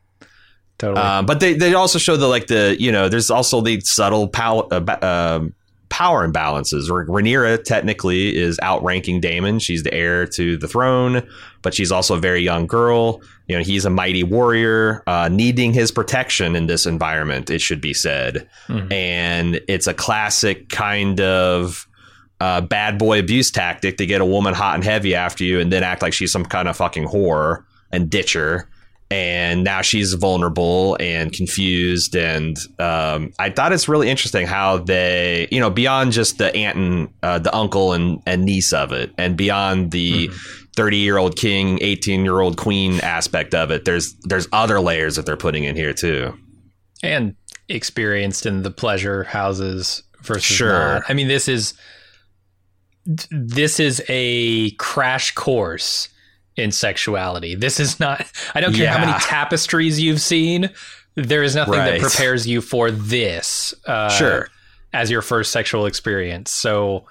totally. 0.78 1.06
Um, 1.06 1.26
but 1.26 1.40
they, 1.40 1.54
they 1.54 1.74
also 1.74 2.00
show 2.00 2.18
the 2.18 2.28
like 2.28 2.48
the 2.48 2.76
you 2.78 2.92
know 2.92 3.08
there's 3.08 3.30
also 3.30 3.62
the 3.62 3.80
subtle 3.80 4.28
pow- 4.28 4.68
uh, 4.72 4.98
um 5.02 5.54
power 5.90 6.28
imbalances. 6.28 6.90
Ra- 6.90 7.06
Rhaenyra 7.06 7.64
technically 7.64 8.36
is 8.38 8.60
outranking 8.62 9.22
Daemon. 9.22 9.60
She's 9.60 9.84
the 9.84 9.94
heir 9.94 10.26
to 10.28 10.58
the 10.58 10.68
throne, 10.68 11.28
but 11.62 11.74
she's 11.74 11.92
also 11.92 12.16
a 12.16 12.20
very 12.20 12.42
young 12.42 12.68
girl. 12.68 13.22
You 13.50 13.58
know 13.58 13.64
he's 13.64 13.84
a 13.84 13.90
mighty 13.90 14.24
warrior, 14.24 15.04
uh, 15.08 15.28
needing 15.30 15.74
his 15.74 15.92
protection 15.92 16.56
in 16.56 16.68
this 16.68 16.86
environment. 16.86 17.50
It 17.50 17.60
should 17.62 17.82
be 17.82 17.94
said, 17.94 18.48
Mhm. 18.70 18.94
and 18.94 19.60
it's 19.68 19.88
a 19.88 19.94
classic 19.94 20.70
kind 20.70 21.20
of. 21.20 21.86
Uh, 22.42 22.62
bad 22.62 22.98
boy 22.98 23.20
abuse 23.20 23.52
tactic 23.52 23.98
to 23.98 24.06
get 24.06 24.22
a 24.22 24.26
woman 24.26 24.54
hot 24.54 24.74
and 24.76 24.82
heavy 24.86 25.14
after 25.14 25.44
you 25.44 25.60
and 25.60 25.74
then 25.74 25.84
act 25.84 26.02
like 26.02 26.14
she's 26.14 26.32
some 26.32 26.46
kind 26.46 26.70
of 26.70 26.78
fucking 26.78 27.06
whore 27.06 27.66
and 27.92 28.10
ditch 28.10 28.32
her 28.32 28.70
and 29.12 29.66
now 29.66 29.82
she's 29.82 30.14
vulnerable 30.14 30.96
and 31.02 31.34
confused 31.34 32.16
and 32.16 32.56
um, 32.80 33.34
i 33.40 33.50
thought 33.50 33.74
it's 33.74 33.90
really 33.90 34.10
interesting 34.10 34.48
how 34.48 34.78
they 34.78 35.50
you 35.52 35.60
know 35.60 35.70
beyond 35.70 36.14
just 36.14 36.38
the 36.38 36.56
aunt 36.56 36.78
and 36.78 37.10
uh, 37.24 37.40
the 37.40 37.54
uncle 37.54 37.92
and, 37.92 38.22
and 38.26 38.46
niece 38.46 38.72
of 38.72 38.94
it 38.94 39.12
and 39.18 39.36
beyond 39.36 39.92
the 39.92 40.30
30 40.76 40.98
year 40.98 41.18
old 41.18 41.36
king 41.36 41.78
18 41.82 42.24
year 42.24 42.40
old 42.40 42.58
queen 42.58 43.00
aspect 43.02 43.54
of 43.54 43.72
it 43.72 43.86
there's 43.86 44.14
there's 44.24 44.48
other 44.54 44.80
layers 44.80 45.16
that 45.16 45.26
they're 45.26 45.36
putting 45.38 45.64
in 45.64 45.76
here 45.76 45.94
too 45.94 46.34
and 47.04 47.36
experienced 47.70 48.46
in 48.46 48.64
the 48.64 48.72
pleasure 48.72 49.24
houses 49.24 50.04
versus 50.22 50.44
Sure. 50.44 50.96
not. 50.96 51.04
I 51.08 51.14
mean, 51.14 51.28
this 51.28 51.48
is 51.48 51.74
this 53.32 53.80
is 53.80 54.04
a 54.10 54.72
crash 54.72 55.34
course 55.34 56.10
in 56.56 56.72
sexuality. 56.72 57.56
This 57.56 57.80
is 57.80 58.00
not. 58.00 58.26
I 58.54 58.62
don't 58.62 58.74
care 58.76 58.90
how 58.92 59.00
many 59.04 59.18
tapestries 59.20 60.00
you've 60.00 60.22
seen. 60.22 60.70
There 61.16 61.42
is 61.44 61.56
nothing 61.56 61.76
Right. 61.80 62.02
that 62.02 62.02
prepares 62.02 62.48
you 62.48 62.62
for 62.62 62.92
this. 62.92 63.74
Uh, 63.86 64.10
sure 64.10 64.50
as 64.92 65.10
your 65.12 65.22
first 65.22 65.52
sexual 65.52 65.86
experience. 65.86 66.52
So, 66.52 67.06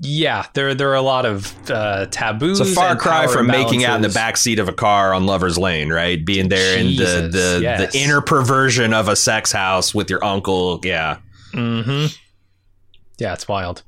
yeah, 0.00 0.46
there 0.54 0.74
there 0.74 0.88
are 0.90 0.94
a 0.94 1.02
lot 1.02 1.26
of 1.26 1.54
uh, 1.70 2.06
taboos. 2.10 2.58
it's 2.60 2.70
a 2.70 2.74
far 2.74 2.96
cry 2.96 3.26
from 3.26 3.46
making 3.46 3.84
out 3.84 3.96
in 3.96 4.02
the 4.02 4.08
back 4.08 4.36
seat 4.36 4.58
of 4.58 4.68
a 4.68 4.72
car 4.72 5.12
on 5.12 5.26
lovers 5.26 5.58
lane 5.58 5.90
right 5.92 6.24
being 6.24 6.48
there 6.48 6.78
in 6.78 6.96
the 6.96 7.28
the, 7.30 7.60
yes. 7.62 7.92
the 7.92 7.98
inner 7.98 8.20
perversion 8.20 8.94
of 8.94 9.08
a 9.08 9.16
sex 9.16 9.52
house 9.52 9.94
with 9.94 10.08
your 10.10 10.24
uncle 10.24 10.80
yeah 10.84 11.18
Mm-hmm. 11.52 12.06
Yeah, 13.18 13.32
it's 13.34 13.48
wild. 13.48 13.82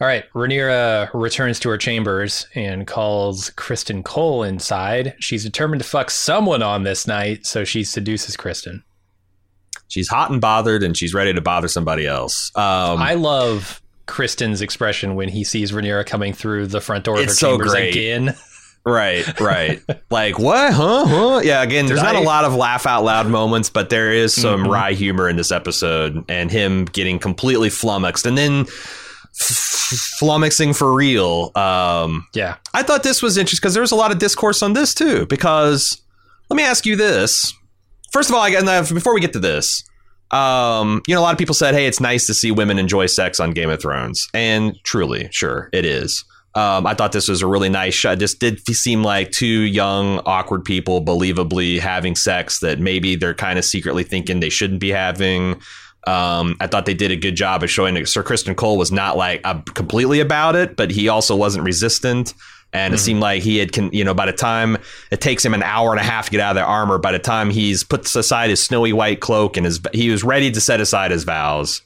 All 0.00 0.06
right, 0.06 0.24
Rhaenyra 0.32 1.10
returns 1.14 1.58
to 1.60 1.70
her 1.70 1.78
chambers 1.78 2.46
and 2.54 2.86
calls 2.86 3.50
Criston 3.56 4.04
Cole 4.04 4.42
inside. 4.42 5.14
She's 5.18 5.44
determined 5.44 5.82
to 5.82 5.88
fuck 5.88 6.10
someone 6.10 6.62
on 6.62 6.84
this 6.84 7.06
night, 7.06 7.46
so 7.46 7.64
she 7.64 7.84
seduces 7.84 8.36
Criston. 8.36 8.82
she's 9.88 10.08
hot 10.08 10.30
and 10.30 10.40
bothered 10.40 10.82
and 10.82 10.96
she's 10.96 11.12
ready 11.14 11.32
to 11.32 11.40
bother 11.40 11.68
somebody 11.68 12.06
else 12.06 12.50
um, 12.54 12.98
I 13.02 13.14
love 13.14 13.82
Criston's 14.10 14.60
expression 14.60 15.14
when 15.14 15.28
he 15.30 15.44
sees 15.44 15.72
Rhaenyra 15.72 16.04
coming 16.04 16.32
through 16.34 16.66
the 16.66 16.80
front 16.80 17.04
door 17.04 17.16
of 17.16 17.22
It's 17.22 17.32
her 17.32 17.36
so 17.36 17.50
chambers 17.52 17.70
great. 17.72 17.90
again. 17.94 18.36
Right, 18.84 19.40
right. 19.40 19.82
like 20.10 20.38
what? 20.38 20.72
Huh? 20.72 21.04
Huh? 21.06 21.40
Yeah. 21.44 21.62
Again, 21.62 21.86
there's 21.86 22.02
not 22.02 22.16
a 22.16 22.20
lot 22.20 22.44
of 22.44 22.54
laugh 22.54 22.86
out 22.86 23.04
loud 23.04 23.26
moments, 23.28 23.68
but 23.70 23.90
there 23.90 24.10
is 24.12 24.32
some 24.34 24.64
Mhm. 24.64 24.70
wry 24.70 24.92
humor 24.92 25.28
in 25.28 25.36
this 25.36 25.52
episode, 25.52 26.24
and 26.28 26.50
him 26.50 26.86
getting 26.86 27.18
completely 27.18 27.68
flummoxed, 27.70 28.24
and 28.26 28.36
then 28.38 28.66
flummoxing 29.34 30.74
for 30.76 30.92
real. 30.94 31.50
Um, 31.54 32.26
Yeah. 32.34 32.56
I 32.74 32.82
thought 32.82 33.02
this 33.02 33.22
was 33.22 33.36
interesting 33.36 33.62
because 33.62 33.74
there 33.74 33.80
was 33.82 33.92
a 33.92 33.96
lot 33.96 34.10
of 34.12 34.18
discourse 34.18 34.62
on 34.62 34.72
this 34.72 34.94
too. 34.94 35.26
Because 35.26 35.98
let 36.48 36.56
me 36.56 36.62
ask 36.62 36.86
you 36.86 36.96
this: 36.96 37.52
first 38.12 38.28
of 38.28 38.34
all, 38.34 38.42
I 38.42 38.52
uh, 38.54 38.82
before 38.92 39.14
we 39.14 39.20
get 39.20 39.32
to 39.34 39.38
this, 39.38 39.82
um, 40.30 41.02
you 41.06 41.14
know, 41.14 41.20
a 41.20 41.22
lot 41.22 41.32
of 41.32 41.38
people 41.38 41.54
said, 41.54 41.74
"Hey, 41.74 41.86
it's 41.86 42.00
nice 42.00 42.26
to 42.26 42.34
see 42.34 42.50
women 42.50 42.78
enjoy 42.78 43.06
sex 43.06 43.40
on 43.40 43.52
Game 43.52 43.70
of 43.70 43.80
Thrones," 43.80 44.28
and 44.32 44.76
truly, 44.84 45.28
sure, 45.32 45.68
it 45.72 45.84
is. 45.84 46.24
Um, 46.54 46.86
I 46.86 46.94
thought 46.94 47.12
this 47.12 47.28
was 47.28 47.42
a 47.42 47.46
really 47.46 47.68
nice 47.68 47.94
shot. 47.94 48.18
This 48.18 48.34
did 48.34 48.60
seem 48.66 49.04
like 49.04 49.30
two 49.30 49.46
young, 49.46 50.18
awkward 50.26 50.64
people, 50.64 51.00
believably 51.04 51.78
having 51.78 52.16
sex 52.16 52.58
that 52.60 52.80
maybe 52.80 53.14
they're 53.14 53.34
kind 53.34 53.58
of 53.58 53.64
secretly 53.64 54.02
thinking 54.02 54.40
they 54.40 54.50
shouldn't 54.50 54.80
be 54.80 54.90
having. 54.90 55.60
Um, 56.06 56.56
I 56.60 56.66
thought 56.66 56.86
they 56.86 56.94
did 56.94 57.10
a 57.10 57.16
good 57.16 57.36
job 57.36 57.62
of 57.62 57.70
showing 57.70 57.94
that 57.94 58.08
Sir 58.08 58.24
Criston 58.24 58.56
Cole 58.56 58.78
was 58.78 58.90
not 58.90 59.16
like 59.16 59.42
uh, 59.44 59.60
completely 59.74 60.18
about 60.18 60.56
it, 60.56 60.74
but 60.74 60.90
he 60.90 61.08
also 61.08 61.36
wasn't 61.36 61.64
resistant. 61.64 62.34
And 62.72 62.94
it 62.94 62.98
seemed 62.98 63.20
like 63.20 63.42
he 63.42 63.58
had, 63.58 63.72
con- 63.72 63.90
you 63.92 64.04
know, 64.04 64.14
by 64.14 64.26
the 64.26 64.32
time 64.32 64.76
it 65.10 65.20
takes 65.20 65.44
him 65.44 65.54
an 65.54 65.62
hour 65.64 65.90
and 65.90 65.98
a 65.98 66.04
half 66.04 66.26
to 66.26 66.30
get 66.30 66.40
out 66.40 66.50
of 66.50 66.54
the 66.54 66.64
armor, 66.64 66.98
by 66.98 67.10
the 67.10 67.18
time 67.18 67.50
he's 67.50 67.82
put 67.82 68.14
aside 68.14 68.48
his 68.50 68.62
snowy 68.62 68.92
white 68.92 69.20
cloak 69.20 69.56
and 69.56 69.66
his, 69.66 69.80
he 69.92 70.10
was 70.10 70.22
ready 70.22 70.52
to 70.52 70.60
set 70.60 70.80
aside 70.80 71.10
his 71.10 71.24
vows. 71.24 71.82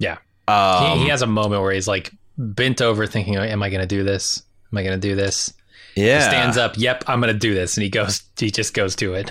Yeah. 0.00 0.18
Um, 0.48 0.98
he, 0.98 1.04
he 1.04 1.08
has 1.10 1.22
a 1.22 1.26
moment 1.28 1.62
where 1.62 1.72
he's 1.72 1.86
like 1.86 2.10
bent 2.36 2.82
over 2.82 3.06
thinking, 3.06 3.36
Am 3.36 3.62
I 3.62 3.70
going 3.70 3.80
to 3.80 3.86
do 3.86 4.02
this? 4.02 4.42
Am 4.72 4.78
I 4.78 4.82
going 4.82 5.00
to 5.00 5.08
do 5.08 5.14
this? 5.14 5.52
yeah. 5.94 6.16
He 6.18 6.24
Stands 6.24 6.56
up, 6.56 6.76
Yep, 6.76 7.04
I'm 7.06 7.20
going 7.20 7.32
to 7.32 7.38
do 7.38 7.54
this. 7.54 7.76
And 7.76 7.84
he 7.84 7.90
goes, 7.90 8.22
he 8.36 8.50
just 8.50 8.74
goes 8.74 8.96
to 8.96 9.14
it. 9.14 9.30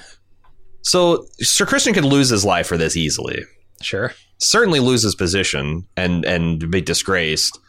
So 0.83 1.25
Sir 1.39 1.65
Criston 1.65 1.93
could 1.93 2.05
lose 2.05 2.29
his 2.29 2.45
life 2.45 2.67
for 2.67 2.77
this 2.77 2.95
easily. 2.95 3.43
Sure. 3.81 4.13
Certainly 4.39 4.79
lose 4.79 5.03
his 5.03 5.15
position 5.15 5.85
and 5.97 6.23
and 6.25 6.69
be 6.71 6.81
disgraced. 6.81 7.59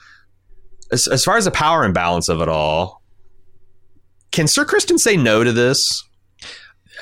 As, 0.92 1.06
as 1.06 1.24
far 1.24 1.36
as 1.36 1.44
the 1.44 1.50
power 1.50 1.84
imbalance 1.84 2.28
of 2.28 2.40
it 2.40 2.48
all, 2.48 3.02
can 4.34 4.48
Sir 4.48 4.64
Criston 4.64 4.98
say 4.98 5.16
no 5.16 5.44
to 5.44 5.52
this? 5.52 6.04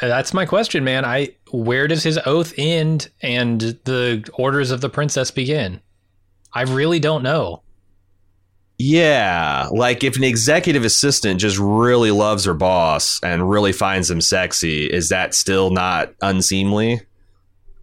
that's 0.01 0.35
my 0.35 0.45
question, 0.45 0.85
man. 0.85 1.05
I 1.05 1.31
where 1.51 1.87
does 1.89 2.03
his 2.03 2.19
oath 2.27 2.53
end 2.59 3.11
and 3.23 3.61
the 3.61 4.29
orders 4.35 4.71
of 4.71 4.81
the 4.81 4.91
princess 4.91 5.31
begin? 5.31 5.81
I 6.53 6.63
really 6.63 7.01
don't 7.01 7.23
know. 7.23 7.63
Yeah, 8.79 9.69
like 9.71 10.03
if 10.03 10.17
an 10.17 10.25
executive 10.25 10.85
assistant 10.85 11.41
just 11.41 11.57
really 11.59 12.11
loves 12.11 12.45
her 12.45 12.55
boss 12.55 13.21
and 13.23 13.49
really 13.49 13.73
finds 13.73 14.11
him 14.11 14.21
sexy, 14.21 14.87
is 14.87 15.09
that 15.11 15.35
still 15.35 15.71
not 15.71 16.13
unseemly? 16.21 17.01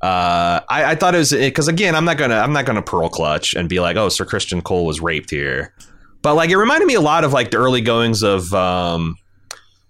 Uh, 0.02 0.60
I, 0.70 0.92
I 0.92 0.96
thought 0.96 1.16
it 1.16 1.20
was 1.20 1.32
because 1.32 1.68
again, 1.68 1.96
I'm 1.96 2.06
not 2.06 2.18
gonna 2.18 2.38
I'm 2.38 2.54
not 2.54 2.66
gonna 2.66 2.82
pearl 2.82 3.10
clutch 3.10 3.54
and 3.54 3.70
be 3.70 3.80
like, 3.80 3.98
oh, 3.98 4.10
Sir 4.10 4.26
Criston 4.26 4.62
Cole 4.62 4.86
was 4.86 5.00
raped 5.00 5.30
here, 5.32 5.74
but 6.22 6.36
like 6.36 6.50
it 6.50 6.58
reminded 6.58 6.86
me 6.86 6.96
a 6.96 7.02
lot 7.02 7.24
of 7.24 7.34
like 7.34 7.52
the 7.52 7.58
early 7.58 7.82
goings 7.82 8.22
of 8.22 8.54
um, 8.54 9.16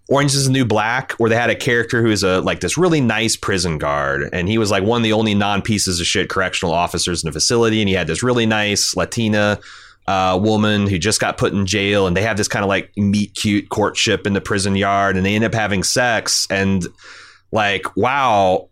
Orange 0.09 0.33
is 0.33 0.45
the 0.45 0.51
New 0.51 0.65
Black, 0.65 1.11
where 1.13 1.29
they 1.29 1.35
had 1.35 1.51
a 1.51 1.55
character 1.55 2.01
who 2.01 2.09
is 2.09 2.23
a 2.23 2.41
like 2.41 2.61
this 2.61 2.77
really 2.77 2.99
nice 2.99 3.35
prison 3.35 3.77
guard, 3.77 4.27
and 4.33 4.49
he 4.49 4.57
was 4.57 4.71
like 4.71 4.83
one 4.83 5.01
of 5.01 5.03
the 5.03 5.13
only 5.13 5.35
non 5.35 5.61
pieces 5.61 5.99
of 5.99 6.07
shit 6.07 6.29
correctional 6.29 6.73
officers 6.73 7.23
in 7.23 7.27
the 7.27 7.31
facility, 7.31 7.79
and 7.81 7.87
he 7.87 7.93
had 7.93 8.07
this 8.07 8.23
really 8.23 8.47
nice 8.47 8.95
Latina 8.95 9.59
uh, 10.07 10.39
woman 10.41 10.87
who 10.87 10.97
just 10.97 11.21
got 11.21 11.37
put 11.37 11.53
in 11.53 11.67
jail, 11.67 12.07
and 12.07 12.17
they 12.17 12.23
have 12.23 12.37
this 12.37 12.47
kind 12.47 12.63
of 12.65 12.69
like 12.69 12.91
meet 12.97 13.35
cute 13.35 13.69
courtship 13.69 14.25
in 14.25 14.33
the 14.33 14.41
prison 14.41 14.75
yard, 14.75 15.15
and 15.15 15.25
they 15.25 15.35
end 15.35 15.43
up 15.43 15.53
having 15.53 15.83
sex, 15.83 16.47
and 16.49 16.87
like 17.51 17.95
wow, 17.95 18.67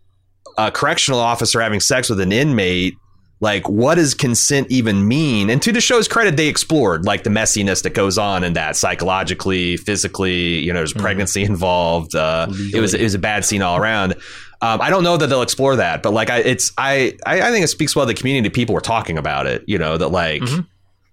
a 0.56 0.72
correctional 0.72 1.20
officer 1.20 1.60
having 1.60 1.78
sex 1.78 2.10
with 2.10 2.20
an 2.20 2.32
inmate 2.32 2.96
like 3.40 3.68
what 3.68 3.94
does 3.94 4.14
consent 4.14 4.66
even 4.70 5.06
mean 5.06 5.48
and 5.48 5.62
to 5.62 5.72
the 5.72 5.80
show's 5.80 6.08
credit 6.08 6.36
they 6.36 6.48
explored 6.48 7.04
like 7.04 7.22
the 7.22 7.30
messiness 7.30 7.82
that 7.82 7.90
goes 7.90 8.18
on 8.18 8.42
in 8.42 8.54
that 8.54 8.76
psychologically 8.76 9.76
physically 9.76 10.58
you 10.58 10.72
know 10.72 10.80
there's 10.80 10.92
mm-hmm. 10.92 11.02
pregnancy 11.02 11.42
involved 11.42 12.14
uh, 12.14 12.46
it 12.72 12.80
was 12.80 12.94
it 12.94 13.02
was 13.02 13.14
a 13.14 13.18
bad 13.18 13.44
scene 13.44 13.62
all 13.62 13.76
around 13.76 14.14
um, 14.60 14.80
I 14.80 14.90
don't 14.90 15.04
know 15.04 15.16
that 15.16 15.28
they'll 15.28 15.42
explore 15.42 15.76
that, 15.76 16.02
but 16.02 16.12
like 16.12 16.30
I, 16.30 16.38
it's 16.38 16.72
I, 16.76 17.16
I 17.24 17.52
think 17.52 17.62
it 17.62 17.68
speaks 17.68 17.94
well 17.94 18.06
to 18.06 18.12
the 18.12 18.18
community. 18.18 18.50
People 18.50 18.74
were 18.74 18.80
talking 18.80 19.16
about 19.16 19.46
it, 19.46 19.62
you 19.68 19.78
know, 19.78 19.96
that 19.96 20.08
like, 20.08 20.42
mm-hmm. 20.42 20.62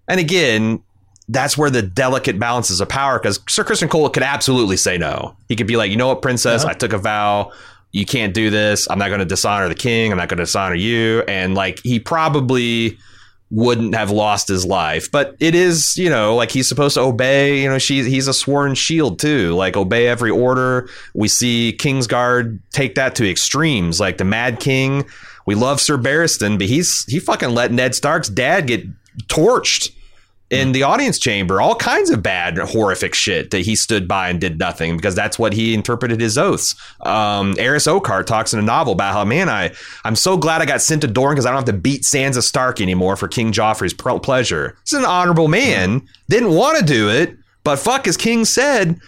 and 0.07 0.19
again, 0.19 0.81
that's 1.27 1.57
where 1.57 1.69
the 1.69 1.83
delicate 1.83 2.39
balances 2.39 2.81
of 2.81 2.89
power 2.89 3.19
because 3.19 3.39
Sir 3.47 3.63
Criston 3.63 3.89
Cole 3.89 4.09
could 4.09 4.23
absolutely 4.23 4.77
say 4.77 4.97
no. 4.97 5.35
He 5.47 5.55
could 5.55 5.67
be 5.67 5.77
like, 5.77 5.91
you 5.91 5.97
know 5.97 6.07
what, 6.07 6.23
princess, 6.23 6.63
uh-huh. 6.63 6.71
I 6.71 6.73
took 6.73 6.93
a 6.93 6.97
vow 6.97 7.51
you 7.95 8.05
can't 8.05 8.33
do 8.33 8.49
this. 8.49 8.89
I'm 8.91 8.99
not 8.99 9.07
going 9.07 9.21
to 9.21 9.25
dishonor 9.25 9.69
the 9.69 9.73
king. 9.73 10.11
I'm 10.11 10.17
not 10.17 10.27
going 10.27 10.39
to 10.39 10.43
dishonor 10.43 10.75
you. 10.75 11.23
And 11.29 11.55
like 11.55 11.79
he 11.81 11.97
probably 11.97 12.97
wouldn't 13.51 13.95
have 13.95 14.11
lost 14.11 14.49
his 14.49 14.65
life. 14.65 15.09
But 15.09 15.37
it 15.39 15.55
is, 15.55 15.95
you 15.95 16.09
know, 16.09 16.35
like 16.35 16.51
he's 16.51 16.67
supposed 16.67 16.95
to 16.95 16.99
obey. 16.99 17.61
You 17.61 17.69
know, 17.69 17.77
she 17.77 18.03
he's 18.03 18.27
a 18.27 18.33
sworn 18.33 18.75
shield 18.75 19.17
too. 19.17 19.53
Like 19.53 19.77
obey 19.77 20.07
every 20.07 20.29
order. 20.29 20.89
We 21.13 21.29
see 21.29 21.73
Kingsguard 21.79 22.59
take 22.71 22.95
that 22.95 23.15
to 23.15 23.29
extremes, 23.31 23.97
like 23.97 24.17
the 24.17 24.25
Mad 24.25 24.59
King. 24.59 25.05
We 25.45 25.55
love 25.55 25.79
Sir 25.79 25.97
Barristan, 25.97 26.57
but 26.57 26.67
he's 26.67 27.05
he 27.05 27.19
fucking 27.19 27.51
let 27.51 27.71
Ned 27.71 27.95
Stark's 27.95 28.27
dad 28.27 28.67
get 28.67 28.85
torched 29.29 29.93
in 30.51 30.73
the 30.73 30.83
audience 30.83 31.17
chamber, 31.17 31.59
all 31.59 31.75
kinds 31.75 32.11
of 32.11 32.21
bad, 32.21 32.57
horrific 32.57 33.15
shit 33.15 33.49
that 33.49 33.61
he 33.61 33.75
stood 33.75 34.07
by 34.07 34.29
and 34.29 34.39
did 34.39 34.59
nothing 34.59 34.95
because 34.95 35.15
that's 35.15 35.39
what 35.39 35.53
he 35.53 35.73
interpreted 35.73 36.21
his 36.21 36.37
oaths. 36.37 36.75
Um, 37.01 37.55
Arys 37.57 37.87
Oakheart 37.87 38.27
talks 38.27 38.53
in 38.53 38.59
a 38.59 38.63
novel 38.63 38.93
about 38.93 39.13
how, 39.13 39.25
man, 39.25 39.49
I, 39.49 39.71
I'm 40.03 40.15
so 40.15 40.37
glad 40.37 40.61
I 40.61 40.65
got 40.65 40.81
sent 40.81 41.01
to 41.01 41.07
Dorne 41.07 41.33
because 41.33 41.47
I 41.47 41.49
don't 41.49 41.57
have 41.57 41.65
to 41.65 41.73
beat 41.73 42.03
Sansa 42.03 42.43
Stark 42.43 42.79
anymore 42.79 43.15
for 43.15 43.27
King 43.27 43.51
Joffrey's 43.51 43.93
pleasure. 43.93 44.77
He's 44.83 44.93
an 44.93 45.05
honorable 45.05 45.47
man, 45.47 46.07
didn't 46.29 46.51
want 46.51 46.77
to 46.77 46.85
do 46.85 47.09
it, 47.09 47.35
but 47.63 47.77
fuck, 47.77 48.07
as 48.07 48.15
King 48.15 48.45
said, 48.45 48.99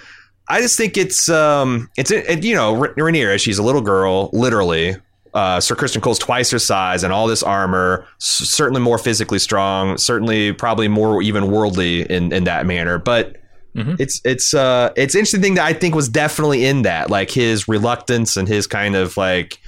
I 0.49 0.61
just 0.61 0.75
think 0.77 0.97
it's, 0.97 1.29
um, 1.29 1.89
it's, 1.97 2.09
it, 2.09 2.43
you 2.43 2.55
know, 2.55 2.73
Rhaenyra, 2.73 3.39
she's 3.39 3.59
a 3.59 3.63
little 3.63 3.81
girl, 3.81 4.31
literally, 4.33 4.95
uh, 5.33 5.59
Sir 5.59 5.75
Criston 5.75 6.01
Cole's 6.01 6.19
twice 6.19 6.51
her 6.51 6.59
size 6.59 7.03
and 7.03 7.13
all 7.13 7.27
this 7.27 7.43
armor, 7.43 8.05
certainly 8.17 8.81
more 8.81 8.97
physically 8.97 9.39
strong, 9.39 9.97
certainly 9.97 10.53
probably 10.53 10.87
more 10.87 11.21
even 11.21 11.51
worldly 11.51 12.01
in, 12.09 12.31
in 12.31 12.45
that 12.45 12.65
manner. 12.65 12.97
But 12.97 13.37
mm-hmm. 13.75 13.95
it's 13.99 14.21
it's 14.25 14.53
uh 14.53 14.91
it's 14.95 15.15
interesting 15.15 15.41
thing 15.41 15.55
that 15.55 15.65
I 15.65 15.73
think 15.73 15.95
was 15.95 16.09
definitely 16.09 16.65
in 16.65 16.83
that, 16.83 17.09
like 17.09 17.31
his 17.31 17.67
reluctance 17.67 18.37
and 18.37 18.47
his 18.47 18.67
kind 18.67 18.95
of 18.95 19.17
like 19.17 19.59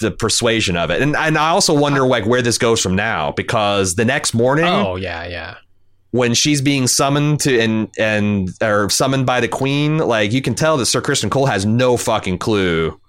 the 0.00 0.10
persuasion 0.10 0.76
of 0.76 0.90
it. 0.90 1.02
And 1.02 1.16
and 1.16 1.38
I 1.38 1.50
also 1.50 1.78
wonder 1.78 2.06
like 2.06 2.26
where 2.26 2.42
this 2.42 2.58
goes 2.58 2.80
from 2.80 2.94
now 2.94 3.32
because 3.32 3.94
the 3.94 4.04
next 4.04 4.34
morning, 4.34 4.66
oh 4.66 4.96
yeah, 4.96 5.26
yeah. 5.26 5.56
When 6.10 6.34
she's 6.34 6.60
being 6.60 6.86
summoned 6.88 7.40
to 7.40 7.58
and 7.58 7.88
and 7.98 8.50
or 8.62 8.90
summoned 8.90 9.24
by 9.24 9.40
the 9.40 9.48
queen, 9.48 9.96
like 9.96 10.32
you 10.32 10.42
can 10.42 10.54
tell 10.54 10.76
that 10.76 10.86
Sir 10.86 11.00
Criston 11.00 11.30
Cole 11.30 11.46
has 11.46 11.64
no 11.64 11.96
fucking 11.96 12.36
clue 12.36 13.00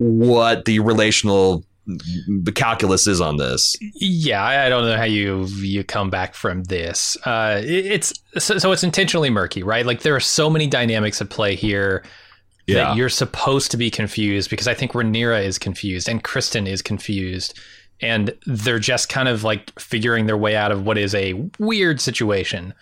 what 0.00 0.64
the 0.64 0.78
relational 0.78 1.62
calculus 2.54 3.06
is 3.06 3.20
on 3.20 3.36
this. 3.36 3.76
Yeah, 3.80 4.42
I 4.42 4.70
don't 4.70 4.84
know 4.84 4.96
how 4.96 5.04
you 5.04 5.44
you 5.58 5.84
come 5.84 6.08
back 6.08 6.34
from 6.34 6.64
this. 6.64 7.18
Uh, 7.26 7.60
it's 7.62 8.14
so, 8.38 8.56
so, 8.56 8.72
it's 8.72 8.82
intentionally 8.82 9.28
murky, 9.28 9.62
right? 9.62 9.84
Like 9.84 10.00
there 10.00 10.16
are 10.16 10.20
so 10.20 10.48
many 10.48 10.66
dynamics 10.66 11.20
at 11.20 11.28
play 11.28 11.54
here 11.54 12.02
yeah. 12.66 12.76
that 12.76 12.96
you're 12.96 13.10
supposed 13.10 13.70
to 13.72 13.76
be 13.76 13.90
confused 13.90 14.48
because 14.48 14.66
I 14.66 14.74
think 14.74 14.92
Rhaenyra 14.92 15.44
is 15.44 15.58
confused 15.58 16.08
and 16.08 16.24
Criston 16.24 16.66
is 16.66 16.80
confused, 16.80 17.58
and 18.00 18.34
they're 18.46 18.78
just 18.78 19.10
kind 19.10 19.28
of 19.28 19.44
like 19.44 19.78
figuring 19.78 20.26
their 20.26 20.38
way 20.38 20.56
out 20.56 20.72
of 20.72 20.86
what 20.86 20.96
is 20.96 21.14
a 21.14 21.34
weird 21.58 22.00
situation. 22.00 22.72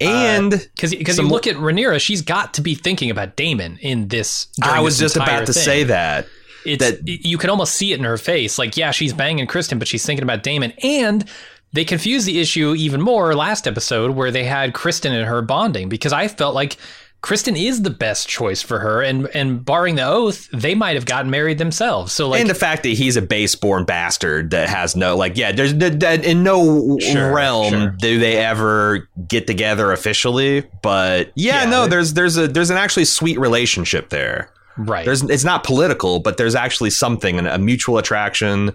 And 0.00 0.50
because 0.50 0.94
uh, 0.94 0.98
because 0.98 1.18
you 1.18 1.26
look 1.26 1.48
at 1.48 1.56
Rhaenyra, 1.56 2.00
she's 2.00 2.22
got 2.22 2.54
to 2.54 2.60
be 2.60 2.76
thinking 2.76 3.10
about 3.10 3.34
Daemon 3.34 3.78
in 3.78 4.06
this. 4.06 4.46
I 4.62 4.80
was 4.80 4.98
just 4.98 5.16
about 5.16 5.46
to 5.46 5.52
thing. 5.52 5.62
say 5.62 5.84
that 5.84 6.26
it's 6.64 6.84
that, 6.84 7.06
you 7.06 7.38
can 7.38 7.50
almost 7.50 7.74
see 7.74 7.92
it 7.92 7.98
in 7.98 8.04
her 8.04 8.18
face. 8.18 8.58
Like, 8.58 8.76
yeah, 8.76 8.90
she's 8.90 9.12
banging 9.12 9.46
Criston, 9.46 9.78
but 9.78 9.88
she's 9.88 10.04
thinking 10.04 10.22
about 10.22 10.42
Daemon. 10.42 10.72
And 10.82 11.28
they 11.72 11.84
confused 11.84 12.26
the 12.26 12.40
issue 12.40 12.74
even 12.74 13.00
more 13.00 13.34
last 13.34 13.66
episode 13.66 14.12
where 14.12 14.30
they 14.30 14.44
had 14.44 14.72
Criston 14.72 15.12
and 15.12 15.26
her 15.26 15.42
bonding 15.42 15.88
because 15.88 16.12
I 16.12 16.28
felt 16.28 16.54
like 16.54 16.76
Criston 17.22 17.54
is 17.54 17.82
the 17.82 17.90
best 17.90 18.28
choice 18.28 18.62
for 18.62 18.78
her, 18.78 19.02
and 19.02 19.28
and 19.34 19.62
barring 19.62 19.94
the 19.96 20.04
oath, 20.04 20.48
they 20.52 20.74
might 20.74 20.94
have 20.94 21.04
gotten 21.04 21.30
married 21.30 21.58
themselves. 21.58 22.14
So 22.14 22.30
like, 22.30 22.40
and 22.40 22.48
the 22.48 22.54
fact 22.54 22.82
that 22.84 22.90
he's 22.90 23.16
a 23.16 23.22
base-born 23.22 23.84
bastard 23.84 24.52
that 24.52 24.70
has 24.70 24.96
no 24.96 25.16
like, 25.16 25.36
yeah, 25.36 25.52
there's 25.52 25.72
in 25.72 26.42
no 26.42 26.98
sure, 26.98 27.32
realm 27.34 27.72
sure. 27.72 27.90
do 27.98 28.18
they 28.18 28.38
ever 28.38 29.06
get 29.28 29.46
together 29.46 29.92
officially. 29.92 30.64
But 30.82 31.32
yeah, 31.34 31.64
yeah 31.64 31.70
no, 31.70 31.86
there's 31.86 32.14
there's 32.14 32.38
a 32.38 32.48
there's 32.48 32.70
an 32.70 32.78
actually 32.78 33.04
sweet 33.04 33.38
relationship 33.38 34.08
there. 34.08 34.50
Right. 34.76 35.04
There's 35.04 35.22
it's 35.22 35.44
not 35.44 35.64
political, 35.64 36.20
but 36.20 36.36
there's 36.36 36.54
actually 36.54 36.90
something 36.90 37.38
a 37.38 37.58
mutual 37.58 37.98
attraction. 37.98 38.72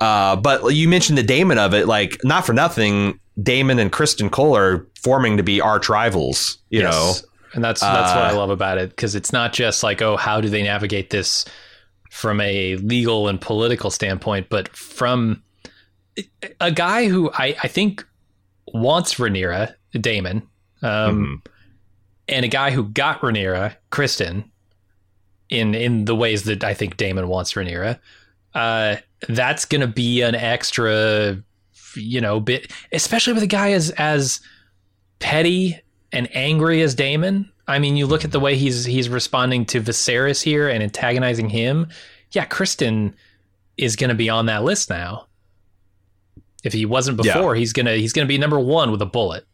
Uh, 0.00 0.36
but 0.36 0.74
you 0.74 0.88
mentioned 0.88 1.16
the 1.16 1.22
Daemon 1.22 1.58
of 1.58 1.72
it, 1.72 1.86
like 1.86 2.18
not 2.24 2.44
for 2.44 2.52
nothing. 2.52 3.18
Daemon 3.42 3.78
and 3.78 3.92
Criston 3.92 4.30
Cole 4.30 4.56
are 4.56 4.86
forming 5.02 5.36
to 5.36 5.42
be 5.42 5.60
arch 5.60 5.88
rivals. 5.88 6.58
You 6.70 6.80
yes. 6.82 6.92
know, 6.92 7.28
and 7.54 7.64
that's 7.64 7.80
that's 7.80 8.10
uh, 8.10 8.14
what 8.14 8.24
I 8.24 8.30
uh, 8.30 8.36
love 8.36 8.50
about 8.50 8.78
it 8.78 8.90
because 8.90 9.14
it's 9.14 9.32
not 9.32 9.52
just 9.52 9.82
like 9.82 10.02
oh 10.02 10.16
how 10.16 10.40
do 10.40 10.48
they 10.48 10.62
navigate 10.62 11.10
this 11.10 11.44
from 12.10 12.40
a 12.40 12.76
legal 12.76 13.28
and 13.28 13.40
political 13.40 13.90
standpoint, 13.90 14.48
but 14.48 14.74
from 14.74 15.42
a 16.60 16.70
guy 16.70 17.08
who 17.08 17.30
I, 17.34 17.56
I 17.62 17.68
think 17.68 18.06
wants 18.72 19.14
Rhaenyra, 19.14 19.74
Daemon, 19.92 20.48
um, 20.82 20.90
mm-hmm. 20.90 21.34
and 22.28 22.44
a 22.44 22.48
guy 22.48 22.70
who 22.70 22.84
got 22.84 23.20
Rhaenyra, 23.20 23.76
Criston, 23.90 24.44
in 25.48 25.74
in 25.74 26.04
the 26.04 26.14
ways 26.14 26.44
that 26.44 26.64
I 26.64 26.74
think 26.74 26.96
Daemon 26.96 27.28
wants 27.28 27.52
Rhaenyra, 27.52 27.98
uh, 28.54 28.96
that's 29.28 29.64
going 29.64 29.80
to 29.80 29.86
be 29.86 30.22
an 30.22 30.34
extra, 30.34 31.42
you 31.94 32.20
know, 32.20 32.40
bit, 32.40 32.72
especially 32.92 33.32
with 33.32 33.42
a 33.42 33.48
guy 33.48 33.72
as 33.72 33.90
as 33.90 34.40
petty 35.18 35.80
and 36.12 36.28
angry 36.34 36.82
as 36.82 36.94
Daemon. 36.94 37.50
I 37.68 37.78
mean, 37.78 37.96
you 37.96 38.06
look 38.06 38.24
at 38.24 38.32
the 38.32 38.40
way 38.40 38.56
he's 38.56 38.84
he's 38.84 39.08
responding 39.08 39.66
to 39.66 39.80
Viserys 39.80 40.42
here 40.42 40.68
and 40.68 40.82
antagonizing 40.82 41.48
him. 41.48 41.88
Yeah, 42.32 42.46
Criston 42.46 43.14
is 43.76 43.96
going 43.96 44.08
to 44.08 44.14
be 44.14 44.30
on 44.30 44.46
that 44.46 44.64
list 44.64 44.90
now. 44.90 45.26
If 46.64 46.72
he 46.72 46.84
wasn't 46.84 47.16
before, 47.18 47.54
yeah. 47.54 47.60
he's 47.60 47.72
gonna 47.72 47.94
he's 47.94 48.12
gonna 48.12 48.26
be 48.26 48.38
number 48.38 48.58
one 48.58 48.90
with 48.90 49.00
a 49.00 49.06
bullet. 49.06 49.44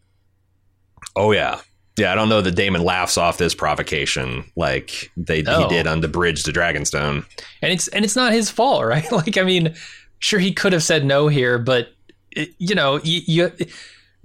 Oh 1.15 1.33
yeah, 1.33 1.61
yeah, 1.97 2.13
I 2.13 2.15
don't 2.15 2.29
know 2.29 2.41
that 2.41 2.53
Daemon 2.53 2.83
laughs 2.83 3.19
off 3.19 3.39
this 3.39 3.55
provocation 3.55 4.45
like 4.57 5.11
they 5.17 5.43
no. 5.43 5.63
he 5.63 5.69
did 5.69 5.87
on 5.87 6.01
the 6.01 6.09
bridge 6.09 6.43
to 6.45 6.53
Dragonstone. 6.53 7.25
And 7.61 7.73
it's 7.73 7.89
and 7.89 8.05
it's 8.05 8.17
not 8.17 8.33
his 8.33 8.51
fault, 8.51 8.85
right? 8.87 9.11
like 9.13 9.37
I 9.37 9.43
mean, 9.43 9.75
sure 10.19 10.39
he 10.39 10.53
could 10.53 10.73
have 10.73 10.83
said 10.83 11.05
no 11.05 11.29
here, 11.29 11.59
but 11.59 11.89
it, 12.31 12.55
you 12.59 12.75
know, 12.75 12.99
you, 13.03 13.21
you, 13.27 13.53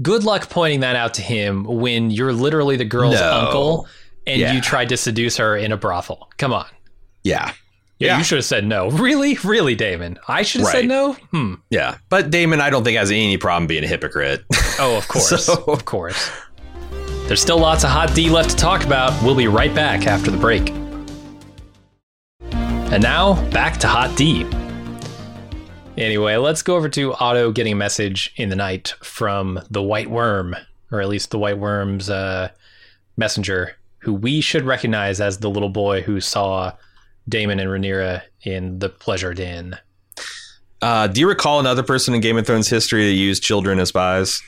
good 0.02 0.24
luck 0.24 0.50
pointing 0.50 0.80
that 0.82 0.96
out 0.96 1.16
to 1.16 1.22
him 1.22 1.66
when 1.66 2.10
you're 2.10 2.34
literally 2.34 2.78
the 2.78 2.86
girl's 2.86 3.16
no. 3.16 3.32
uncle 3.32 3.88
and 4.26 4.40
yeah. 4.40 4.54
you 4.54 4.62
tried 4.62 4.90
to 4.90 4.98
seduce 4.98 5.38
her 5.38 5.58
in 5.58 5.72
a 5.72 5.78
brothel. 5.78 6.30
Come 6.38 6.54
on. 6.54 6.68
Yeah. 7.24 7.54
Yeah, 8.00 8.10
yeah, 8.10 8.18
you 8.20 8.24
should 8.24 8.38
have 8.38 8.46
said 8.46 8.64
no. 8.64 8.92
Really, 8.92 9.40
really, 9.44 9.74
Daemon. 9.74 10.20
I 10.28 10.44
should 10.44 10.62
have 10.62 10.68
right. 10.68 10.82
said 10.82 10.88
no. 10.88 11.14
Hmm. 11.32 11.56
Yeah, 11.72 11.98
but 12.10 12.30
Daemon, 12.30 12.62
I 12.62 12.70
don't 12.70 12.84
think 12.84 12.96
has 12.96 13.10
any 13.10 13.38
problem 13.38 13.66
being 13.66 13.84
a 13.84 13.88
hypocrite. 13.88 14.46
Oh, 14.80 14.98
of 14.98 15.08
course, 15.08 15.46
so, 15.46 15.64
of 15.64 15.86
course. 15.86 16.30
There's 17.28 17.42
still 17.42 17.60
lots 17.60 17.84
of 17.84 17.90
hot 17.90 18.16
D 18.16 18.30
left 18.30 18.52
to 18.52 18.56
talk 18.56 18.86
about. 18.86 19.22
We'll 19.22 19.36
be 19.36 19.50
right 19.50 19.76
back 19.76 20.08
after 20.08 20.32
the 20.32 20.38
break. 20.38 20.70
And 22.90 23.04
now 23.04 23.44
back 23.50 23.78
to 23.82 23.88
Hot 23.88 24.16
D. 24.16 24.46
Anyway, 25.98 26.38
let's 26.38 26.62
go 26.62 26.78
over 26.78 26.88
to 26.88 27.14
Otto 27.16 27.52
getting 27.52 27.74
a 27.74 27.76
message 27.76 28.32
in 28.38 28.48
the 28.48 28.56
night 28.56 28.94
from 29.04 29.60
the 29.70 29.84
White 29.84 30.10
Worm, 30.10 30.56
or 30.90 31.02
at 31.02 31.10
least 31.10 31.32
the 31.32 31.38
White 31.38 31.58
Worm's 31.58 32.10
uh, 32.10 32.50
messenger, 33.18 33.76
who 34.00 34.14
we 34.14 34.40
should 34.40 34.64
recognize 34.64 35.20
as 35.20 35.40
the 35.40 35.50
little 35.50 35.68
boy 35.68 36.02
who 36.02 36.22
saw 36.22 36.72
Daemon 37.28 37.60
and 37.60 37.70
Rhaenyra 37.70 38.22
in 38.44 38.80
the 38.80 38.88
Pleasure 38.88 39.34
Den. 39.34 39.78
Uh, 40.82 41.08
do 41.08 41.20
you 41.20 41.28
recall 41.28 41.60
another 41.60 41.84
person 41.84 42.14
in 42.14 42.22
Game 42.22 42.38
of 42.38 42.48
Thrones 42.48 42.70
history 42.70 43.06
that 43.06 43.16
used 43.16 43.44
children 43.44 43.80
as 43.80 43.90
spies? 43.90 44.42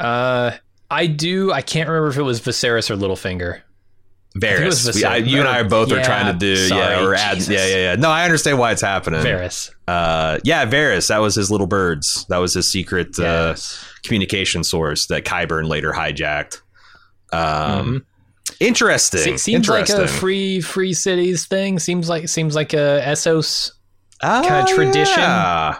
Uh, 0.00 0.52
I 0.90 1.06
do. 1.06 1.52
I 1.52 1.62
can't 1.62 1.88
remember 1.88 2.08
if 2.08 2.16
it 2.16 2.22
was 2.22 2.40
Viserys 2.40 2.90
or 2.90 2.96
Littlefinger. 2.96 3.60
Varys. 4.38 4.94
We- 4.94 5.04
I- 5.04 5.16
you 5.16 5.40
and 5.40 5.48
I 5.48 5.62
both 5.64 5.90
are 5.90 5.96
Yeah, 5.96 6.02
trying 6.04 6.26
to 6.32 6.38
do 6.38 6.54
sorry, 6.68 6.80
yeah 6.80 7.04
or 7.04 7.14
add 7.14 7.34
Jesus. 7.36 7.48
yeah 7.54 7.66
yeah 7.66 7.76
yeah. 7.76 7.94
No, 7.96 8.10
I 8.10 8.24
understand 8.24 8.58
why 8.60 8.70
it's 8.70 8.80
happening. 8.82 9.22
Varys. 9.22 9.70
Uh, 9.88 10.38
yeah, 10.44 10.64
Varys. 10.66 11.08
That 11.08 11.18
was 11.18 11.34
his 11.34 11.50
little 11.50 11.66
birds. 11.66 12.26
That 12.28 12.38
was 12.38 12.54
his 12.54 12.68
secret 12.68 13.18
uh, 13.18 13.56
communication 14.04 14.62
source 14.62 15.06
that 15.06 15.24
Qyburn 15.24 15.66
later 15.68 15.92
hijacked. 15.92 16.60
Um, 17.32 18.02
Mhm. 18.50 18.56
Interesting. 18.60 19.20
Se- 19.20 19.36
seems 19.38 19.68
like 19.68 19.88
a 19.88 20.06
free 20.06 20.60
free 20.60 20.92
cities 20.92 21.46
thing. 21.46 21.78
Seems 21.80 22.08
like 22.08 22.28
seems 22.28 22.54
like 22.54 22.72
a 22.72 23.02
Essos. 23.04 23.72
Ah, 24.22 24.42
kinda 24.42 24.72
tradition. 24.74 25.18
yeah. 25.18 25.76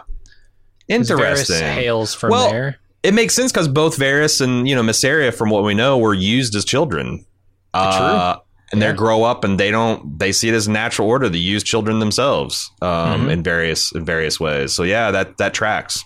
Interesting. 0.89 1.55
Varys 1.55 1.73
hails 1.73 2.13
from 2.13 2.31
Well, 2.31 2.49
there. 2.49 2.77
It 3.03 3.13
makes 3.13 3.33
sense 3.35 3.51
because 3.51 3.67
both 3.67 3.97
Varys 3.97 4.41
and 4.41 4.67
you 4.67 4.75
know 4.75 4.83
Mysaria, 4.83 5.33
from 5.33 5.49
what 5.49 5.63
we 5.63 5.73
know, 5.73 5.97
were 5.97 6.13
used 6.13 6.55
as 6.55 6.63
children. 6.65 7.25
Uh, 7.73 8.37
and 8.73 8.81
they 8.81 8.93
grow 8.93 9.23
up 9.23 9.43
and 9.43 9.59
they 9.59 9.69
don't 9.71 10.17
they 10.19 10.31
see 10.31 10.47
it 10.49 10.53
as 10.53 10.67
a 10.67 10.71
natural 10.71 11.07
order 11.07 11.29
to 11.29 11.37
use 11.37 11.63
children 11.63 11.99
themselves 11.99 12.71
um, 12.81 13.27
Mhm. 13.27 13.31
in 13.31 13.43
various 13.43 13.91
in 13.91 14.05
various 14.05 14.39
ways. 14.39 14.71
So 14.73 14.83
yeah, 14.83 15.11
that 15.11 15.37
that 15.37 15.53
tracks. 15.53 16.03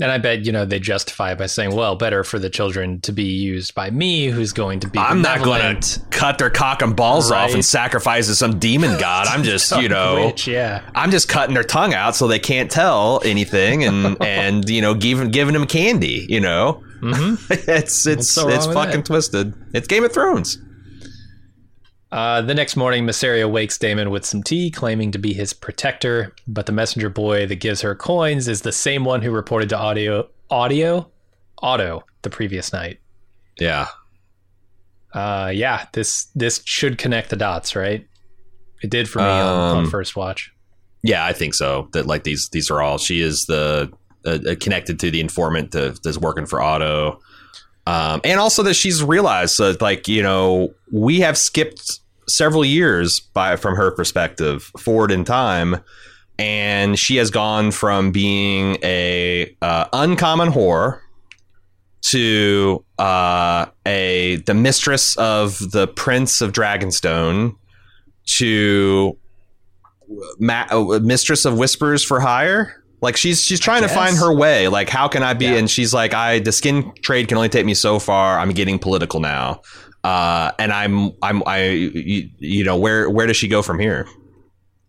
And 0.00 0.10
I 0.12 0.18
bet 0.18 0.44
you 0.46 0.52
know 0.52 0.64
they 0.64 0.78
justify 0.78 1.32
it 1.32 1.38
by 1.38 1.46
saying, 1.46 1.74
"Well, 1.74 1.96
better 1.96 2.22
for 2.24 2.38
the 2.38 2.48
children 2.48 3.00
to 3.00 3.12
be 3.12 3.24
used 3.24 3.74
by 3.74 3.90
me, 3.90 4.26
who's 4.28 4.52
going 4.52 4.80
to 4.80 4.88
be 4.88 4.98
I'm 4.98 5.22
not 5.22 5.42
going 5.42 5.80
to 5.80 6.00
cut 6.10 6.38
their 6.38 6.50
cock 6.50 6.82
and 6.82 6.94
balls 6.94 7.30
off 7.30 7.52
and 7.54 7.64
sacrifice 7.64 8.26
to 8.28 8.34
some 8.34 8.58
demon 8.58 8.96
god. 9.00 9.26
I'm 9.26 9.42
just 9.42 9.70
you 9.76 9.88
know 9.88 10.16
rich, 10.16 10.46
yeah, 10.46 10.82
I'm 10.94 11.10
just 11.10 11.28
cutting 11.28 11.54
their 11.54 11.64
tongue 11.64 11.94
out 11.94 12.14
so 12.14 12.28
they 12.28 12.38
can't 12.38 12.70
tell 12.70 13.20
anything 13.24 13.84
and 13.84 14.16
and 14.22 14.68
you 14.68 14.80
know 14.80 14.94
giving 14.94 15.30
giving 15.30 15.54
them 15.54 15.66
candy. 15.66 16.26
You 16.28 16.40
know, 16.40 16.84
hmm 17.00 17.34
it's 17.50 18.06
it's 18.06 18.30
so 18.30 18.48
it's 18.48 18.66
fucking 18.66 19.02
twisted. 19.02 19.52
It's 19.72 19.88
Game 19.88 20.04
of 20.04 20.12
Thrones. 20.12 20.58
Uh, 22.10 22.40
the 22.40 22.54
next 22.54 22.74
morning, 22.74 23.04
Mysaria 23.04 23.50
wakes 23.50 23.76
Daemon 23.76 24.10
with 24.10 24.24
some 24.24 24.42
tea, 24.42 24.70
claiming 24.70 25.12
to 25.12 25.18
be 25.18 25.34
his 25.34 25.52
protector. 25.52 26.34
But 26.46 26.66
the 26.66 26.72
messenger 26.72 27.10
boy 27.10 27.46
that 27.46 27.56
gives 27.56 27.82
her 27.82 27.94
coins 27.94 28.48
is 28.48 28.62
the 28.62 28.72
same 28.72 29.04
one 29.04 29.22
who 29.22 29.30
reported 29.30 29.68
to 29.70 29.78
Audio, 29.78 30.28
Audio, 30.50 31.10
Auto 31.62 32.04
the 32.22 32.30
previous 32.30 32.72
night. 32.72 33.00
Yeah. 33.58 33.88
Uh, 35.12 35.50
yeah, 35.54 35.86
this 35.92 36.26
this 36.34 36.62
should 36.64 36.98
connect 36.98 37.30
the 37.30 37.36
dots, 37.36 37.74
right? 37.74 38.06
It 38.82 38.90
did 38.90 39.08
for 39.08 39.18
me 39.18 39.24
on, 39.24 39.76
on 39.76 39.76
Um, 39.84 39.90
first 39.90 40.16
watch. 40.16 40.52
Yeah, 41.02 41.24
I 41.24 41.32
think 41.32 41.54
so. 41.54 41.88
That 41.92 42.06
like 42.06 42.24
these 42.24 42.48
these 42.50 42.70
are 42.70 42.80
all 42.80 42.98
she 42.98 43.20
is 43.20 43.46
the 43.46 43.90
uh, 44.24 44.30
uh, 44.30 44.54
connected 44.60 44.98
to 45.00 45.10
the 45.10 45.20
informant 45.20 45.72
that, 45.72 46.00
that's 46.02 46.18
working 46.18 46.46
for 46.46 46.60
Otto, 46.60 47.20
um, 47.88 48.20
and 48.22 48.38
also 48.38 48.62
that 48.64 48.74
she's 48.74 49.02
realized 49.02 49.56
that 49.58 49.80
like 49.80 50.08
you 50.08 50.22
know 50.22 50.74
we 50.92 51.20
have 51.20 51.38
skipped 51.38 52.00
several 52.28 52.62
years 52.62 53.18
by 53.18 53.56
from 53.56 53.76
her 53.76 53.90
perspective 53.90 54.64
forward 54.76 55.10
in 55.10 55.24
time, 55.24 55.76
and 56.38 56.98
she 56.98 57.16
has 57.16 57.30
gone 57.30 57.70
from 57.70 58.12
being 58.12 58.76
a 58.82 59.56
uh, 59.62 59.86
uncommon 59.94 60.50
whore 60.50 61.00
to 62.02 62.84
uh, 62.98 63.64
a 63.86 64.36
the 64.44 64.52
mistress 64.52 65.16
of 65.16 65.58
the 65.70 65.88
prince 65.88 66.42
of 66.42 66.52
Dragonstone 66.52 67.56
to 68.36 69.16
ma- 70.38 70.66
uh, 70.70 71.00
mistress 71.02 71.46
of 71.46 71.56
whispers 71.56 72.04
for 72.04 72.20
hire 72.20 72.77
like 73.00 73.16
she's 73.16 73.42
she's 73.42 73.60
trying 73.60 73.82
to 73.82 73.88
find 73.88 74.16
her 74.16 74.32
way. 74.34 74.68
Like 74.68 74.88
how 74.88 75.08
can 75.08 75.22
i 75.22 75.34
be? 75.34 75.46
Yeah. 75.46 75.54
and 75.54 75.70
she's 75.70 75.94
like 75.94 76.14
i 76.14 76.38
the 76.40 76.52
skin 76.52 76.92
trade 77.02 77.28
can 77.28 77.36
only 77.36 77.48
take 77.48 77.66
me 77.66 77.74
so 77.74 77.98
far. 77.98 78.38
I'm 78.38 78.50
getting 78.50 78.78
political 78.78 79.20
now. 79.20 79.62
Uh 80.04 80.52
and 80.58 80.72
i'm 80.72 81.12
i'm 81.22 81.42
i 81.46 81.64
you, 81.68 82.30
you 82.38 82.64
know 82.64 82.76
where 82.76 83.10
where 83.10 83.26
does 83.26 83.36
she 83.36 83.48
go 83.48 83.62
from 83.62 83.78
here? 83.78 84.06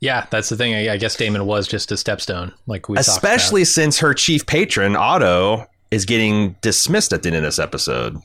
Yeah, 0.01 0.27
that's 0.29 0.47
the 0.47 0.55
thing. 0.55 0.73
I, 0.73 0.93
I 0.93 0.97
guess 0.97 1.17
Daemon 1.17 1.45
was 1.45 1.67
just 1.67 1.91
a 1.91 1.95
stepstone, 1.95 2.53
like 2.67 2.87
we 2.87 2.97
especially 2.97 3.65
since 3.65 3.99
her 3.99 4.13
chief 4.13 4.45
patron 4.45 4.95
otto 4.95 5.65
is 5.91 6.05
getting 6.05 6.55
dismissed 6.61 7.11
at 7.11 7.23
the 7.23 7.27
end 7.27 7.35
of 7.35 7.41
this 7.43 7.59
episode. 7.59 8.17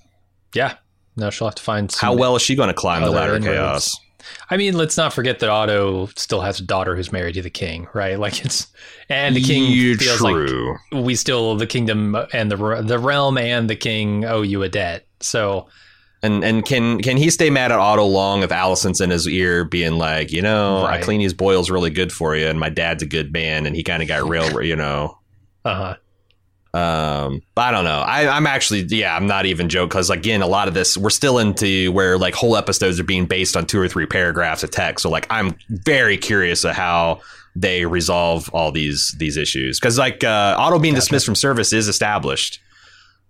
Yeah. 0.55 0.75
No, 1.17 1.31
she'll 1.31 1.49
have 1.49 1.55
to 1.57 1.63
find 1.63 1.91
some, 1.91 2.07
how 2.07 2.15
well 2.15 2.37
is 2.37 2.43
she 2.43 2.55
going 2.55 2.69
to 2.69 2.75
climb 2.75 3.03
the 3.03 3.11
ladder 3.11 3.37
of 3.37 3.43
chaos 3.43 3.97
I 4.51 4.57
mean, 4.57 4.75
let's 4.77 4.97
not 4.97 5.13
forget 5.13 5.39
that 5.41 5.49
Otto 5.51 6.07
still 6.17 6.41
has 6.41 6.61
a 6.61 6.65
daughter 6.65 6.97
who's 6.97 7.13
married 7.13 7.35
to 7.35 7.43
the 7.43 7.51
king, 7.51 7.87
right? 7.95 8.19
Like 8.25 8.45
it's 8.45 8.69
and 9.09 9.35
the 9.37 9.43
king 9.43 9.65
You 9.71 9.97
feels 9.97 10.19
true. 10.19 10.77
like 10.93 11.05
we 11.05 11.15
still 11.15 11.57
the 11.57 11.67
kingdom 11.67 12.17
and 12.33 12.51
the 12.51 12.83
the 12.83 12.99
realm 12.99 13.37
and 13.39 13.69
the 13.69 13.77
king 13.77 14.25
owe 14.25 14.43
you 14.43 14.63
a 14.63 14.69
debt. 14.69 15.07
So 15.21 15.69
And 16.23 16.43
and 16.45 16.65
can 16.65 17.01
can 17.03 17.17
he 17.19 17.29
stay 17.31 17.51
mad 17.51 17.71
at 17.73 17.79
Otto 17.79 18.05
long 18.07 18.43
if 18.43 18.51
Alicent's 18.51 19.01
in 19.01 19.11
his 19.11 19.27
ear 19.29 19.65
being 19.65 19.99
like, 19.99 20.33
you 20.33 20.41
know, 20.43 20.85
Right. 20.85 21.01
I 21.01 21.03
clean 21.03 21.21
these 21.21 21.35
boils 21.35 21.71
really 21.71 21.91
good 21.91 22.13
for 22.13 22.35
you, 22.37 22.47
and 22.47 22.59
my 22.59 22.71
dad's 22.71 23.03
a 23.03 23.07
good 23.07 23.33
man, 23.33 23.67
and 23.67 23.77
he 23.77 23.83
kind 23.83 24.03
of 24.03 24.09
got 24.09 24.29
real, 24.29 24.63
you 24.71 24.77
know. 24.77 25.19
uh 25.65 25.75
huh. 25.75 25.97
Um, 26.75 27.43
but 27.55 27.63
I 27.63 27.71
don't 27.71 27.85
know. 27.85 28.01
I, 28.01 28.27
I'm 28.27 28.49
actually, 28.49 28.81
yeah, 28.89 29.15
I'm 29.15 29.29
not 29.29 29.47
even 29.47 29.69
joking 29.69 29.89
because 29.91 30.11
again, 30.11 30.43
a 30.43 30.47
lot 30.49 30.67
of 30.67 30.75
this 30.75 30.97
we're 30.97 31.11
still 31.11 31.39
into 31.39 31.93
where 31.93 32.19
like 32.19 32.35
whole 32.35 32.57
episodes 32.57 32.99
are 32.99 33.05
being 33.05 33.27
based 33.27 33.57
on 33.57 33.65
two 33.67 33.79
or 33.81 33.87
three 33.87 34.07
paragraphs 34.07 34.65
of 34.65 34.73
text. 34.73 35.05
So 35.05 35.09
like, 35.11 35.27
I'm 35.31 35.55
very 35.69 36.19
curious 36.19 36.65
of 36.65 36.75
how 36.75 37.21
they 37.55 37.85
resolve 37.87 38.51
all 38.53 38.73
these 38.73 39.15
these 39.19 39.37
issues 39.37 39.79
because 39.79 39.97
like 39.99 40.25
uh, 40.25 40.57
Otto 40.59 40.81
being 40.81 40.95
dismissed 40.95 41.25
from 41.27 41.37
service 41.37 41.73
is 41.73 41.87
established. 41.87 42.59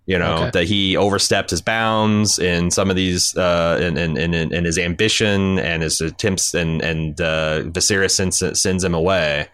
You 0.07 0.19
know 0.19 0.35
Okay. 0.35 0.49
that 0.51 0.63
he 0.67 0.95
overstepped 0.97 1.49
his 1.51 1.61
bounds 1.61 2.37
in 2.37 2.69
some 2.69 2.91
of 2.91 2.95
these, 2.95 3.35
uh, 3.35 3.79
in, 3.81 3.97
in, 3.97 4.17
in, 4.17 4.53
in 4.53 4.63
his 4.63 4.77
ambition 4.77 5.57
and 5.57 5.81
his 5.81 5.99
attempts, 5.99 6.53
and 6.53 6.79
and 6.83 7.19
uh, 7.19 7.61
Viserys 7.63 8.11
sends, 8.11 8.59
sends 8.59 8.83
him 8.83 8.93
away. 8.93 9.47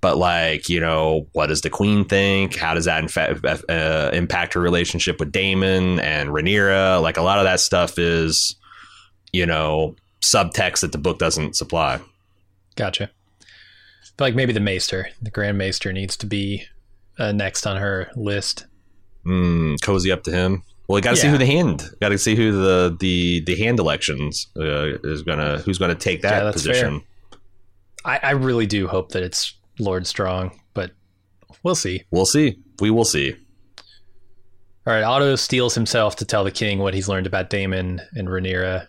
But 0.00 0.16
like, 0.16 0.68
you 0.68 0.78
know, 0.80 1.26
what 1.32 1.46
does 1.48 1.62
the 1.62 1.70
queen 1.70 2.04
think? 2.04 2.54
How 2.56 2.74
does 2.74 2.84
that 2.84 3.02
in 3.02 3.08
fact, 3.08 3.44
uh, 3.44 4.10
impact 4.12 4.54
her 4.54 4.60
relationship 4.60 5.18
with 5.18 5.32
Damon 5.32 5.98
and 5.98 6.30
Rhaenyra? 6.30 7.02
Like 7.02 7.16
a 7.16 7.22
lot 7.22 7.38
of 7.38 7.44
that 7.44 7.58
stuff 7.58 7.98
is, 7.98 8.54
you 9.32 9.44
know, 9.44 9.96
subtext 10.20 10.80
that 10.80 10.92
the 10.92 10.98
book 10.98 11.18
doesn't 11.18 11.56
supply. 11.56 12.00
Gotcha. 12.76 13.10
But 14.16 14.24
like 14.26 14.34
maybe 14.36 14.52
the 14.52 14.60
Maester, 14.60 15.08
the 15.20 15.30
Grand 15.30 15.58
Maester, 15.58 15.92
needs 15.92 16.16
to 16.18 16.26
be 16.26 16.64
uh, 17.18 17.32
next 17.32 17.66
on 17.66 17.76
her 17.76 18.08
list. 18.14 18.66
Mm, 19.26 19.80
cozy 19.82 20.12
up 20.12 20.22
to 20.24 20.32
him. 20.32 20.62
Well, 20.86 20.98
you 20.98 21.02
got 21.02 21.10
to 21.10 21.16
see 21.16 21.28
who 21.28 21.38
the 21.38 21.46
hand. 21.46 21.90
Got 22.00 22.10
to 22.10 22.18
see 22.18 22.34
who 22.34 22.52
the 22.52 22.96
the 22.98 23.40
the 23.40 23.56
hand 23.56 23.78
elections 23.78 24.46
uh, 24.56 24.96
is 25.04 25.22
gonna 25.22 25.58
who's 25.58 25.76
gonna 25.76 25.94
take 25.94 26.22
that 26.22 26.44
Yeah, 26.44 26.52
position. 26.52 27.02
I, 28.04 28.18
I 28.22 28.30
really 28.30 28.66
do 28.66 28.88
hope 28.88 29.12
that 29.12 29.22
it's 29.22 29.54
Lord 29.78 30.06
Strong, 30.06 30.58
but 30.74 30.92
we'll 31.62 31.74
see. 31.74 32.04
We'll 32.10 32.26
see. 32.26 32.58
We 32.80 32.90
will 32.90 33.04
see. 33.04 33.34
All 34.86 34.94
right, 34.94 35.02
Otto 35.02 35.36
steels 35.36 35.74
himself 35.74 36.16
to 36.16 36.24
tell 36.24 36.44
the 36.44 36.50
king 36.50 36.78
what 36.78 36.94
he's 36.94 37.08
learned 37.08 37.26
about 37.26 37.50
Daemon 37.50 38.00
and 38.14 38.28
Rhaenyra. 38.28 38.86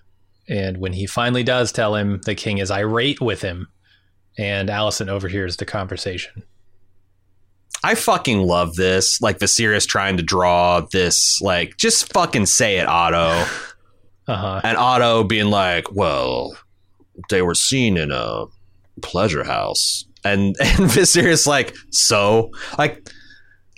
And 0.48 0.78
when 0.78 0.94
he 0.94 1.06
finally 1.06 1.44
does 1.44 1.72
tell 1.72 1.96
him, 1.96 2.22
the 2.26 2.36
king 2.36 2.58
is 2.60 2.72
irate 2.72 3.20
with 3.22 3.42
him, 3.42 3.68
and 4.38 4.70
Alicent 4.70 5.10
overhears 5.10 5.58
the 5.58 5.66
conversation. 5.66 6.44
I 7.84 7.96
fucking 7.96 8.40
love 8.42 8.76
this. 8.76 9.22
Like 9.22 9.40
Viserys 9.40 9.88
trying 9.88 10.18
to 10.18 10.24
draw 10.24 10.82
this. 10.92 11.40
Like, 11.42 11.78
just 11.78 12.12
fucking 12.14 12.46
say 12.48 12.78
it, 12.78 12.88
Otto. 12.88 13.46
Uh 14.28 14.36
huh. 14.38 14.62
and 14.64 14.78
Otto 14.78 15.24
being 15.24 15.48
like, 15.48 15.92
"Well, 15.92 16.56
they 17.32 17.42
were 17.42 17.56
seen 17.56 17.98
in 17.98 18.12
a 18.12 18.46
pleasure 19.02 19.44
house," 19.44 20.06
and 20.24 20.56
and 20.60 20.90
Viserys 20.90 21.48
like, 21.48 21.76
"So, 21.90 22.52
like, 22.78 23.08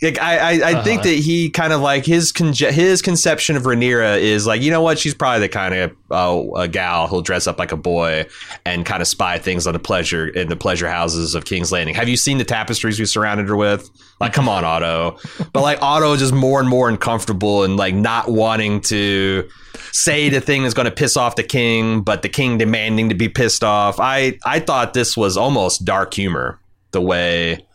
like 0.01 0.19
I, 0.19 0.37
I, 0.37 0.49
I 0.51 0.73
Uh-huh. 0.73 0.83
think 0.83 1.03
that 1.03 1.09
he 1.15 1.49
kind 1.49 1.71
of 1.73 1.81
like 1.81 2.05
his 2.05 2.31
conje- 2.31 2.71
his 2.71 3.01
conception 3.01 3.55
of 3.55 3.63
Rhaenyra 3.63 4.17
is 4.19 4.47
like 4.47 4.61
you 4.61 4.71
know 4.71 4.81
what 4.81 4.97
she's 4.97 5.13
probably 5.13 5.41
the 5.41 5.49
kind 5.49 5.73
of 5.75 5.91
uh, 6.09 6.61
a 6.61 6.67
gal 6.67 7.07
who'll 7.07 7.21
dress 7.21 7.45
up 7.47 7.59
like 7.59 7.71
a 7.71 7.77
boy 7.77 8.25
and 8.65 8.85
kind 8.85 9.01
of 9.01 9.07
spy 9.07 9.37
things 9.37 9.67
on 9.67 9.73
the 9.73 9.79
pleasure 9.79 10.27
in 10.27 10.47
the 10.49 10.55
pleasure 10.55 10.89
houses 10.89 11.35
of 11.35 11.45
King's 11.45 11.71
Landing. 11.71 11.93
Have 11.95 12.09
you 12.09 12.17
seen 12.17 12.37
the 12.39 12.43
tapestries 12.45 12.99
we 12.99 13.05
surrounded 13.05 13.47
her 13.47 13.55
with? 13.55 13.89
Like, 14.19 14.33
come 14.33 14.47
on, 14.49 14.63
Otto. 14.63 15.17
But 15.53 15.61
like 15.61 15.79
Otto 15.81 16.13
is 16.13 16.19
just 16.19 16.33
more 16.33 16.59
and 16.59 16.67
more 16.69 16.89
uncomfortable 16.89 17.63
and 17.63 17.77
like 17.77 17.93
not 17.95 18.27
wanting 18.29 18.81
to 18.81 19.47
say 19.91 20.29
the 20.29 20.41
thing 20.41 20.63
that's 20.63 20.73
going 20.73 20.85
to 20.85 20.91
piss 20.91 21.15
off 21.17 21.35
the 21.35 21.43
king, 21.43 22.01
but 22.01 22.21
the 22.21 22.29
king 22.29 22.57
demanding 22.57 23.09
to 23.09 23.15
be 23.15 23.29
pissed 23.29 23.63
off. 23.63 23.99
I 23.99 24.37
I 24.45 24.59
thought 24.59 24.93
this 24.93 25.15
was 25.17 25.37
almost 25.37 25.85
dark 25.85 26.13
humor 26.13 26.59
the 26.91 27.01
way 27.01 27.65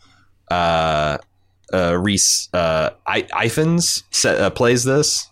uh 0.51 1.17
uh 1.73 1.97
Rhys 1.97 2.49
uh 2.53 2.91
I- 3.05 3.23
Ifans 3.45 4.03
sa- 4.11 4.29
uh, 4.29 4.49
plays 4.49 4.83
this. 4.83 5.29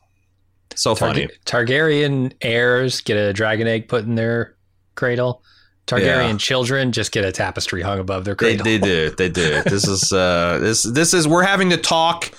So 0.76 0.94
funny. 0.96 1.30
Targaryen 1.46 2.34
heirs 2.42 3.00
get 3.02 3.16
a 3.16 3.32
dragon 3.34 3.68
egg 3.68 3.88
put 3.88 4.04
in 4.04 4.16
their 4.16 4.56
cradle. 4.96 5.42
Targaryen 5.88 6.32
Yeah. 6.32 6.38
children 6.38 6.92
just 6.92 7.12
get 7.12 7.24
a 7.24 7.32
tapestry 7.32 7.82
hung 7.82 8.00
above 8.00 8.26
their 8.26 8.36
They, 8.36 8.58
cradle. 8.58 8.64
they 8.66 8.78
do. 8.80 9.10
They 9.12 9.30
do. 9.30 9.62
This 9.64 9.88
is 9.88 10.12
uh 10.12 10.60
this 10.62 10.84
this 10.84 11.14
is 11.14 11.28
we're 11.28 11.44
having 11.44 11.70
to 11.70 11.78
talk 11.78 12.32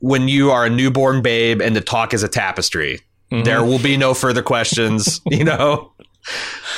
when 0.00 0.28
you 0.28 0.50
are 0.50 0.66
a 0.66 0.70
newborn 0.70 1.22
babe 1.22 1.60
and 1.62 1.74
the 1.74 1.80
talk 1.80 2.12
is 2.12 2.22
a 2.22 2.28
tapestry. 2.28 3.00
Mhm. 3.32 3.44
There 3.44 3.62
will 3.64 3.78
be 3.78 3.96
no 3.96 4.14
further 4.14 4.42
questions, 4.42 5.20
you 5.26 5.44
know. 5.44 5.92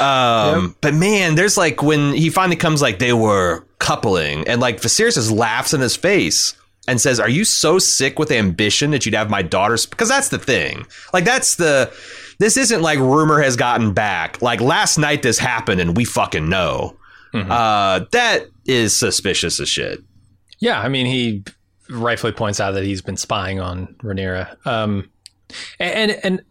Um, 0.01 0.77
but 0.81 0.95
man, 0.95 1.35
there's 1.35 1.57
like 1.57 1.83
when 1.83 2.13
he 2.13 2.31
finally 2.31 2.57
comes, 2.57 2.81
like 2.81 2.99
they 2.99 3.13
were 3.13 3.65
coupling, 3.79 4.47
and 4.49 4.61
like 4.61 4.81
Viserys 4.81 5.15
just 5.15 5.31
laughs 5.31 5.75
in 5.75 5.81
his 5.81 5.97
face 5.97 6.55
and 6.91 7.01
says, 7.01 7.21
"Are 7.21 7.29
you 7.29 7.45
so 7.45 7.79
sick 7.79 8.19
with 8.19 8.31
ambition 8.31 8.91
that 8.91 9.07
you'd 9.07 9.15
have 9.15 9.31
my 9.31 9.43
daughters?" 9.43 9.87
Because 9.87 10.09
that's 10.09 10.29
the 10.29 10.39
thing. 10.39 10.87
Like 11.13 11.25
that's 11.25 11.55
the. 11.55 11.93
This 12.39 12.57
isn't 12.57 12.83
like 12.83 12.99
rumor 12.99 13.41
has 13.41 13.55
gotten 13.57 13.93
back. 13.93 14.41
Like 14.43 14.61
last 14.61 14.99
night, 14.99 15.23
this 15.23 15.39
happened, 15.39 15.81
and 15.81 15.97
we 15.97 16.05
fucking 16.05 16.49
know. 16.49 16.97
Uh, 17.33 18.07
that 18.11 18.47
is 18.67 18.99
suspicious 18.99 19.61
as 19.61 19.69
shit. 19.69 20.01
Yeah, 20.59 20.81
I 20.81 20.89
mean, 20.89 21.07
he 21.07 21.45
rightfully 21.89 22.33
points 22.33 22.59
out 22.59 22.73
that 22.73 22.85
he's 22.85 23.03
been 23.03 23.17
spying 23.17 23.61
on 23.61 23.95
Rhaenyra. 24.03 24.67
Um, 24.67 25.11
and 25.79 26.11
and 26.23 26.43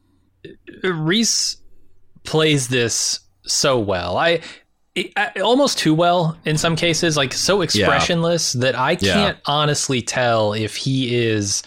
Rhys 0.84 1.58
plays 2.24 2.68
this 2.70 3.20
so 3.44 3.80
well. 3.80 4.18
I, 4.18 4.42
I 5.16 5.40
almost 5.42 5.78
too 5.78 5.94
well 5.94 6.38
in 6.46 6.58
some 6.58 6.76
cases, 6.76 7.16
like 7.18 7.34
so 7.34 7.62
expressionless 7.62 8.54
that 8.54 8.76
I 8.76 8.96
can't 9.14 9.38
honestly 9.46 10.02
tell 10.02 10.54
if 10.54 10.76
he 10.76 11.16
is 11.16 11.64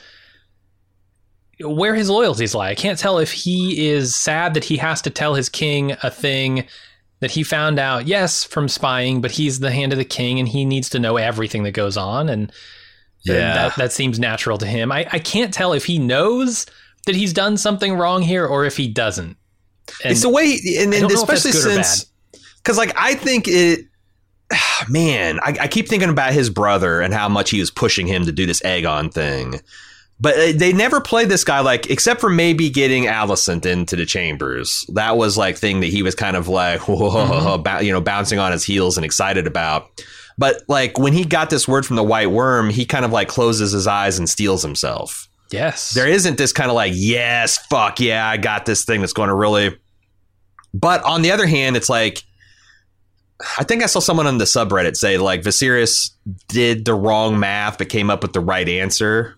where 1.60 1.94
his 1.94 2.10
loyalties 2.10 2.54
lie. 2.54 2.70
I 2.70 2.74
can't 2.74 2.98
tell 2.98 3.18
if 3.18 3.30
he 3.32 3.88
is 3.88 4.16
sad 4.16 4.54
that 4.54 4.64
he 4.64 4.76
has 4.78 5.00
to 5.02 5.10
tell 5.10 5.34
his 5.34 5.48
king 5.48 5.92
a 6.02 6.10
thing 6.10 6.66
that 7.20 7.30
he 7.30 7.44
found 7.44 7.78
out, 7.78 8.06
yes, 8.08 8.42
from 8.42 8.68
spying, 8.68 9.20
but 9.20 9.30
he's 9.30 9.60
the 9.60 9.70
hand 9.70 9.92
of 9.92 9.98
the 9.98 10.04
king 10.04 10.40
and 10.40 10.48
he 10.48 10.64
needs 10.64 10.88
to 10.90 10.98
know 10.98 11.16
everything 11.18 11.62
that 11.62 11.70
goes 11.72 11.96
on. 11.96 12.28
And, 12.28 12.50
Yeah. 13.22 13.54
that, 13.54 13.76
that 13.76 13.92
seems 13.92 14.18
natural 14.18 14.58
to 14.58 14.66
him. 14.66 14.90
I, 14.90 15.06
I 15.12 15.20
can't 15.20 15.54
tell 15.54 15.72
if 15.72 15.84
he 15.84 15.98
knows 16.00 16.66
that 17.06 17.14
he's 17.14 17.32
done 17.32 17.56
something 17.56 17.94
wrong 17.94 18.22
here 18.22 18.44
or 18.44 18.64
if 18.64 18.76
he 18.76 18.88
doesn't. 18.88 19.36
And 20.02 20.12
it's 20.12 20.22
the 20.22 20.28
way, 20.28 20.58
and, 20.78 20.92
and 20.92 21.02
don't 21.02 21.12
know 21.12 21.22
if 21.22 21.28
that's 21.28 21.44
especially 21.44 21.52
since, 21.74 22.06
because 22.62 22.78
like 22.78 22.92
I 22.96 23.14
think 23.14 23.46
it, 23.48 23.86
man, 24.88 25.40
I, 25.40 25.56
I 25.62 25.68
keep 25.68 25.88
thinking 25.88 26.08
about 26.08 26.32
his 26.32 26.50
brother 26.50 27.00
and 27.00 27.12
how 27.12 27.28
much 27.28 27.50
he 27.50 27.60
was 27.60 27.70
pushing 27.70 28.06
him 28.06 28.24
to 28.26 28.32
do 28.32 28.46
this 28.46 28.60
Aegon 28.62 29.12
thing. 29.12 29.60
But 30.20 30.36
uh, 30.36 30.52
they 30.54 30.72
never 30.72 31.00
played 31.00 31.28
this 31.28 31.42
guy 31.42 31.60
like, 31.60 31.90
except 31.90 32.20
for 32.20 32.30
maybe 32.30 32.70
getting 32.70 33.04
Alicent 33.04 33.66
into 33.66 33.96
the 33.96 34.06
chambers. 34.06 34.86
That 34.92 35.16
was 35.16 35.36
like 35.36 35.56
thing 35.56 35.80
that 35.80 35.88
he 35.88 36.04
was 36.04 36.14
kind 36.14 36.36
of 36.36 36.46
like, 36.46 36.80
whoa, 36.88 37.58
bou- 37.64 37.84
you 37.84 37.92
know, 37.92 38.00
bouncing 38.00 38.38
on 38.38 38.52
his 38.52 38.64
heels 38.64 38.96
and 38.96 39.04
excited 39.04 39.46
about. 39.46 40.04
But 40.38 40.62
like 40.68 40.98
when 40.98 41.12
he 41.12 41.24
got 41.24 41.50
this 41.50 41.66
word 41.66 41.84
from 41.84 41.96
the 41.96 42.04
White 42.04 42.30
Worm, 42.30 42.70
he 42.70 42.86
kind 42.86 43.04
of 43.04 43.10
like 43.10 43.28
closes 43.28 43.72
his 43.72 43.86
eyes 43.86 44.18
and 44.18 44.28
steels 44.28 44.62
himself 44.62 45.28
yes. 45.52 45.92
there 45.92 46.08
isn't 46.08 46.38
this 46.38 46.52
kind 46.52 46.70
of 46.70 46.74
like 46.74 46.92
yes 46.94 47.58
fuck 47.66 48.00
yeah 48.00 48.26
i 48.26 48.36
got 48.36 48.66
this 48.66 48.84
thing 48.84 49.00
that's 49.00 49.12
going 49.12 49.28
to 49.28 49.34
really 49.34 49.76
but 50.74 51.02
on 51.04 51.22
the 51.22 51.30
other 51.30 51.46
hand 51.46 51.76
it's 51.76 51.88
like 51.88 52.22
i 53.58 53.64
think 53.64 53.82
i 53.82 53.86
saw 53.86 54.00
someone 54.00 54.26
on 54.26 54.38
the 54.38 54.44
subreddit 54.44 54.96
say 54.96 55.18
like 55.18 55.42
Viserys 55.42 56.10
did 56.48 56.84
the 56.84 56.94
wrong 56.94 57.38
math 57.38 57.78
but 57.78 57.88
came 57.88 58.10
up 58.10 58.22
with 58.22 58.32
the 58.32 58.40
right 58.40 58.68
answer 58.68 59.36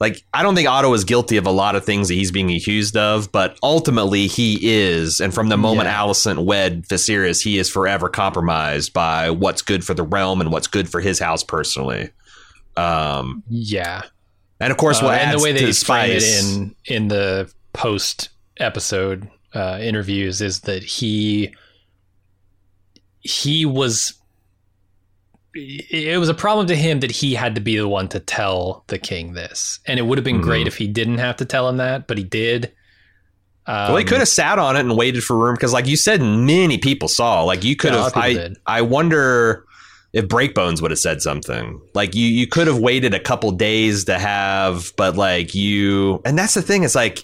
like 0.00 0.22
i 0.32 0.42
don't 0.42 0.54
think 0.54 0.68
otto 0.68 0.92
is 0.94 1.04
guilty 1.04 1.36
of 1.36 1.46
a 1.46 1.50
lot 1.50 1.74
of 1.76 1.84
things 1.84 2.08
that 2.08 2.14
he's 2.14 2.30
being 2.30 2.50
accused 2.50 2.96
of 2.96 3.30
but 3.32 3.58
ultimately 3.62 4.26
he 4.26 4.58
is 4.62 5.20
and 5.20 5.34
from 5.34 5.48
the 5.48 5.56
moment 5.56 5.86
Yeah. 5.86 6.00
Alicent 6.02 6.44
wed 6.44 6.86
Viserys 6.86 7.42
he 7.42 7.58
is 7.58 7.68
forever 7.70 8.08
compromised 8.08 8.92
by 8.92 9.30
what's 9.30 9.62
good 9.62 9.84
for 9.84 9.94
the 9.94 10.02
realm 10.02 10.40
and 10.40 10.50
what's 10.52 10.66
good 10.66 10.88
for 10.88 11.00
his 11.00 11.18
house 11.18 11.42
personally 11.42 12.10
um 12.76 13.42
yeah. 13.48 14.02
and 14.60 14.70
of 14.70 14.76
course, 14.78 15.02
Uh, 15.02 15.08
and 15.10 15.38
the 15.38 15.42
way 15.42 15.52
they 15.52 15.64
the 15.64 15.72
frame 15.72 16.12
it 16.12 16.22
in 16.22 16.74
in 16.86 17.08
the 17.08 17.52
post 17.72 18.28
episode 18.58 19.28
uh, 19.54 19.78
interviews 19.82 20.40
is 20.40 20.60
that 20.60 20.82
he 20.82 21.52
he 23.20 23.64
was 23.66 24.14
it 25.54 26.18
was 26.20 26.28
a 26.28 26.34
problem 26.34 26.68
to 26.68 26.76
him 26.76 27.00
that 27.00 27.10
he 27.10 27.34
had 27.34 27.56
to 27.56 27.60
be 27.60 27.76
the 27.76 27.88
one 27.88 28.06
to 28.08 28.20
tell 28.20 28.84
the 28.86 28.98
king 28.98 29.32
this 29.32 29.80
and 29.86 29.98
it 29.98 30.02
would 30.02 30.16
have 30.16 30.24
been 30.24 30.40
great 30.40 30.64
Mhm. 30.64 30.68
if 30.68 30.76
he 30.76 30.86
didn't 30.86 31.18
have 31.18 31.36
to 31.38 31.44
tell 31.44 31.68
him 31.68 31.78
that 31.78 32.06
but 32.06 32.16
he 32.18 32.24
did 32.24 32.72
um, 33.66 33.88
well, 33.88 33.96
he 33.98 34.04
could 34.04 34.18
have 34.18 34.28
sat 34.28 34.58
on 34.58 34.74
it 34.74 34.80
and 34.80 34.96
waited 34.96 35.22
for 35.22 35.36
room 35.36 35.54
because, 35.54 35.72
like 35.72 35.86
you 35.86 35.94
said, 35.94 36.20
many 36.22 36.78
people 36.78 37.06
saw. 37.08 37.44
Like 37.44 37.62
you 37.62 37.76
could 37.76 37.92
Yeah, 37.92 38.04
have. 38.04 38.16
I 38.16 38.32
did. 38.32 38.56
I 38.66 38.80
wonder 38.82 39.64
if 40.12 40.24
Breakbones 40.24 40.80
would 40.82 40.90
have 40.90 40.98
said 40.98 41.20
something. 41.22 41.80
Like 41.94 42.14
you, 42.16 42.26
you 42.26 42.48
could 42.48 42.66
have 42.66 42.78
waited 42.78 43.12
a 43.14 43.20
couple 43.20 43.52
days 43.52 44.06
to 44.06 44.18
have, 44.18 44.90
but 44.96 45.14
like 45.14 45.54
you, 45.54 46.20
and 46.24 46.36
that's 46.38 46.54
the 46.54 46.62
thing. 46.62 46.82
It's 46.84 46.94
like. 46.96 47.22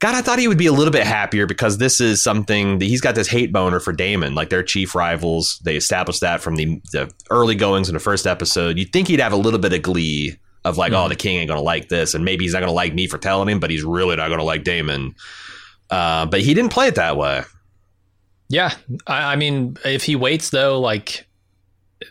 God, 0.00 0.14
I 0.14 0.22
thought 0.22 0.38
he 0.38 0.48
would 0.48 0.58
be 0.58 0.66
a 0.66 0.72
little 0.72 0.90
bit 0.92 1.06
happier 1.06 1.46
because 1.46 1.76
this 1.78 2.00
is 2.00 2.22
something 2.22 2.78
that 2.78 2.86
he's 2.86 3.02
got 3.02 3.14
this 3.14 3.28
hate 3.28 3.52
boner 3.52 3.80
for 3.80 3.92
Daemon, 3.92 4.34
like 4.34 4.48
their 4.48 4.62
chief 4.62 4.94
rivals. 4.94 5.60
They 5.62 5.76
established 5.76 6.22
that 6.22 6.40
from 6.40 6.56
the, 6.56 6.80
the 6.92 7.12
early 7.30 7.54
goings 7.54 7.88
in 7.88 7.94
the 7.94 8.00
first 8.00 8.26
episode. 8.26 8.78
You'd 8.78 8.92
think 8.92 9.08
he'd 9.08 9.20
have 9.20 9.32
a 9.34 9.36
little 9.36 9.60
bit 9.60 9.74
of 9.74 9.82
glee 9.82 10.36
of 10.64 10.78
like, 10.78 10.92
Mhm. 10.92 11.04
oh, 11.04 11.08
the 11.08 11.16
king 11.16 11.36
ain't 11.38 11.48
gonna 11.48 11.60
like 11.62 11.88
this, 11.90 12.14
and 12.14 12.24
maybe 12.24 12.44
he's 12.44 12.54
not 12.54 12.60
gonna 12.60 12.72
like 12.72 12.94
me 12.94 13.06
for 13.06 13.18
telling 13.18 13.48
him, 13.48 13.60
but 13.60 13.70
he's 13.70 13.82
really 13.82 14.16
not 14.16 14.28
gonna 14.30 14.42
like 14.42 14.64
Daemon. 14.64 15.14
Uh, 15.90 16.24
but 16.26 16.40
he 16.40 16.54
didn't 16.54 16.72
play 16.72 16.86
it 16.88 16.94
that 16.94 17.16
way. 17.16 17.42
Yeah, 18.48 18.74
I, 19.06 19.32
I 19.32 19.36
mean, 19.36 19.76
if 19.84 20.04
he 20.04 20.16
waits 20.16 20.50
though, 20.50 20.80
like 20.80 21.26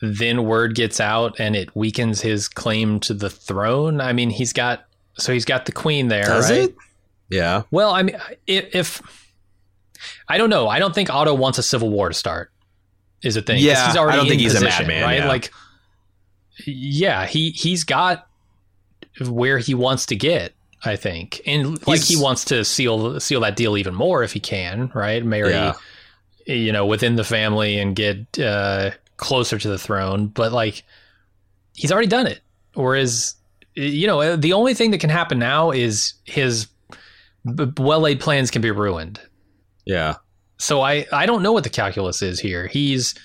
then 0.02 0.44
word 0.44 0.76
gets 0.76 1.00
out 1.00 1.40
and 1.40 1.56
it 1.56 1.76
weakens 1.76 2.22
his 2.22 2.48
claim 2.48 3.00
to 3.02 3.14
the 3.16 3.30
throne. 3.32 4.00
I 4.00 4.14
mean, 4.14 4.30
he's 4.30 4.54
got 4.54 4.86
so 5.18 5.34
he's 5.34 5.46
got 5.46 5.66
the 5.66 5.72
queen 5.72 6.08
there, 6.08 6.24
Does 6.26 6.50
right? 6.52 6.62
it? 6.70 6.76
Yeah. 7.30 7.64
Well, 7.72 7.92
I 7.92 8.04
mean, 8.04 8.18
if, 8.48 8.76
if 8.76 9.02
I 10.28 10.38
don't 10.38 10.50
know, 10.50 10.68
I 10.68 10.80
don't 10.80 10.96
think 10.96 11.10
Otto 11.10 11.34
wants 11.34 11.58
a 11.58 11.64
civil 11.64 11.90
war 11.90 12.08
to 12.10 12.14
start. 12.16 12.52
Is 13.22 13.36
a 13.36 13.42
thing. 13.42 13.60
Yeah, 13.60 13.88
he's 13.88 13.98
already 13.98 14.14
I 14.14 14.16
don't 14.18 14.26
in 14.28 14.30
think 14.30 14.42
he's 14.42 14.54
a 14.54 14.60
position, 14.60 14.88
madman, 14.88 15.04
right? 15.04 15.18
yeah. 15.20 15.28
Like, 15.28 15.52
yeah, 16.66 17.26
he 17.26 17.52
he's 17.52 17.84
got 17.84 18.28
where 19.28 19.58
he 19.58 19.74
wants 19.76 20.06
to 20.08 20.16
get. 20.16 20.54
I 20.86 20.96
think, 20.96 21.42
and 21.46 21.86
like 21.86 22.00
he 22.02 22.16
wants 22.16 22.46
to 22.46 22.64
seal 22.64 23.20
seal 23.20 23.42
that 23.42 23.58
deal 23.58 23.78
even 23.78 23.94
more 23.94 24.24
if 24.24 24.32
he 24.32 24.40
can, 24.40 24.90
right? 24.96 25.22
Marry, 25.26 25.50
Yeah. 25.52 25.74
you 26.48 26.72
know, 26.72 26.86
within 26.86 27.18
the 27.18 27.26
family 27.26 27.78
and 27.78 27.94
get 27.94 28.40
uh, 28.40 28.92
closer 29.18 29.60
to 29.60 29.68
the 29.68 29.78
throne. 29.78 30.28
But 30.28 30.54
like, 30.54 30.84
he's 31.76 31.92
already 31.92 32.08
done 32.08 32.28
it. 32.28 32.40
Whereas, 32.76 33.36
you 33.76 34.08
know, 34.08 34.38
the 34.38 34.54
only 34.54 34.74
thing 34.74 34.92
that 34.92 35.00
can 35.00 35.10
happen 35.10 35.38
now 35.38 35.72
is 35.72 36.14
his 36.24 36.68
well 37.46 38.00
laid 38.00 38.20
plans 38.20 38.52
can 38.52 38.62
be 38.62 38.72
ruined. 38.72 39.20
Yeah. 39.86 40.16
So 40.58 40.82
I 40.82 41.06
I 41.12 41.26
don't 41.26 41.44
know 41.44 41.52
what 41.52 41.64
the 41.64 41.70
calculus 41.70 42.22
is 42.22 42.40
here. 42.40 42.68
He's 42.68 43.16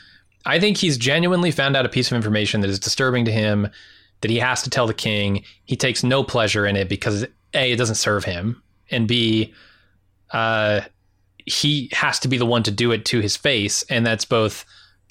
I 0.47 0.61
think 0.61 0.77
he's 0.77 0.99
genuinely 0.99 1.51
found 1.51 1.77
out 1.77 1.87
a 1.87 1.89
piece 1.89 2.11
of 2.11 2.17
information 2.17 2.61
that 2.61 2.71
is 2.71 2.79
disturbing 2.79 3.25
to 3.25 3.33
him 3.33 3.69
that 4.21 4.31
he 4.31 4.39
has 4.39 4.63
to 4.63 4.71
tell 4.71 4.87
the 4.87 4.95
king. 4.95 5.45
He 5.65 5.77
takes 5.77 6.03
no 6.03 6.23
pleasure 6.23 6.67
in 6.67 6.77
it 6.77 6.89
because 6.89 7.25
a 7.55 7.73
it 7.73 7.77
doesn't 7.77 7.97
serve 7.97 8.25
him, 8.25 8.63
and 8.91 9.09
b 9.09 9.53
uh, 10.31 10.83
he 11.47 11.91
has 11.93 12.19
to 12.21 12.29
be 12.29 12.39
the 12.39 12.47
one 12.47 12.63
to 12.63 12.71
do 12.71 12.91
it 12.93 13.05
to 13.07 13.21
his 13.21 13.37
face, 13.37 13.83
and 13.85 14.07
that's 14.07 14.25
both 14.25 14.65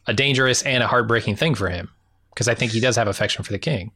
a 0.08 0.14
dangerous 0.14 0.64
and 0.64 0.84
a 0.84 0.88
heartbreaking 0.88 1.36
thing 1.36 1.56
for 1.56 1.70
him 1.70 1.90
because 2.34 2.48
I 2.48 2.56
think 2.56 2.72
he 2.72 2.80
does 2.80 2.96
have 2.96 3.08
affection 3.08 3.44
for 3.44 3.52
the 3.52 3.60
king. 3.60 3.92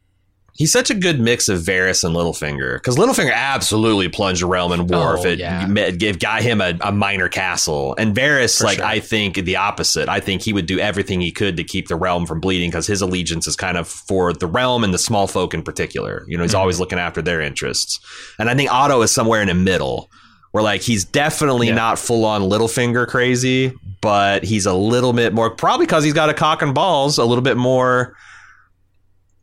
He's 0.58 0.72
such 0.72 0.90
a 0.90 0.94
good 0.94 1.20
mix 1.20 1.48
of 1.48 1.60
Varys 1.60 2.02
and 2.04 2.14
Littlefinger 2.14 2.74
because 2.78 2.96
Littlefinger 2.96 3.32
absolutely 3.32 4.08
plunged 4.08 4.42
the 4.42 4.46
realm 4.46 4.72
in 4.72 4.88
war 4.88 5.16
Oh, 5.16 5.20
if 5.20 5.24
it 5.24 5.38
yeah. 5.38 5.66
met- 5.68 5.98
got 6.18 6.42
him 6.42 6.60
a, 6.60 6.76
a 6.80 6.90
minor 6.92 7.28
castle, 7.28 7.94
and 7.96 8.14
Varys, 8.14 8.58
For 8.58 8.64
like 8.64 8.78
sure. 8.78 8.84
I 8.86 8.98
think 8.98 9.36
the 9.36 9.54
opposite. 9.56 10.08
I 10.08 10.18
think 10.20 10.42
he 10.42 10.52
would 10.52 10.66
do 10.66 10.80
everything 10.80 11.20
he 11.20 11.30
could 11.30 11.56
to 11.58 11.64
keep 11.64 11.86
the 11.86 11.94
realm 11.96 12.26
from 12.26 12.40
bleeding 12.40 12.70
because 12.70 12.88
his 12.88 13.00
allegiance 13.00 13.46
is 13.46 13.54
kind 13.54 13.76
of 13.78 13.86
for 13.88 14.32
the 14.32 14.48
realm 14.48 14.82
and 14.82 14.92
the 14.92 14.98
small 14.98 15.28
folk 15.28 15.54
in 15.54 15.62
particular. 15.62 16.24
You 16.26 16.36
know, 16.36 16.42
he's 16.42 16.54
Mhm. 16.54 16.58
always 16.58 16.80
looking 16.80 16.98
after 16.98 17.22
their 17.22 17.40
interests, 17.40 18.00
and 18.38 18.50
I 18.50 18.54
think 18.56 18.70
Otto 18.72 19.00
is 19.02 19.12
somewhere 19.12 19.40
in 19.40 19.48
the 19.48 19.54
middle. 19.54 20.10
Where 20.50 20.64
like 20.64 20.80
he's 20.80 21.04
definitely 21.04 21.68
Yeah. 21.68 21.74
not 21.74 21.98
full 21.98 22.24
on 22.24 22.40
Littlefinger 22.42 23.06
crazy, 23.06 23.70
but 24.00 24.42
he's 24.44 24.64
a 24.64 24.72
little 24.72 25.12
bit 25.12 25.34
more 25.34 25.50
probably 25.50 25.84
because 25.84 26.02
he's 26.04 26.14
got 26.14 26.30
a 26.30 26.34
cock 26.34 26.62
and 26.62 26.74
balls, 26.74 27.18
a 27.18 27.24
little 27.24 27.42
bit 27.42 27.58
more 27.58 28.16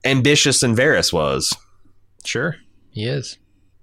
ambitious 0.06 0.60
than 0.62 0.76
Varys 0.76 1.12
was. 1.12 1.54
Sure, 2.24 2.56
he 2.92 3.06
is. 3.06 3.38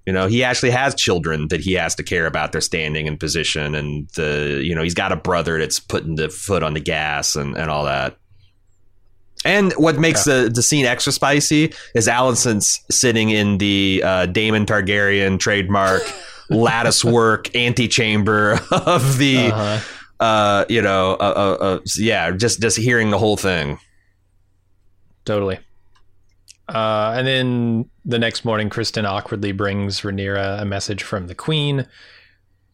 You 0.07 0.13
know, 0.13 0.27
he 0.27 0.43
actually 0.43 0.71
has 0.71 0.97
children 0.97 1.47
that 1.49 1.61
he 1.61 1.75
has 1.75 1.95
to 1.95 2.03
care 2.03 2.27
about 2.27 2.51
their 2.53 2.61
standing 2.61 3.07
and 3.07 3.21
position, 3.21 3.75
and 3.75 4.09
the 4.17 4.61
you 4.65 4.75
know 4.75 4.83
he's 4.83 4.95
got 4.95 5.13
a 5.13 5.17
brother 5.17 5.59
that's 5.59 5.79
putting 5.79 6.17
the 6.17 6.29
foot 6.29 6.63
on 6.63 6.75
the 6.75 6.81
gas 6.81 7.37
and, 7.37 7.57
and 7.57 7.71
all 7.71 7.85
that. 7.85 8.17
And 9.45 9.73
what 9.73 9.99
makes 9.99 10.23
the, 10.25 10.51
the 10.55 10.63
scene 10.63 10.87
extra 10.87 11.13
spicy 11.13 11.73
is 11.97 12.07
Alicent's 12.07 12.81
sitting 12.91 13.31
in 13.31 13.59
the 13.59 14.01
uh, 14.05 14.27
Daemon 14.27 14.67
Targaryen 14.67 15.39
trademark 15.39 16.03
lattice 16.51 17.05
work 17.05 17.55
antechamber 17.57 18.61
of 18.71 19.19
the 19.19 19.51
Uh-huh. 19.53 19.81
uh, 20.25 20.65
you 20.69 20.81
know 20.83 21.13
uh, 21.15 21.57
uh, 21.61 21.65
uh, 21.65 21.79
yeah 21.97 22.31
just 22.33 22.61
just 22.61 22.77
hearing 22.77 23.11
the 23.11 23.19
whole 23.19 23.37
thing. 23.37 23.79
Totally. 25.25 25.59
Uh, 26.73 27.13
and 27.17 27.27
then 27.27 27.91
the 28.05 28.19
next 28.19 28.45
morning, 28.45 28.71
Criston 28.71 29.05
awkwardly 29.05 29.53
brings 29.53 30.01
Rhaenyra 30.01 30.63
a 30.63 30.65
message 30.65 31.03
from 31.03 31.27
the 31.27 31.35
Queen. 31.35 31.87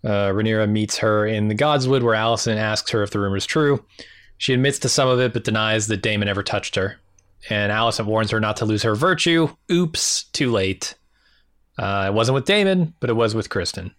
Uh, 0.05 0.29
Rhaenyra 0.29 0.71
meets 0.71 0.99
her 0.99 1.27
in 1.27 1.49
the 1.49 1.55
Godswood, 1.57 2.03
where 2.03 2.15
Alicent 2.15 2.57
asks 2.57 2.93
her 2.93 3.03
if 3.03 3.11
the 3.11 3.19
rumor 3.19 3.37
is 3.37 3.47
true. 3.47 3.85
She 4.37 4.55
admits 4.55 4.79
to 4.81 4.89
some 4.89 5.09
of 5.09 5.19
it, 5.19 5.33
but 5.33 5.43
denies 5.43 5.89
that 5.89 6.01
Daemon 6.01 6.29
ever 6.29 6.45
touched 6.45 6.77
her. 6.77 6.99
And 7.51 7.73
Alicent 7.73 8.07
warns 8.07 8.31
her 8.31 8.39
not 8.39 8.57
to 8.59 8.65
lose 8.65 8.85
her 8.85 8.95
virtue. 8.95 9.49
Oops, 9.71 10.25
too 10.33 10.53
late. 10.53 10.95
Uh, 11.77 12.07
it 12.09 12.15
wasn't 12.15 12.35
with 12.35 12.45
Daemon, 12.45 12.95
but 13.01 13.11
it 13.11 13.15
was 13.15 13.35
with 13.35 13.49
Criston. 13.49 13.93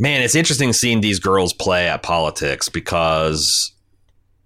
Man, 0.00 0.22
it's 0.22 0.34
interesting 0.34 0.72
seeing 0.72 1.00
these 1.00 1.18
girls 1.18 1.52
play 1.52 1.88
at 1.88 2.02
politics 2.02 2.68
because 2.68 3.72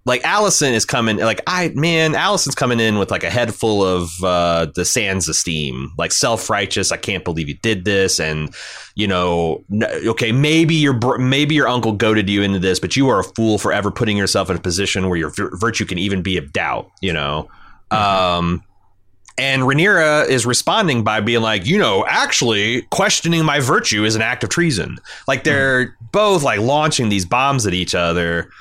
like 0.05 0.21
Alicent 0.23 0.73
is 0.73 0.85
coming 0.85 1.17
like 1.17 1.41
I 1.47 1.69
man, 1.69 2.13
Alicent's 2.13 2.55
coming 2.55 2.79
in 2.79 2.97
with 2.99 3.09
like 3.09 3.23
a 3.23 3.29
head 3.29 3.53
full 3.55 3.85
of 3.85 4.11
uh 4.23 4.67
the 4.75 4.81
Sansa 4.81 5.33
steam, 5.33 5.91
like 5.97 6.11
self-righteous, 6.11 6.91
I 6.91 6.97
can't 6.97 7.23
believe 7.23 7.47
you 7.47 7.55
did 7.55 7.85
this 7.85 8.19
and 8.19 8.53
you 8.95 9.07
know, 9.07 9.63
okay, 9.81 10.31
maybe 10.31 10.75
your 10.75 11.17
maybe 11.17 11.55
your 11.55 11.67
uncle 11.67 11.93
goaded 11.93 12.29
you 12.29 12.41
into 12.41 12.59
this, 12.59 12.79
but 12.79 12.95
you 12.95 13.07
are 13.09 13.19
a 13.19 13.23
fool 13.23 13.57
for 13.57 13.71
ever 13.71 13.91
putting 13.91 14.17
yourself 14.17 14.49
in 14.49 14.55
a 14.57 14.61
position 14.61 15.07
where 15.07 15.17
your 15.17 15.29
vir- 15.29 15.55
virtue 15.55 15.85
can 15.85 15.97
even 15.97 16.21
be 16.21 16.37
of 16.37 16.51
doubt, 16.51 16.91
you 17.01 17.13
know. 17.13 17.49
Um 17.91 18.63
and 19.37 19.63
Rhaenyra 19.63 20.27
is 20.27 20.45
responding 20.45 21.03
by 21.03 21.19
being 21.19 21.41
like, 21.41 21.65
you 21.65 21.77
know, 21.79 22.05
actually 22.07 22.83
questioning 22.91 23.43
my 23.43 23.59
virtue 23.59 24.03
is 24.03 24.15
an 24.15 24.21
act 24.21 24.43
of 24.43 24.49
treason. 24.49 24.99
Like 25.27 25.43
they're 25.43 25.97
both 26.11 26.43
like 26.43 26.59
launching 26.59 27.09
these 27.09 27.25
bombs 27.25 27.65
at 27.65 27.73
each 27.73 27.95
other. 27.95 28.51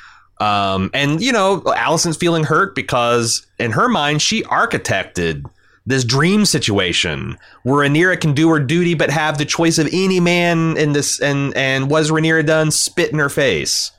Um, 0.43 0.91
and 0.93 1.23
you 1.23 1.31
know, 1.31 1.61
Alicent's 1.61 2.17
feeling 2.17 2.43
hurt 2.43 2.75
because 2.75 3.47
in 3.61 3.71
her 3.71 3.89
mind, 3.89 4.23
she 4.23 4.43
architected 4.43 5.45
this 5.87 6.05
dream 6.05 6.45
situation 6.45 7.39
where 7.63 7.89
Rhaenyra 7.89 8.21
can 8.21 8.35
do 8.35 8.49
her 8.49 8.59
duty 8.59 8.95
but 8.95 9.11
have 9.11 9.39
the 9.39 9.45
choice 9.45 9.79
of 9.79 9.89
any 9.93 10.19
man 10.19 10.77
in 10.77 10.95
this 10.95 11.21
and 11.21 11.57
and 11.57 11.89
was 11.89 12.11
Rhaenyra 12.11 12.45
done 12.45 12.73
spit 12.73 13.13
in 13.13 13.21
her 13.21 13.29
face? 13.29 13.93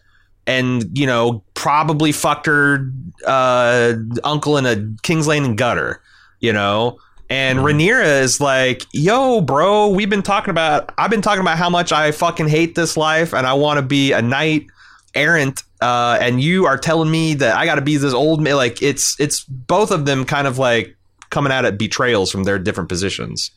And 0.46 0.98
you 0.98 1.06
know 1.06 1.44
probably 1.54 2.12
fucked 2.12 2.48
her 2.48 2.92
uh, 3.26 3.94
uncle 4.26 4.58
in 4.58 4.66
a 4.66 5.02
King's 5.02 5.28
Landing 5.28 5.56
gutter 5.56 6.02
you 6.42 6.52
know? 6.52 7.00
And 7.30 7.60
Rhaenyra 7.60 8.22
is 8.22 8.42
like 8.42 8.84
yo 8.92 9.40
bro 9.40 9.88
we've 9.88 10.10
been 10.10 10.24
talking 10.24 10.52
about 10.52 10.92
I've 10.98 11.10
been 11.10 11.22
talking 11.22 11.42
about 11.42 11.58
how 11.58 11.70
much 11.70 11.94
I 11.94 12.12
fucking 12.12 12.50
hate 12.50 12.76
this 12.76 12.98
life 12.98 13.34
and 13.34 13.48
I 13.48 13.54
want 13.54 13.78
to 13.78 13.82
be 13.82 14.12
a 14.12 14.22
knight 14.22 14.68
errant 15.16 15.64
uh, 15.84 16.18
and 16.22 16.42
you 16.42 16.66
are 16.66 16.78
telling 16.78 17.12
me 17.12 17.34
that 17.36 17.58
I 17.58 17.66
got 17.66 17.76
to 17.76 17.82
be 17.82 17.98
this 17.98 18.14
old 18.14 18.42
man 18.42 18.56
like 18.56 18.82
it's 18.82 19.20
it's 19.20 19.44
both 19.44 19.92
of 19.92 20.06
them 20.06 20.26
kind 20.26 20.48
of 20.48 20.58
like 20.58 20.96
coming 21.30 21.52
out 21.52 21.66
at 21.66 21.78
betrayals 21.78 22.32
from 22.32 22.44
their 22.44 22.58
different 22.58 22.90
positions 22.90 23.52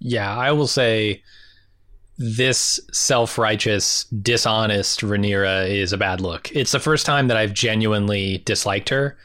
Yeah, 0.00 0.36
I 0.36 0.52
will 0.52 0.66
say 0.66 1.22
this 2.18 2.80
self-righteous, 2.92 4.04
dishonest 4.04 5.00
Rhaenyra 5.00 5.68
is 5.70 5.92
a 5.92 5.98
bad 5.98 6.20
look. 6.20 6.50
It's 6.52 6.72
the 6.72 6.80
first 6.80 7.06
time 7.06 7.28
that 7.28 7.36
I've 7.36 7.54
genuinely 7.54 8.38
disliked 8.38 8.88
her 8.88 9.16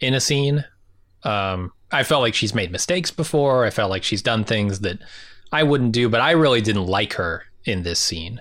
in 0.00 0.14
a 0.14 0.20
scene. 0.20 0.64
Um, 1.22 1.72
I 1.92 2.02
felt 2.02 2.22
like 2.22 2.34
she's 2.34 2.54
made 2.54 2.72
mistakes 2.72 3.10
before. 3.10 3.66
I 3.66 3.70
felt 3.70 3.90
like 3.90 4.04
she's 4.04 4.22
done 4.22 4.44
things 4.44 4.80
that 4.80 4.98
I 5.52 5.62
wouldn't 5.62 5.92
do, 5.92 6.08
but 6.08 6.20
I 6.20 6.30
really 6.30 6.62
didn't 6.62 6.86
like 6.86 7.14
her 7.14 7.44
in 7.64 7.82
this 7.82 8.00
scene. 8.00 8.40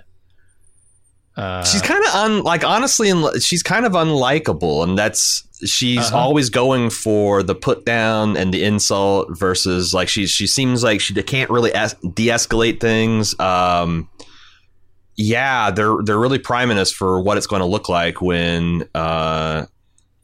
Uh, 1.40 1.64
she's 1.64 1.82
kind 1.82 2.04
of 2.06 2.14
un 2.16 2.44
like 2.44 2.64
honestly 2.66 3.12
she's 3.40 3.64
kind 3.64 3.86
of 3.86 3.94
unlikable 3.94 4.84
and 4.84 4.98
that's 4.98 5.44
she's 5.66 5.98
Uh-huh. 6.00 6.18
always 6.18 6.50
going 6.50 6.90
for 6.90 7.44
the 7.44 7.56
put 7.56 7.86
down 7.86 8.36
and 8.36 8.54
the 8.54 8.64
insult 8.64 9.28
versus 9.38 9.94
like 9.94 10.10
she 10.10 10.28
she 10.28 10.48
seems 10.48 10.84
like 10.84 11.00
she 11.02 11.14
can't 11.24 11.50
really 11.50 11.74
es- 11.74 11.96
de-escalate 12.14 12.80
things. 12.82 13.40
Um 13.40 14.10
yeah 15.16 15.70
they're 15.72 15.96
they're 16.04 16.20
really 16.20 16.40
priming 16.40 16.78
us 16.78 16.92
for 16.92 17.22
what 17.22 17.38
it's 17.38 17.48
going 17.48 17.60
to 17.62 17.66
look 17.66 17.90
like 17.90 18.22
when 18.22 18.88
uh 18.96 19.66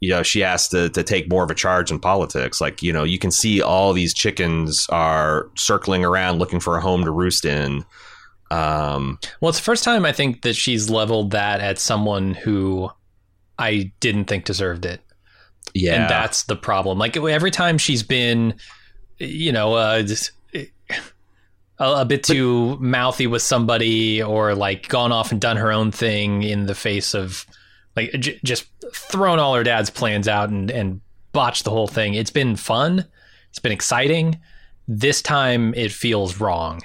you 0.00 0.08
know 0.10 0.22
she 0.22 0.40
has 0.40 0.68
to 0.68 0.88
to 0.90 1.02
take 1.02 1.28
more 1.30 1.44
of 1.44 1.50
a 1.50 1.54
charge 1.54 1.90
in 1.90 1.98
politics. 1.98 2.60
Like 2.60 2.82
you 2.82 2.92
know 2.92 3.04
you 3.04 3.18
can 3.18 3.30
see 3.30 3.62
all 3.62 3.92
these 3.92 4.12
chickens 4.14 4.86
are 4.90 5.48
circling 5.56 6.04
around 6.04 6.38
looking 6.38 6.60
for 6.60 6.76
a 6.76 6.80
home 6.80 7.04
to 7.04 7.10
roost 7.10 7.44
in 7.44 7.84
um 8.50 9.18
Well, 9.40 9.48
it's 9.50 9.58
the 9.58 9.64
first 9.64 9.84
time 9.84 10.04
I 10.04 10.12
think 10.12 10.42
that 10.42 10.54
she's 10.54 10.88
leveled 10.90 11.32
that 11.32 11.60
at 11.60 11.78
someone 11.78 12.34
who 12.34 12.90
I 13.58 13.92
didn't 14.00 14.26
think 14.26 14.44
deserved 14.44 14.84
it. 14.84 15.00
yeah 15.74 15.94
and 16.02 16.10
that's 16.10 16.44
the 16.44 16.56
problem. 16.56 16.98
Like 16.98 17.16
every 17.16 17.50
time 17.50 17.78
she's 17.78 18.02
been, 18.02 18.54
you 19.18 19.50
know, 19.52 19.74
uh, 19.74 20.02
just, 20.02 20.30
a, 20.54 20.64
a 21.78 22.04
bit 22.04 22.22
too 22.22 22.76
mouthy 22.80 23.26
with 23.26 23.42
somebody, 23.42 24.22
or 24.22 24.54
like 24.54 24.88
gone 24.88 25.12
off 25.12 25.32
and 25.32 25.40
done 25.40 25.56
her 25.56 25.72
own 25.72 25.90
thing 25.90 26.42
in 26.42 26.66
the 26.66 26.74
face 26.74 27.14
of, 27.14 27.46
like, 27.96 28.12
j- 28.12 28.38
just 28.44 28.66
thrown 28.94 29.38
all 29.38 29.54
her 29.54 29.64
dad's 29.64 29.90
plans 29.90 30.28
out 30.28 30.48
and 30.50 30.70
and 30.70 31.00
botched 31.32 31.64
the 31.64 31.70
whole 31.70 31.88
thing. 31.88 32.14
It's 32.14 32.30
been 32.30 32.56
fun. 32.56 33.04
It's 33.50 33.58
been 33.58 33.72
exciting. 33.72 34.38
This 34.88 35.20
time 35.20 35.74
it 35.74 35.92
feels 35.92 36.40
wrong, 36.40 36.80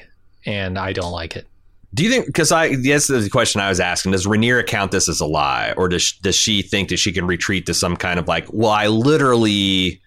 and 0.46 0.78
I 0.78 0.92
don't 0.94 1.12
like 1.12 1.36
it. 1.36 1.48
Do 1.94 2.04
you 2.04 2.10
think? 2.10 2.26
Because 2.26 2.52
I 2.52 2.76
that's 2.76 3.08
the 3.08 3.30
question 3.30 3.60
I 3.60 3.68
was 3.70 3.80
asking. 3.80 4.14
Does 4.14 4.26
Rhaenyra 4.26 4.66
count 4.66 4.92
this 4.92 5.10
as 5.10 5.20
a 5.20 5.26
lie, 5.26 5.74
or 5.76 5.90
does 5.90 6.14
does 6.22 6.36
she 6.36 6.62
think 6.62 6.90
that 6.90 6.98
she 6.98 7.12
can 7.12 7.28
retreat 7.28 7.66
to 7.66 7.74
some 7.74 7.98
kind 7.98 8.18
of 8.20 8.28
like? 8.28 8.46
Well, 8.52 8.70
I 8.72 8.88
literally 8.88 10.02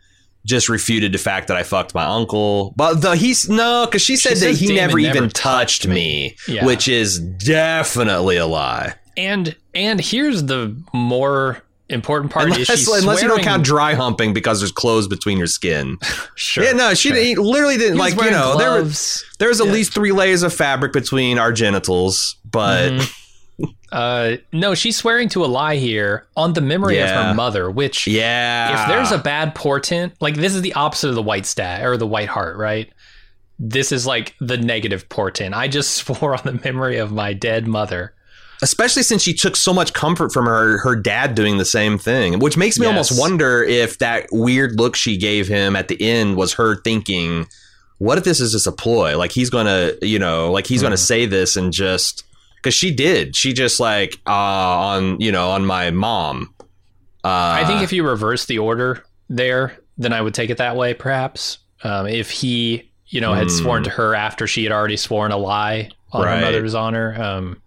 just 0.47 0.69
refuted 0.69 1.13
the 1.13 1.19
fact 1.19 1.49
that 1.49 1.57
I 1.57 1.63
fucked 1.63 1.95
my 1.95 2.05
uncle, 2.05 2.73
but 2.77 3.01
the 3.03 3.17
he's 3.17 3.49
no, 3.49 3.87
because 3.87 4.03
she 4.03 4.17
said 4.17 4.37
that 4.39 4.55
he 4.55 4.67
Daemon 4.69 4.77
never 4.77 4.99
even 4.99 5.15
never 5.15 5.27
touched 5.29 5.83
touched 5.83 5.87
me, 5.89 6.37
Yeah. 6.49 6.65
which 6.67 6.87
is 6.89 7.19
definitely 7.19 8.37
a 8.37 8.47
lie. 8.47 8.95
And 9.17 9.55
and 9.75 10.01
here's 10.01 10.45
the 10.45 10.77
more 10.93 11.63
important 11.91 12.33
part 12.33 12.49
is 12.49 12.55
Unless, 12.57 12.79
she's 12.79 12.89
unless 12.89 13.23
you 13.23 13.29
don't 13.29 13.43
count 13.43 13.63
dry 13.65 13.95
humping 13.95 14.33
because 14.33 14.61
there's 14.61 14.73
clothes 14.73 15.07
between 15.09 15.39
your 15.39 15.47
skin. 15.47 15.99
Sure, 16.37 16.65
yeah, 16.65 16.73
no, 16.73 16.95
she 16.95 17.11
sure. 17.11 17.17
he 17.19 17.35
literally 17.37 17.77
didn't 17.77 17.99
like 17.99 18.15
you 18.17 18.31
know 18.31 18.57
there 18.59 18.71
was 18.73 18.83
gloves. 18.83 19.25
there's 19.39 19.61
at 19.61 19.67
Yeah. 19.69 19.73
least 19.73 19.93
three 19.95 20.13
layers 20.13 20.43
of 20.43 20.53
fabric 20.53 20.93
between 20.93 21.39
our 21.39 21.53
genitals, 21.53 22.37
but 22.51 22.93
Mhm. 22.93 23.13
Uh, 23.93 24.39
no, 24.53 24.75
she's 24.75 24.97
swearing 24.97 25.29
to 25.29 25.45
a 25.45 25.47
lie 25.47 25.77
here 25.77 26.27
on 26.37 26.53
the 26.55 26.61
memory 26.61 26.99
of 26.99 27.09
her 27.09 27.33
mother, 27.35 27.71
which 27.71 28.09
yeah, 28.09 28.83
if 28.83 28.89
there's 28.89 29.13
a 29.13 29.19
bad 29.19 29.55
portent, 29.55 30.13
like 30.21 30.35
this 30.35 30.53
is 30.57 30.63
the 30.63 30.73
opposite 30.73 31.11
of 31.11 31.15
the 31.15 31.23
white 31.23 31.47
stat 31.47 31.85
or 31.87 31.97
the 31.97 32.07
white 32.07 32.29
heart, 32.29 32.57
right? 32.57 32.91
This 33.61 33.93
is 33.93 34.05
like 34.05 34.35
the 34.41 34.57
negative 34.57 35.09
portent. 35.09 35.55
I 35.55 35.69
just 35.69 35.93
swore 35.95 36.35
on 36.35 36.41
the 36.45 36.61
memory 36.65 36.97
of 36.99 37.13
my 37.13 37.33
dead 37.35 37.69
mother. 37.69 38.13
Especially 38.65 39.03
since 39.03 39.23
she 39.23 39.33
took 39.35 39.55
so 39.57 39.73
much 39.73 39.93
comfort 39.93 40.33
from 40.33 40.47
her 40.47 40.79
her 40.79 40.97
dad 40.97 41.35
doing 41.35 41.59
the 41.59 41.65
same 41.65 41.99
thing 41.99 42.39
which 42.39 42.57
makes 42.57 42.79
me 42.79 42.87
Yes. 42.87 42.91
almost 42.93 43.21
wonder 43.21 43.63
if 43.63 43.99
that 43.99 44.27
weird 44.33 44.79
look 44.81 44.97
she 44.97 45.17
gave 45.17 45.47
him 45.49 45.77
at 45.77 45.89
the 45.89 46.01
end 46.01 46.37
was 46.37 46.55
her 46.55 46.81
thinking 46.83 47.47
what 47.99 48.19
if 48.19 48.25
this 48.25 48.41
is 48.41 48.53
just 48.53 48.67
a 48.67 48.73
ploy 48.73 49.17
like 49.17 49.31
he's 49.33 49.51
gonna 49.51 49.93
you 50.03 50.19
know 50.19 50.51
like 50.51 50.67
he's 50.67 50.83
gonna 50.83 50.97
Hmm. 50.97 51.13
say 51.13 51.27
this 51.27 51.57
and 51.57 51.73
just 51.73 52.25
because 52.57 52.75
she 52.75 52.91
did 52.91 53.37
she 53.37 53.53
just 53.53 53.79
like 53.81 54.19
uh 54.27 54.31
on 54.33 55.21
you 55.21 55.31
know 55.31 55.51
on 55.51 55.65
my 55.67 55.91
mom 55.91 56.53
uh 57.23 57.61
I 57.61 57.65
think 57.67 57.83
if 57.83 57.93
you 57.93 58.07
reverse 58.07 58.47
the 58.47 58.59
order 58.59 59.03
there, 59.31 59.77
then 59.97 60.13
I 60.13 60.21
would 60.21 60.35
take 60.35 60.51
it 60.51 60.59
that 60.59 60.77
way. 60.77 60.93
Perhaps 60.93 61.59
um, 61.83 62.07
if 62.07 62.31
he, 62.31 62.91
you 63.07 63.21
know, 63.23 63.33
had 63.33 63.51
sworn 63.51 63.83
to 63.85 63.91
her 63.91 64.15
after 64.15 64.47
she 64.47 64.63
had 64.65 64.73
already 64.73 64.97
sworn 64.99 65.33
a 65.33 65.39
lie 65.39 65.89
on 66.13 66.23
Right. 66.25 66.35
her 66.37 66.41
mother's 66.43 66.75
honor, 66.75 67.15
um, 67.23 67.63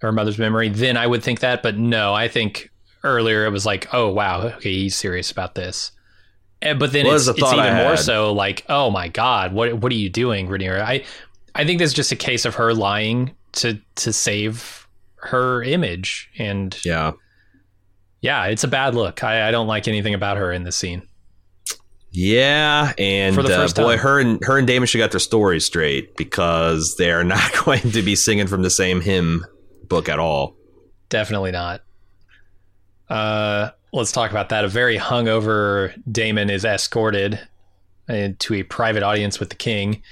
her 0.00 0.12
mother's 0.12 0.38
memory, 0.38 0.68
then 0.68 0.96
I 0.96 1.06
would 1.06 1.22
think 1.22 1.40
that. 1.40 1.62
But 1.62 1.76
no, 1.78 2.14
I 2.14 2.28
think 2.28 2.70
earlier 3.04 3.44
it 3.46 3.50
was 3.50 3.64
like, 3.66 3.92
oh 3.94 4.10
wow, 4.10 4.42
okay, 4.56 4.72
he's 4.72 4.96
serious 4.96 5.30
about 5.30 5.54
this. 5.54 5.92
And, 6.62 6.78
but 6.78 6.92
then 6.92 7.06
it's, 7.06 7.26
it's 7.28 7.38
even 7.38 7.58
I 7.60 7.82
more 7.82 7.90
had. 7.90 7.98
so 7.98 8.32
like, 8.32 8.64
oh 8.68 8.90
my 8.90 9.08
god, 9.08 9.52
what 9.52 9.74
what 9.74 9.92
are 9.92 9.96
you 9.96 10.08
doing, 10.08 10.48
Rhaenyra? 10.48 10.80
I 10.80 11.04
I 11.54 11.64
think 11.64 11.78
that's 11.80 11.92
just 11.92 12.12
a 12.12 12.16
case 12.16 12.44
of 12.44 12.54
her 12.56 12.72
lying 12.74 13.34
to 13.52 13.78
to 13.96 14.12
save 14.12 14.86
her 15.16 15.62
image, 15.62 16.30
and 16.38 16.78
Yeah. 16.84 17.12
yeah, 18.20 18.44
it's 18.46 18.64
a 18.64 18.68
bad 18.68 18.94
look. 18.94 19.24
I, 19.24 19.48
I 19.48 19.50
don't 19.50 19.66
like 19.66 19.88
anything 19.88 20.14
about 20.14 20.36
her 20.36 20.52
in 20.52 20.62
this 20.64 20.76
scene. 20.76 21.02
Yeah, 22.12 22.92
and 22.96 23.34
For 23.34 23.42
the 23.42 23.54
uh, 23.54 23.62
first 23.62 23.76
boy, 23.76 23.96
time. 23.96 23.98
her 23.98 24.20
and 24.20 24.44
her 24.44 24.56
and 24.58 24.66
Daemon 24.66 24.86
should 24.86 24.98
got 24.98 25.10
their 25.10 25.20
stories 25.20 25.66
straight 25.66 26.16
because 26.16 26.96
they 26.96 27.10
are 27.10 27.24
not 27.24 27.50
going 27.64 27.90
to 27.92 28.02
be 28.02 28.16
singing 28.16 28.46
from 28.46 28.62
the 28.62 28.70
same 28.70 29.00
hymn 29.00 29.44
book 29.88 30.08
at 30.08 30.18
all. 30.18 30.56
Definitely 31.08 31.52
not. 31.52 31.82
Uh, 33.08 33.70
let's 33.92 34.12
talk 34.12 34.30
about 34.30 34.48
that. 34.48 34.64
A 34.64 34.68
very 34.68 34.98
hungover 34.98 35.94
Daemon 36.10 36.50
is 36.50 36.64
escorted 36.64 37.40
into 38.08 38.54
a 38.54 38.62
private 38.62 39.02
audience 39.02 39.38
with 39.38 39.50
the 39.50 39.56
king. 39.56 40.02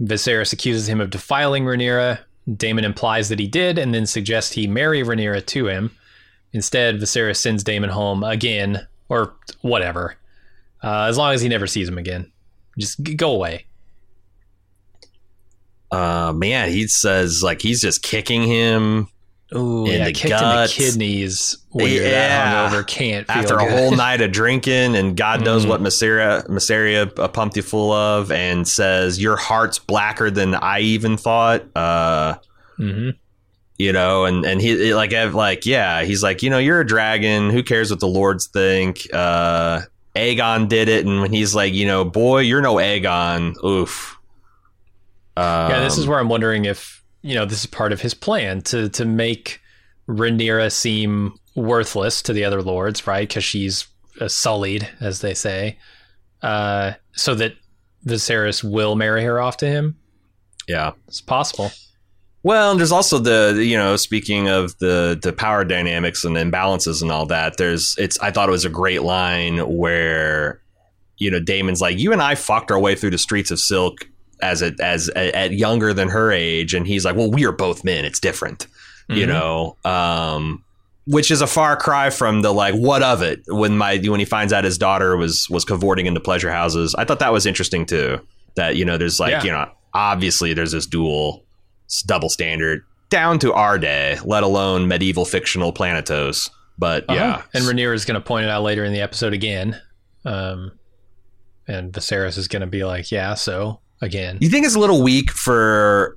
Viserys 0.00 0.52
accuses 0.52 0.88
him 0.88 1.00
of 1.00 1.10
defiling 1.10 1.64
Rhaenyra. 1.64 2.20
Daemon 2.56 2.84
implies 2.84 3.28
that 3.28 3.38
he 3.38 3.46
did 3.46 3.78
and 3.78 3.94
then 3.94 4.06
suggests 4.06 4.52
he 4.52 4.66
marry 4.66 5.02
Rhaenyra 5.02 5.44
to 5.46 5.68
him. 5.68 5.90
Instead, 6.52 6.98
Viserys 6.98 7.36
sends 7.36 7.62
Daemon 7.62 7.90
home 7.90 8.24
again, 8.24 8.86
or 9.08 9.34
whatever, 9.60 10.16
uh, 10.82 11.04
as 11.04 11.16
long 11.16 11.32
as 11.32 11.42
he 11.42 11.48
never 11.48 11.66
sees 11.66 11.88
him 11.88 11.98
again. 11.98 12.30
Just 12.78 13.02
go 13.16 13.32
away. 13.32 13.66
Uh, 15.90 16.32
man, 16.34 16.70
he 16.70 16.86
says 16.86 17.42
like 17.42 17.60
he's 17.62 17.80
just 17.80 18.02
kicking 18.02 18.42
him 18.44 19.08
Ooh, 19.52 19.84
In 19.84 19.98
yeah, 19.98 20.04
the 20.04 20.12
kicked 20.12 20.30
guts. 20.30 20.78
in 20.78 20.84
the 20.84 20.90
kidneys 20.90 21.58
when 21.70 21.88
you're 21.92 22.04
Yeah. 22.04 22.10
that 22.70 22.72
hungover. 22.72 22.86
Can't 22.86 23.26
feel 23.26 23.36
after 23.36 23.56
a 23.56 23.68
whole 23.68 23.90
night 23.96 24.20
of 24.20 24.30
drinking, 24.30 24.94
and 24.94 25.16
God 25.16 25.40
knows 25.44 25.64
Mhm. 25.66 25.68
what 25.70 25.80
Mysaria 25.82 26.46
Mysaria 26.48 27.18
uh, 27.18 27.26
pumped 27.26 27.56
you 27.56 27.62
full 27.62 27.90
of, 27.90 28.30
and 28.30 28.68
says 28.68 29.20
your 29.20 29.36
heart's 29.36 29.80
blacker 29.80 30.30
than 30.30 30.54
I 30.54 30.78
even 30.80 31.16
thought. 31.16 31.64
Uh, 31.74 32.34
mm-hmm. 32.78 33.10
you 33.76 33.92
know, 33.92 34.24
and 34.24 34.44
and 34.44 34.60
he 34.60 34.94
like 34.94 35.10
like 35.34 35.66
yeah, 35.66 36.04
he's 36.04 36.22
like 36.22 36.44
you 36.44 36.50
know 36.50 36.58
you're 36.58 36.82
a 36.82 36.86
dragon. 36.86 37.50
Who 37.50 37.64
cares 37.64 37.90
what 37.90 37.98
the 37.98 38.06
lords 38.06 38.46
think? 38.46 39.08
Uh, 39.12 39.80
Aegon 40.14 40.68
did 40.68 40.88
it, 40.88 41.04
and 41.06 41.22
when 41.22 41.32
he's 41.32 41.56
like 41.56 41.74
you 41.74 41.86
know 41.86 42.04
boy, 42.04 42.42
you're 42.42 42.62
no 42.62 42.76
Aegon. 42.76 43.56
Oof. 43.64 44.16
Um, 45.36 45.70
Yeah, 45.70 45.80
this 45.80 45.98
is 45.98 46.06
where 46.06 46.18
I'm 46.18 46.28
wondering 46.28 46.64
if 46.64 47.02
you 47.22 47.34
know 47.34 47.44
this 47.44 47.60
is 47.60 47.66
part 47.66 47.92
of 47.92 48.00
his 48.00 48.14
plan 48.14 48.62
to 48.62 48.88
to 48.90 49.04
make 49.04 49.60
Rhaenyra 50.08 50.72
seem 50.72 51.34
worthless 51.54 52.22
to 52.22 52.32
the 52.32 52.44
other 52.44 52.62
lords, 52.62 53.06
right? 53.06 53.28
Because 53.28 53.44
she's 53.44 53.86
uh, 54.20 54.28
sullied, 54.28 54.88
as 55.00 55.20
they 55.20 55.34
say, 55.34 55.78
uh, 56.42 56.92
so 57.12 57.34
that 57.34 57.54
Viserys 58.06 58.64
will 58.64 58.96
marry 58.96 59.22
her 59.24 59.40
off 59.40 59.58
to 59.58 59.66
him. 59.66 59.96
yeah. 60.66 60.92
It's 61.06 61.20
possible. 61.20 61.70
Well, 62.42 62.70
and 62.70 62.80
there's 62.80 62.92
also 62.92 63.18
the 63.18 63.62
you 63.62 63.76
know 63.76 63.96
speaking 63.96 64.48
of 64.48 64.76
the 64.78 65.18
the 65.20 65.32
power 65.32 65.64
dynamics 65.64 66.24
and 66.24 66.36
imbalances 66.36 67.02
and 67.02 67.10
all 67.10 67.26
that. 67.26 67.58
There's 67.58 67.94
it's 67.98 68.18
I 68.20 68.30
thought 68.30 68.48
it 68.48 68.52
was 68.52 68.64
a 68.64 68.70
great 68.70 69.02
line 69.02 69.58
where 69.58 70.62
you 71.18 71.30
know 71.30 71.38
Daemon's 71.40 71.82
like 71.82 71.98
you 71.98 72.12
and 72.12 72.22
I 72.22 72.34
fucked 72.36 72.70
our 72.70 72.78
way 72.80 72.94
through 72.94 73.10
the 73.10 73.18
streets 73.18 73.50
of 73.50 73.60
Silk 73.60 74.06
as 74.42 74.62
it 74.62 74.78
as 74.80 75.08
at 75.10 75.52
younger 75.52 75.92
than 75.94 76.08
her 76.08 76.30
age, 76.32 76.74
and 76.74 76.86
he's 76.86 77.04
like, 77.04 77.16
well, 77.16 77.30
we 77.30 77.44
are 77.44 77.52
both 77.52 77.84
men. 77.84 78.04
It's 78.04 78.20
different, 78.20 78.66
you 79.08 79.26
Mhm. 79.26 79.28
know. 79.28 79.76
Um, 79.84 80.64
which 81.06 81.30
is 81.30 81.40
a 81.40 81.46
far 81.46 81.76
cry 81.76 82.10
from 82.10 82.42
the 82.42 82.52
like 82.52 82.74
what 82.74 83.02
of 83.02 83.22
it 83.22 83.40
when 83.48 83.76
my 83.76 83.96
when 83.98 84.20
he 84.20 84.26
finds 84.26 84.52
out 84.52 84.64
his 84.64 84.78
daughter 84.78 85.16
was 85.16 85.48
was 85.50 85.64
cavorting 85.64 86.06
into 86.06 86.20
pleasure 86.20 86.50
houses. 86.52 86.94
I 86.96 87.04
thought 87.04 87.18
that 87.20 87.32
was 87.32 87.46
interesting 87.46 87.86
too. 87.86 88.20
That 88.56 88.76
you 88.76 88.84
know 88.84 88.96
there's 88.98 89.18
like 89.18 89.30
Yeah. 89.32 89.42
you 89.44 89.50
know 89.50 89.70
obviously 89.94 90.54
there's 90.54 90.72
this 90.72 90.86
dual 90.86 91.44
double 92.06 92.28
standard 92.28 92.82
down 93.08 93.38
to 93.40 93.52
our 93.52 93.76
day, 93.78 94.18
let 94.24 94.44
alone 94.44 94.86
medieval 94.86 95.24
fictional 95.24 95.72
planetos. 95.72 96.48
But 96.78 97.04
yeah, 97.08 97.30
Uh-huh. 97.30 97.42
and 97.54 97.64
Rhaenyra 97.64 97.94
is 97.94 98.04
going 98.04 98.14
to 98.14 98.20
point 98.20 98.44
it 98.44 98.50
out 98.50 98.62
later 98.62 98.84
in 98.84 98.92
the 98.92 99.00
episode 99.00 99.32
again, 99.32 99.80
um, 100.24 100.72
and 101.66 101.92
Viserys 101.92 102.38
is 102.38 102.46
going 102.46 102.60
to 102.60 102.66
be 102.68 102.84
like, 102.84 103.10
"Yeah, 103.10 103.34
so 103.34 103.80
again." 104.00 104.38
You 104.40 104.48
think 104.48 104.66
it's 104.66 104.74
a 104.74 104.78
little 104.80 105.02
weak 105.02 105.30
for 105.30 106.16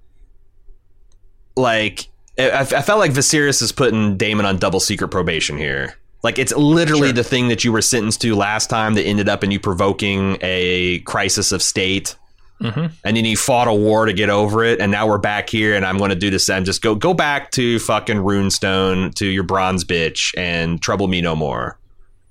like 1.56 2.08
I, 2.40 2.60
I 2.62 2.82
felt 2.82 3.00
like 3.00 3.12
Viserys 3.12 3.62
is 3.62 3.72
putting 3.72 4.18
Daemon 4.18 4.46
on 4.46 4.58
double 4.58 4.80
secret 4.80 5.10
probation 5.10 5.58
here. 5.58 5.96
Like 6.24 6.40
it's 6.40 6.54
literally 6.56 7.08
Sure. 7.10 7.14
the 7.14 7.24
thing 7.24 7.50
that 7.50 7.64
you 7.64 7.72
were 7.72 7.82
sentenced 7.82 8.22
to 8.22 8.36
last 8.36 8.70
time 8.70 8.94
that 8.96 9.04
ended 9.04 9.28
up 9.30 9.44
in 9.44 9.52
you 9.52 9.60
provoking 9.60 10.38
a 10.42 11.00
crisis 11.00 11.52
of 11.52 11.62
state. 11.62 12.16
Mhm. 12.62 12.92
And 13.04 13.18
then 13.18 13.26
you 13.26 13.36
fought 13.36 13.68
a 13.68 13.74
war 13.74 14.06
to 14.06 14.14
get 14.14 14.30
over 14.30 14.64
it, 14.64 14.80
and 14.80 14.90
now 14.92 15.06
we're 15.06 15.18
back 15.18 15.50
here, 15.50 15.76
and 15.76 15.86
I'm 15.86 15.98
going 15.98 16.12
to 16.12 16.16
do 16.16 16.30
this. 16.30 16.48
And 16.50 16.66
just 16.66 16.82
go 16.82 16.96
go 16.96 17.14
back 17.14 17.52
to 17.52 17.78
fucking 17.80 18.18
Runestone 18.18 19.14
to 19.16 19.26
your 19.28 19.44
bronze 19.44 19.84
bitch 19.84 20.32
and 20.38 20.82
trouble 20.82 21.08
me 21.10 21.20
no 21.20 21.36
more. 21.36 21.78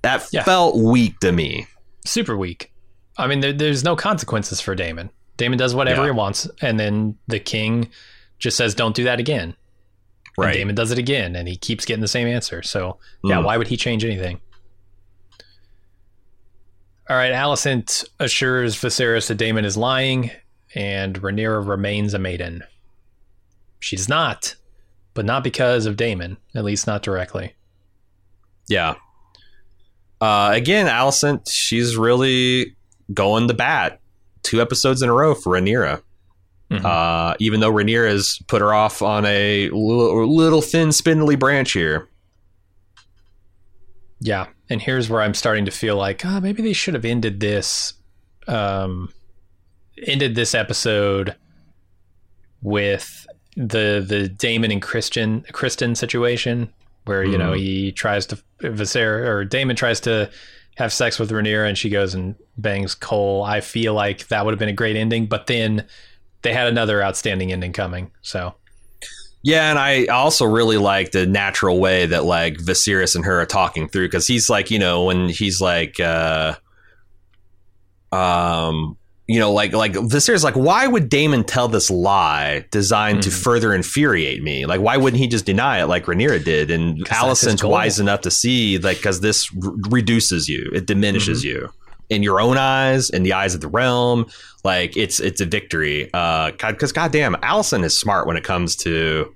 That 0.01 0.25
Yeah. 0.31 0.43
felt 0.43 0.75
weak 0.77 1.19
to 1.19 1.31
me. 1.31 1.67
super 2.05 2.35
weak. 2.35 2.69
I 3.17 3.27
mean, 3.27 3.39
there, 3.39 3.53
there's 3.53 3.81
no 3.83 3.95
consequences 3.95 4.59
for 4.59 4.75
Daemon. 4.75 5.09
Daemon 5.37 5.57
does 5.57 5.73
whatever 5.75 6.01
Yeah. 6.01 6.07
he 6.07 6.11
wants, 6.11 6.47
and 6.61 6.79
then 6.79 7.17
the 7.27 7.39
king 7.39 7.89
just 8.39 8.55
says, 8.57 8.75
"Don't 8.75 8.95
do 8.95 9.03
that 9.05 9.19
again." 9.19 9.55
And 10.37 10.45
Right. 10.45 10.53
Daemon 10.53 10.75
does 10.75 10.91
it 10.91 10.97
again, 10.97 11.35
and 11.35 11.47
he 11.47 11.55
keeps 11.55 11.85
getting 11.85 12.01
the 12.01 12.07
same 12.07 12.27
answer. 12.27 12.61
So, 12.63 12.97
yeah, 13.23 13.35
Mm. 13.37 13.43
why 13.45 13.57
would 13.57 13.67
he 13.67 13.77
change 13.77 14.03
anything? 14.03 14.41
All 17.09 17.17
right, 17.17 17.33
Alicent 17.33 18.05
assures 18.19 18.75
Viserys 18.75 19.27
that 19.27 19.35
Daemon 19.35 19.65
is 19.65 19.75
lying, 19.75 20.31
and 20.73 21.21
Rhaenyra 21.21 21.67
remains 21.67 22.13
a 22.13 22.19
maiden. 22.19 22.63
She's 23.79 24.07
not, 24.07 24.55
but 25.13 25.25
not 25.25 25.43
because 25.43 25.85
of 25.85 25.97
Daemon, 25.97 26.37
at 26.55 26.63
least 26.63 26.87
not 26.87 27.03
directly. 27.03 27.55
Yeah. 28.69 28.95
Uh, 30.21 30.51
again, 30.53 30.87
Alicent, 30.87 31.49
she's 31.51 31.97
really 31.97 32.75
going 33.13 33.49
to 33.49 33.53
bat. 33.53 33.99
Two 34.43 34.61
episodes 34.61 35.01
in 35.01 35.09
a 35.09 35.13
row 35.13 35.33
for 35.33 35.53
Rhaenyra. 35.53 36.01
Mhm. 36.71 36.83
Uh, 36.85 37.35
even 37.39 37.59
though 37.59 37.71
Rhaenyra 37.71 38.09
has 38.09 38.39
put 38.47 38.61
her 38.61 38.73
off 38.73 39.01
on 39.01 39.25
a 39.25 39.69
little, 39.69 40.33
little 40.35 40.61
thin, 40.61 40.91
spindly 40.91 41.35
branch 41.35 41.73
here. 41.73 42.07
Yeah, 44.19 44.47
and 44.69 44.81
here's 44.81 45.09
where 45.09 45.21
I'm 45.21 45.33
starting 45.33 45.65
to 45.65 45.71
feel 45.71 45.97
like, 45.97 46.25
ah, 46.25 46.39
maybe 46.39 46.61
they 46.61 46.73
should 46.73 46.93
have 46.93 47.05
ended 47.05 47.39
this, 47.41 47.93
um, 48.47 49.11
ended 50.07 50.35
this 50.35 50.55
episode 50.55 51.35
with 52.61 53.27
the 53.55 54.03
the 54.07 54.27
Daemon 54.29 54.71
and 54.71 54.81
Criston 54.81 55.45
Criston 55.51 55.95
situation, 55.97 56.69
where 57.05 57.23
you 57.23 57.37
know 57.37 57.51
Mhm. 57.51 57.57
he 57.59 57.91
tries 57.91 58.25
to 58.27 58.37
Viser 58.61 59.27
or 59.27 59.43
Daemon 59.45 59.75
tries 59.75 59.99
to 60.01 60.29
have 60.75 60.91
sex 60.91 61.19
with 61.19 61.31
Rhaenyra, 61.31 61.67
and 61.67 61.77
she 61.77 61.89
goes 61.89 62.13
and 62.13 62.35
bangs 62.57 62.95
Cole. 62.95 63.43
I 63.43 63.61
feel 63.61 63.93
like 63.93 64.27
that 64.27 64.45
would 64.45 64.51
have 64.51 64.59
been 64.59 64.69
a 64.69 64.73
great 64.73 64.95
ending, 64.95 65.27
but 65.27 65.47
then 65.47 65.85
they 66.41 66.53
had 66.53 66.67
another 66.67 67.03
outstanding 67.03 67.51
ending 67.51 67.73
coming. 67.73 68.11
So 68.21 68.55
Yeah, 69.43 69.69
and 69.69 69.77
I 69.77 70.05
also 70.05 70.45
really 70.45 70.77
like 70.77 71.11
the 71.11 71.25
natural 71.25 71.79
way 71.79 72.05
that 72.05 72.25
like 72.25 72.55
Viserys 72.55 73.15
and 73.15 73.25
her 73.25 73.41
are 73.41 73.45
talking 73.45 73.87
through 73.87 74.07
because 74.07 74.27
he's 74.27 74.49
like, 74.49 74.71
you 74.71 74.79
know, 74.79 75.03
when 75.03 75.29
he's 75.29 75.59
like, 75.61 75.99
uh, 75.99 76.55
um, 78.11 78.97
you 79.27 79.39
know, 79.39 79.51
like 79.53 79.71
like 79.73 79.93
Viserys, 79.93 80.43
like, 80.43 80.55
why 80.55 80.85
would 80.85 81.07
Daemon 81.09 81.45
tell 81.45 81.67
this 81.69 81.89
lie 81.89 82.65
designed 82.71 83.23
to 83.23 83.29
Mhm. 83.29 83.43
further 83.43 83.73
infuriate 83.73 84.43
me? 84.43 84.65
Like, 84.65 84.81
why 84.81 84.97
wouldn't 84.97 85.19
he 85.21 85.27
just 85.27 85.45
deny 85.45 85.81
it 85.81 85.85
like 85.87 86.05
Rhaenyra 86.05 86.43
did? 86.43 86.69
And 86.71 86.99
that's 87.05 87.09
his 87.41 87.49
Alicent's 87.53 87.61
goal. 87.61 87.71
wise 87.71 87.99
enough 87.99 88.21
to 88.21 88.31
see 88.31 88.77
like 88.79 88.97
because 88.97 89.21
this 89.21 89.49
r- 89.63 89.71
reduces 89.89 90.49
you, 90.49 90.69
it 90.73 90.85
diminishes 90.87 91.43
you 91.43 91.69
in 92.09 92.21
your 92.21 92.41
own 92.41 92.57
eyes, 92.57 93.09
in 93.09 93.23
the 93.23 93.31
eyes 93.33 93.55
of 93.55 93.61
the 93.61 93.67
realm. 93.69 94.25
Like 94.65 94.97
it's 94.97 95.19
it's 95.21 95.39
a 95.39 95.45
victory. 95.45 96.09
Uh, 96.13 96.51
because 96.51 96.91
goddamn, 96.91 97.35
Alicent 97.35 97.85
is 97.85 97.97
smart 97.97 98.27
when 98.27 98.35
it 98.35 98.43
comes 98.43 98.75
to 98.77 99.33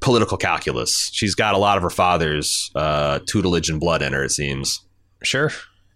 political 0.00 0.36
calculus. 0.36 1.08
She's 1.12 1.36
got 1.36 1.54
a 1.54 1.58
lot 1.58 1.76
of 1.76 1.82
her 1.84 1.90
father's 1.90 2.70
uh, 2.74 3.20
tutelage 3.28 3.68
and 3.68 3.78
blood 3.78 4.02
in 4.02 4.12
her. 4.12 4.24
It 4.24 4.30
seems. 4.32 4.80
Sure. 5.22 5.52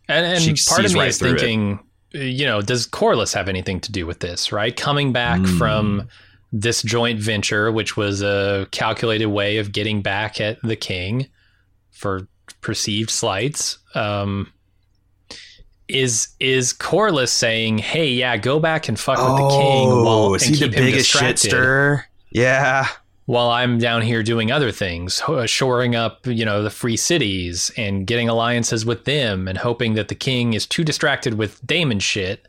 And, 0.09 0.25
and 0.25 0.57
part 0.69 0.85
of 0.85 0.93
me 0.93 1.01
right 1.01 1.09
is 1.09 1.19
through 1.19 1.35
it. 1.35 1.79
You 2.17 2.47
know, 2.47 2.61
does 2.63 2.87
Corlys 2.87 3.35
have 3.35 3.49
anything 3.49 3.81
to 3.81 3.93
do 3.93 4.07
with 4.07 4.21
this, 4.21 4.53
right? 4.53 4.75
Coming 4.77 5.13
back 5.13 5.41
Mm. 5.41 5.59
from 5.59 6.09
this 6.53 6.83
joint 6.83 7.21
venture, 7.21 7.71
which 7.71 7.97
was 7.97 8.23
a 8.23 8.67
calculated 8.71 9.27
way 9.27 9.59
of 9.59 9.73
getting 9.73 10.01
back 10.03 10.41
at 10.41 10.59
the 10.63 10.77
king 10.77 11.27
for 11.91 12.27
perceived 12.61 13.11
slights. 13.11 13.79
Um, 13.95 14.53
is 15.89 16.29
is 16.41 16.73
Corlys 16.73 17.29
saying, 17.29 17.79
"Hey, 17.79 18.09
yeah, 18.13 18.37
go 18.37 18.59
back 18.59 18.89
and 18.89 18.99
fuck 18.99 19.19
with 19.19 19.37
the 19.37 19.49
king 19.57 19.89
while 19.89 20.27
Oh, 20.31 20.35
is 20.35 20.43
and 20.43 20.55
he 20.57 20.61
the 20.61 20.67
keep 20.69 20.75
him 20.79 20.85
biggest 20.85 21.09
shit 21.11 21.21
distracted 21.21 21.49
stirrer? 21.49 22.05
Yeah. 22.31 22.89
While 23.27 23.51
I'm 23.51 23.79
down 23.79 24.03
here 24.03 24.23
doing 24.23 24.51
other 24.51 24.71
things, 24.71 25.21
uh, 25.27 25.47
shoring 25.47 25.95
up, 25.95 26.27
you 26.27 26.45
know, 26.45 26.63
the 26.63 26.71
free 26.71 26.97
cities 26.97 27.71
and 27.77 28.07
getting 28.07 28.29
alliances 28.29 28.87
with 28.87 29.05
them, 29.05 29.49
and 29.49 29.59
hoping 29.59 29.95
that 29.95 30.09
the 30.09 30.15
king 30.15 30.55
is 30.55 30.67
too 30.67 30.85
distracted 30.85 31.35
with 31.35 31.65
Daemon 31.67 32.01
shit." 32.01 32.47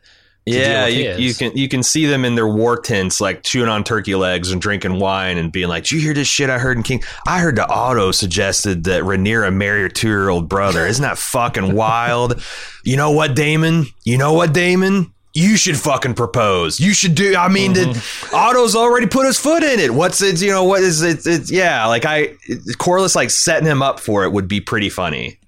Yeah, 0.50 0.86
you, 0.86 1.10
you 1.18 1.34
can 1.34 1.56
you 1.56 1.68
can 1.68 1.82
see 1.82 2.06
them 2.06 2.24
in 2.24 2.34
their 2.34 2.48
war 2.48 2.80
tents, 2.80 3.20
like 3.20 3.42
chewing 3.42 3.68
on 3.68 3.84
turkey 3.84 4.14
legs 4.14 4.50
and 4.50 4.62
drinking 4.62 4.98
wine, 4.98 5.36
and 5.36 5.52
being 5.52 5.68
like, 5.68 5.84
"Did 5.84 5.92
you 5.92 6.00
hear 6.00 6.14
this 6.14 6.28
shit 6.28 6.48
I 6.48 6.58
heard 6.58 6.76
in 6.76 6.82
King? 6.82 7.02
I 7.26 7.40
heard 7.40 7.56
the 7.56 7.68
Otto 7.68 8.12
suggested 8.12 8.84
that 8.84 9.02
Rhaenyra 9.02 9.52
marry 9.52 9.82
her 9.82 9.88
two 9.88 10.08
year 10.08 10.28
old 10.28 10.48
brother. 10.48 10.86
Isn't 10.86 11.02
that 11.02 11.18
fucking 11.18 11.74
wild? 11.74 12.42
You 12.84 12.96
know 12.96 13.10
what, 13.10 13.34
Daemon? 13.34 13.86
You 14.04 14.16
know 14.16 14.32
what, 14.32 14.54
Daemon? 14.54 15.12
You 15.38 15.56
should 15.56 15.76
fucking 15.78 16.14
propose. 16.14 16.80
You 16.80 16.92
should 16.92 17.14
do. 17.14 17.36
I 17.36 17.48
mean, 17.48 17.72
did 17.72 17.96
Otto's 18.32 18.74
already 18.74 19.06
put 19.06 19.26
his 19.26 19.38
foot 19.38 19.62
in 19.62 19.78
it? 19.80 19.92
What's 19.94 20.20
it? 20.22 20.40
You 20.42 20.50
know 20.50 20.64
what 20.64 20.80
is 20.82 21.02
it? 21.02 21.26
It's 21.26 21.50
yeah, 21.50 21.86
like 21.86 22.04
I 22.04 22.28
Corlys 22.78 23.14
like 23.14 23.30
setting 23.30 23.66
him 23.68 23.82
up 23.82 24.00
for 24.00 24.24
it 24.24 24.32
would 24.32 24.48
be 24.48 24.60
pretty 24.60 24.88
funny. 24.90 25.38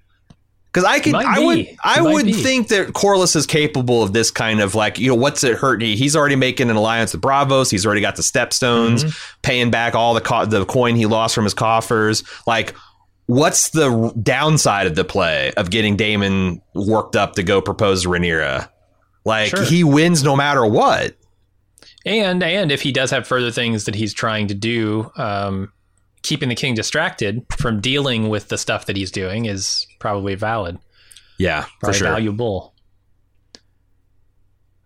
Because 0.73 0.85
I 0.85 1.01
could, 1.01 1.17
I 1.17 1.41
would, 1.41 1.67
I 1.83 2.01
would 2.01 2.27
be. 2.27 2.33
think 2.33 2.69
that 2.69 2.89
Corlys 2.93 3.35
is 3.35 3.45
capable 3.45 4.05
of 4.05 4.13
this 4.13 4.31
kind 4.31 4.61
of 4.61 4.77
like, 4.77 5.01
you 5.01 5.09
know, 5.09 5.17
what's 5.17 5.43
it 5.43 5.57
hurt? 5.57 5.83
He- 5.83 5.97
He's 5.97 6.15
already 6.15 6.37
making 6.37 6.71
an 6.71 6.77
alliance 6.77 7.13
with 7.13 7.21
Braavos. 7.23 7.73
He's 7.73 7.85
already 7.85 8.01
got 8.01 8.15
the 8.15 8.23
stepstones, 8.23 9.03
Mm-hmm. 9.03 9.41
paying 9.43 9.71
back 9.73 9.97
all 9.97 10.15
the 10.15 10.21
co- 10.21 10.47
the 10.47 10.65
coin 10.65 10.95
he 10.95 11.07
lost 11.07 11.35
from 11.35 11.43
his 11.43 11.55
coffers. 11.55 12.23
Like, 12.47 12.77
what's 13.27 13.71
the 13.71 14.13
downside 14.23 14.87
of 14.87 14.95
the 14.95 15.05
play 15.05 15.53
of 15.57 15.71
getting 15.71 15.97
Daemon 15.97 16.63
worked 16.75 17.17
up 17.17 17.35
to 17.35 17.43
go 17.43 17.61
propose 17.61 18.03
to 18.05 18.09
Rhaenyra? 18.09 18.69
Like, 19.25 19.51
Sure. 19.51 19.65
he 19.65 19.85
wins 19.85 20.23
no 20.25 20.35
matter 20.37 20.65
what. 20.65 21.17
And 22.07 22.43
and 22.43 22.73
if 22.73 22.81
he 22.83 22.93
does 22.93 23.11
have 23.11 23.27
further 23.27 23.51
things 23.51 23.85
that 23.85 23.95
he's 23.95 24.15
trying 24.15 24.49
to 24.49 24.55
do, 24.55 25.11
um, 25.17 25.73
keeping 26.23 26.49
the 26.49 26.55
king 26.55 26.75
distracted 26.75 27.45
from 27.59 27.81
dealing 27.81 28.29
with 28.29 28.49
the 28.49 28.57
stuff 28.59 28.87
that 28.87 28.97
he's 28.97 29.11
doing 29.11 29.45
is 29.47 29.87
probably 29.99 30.35
valid, 30.35 30.79
Yeah, 31.39 31.63
for 31.65 31.71
probably 31.81 31.99
sure. 31.99 32.09
valuable. 32.09 32.75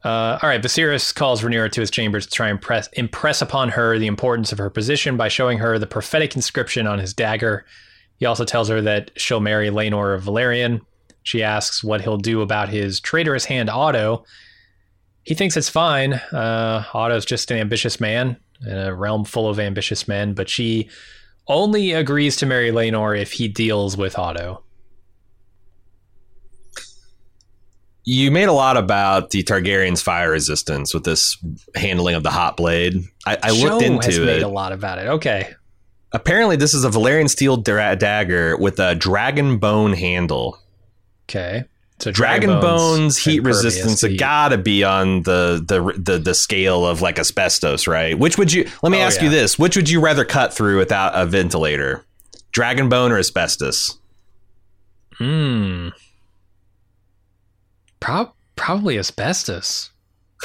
Uh, 0.05 0.39
all 0.43 0.49
right, 0.49 0.63
Viserys 0.63 1.15
calls 1.15 1.41
Rhaenyra 1.43 1.71
to 1.73 1.81
his 1.81 1.91
chambers 1.91 2.27
to 2.27 2.33
try 2.33 2.49
and 2.51 2.61
press, 2.61 2.89
impress 2.93 3.41
upon 3.41 3.71
her 3.71 3.99
the 3.99 4.07
importance 4.07 4.53
of 4.53 4.59
her 4.59 4.69
position 4.69 5.17
by 5.17 5.29
showing 5.29 5.59
her 5.59 5.79
the 5.79 5.87
prophetic 5.87 6.37
inscription 6.37 6.87
on 6.87 6.99
his 6.99 7.15
dagger. 7.15 7.65
He 8.19 8.27
also 8.27 8.45
tells 8.45 8.69
her 8.69 8.83
that 8.83 9.13
she'll 9.17 9.41
marry 9.41 9.71
Laenor 9.71 10.15
of 10.15 10.25
Velaryon. 10.25 10.83
She 11.25 11.43
asks 11.43 11.83
what 11.83 12.03
he'll 12.03 12.19
do 12.19 12.41
about 12.43 12.69
his 12.69 13.01
traitorous 13.01 13.47
hand, 13.47 13.69
Otto. 13.69 14.25
He 15.25 15.35
thinks 15.35 15.57
it's 15.57 15.71
fine. 15.71 16.13
Uh, 16.13 16.85
Otto's 16.93 17.25
just 17.25 17.51
an 17.51 17.57
ambitious 17.57 17.99
man 17.99 18.37
in 18.65 18.77
a 18.77 18.95
realm 18.95 19.25
full 19.25 19.49
of 19.49 19.59
ambitious 19.59 20.07
men, 20.07 20.35
but 20.35 20.49
she 20.49 20.89
only 21.49 21.93
agrees 21.93 22.37
to 22.37 22.47
marry 22.47 22.71
Laenor 22.71 23.19
if 23.19 23.33
he 23.33 23.49
deals 23.49 23.97
with 23.97 24.19
Otto. 24.19 24.63
You 28.07 28.31
made 28.31 28.49
a 28.49 28.53
lot 28.53 28.77
about 28.77 29.31
the 29.31 29.43
Targaryen's 29.43 30.03
fire 30.03 30.31
resistance 30.31 30.93
with 30.93 31.05
this 31.05 31.43
handling 31.75 32.15
of 32.15 32.23
the 32.23 32.31
hot 32.31 32.59
blade. 32.59 33.03
I, 33.27 33.39
I 33.43 33.51
looked 33.51 33.83
into 33.83 34.05
has 34.07 34.19
it. 34.19 34.27
made 34.27 34.43
a 34.43 34.49
lot 34.49 34.73
about 34.73 34.99
it. 34.99 35.07
Okay. 35.07 35.55
Apparently, 36.13 36.57
this 36.57 36.75
is 36.75 36.85
a 36.85 36.91
Valyrian 36.91 37.31
steel 37.31 37.57
dra- 37.57 37.97
dagger 37.97 38.59
with 38.59 38.79
a 38.79 38.95
dragon 38.95 39.57
bone 39.57 39.95
handle. 39.95 40.59
Okay. 41.29 41.65
So 42.01 42.11
Dragon 42.11 42.61
bones, 42.61 43.17
heat 43.17 43.41
resistance 43.41 44.01
to 44.01 44.09
have 44.11 44.19
got 44.19 44.49
to 44.49 44.59
be 44.59 44.83
on 44.85 45.23
the, 45.23 45.65
the 45.67 45.95
the 45.99 46.19
the 46.19 46.35
scale 46.35 46.85
of 46.85 47.01
like 47.01 47.19
asbestos, 47.19 47.87
right? 47.87 48.19
Which 48.19 48.37
would 48.37 48.53
you? 48.53 48.69
Let 48.83 48.91
me 48.91 48.99
Oh, 48.99 49.03
ask 49.07 49.19
yeah. 49.21 49.25
you 49.27 49.31
this: 49.31 49.59
Which 49.59 49.77
would 49.77 49.89
you 49.89 50.01
rather 50.01 50.25
cut 50.25 50.53
through 50.53 50.79
without 50.79 51.13
a 51.15 51.25
ventilator? 51.25 52.05
Dragon 52.53 52.89
bone 52.89 53.13
or 53.13 53.19
asbestos? 53.19 53.97
Hmm. 55.19 55.91
Prob- 58.01 58.33
probably 58.57 58.99
asbestos. 58.99 59.91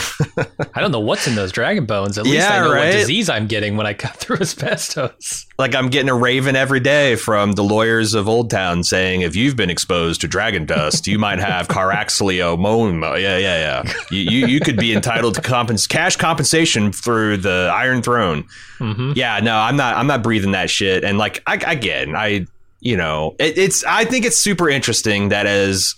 I 0.76 0.82
don't 0.82 0.92
know 0.92 1.00
what's 1.00 1.28
in 1.28 1.36
those 1.36 1.52
dragon 1.52 1.86
bones. 1.86 2.18
At 2.18 2.24
least 2.26 2.38
Yeah, 2.38 2.54
I 2.56 2.60
know 2.66 2.72
right? 2.74 2.86
what 2.88 2.92
disease 2.92 3.30
I'm 3.30 3.48
getting 3.48 3.78
when 3.78 3.86
I 3.86 3.94
cut 3.94 4.16
through 4.18 4.38
asbestos. 4.38 5.46
Like 5.58 5.76
I'm 5.76 5.90
getting 5.90 6.10
a 6.10 6.16
raven 6.16 6.56
every 6.56 6.80
day 6.80 7.16
from 7.16 7.54
the 7.54 7.64
lawyers 7.64 8.14
of 8.14 8.28
Old 8.30 8.50
Town 8.50 8.84
saying 8.84 9.22
if 9.22 9.36
you've 9.36 9.56
been 9.56 9.70
exposed 9.70 10.22
to 10.22 10.28
dragon 10.28 10.66
dust, 10.66 11.08
you 11.08 11.20
might 11.20 11.40
have 11.40 11.68
caraxiliomoma. 11.68 13.22
Yeah, 13.22 13.38
yeah, 13.38 13.84
yeah. 13.86 13.94
You, 14.12 14.20
you 14.20 14.48
you 14.48 14.60
could 14.60 14.78
be 14.78 14.94
entitled 14.94 15.36
to 15.36 15.42
compens- 15.42 15.88
cash 15.88 16.16
compensation 16.16 16.92
through 16.92 17.38
the 17.38 17.72
Iron 17.74 18.02
Throne. 18.02 18.46
hmm 18.78 19.14
Yeah, 19.16 19.40
no, 19.40 19.56
I'm 19.58 19.76
not. 19.76 19.98
I'm 19.98 20.08
not 20.08 20.24
breathing 20.24 20.52
that 20.52 20.70
shit. 20.70 21.04
And 21.04 21.18
like, 21.18 21.42
I, 21.48 21.56
again, 21.56 22.16
I, 22.16 22.46
you 22.80 22.96
know, 22.98 23.36
it, 23.40 23.58
it's. 23.58 23.84
I 23.84 24.06
think 24.06 24.26
it's 24.26 24.38
super 24.38 24.70
interesting 24.70 25.30
that 25.30 25.46
as 25.46 25.96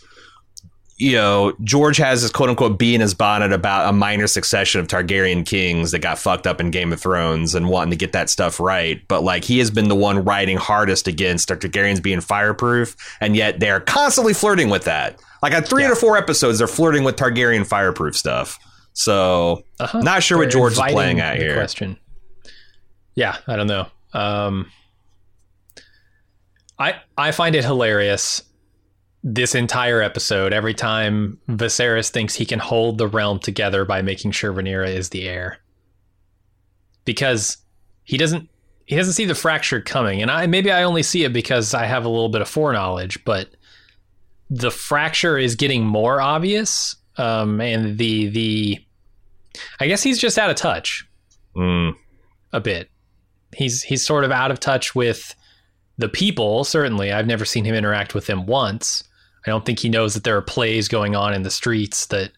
you 1.02 1.14
know, 1.14 1.54
George 1.64 1.98
has 1.98 2.22
this 2.22 2.30
quote 2.32 2.50
unquote 2.50 2.78
bee 2.78 2.94
in 2.94 3.02
his 3.02 3.14
bonnet 3.16 3.52
about 3.52 3.90
a 3.90 3.92
minor 3.92 4.28
succession 4.28 4.80
of 4.80 4.88
Targaryen 4.88 5.46
kings 5.46 5.92
that 5.92 6.00
got 6.00 6.20
fucked 6.20 6.46
up 6.46 6.62
in 6.62 6.70
Game 6.70 6.94
of 6.94 7.02
Thrones 7.02 7.56
and 7.56 7.68
wanting 7.70 7.90
to 7.90 7.96
get 7.98 8.12
that 8.12 8.30
stuff 8.30 8.60
right. 8.60 9.02
But 9.08 9.24
like, 9.24 9.44
he 9.44 9.58
has 9.60 9.72
been 9.72 9.88
the 9.90 9.96
one 9.96 10.24
writing 10.24 10.58
hardest 10.58 11.08
against 11.08 11.50
Targaryens 11.50 12.04
being 12.04 12.22
fireproof, 12.22 12.96
and 13.20 13.36
yet 13.36 13.60
they're 13.60 13.80
constantly 13.80 14.34
flirting 14.34 14.70
with 14.70 14.84
that. 14.84 15.20
Like, 15.42 15.54
at 15.54 15.68
three 15.68 15.82
Yeah. 15.84 15.90
to 15.90 15.96
four 15.96 16.18
episodes, 16.18 16.60
they're 16.60 16.68
flirting 16.68 17.04
with 17.04 17.16
Targaryen 17.16 17.66
fireproof 17.66 18.16
stuff. 18.16 18.60
So, 18.94 19.64
Uh-huh. 19.80 20.02
not 20.02 20.22
sure 20.22 20.38
what 20.38 20.44
They're 20.44 20.52
George 20.52 20.74
is 20.74 20.80
playing 20.80 21.20
at 21.20 21.38
here. 21.38 21.56
Question. 21.56 21.98
Yeah, 23.16 23.38
I 23.48 23.56
don't 23.56 23.68
know. 23.68 23.88
Um, 24.14 24.68
I 26.78 26.96
I 27.18 27.32
find 27.32 27.56
it 27.56 27.64
hilarious. 27.64 28.44
This 29.24 29.54
entire 29.54 30.02
episode, 30.02 30.52
every 30.52 30.74
time 30.74 31.38
Viserys 31.48 32.10
thinks 32.10 32.34
he 32.34 32.46
can 32.46 32.58
hold 32.60 32.98
the 32.98 33.08
realm 33.08 33.38
together 33.40 33.86
by 33.86 34.02
making 34.02 34.32
sure 34.32 34.52
Rhaenyra 34.52 34.88
is 34.96 35.10
the 35.10 35.28
heir, 35.28 35.60
because 37.06 37.58
he 38.04 38.18
doesn't 38.18 38.50
he 38.86 38.96
doesn't 38.96 39.14
see 39.14 39.26
the 39.26 39.36
fracture 39.36 39.80
coming, 39.80 40.22
and 40.24 40.32
I 40.32 40.48
maybe 40.48 40.72
I 40.72 40.84
only 40.84 41.04
see 41.04 41.24
it 41.24 41.34
because 41.34 41.74
I 41.76 41.86
have 41.86 42.04
a 42.04 42.10
little 42.10 42.30
bit 42.30 42.42
of 42.42 42.50
foreknowledge, 42.50 43.24
but 43.24 43.50
the 44.50 44.72
fracture 44.72 45.38
is 45.38 45.56
getting 45.56 45.86
more 45.86 46.20
obvious, 46.20 46.96
um, 47.18 47.62
and 47.62 48.00
the 48.00 48.28
the 48.30 48.80
I 49.80 49.88
guess 49.88 50.02
he's 50.02 50.18
just 50.20 50.38
out 50.40 50.50
of 50.50 50.56
touch 50.56 51.08
Mm. 51.56 51.94
a 52.54 52.60
bit. 52.60 52.90
He's 53.56 53.84
he's 53.84 54.04
sort 54.06 54.24
of 54.24 54.32
out 54.32 54.50
of 54.50 54.60
touch 54.60 54.96
with 54.96 55.36
the 56.00 56.10
people. 56.10 56.64
Certainly, 56.64 57.12
I've 57.12 57.28
never 57.28 57.46
seen 57.46 57.66
him 57.66 57.76
interact 57.76 58.16
with 58.16 58.26
them 58.26 58.48
once. 58.48 59.04
I 59.46 59.50
don't 59.50 59.66
think 59.66 59.80
he 59.80 59.90
knows 59.90 60.14
that 60.14 60.24
there 60.24 60.38
are 60.38 60.42
plays 60.42 60.88
going 60.88 61.16
on 61.16 61.34
in 61.34 61.44
the 61.44 61.52
streets 61.52 62.06
that 62.08 62.32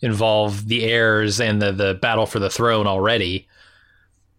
involve 0.00 0.68
the 0.68 0.84
heirs 0.84 1.40
and 1.40 1.62
the 1.62 1.72
the 1.72 1.94
battle 1.94 2.26
for 2.26 2.38
the 2.38 2.50
throne 2.50 2.86
already, 2.86 3.46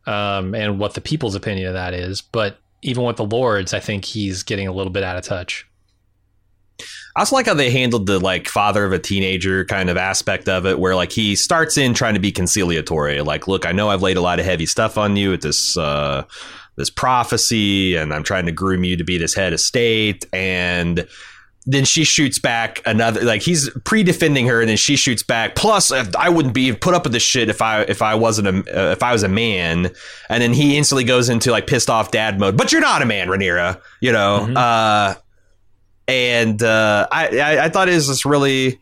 um, 0.06 0.54
and 0.54 0.80
what 0.80 0.94
the 0.94 1.02
people's 1.02 1.36
opinion 1.36 1.68
of 1.68 1.74
that 1.74 1.94
is. 1.94 2.22
But 2.22 2.60
even 2.82 3.04
with 3.04 3.18
the 3.18 3.26
lords, 3.26 3.74
I 3.74 3.80
think 3.80 4.06
he's 4.06 4.44
getting 4.44 4.68
a 4.68 4.74
little 4.74 4.92
bit 4.92 5.04
out 5.04 5.18
of 5.18 5.24
touch. 5.24 5.66
I 7.16 7.20
also 7.20 7.36
like 7.36 7.46
how 7.46 7.54
they 7.54 7.70
handled 7.70 8.08
the 8.08 8.20
like 8.20 8.48
father 8.48 8.86
of 8.86 8.92
a 8.92 9.00
teenager 9.00 9.66
kind 9.66 9.90
of 9.90 9.98
aspect 9.98 10.50
of 10.50 10.66
it, 10.66 10.80
where 10.80 10.96
like 10.96 11.12
he 11.12 11.36
starts 11.36 11.78
in 11.78 11.94
trying 11.94 12.16
to 12.16 12.20
be 12.20 12.32
conciliatory, 12.32 13.22
like, 13.22 13.48
look, 13.48 13.66
I 13.66 13.72
know 13.72 13.90
I've 13.90 14.02
laid 14.02 14.18
a 14.18 14.22
lot 14.22 14.40
of 14.40 14.46
heavy 14.46 14.66
stuff 14.66 14.98
on 14.98 15.16
you 15.16 15.30
with 15.32 15.42
this 15.42 15.78
uh, 15.78 16.24
this 16.76 16.90
prophecy, 16.90 17.96
and 17.96 18.14
I'm 18.14 18.24
trying 18.24 18.48
to 18.48 18.52
groom 18.52 18.84
you 18.84 18.98
to 18.98 19.04
be 19.04 19.18
this 19.18 19.36
head 19.36 19.54
of 19.54 19.60
state, 19.60 20.26
and 20.34 21.08
then 21.66 21.86
she 21.86 22.04
shoots 22.04 22.40
back 22.40 22.82
another 22.86 23.22
like 23.24 23.42
he's 23.42 23.70
pre-defending 23.86 24.48
her 24.48 24.60
and 24.60 24.70
then 24.70 24.78
she 24.78 24.96
shoots 24.98 25.24
back. 25.24 25.56
Plus 25.56 25.92
i 25.92 26.28
wouldn't 26.30 26.54
be 26.54 26.74
put 26.74 26.94
up 26.94 27.04
with 27.04 27.14
this 27.14 27.24
shit 27.24 27.50
if 27.50 27.62
i 27.62 27.82
if 27.84 28.02
i 28.02 28.16
wasn't 28.16 28.48
a 28.48 28.90
uh, 28.90 28.92
if 28.92 29.02
i 29.02 29.14
was 29.14 29.24
a 29.24 29.30
man. 29.30 29.90
And 30.30 30.44
then 30.44 30.54
he 30.54 30.78
instantly 30.78 31.06
goes 31.06 31.30
into 31.30 31.52
like 31.52 31.66
pissed 31.68 31.90
off 31.90 32.12
dad 32.12 32.40
mode. 32.40 32.58
But 32.58 32.72
you're 32.72 32.82
not 32.82 33.02
a 33.02 33.06
man 33.06 33.28
Rhaenyra 33.30 33.82
you 34.02 34.12
know? 34.12 34.46
Mhm. 34.50 34.58
uh 34.58 35.16
and 36.08 36.62
uh 36.62 37.08
I, 37.12 37.40
I 37.40 37.66
i 37.66 37.70
thought 37.70 37.88
it 37.88 37.94
was 37.94 38.08
just 38.08 38.26
really 38.26 38.80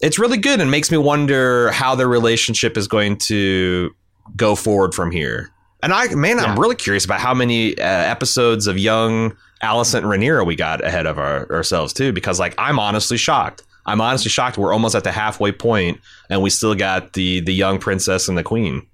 it's 0.00 0.18
really 0.18 0.38
good 0.38 0.60
and 0.60 0.70
makes 0.70 0.90
me 0.90 0.98
wonder 0.98 1.70
how 1.70 1.94
their 1.94 2.08
relationship 2.08 2.76
is 2.76 2.88
going 2.88 3.18
to 3.18 3.94
go 4.36 4.56
forward 4.56 4.94
from 4.94 5.12
here. 5.12 5.50
And 5.82 5.92
i 5.92 6.12
man 6.14 6.40
i'm 6.40 6.58
really 6.58 6.74
curious 6.76 7.04
about 7.04 7.20
how 7.20 7.34
many 7.34 7.78
uh, 7.78 7.84
episodes 7.84 8.66
of 8.66 8.78
young 8.78 9.36
Alicent 9.64 9.98
and 9.98 10.06
Rhaenyra 10.06 10.46
we 10.46 10.54
got 10.56 10.84
ahead 10.84 11.06
of 11.06 11.18
our, 11.18 11.50
ourselves 11.52 11.92
too, 11.92 12.12
because 12.12 12.38
like 12.38 12.54
I'm 12.58 12.78
honestly 12.78 13.16
shocked. 13.16 13.62
I'm 13.86 14.00
honestly 14.00 14.30
shocked. 14.30 14.56
We're 14.56 14.72
almost 14.72 14.94
at 14.94 15.04
the 15.04 15.12
halfway 15.12 15.52
point, 15.52 16.00
and 16.30 16.42
we 16.42 16.50
still 16.50 16.74
got 16.74 17.12
the 17.14 17.40
the 17.40 17.52
young 17.54 17.78
princess 17.78 18.28
and 18.28 18.36
the 18.38 18.42
queen. 18.42 18.86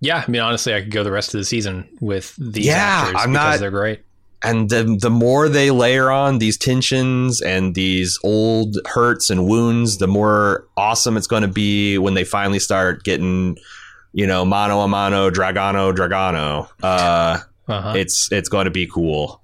Yeah, 0.00 0.22
I 0.26 0.30
mean, 0.30 0.42
honestly, 0.42 0.74
I 0.74 0.80
could 0.82 0.90
go 0.90 1.02
the 1.04 1.10
rest 1.10 1.34
of 1.34 1.38
the 1.38 1.44
season 1.44 1.88
with 2.00 2.34
these 2.36 2.66
Yeah, 2.66 2.74
actors 2.76 3.22
I'm 3.24 3.32
because 3.32 3.44
not- 3.54 3.60
they're 3.60 3.70
great. 3.70 4.00
and 4.42 4.68
the, 4.68 4.98
the 5.00 5.08
more 5.10 5.48
they 5.48 5.70
layer 5.70 6.10
on 6.10 6.38
these 6.38 6.58
tensions 6.58 7.40
and 7.40 7.74
these 7.74 8.18
old 8.22 8.76
hurts 8.86 9.30
and 9.30 9.46
wounds, 9.48 9.96
the 9.98 10.06
more 10.06 10.66
awesome 10.76 11.16
it's 11.16 11.26
going 11.26 11.42
to 11.42 11.48
be 11.48 11.96
when 11.96 12.12
they 12.14 12.24
finally 12.24 12.58
start 12.58 13.04
getting, 13.04 13.56
you 14.12 14.26
know, 14.26 14.44
mano 14.44 14.80
a 14.80 14.88
mano, 14.88 15.30
dragano, 15.30 15.94
dragano. 15.94 16.68
Uh, 16.82 17.38
Uh-huh. 17.68 17.94
it's 17.96 18.30
it's 18.30 18.48
going 18.48 18.66
to 18.66 18.70
be 18.70 18.86
cool. 18.86 19.40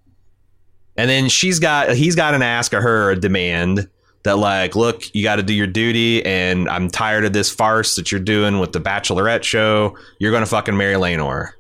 And 1.02 1.10
then 1.10 1.28
she's 1.28 1.58
got 1.58 1.96
he's 1.96 2.14
got 2.14 2.32
an 2.32 2.42
ask 2.42 2.72
of 2.72 2.80
her 2.80 3.10
a 3.10 3.18
demand 3.18 3.88
that 4.22 4.38
like, 4.38 4.76
look, 4.76 5.12
you 5.12 5.24
got 5.24 5.34
to 5.34 5.42
do 5.42 5.52
your 5.52 5.66
duty, 5.66 6.24
and 6.24 6.68
I'm 6.68 6.88
tired 6.88 7.24
of 7.24 7.32
this 7.32 7.50
farce 7.50 7.96
that 7.96 8.12
you're 8.12 8.20
doing 8.20 8.60
with 8.60 8.70
the 8.70 8.78
Bachelorette 8.78 9.42
show. 9.42 9.98
You're 10.20 10.30
going 10.30 10.44
to 10.44 10.48
fucking 10.48 10.76
marry 10.76 10.94
Laenor, 10.94 11.54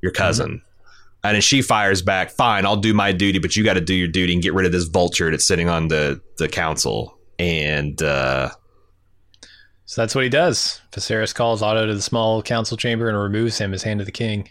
your 0.00 0.10
cousin. 0.10 0.62
And 1.22 1.36
then 1.36 1.42
she 1.42 1.62
fires 1.62 2.02
back, 2.02 2.32
fine, 2.32 2.66
I'll 2.66 2.74
do 2.74 2.92
my 2.92 3.12
duty, 3.12 3.38
but 3.38 3.54
you 3.54 3.62
got 3.62 3.74
to 3.74 3.80
do 3.80 3.94
your 3.94 4.08
duty 4.08 4.32
and 4.32 4.42
get 4.42 4.52
rid 4.52 4.66
of 4.66 4.72
this 4.72 4.86
vulture 4.86 5.30
that's 5.30 5.46
sitting 5.46 5.68
on 5.68 5.86
the 5.86 6.20
the 6.38 6.48
council. 6.48 7.16
And 7.38 8.02
uh, 8.02 8.50
So 9.84 10.02
that's 10.02 10.16
what 10.16 10.24
he 10.24 10.28
does. 10.28 10.80
Viserys 10.90 11.32
calls 11.32 11.62
Otto 11.62 11.86
to 11.86 11.94
the 11.94 12.02
small 12.02 12.42
council 12.42 12.76
chamber 12.76 13.08
and 13.08 13.16
removes 13.16 13.58
him 13.58 13.74
as 13.74 13.84
Hand 13.84 14.00
of 14.00 14.06
the 14.06 14.12
King. 14.12 14.50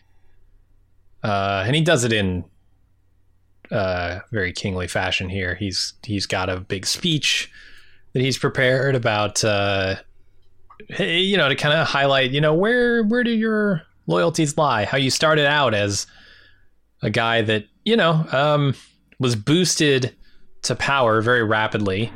Uh, 1.21 1.65
and 1.67 1.75
he 1.75 1.81
does 1.81 2.05
it 2.05 2.13
in 2.13 2.45
uh, 3.71 4.19
very 4.31 4.51
kingly 4.51 4.87
fashion 4.87 5.29
here. 5.29 5.55
He's 5.55 5.93
he's 6.03 6.25
got 6.25 6.49
a 6.49 6.59
big 6.59 6.85
speech 6.85 7.51
that 8.13 8.21
he's 8.21 8.37
prepared 8.37 8.95
about, 8.95 9.43
uh, 9.43 9.95
hey, 10.89 11.19
you 11.19 11.37
know, 11.37 11.47
to 11.49 11.55
kind 11.55 11.73
of 11.73 11.87
highlight, 11.87 12.31
you 12.31 12.41
know, 12.41 12.53
where 12.53 13.03
where 13.03 13.23
do 13.23 13.31
your 13.31 13.83
loyalties 14.07 14.57
lie? 14.57 14.85
How 14.85 14.97
you 14.97 15.09
started 15.09 15.45
out 15.45 15.73
as 15.73 16.07
a 17.01 17.09
guy 17.09 17.41
that 17.41 17.65
you 17.85 17.95
know 17.95 18.25
um, 18.31 18.75
was 19.19 19.35
boosted 19.35 20.15
to 20.63 20.75
power 20.75 21.21
very 21.21 21.43
rapidly, 21.43 22.11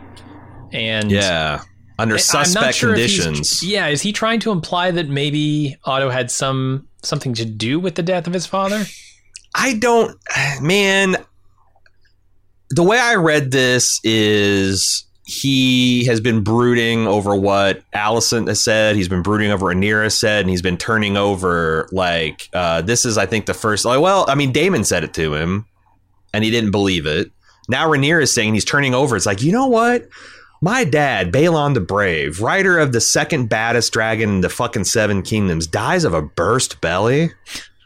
and 0.72 1.12
yeah, 1.12 1.62
under 1.98 2.18
suspect 2.18 2.76
sure 2.76 2.90
conditions. 2.90 3.64
yeah, 3.64 3.88
is 3.88 4.02
he 4.02 4.12
trying 4.12 4.40
to 4.42 4.52
imply 4.52 4.92
that 4.92 5.08
maybe 5.08 5.78
Otto 5.86 6.10
had 6.10 6.30
some 6.30 6.88
something 7.02 7.34
to 7.36 7.46
do 7.46 7.80
with 7.80 7.96
the 7.96 8.04
death 8.04 8.28
of 8.28 8.34
his 8.34 8.46
father? 8.46 8.86
I 9.56 9.76
don't, 9.76 10.18
man. 10.62 11.16
The 12.70 12.84
way 12.84 13.00
I 13.00 13.16
read 13.16 13.52
this 13.52 14.00
is 14.04 15.06
he 15.26 16.06
has 16.06 16.20
been 16.22 16.44
brooding 16.44 17.08
over 17.08 17.36
what 17.36 17.82
Alicent 17.92 18.48
has 18.48 18.62
said. 18.62 18.96
He's 18.96 19.10
been 19.10 19.24
brooding 19.24 19.52
over 19.52 19.66
what 19.66 19.76
Rhaenyra 19.76 20.12
said, 20.12 20.42
and 20.42 20.50
he's 20.50 20.62
been 20.62 20.78
turning 20.78 21.18
over 21.18 21.88
like 21.92 22.50
uh, 22.54 22.82
this 22.82 23.06
is, 23.06 23.18
I 23.18 23.26
think, 23.26 23.46
the 23.46 23.54
first. 23.54 23.86
Like, 23.86 24.00
well, 24.00 24.26
I 24.28 24.36
mean, 24.36 24.52
Daemon 24.52 24.84
said 24.84 25.04
it 25.04 25.14
to 25.16 25.34
him, 25.34 25.66
and 26.34 26.44
he 26.44 26.52
didn't 26.52 26.72
believe 26.72 27.06
it. 27.06 27.32
Now 27.68 27.88
Rhaenyra 27.88 28.22
is 28.22 28.34
saying 28.34 28.54
he's 28.54 28.66
turning 28.66 28.94
over. 28.94 29.16
It's 29.16 29.26
like 29.26 29.42
you 29.42 29.52
know 29.52 29.68
what. 29.68 30.08
My 30.62 30.84
dad, 30.84 31.32
Baelon 31.32 31.74
the 31.74 31.82
Brave, 31.82 32.42
writer 32.42 32.80
of 32.80 32.92
the 32.92 33.02
second 33.02 33.50
baddest 33.50 33.92
dragon 33.94 34.30
in 34.30 34.42
the 34.42 34.50
fucking 34.50 34.86
Seven 34.86 35.22
Kingdoms, 35.22 35.68
dies 35.68 36.04
of 36.04 36.14
a 36.14 36.22
burst 36.22 36.82
belly, 36.82 37.32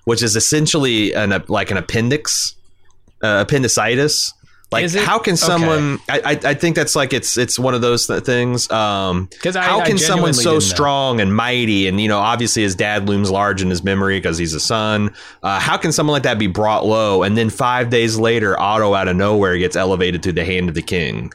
which 0.06 0.22
is 0.22 0.36
essentially 0.36 1.14
an 1.14 1.44
like 1.48 1.72
an 1.72 1.78
appendix, 1.78 2.56
uh, 3.24 3.44
appendicitis. 3.48 4.34
Like, 4.72 4.92
how 4.94 5.18
can 5.18 5.34
Okay. 5.34 5.38
someone? 5.38 6.00
I, 6.08 6.20
I 6.24 6.50
I 6.52 6.54
think 6.54 6.76
that's 6.76 6.96
like 6.96 7.12
it's 7.12 7.38
it's 7.38 7.58
one 7.58 7.74
of 7.74 7.82
those 7.82 8.06
th- 8.06 8.24
things. 8.24 8.70
Um, 8.70 9.28
'Cause 9.42 9.56
I- 9.56 9.64
how 9.64 9.84
can 9.84 9.98
someone 9.98 10.34
so 10.34 10.54
know. 10.54 10.60
strong 10.60 11.20
and 11.20 11.36
mighty, 11.36 11.88
and 11.88 12.00
you 12.00 12.08
know, 12.08 12.20
obviously 12.20 12.62
his 12.62 12.76
dad 12.76 13.10
looms 13.10 13.32
large 13.32 13.62
in 13.64 13.70
his 13.72 13.84
memory 13.84 14.20
because 14.20 14.38
he's 14.38 14.54
a 14.54 14.60
son. 14.60 15.10
Uh, 15.42 15.60
how 15.60 15.76
can 15.76 15.92
someone 15.92 16.14
like 16.14 16.24
that 16.24 16.38
be 16.38 16.46
brought 16.48 16.86
low, 16.86 17.24
and 17.24 17.36
then 17.36 17.50
five 17.50 17.90
days 17.90 18.18
later, 18.18 18.60
Otto 18.60 18.94
out 18.94 19.08
of 19.08 19.16
nowhere 19.16 19.58
gets 19.58 19.76
elevated 19.76 20.22
to 20.24 20.32
the 20.32 20.46
hand 20.46 20.70
of 20.70 20.76
the 20.76 20.84
king? 20.84 21.32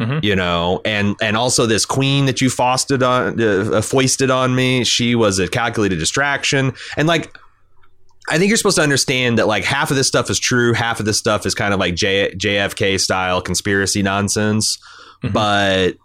Mhm. 0.00 0.24
you 0.24 0.34
know 0.34 0.80
and 0.86 1.14
and 1.20 1.36
also 1.36 1.66
this 1.66 1.84
queen 1.84 2.24
that 2.26 2.40
you 2.40 2.48
foisted 2.50 3.02
on 3.04 3.40
uh, 3.40 3.80
foisted 3.82 4.30
on 4.30 4.52
me 4.54 4.82
she 4.84 5.14
was 5.14 5.38
a 5.38 5.46
calculated 5.46 5.98
distraction 5.98 6.72
and 6.96 7.06
like 7.06 7.36
I 8.28 8.38
think 8.38 8.48
you're 8.48 8.56
supposed 8.56 8.76
to 8.76 8.82
understand 8.82 9.38
that 9.38 9.46
like 9.48 9.64
half 9.64 9.90
of 9.90 9.96
this 9.96 10.06
stuff 10.06 10.30
is 10.30 10.38
true, 10.38 10.72
half 10.74 11.00
of 11.00 11.06
this 11.06 11.18
stuff 11.18 11.44
is 11.44 11.54
kind 11.54 11.74
of 11.74 11.80
like 11.80 11.94
J- 11.94 12.32
JFK 12.34 12.98
style 13.00 13.42
conspiracy 13.42 14.02
nonsense, 14.02 14.78
Mhm. 15.24 15.32
but 15.32 15.96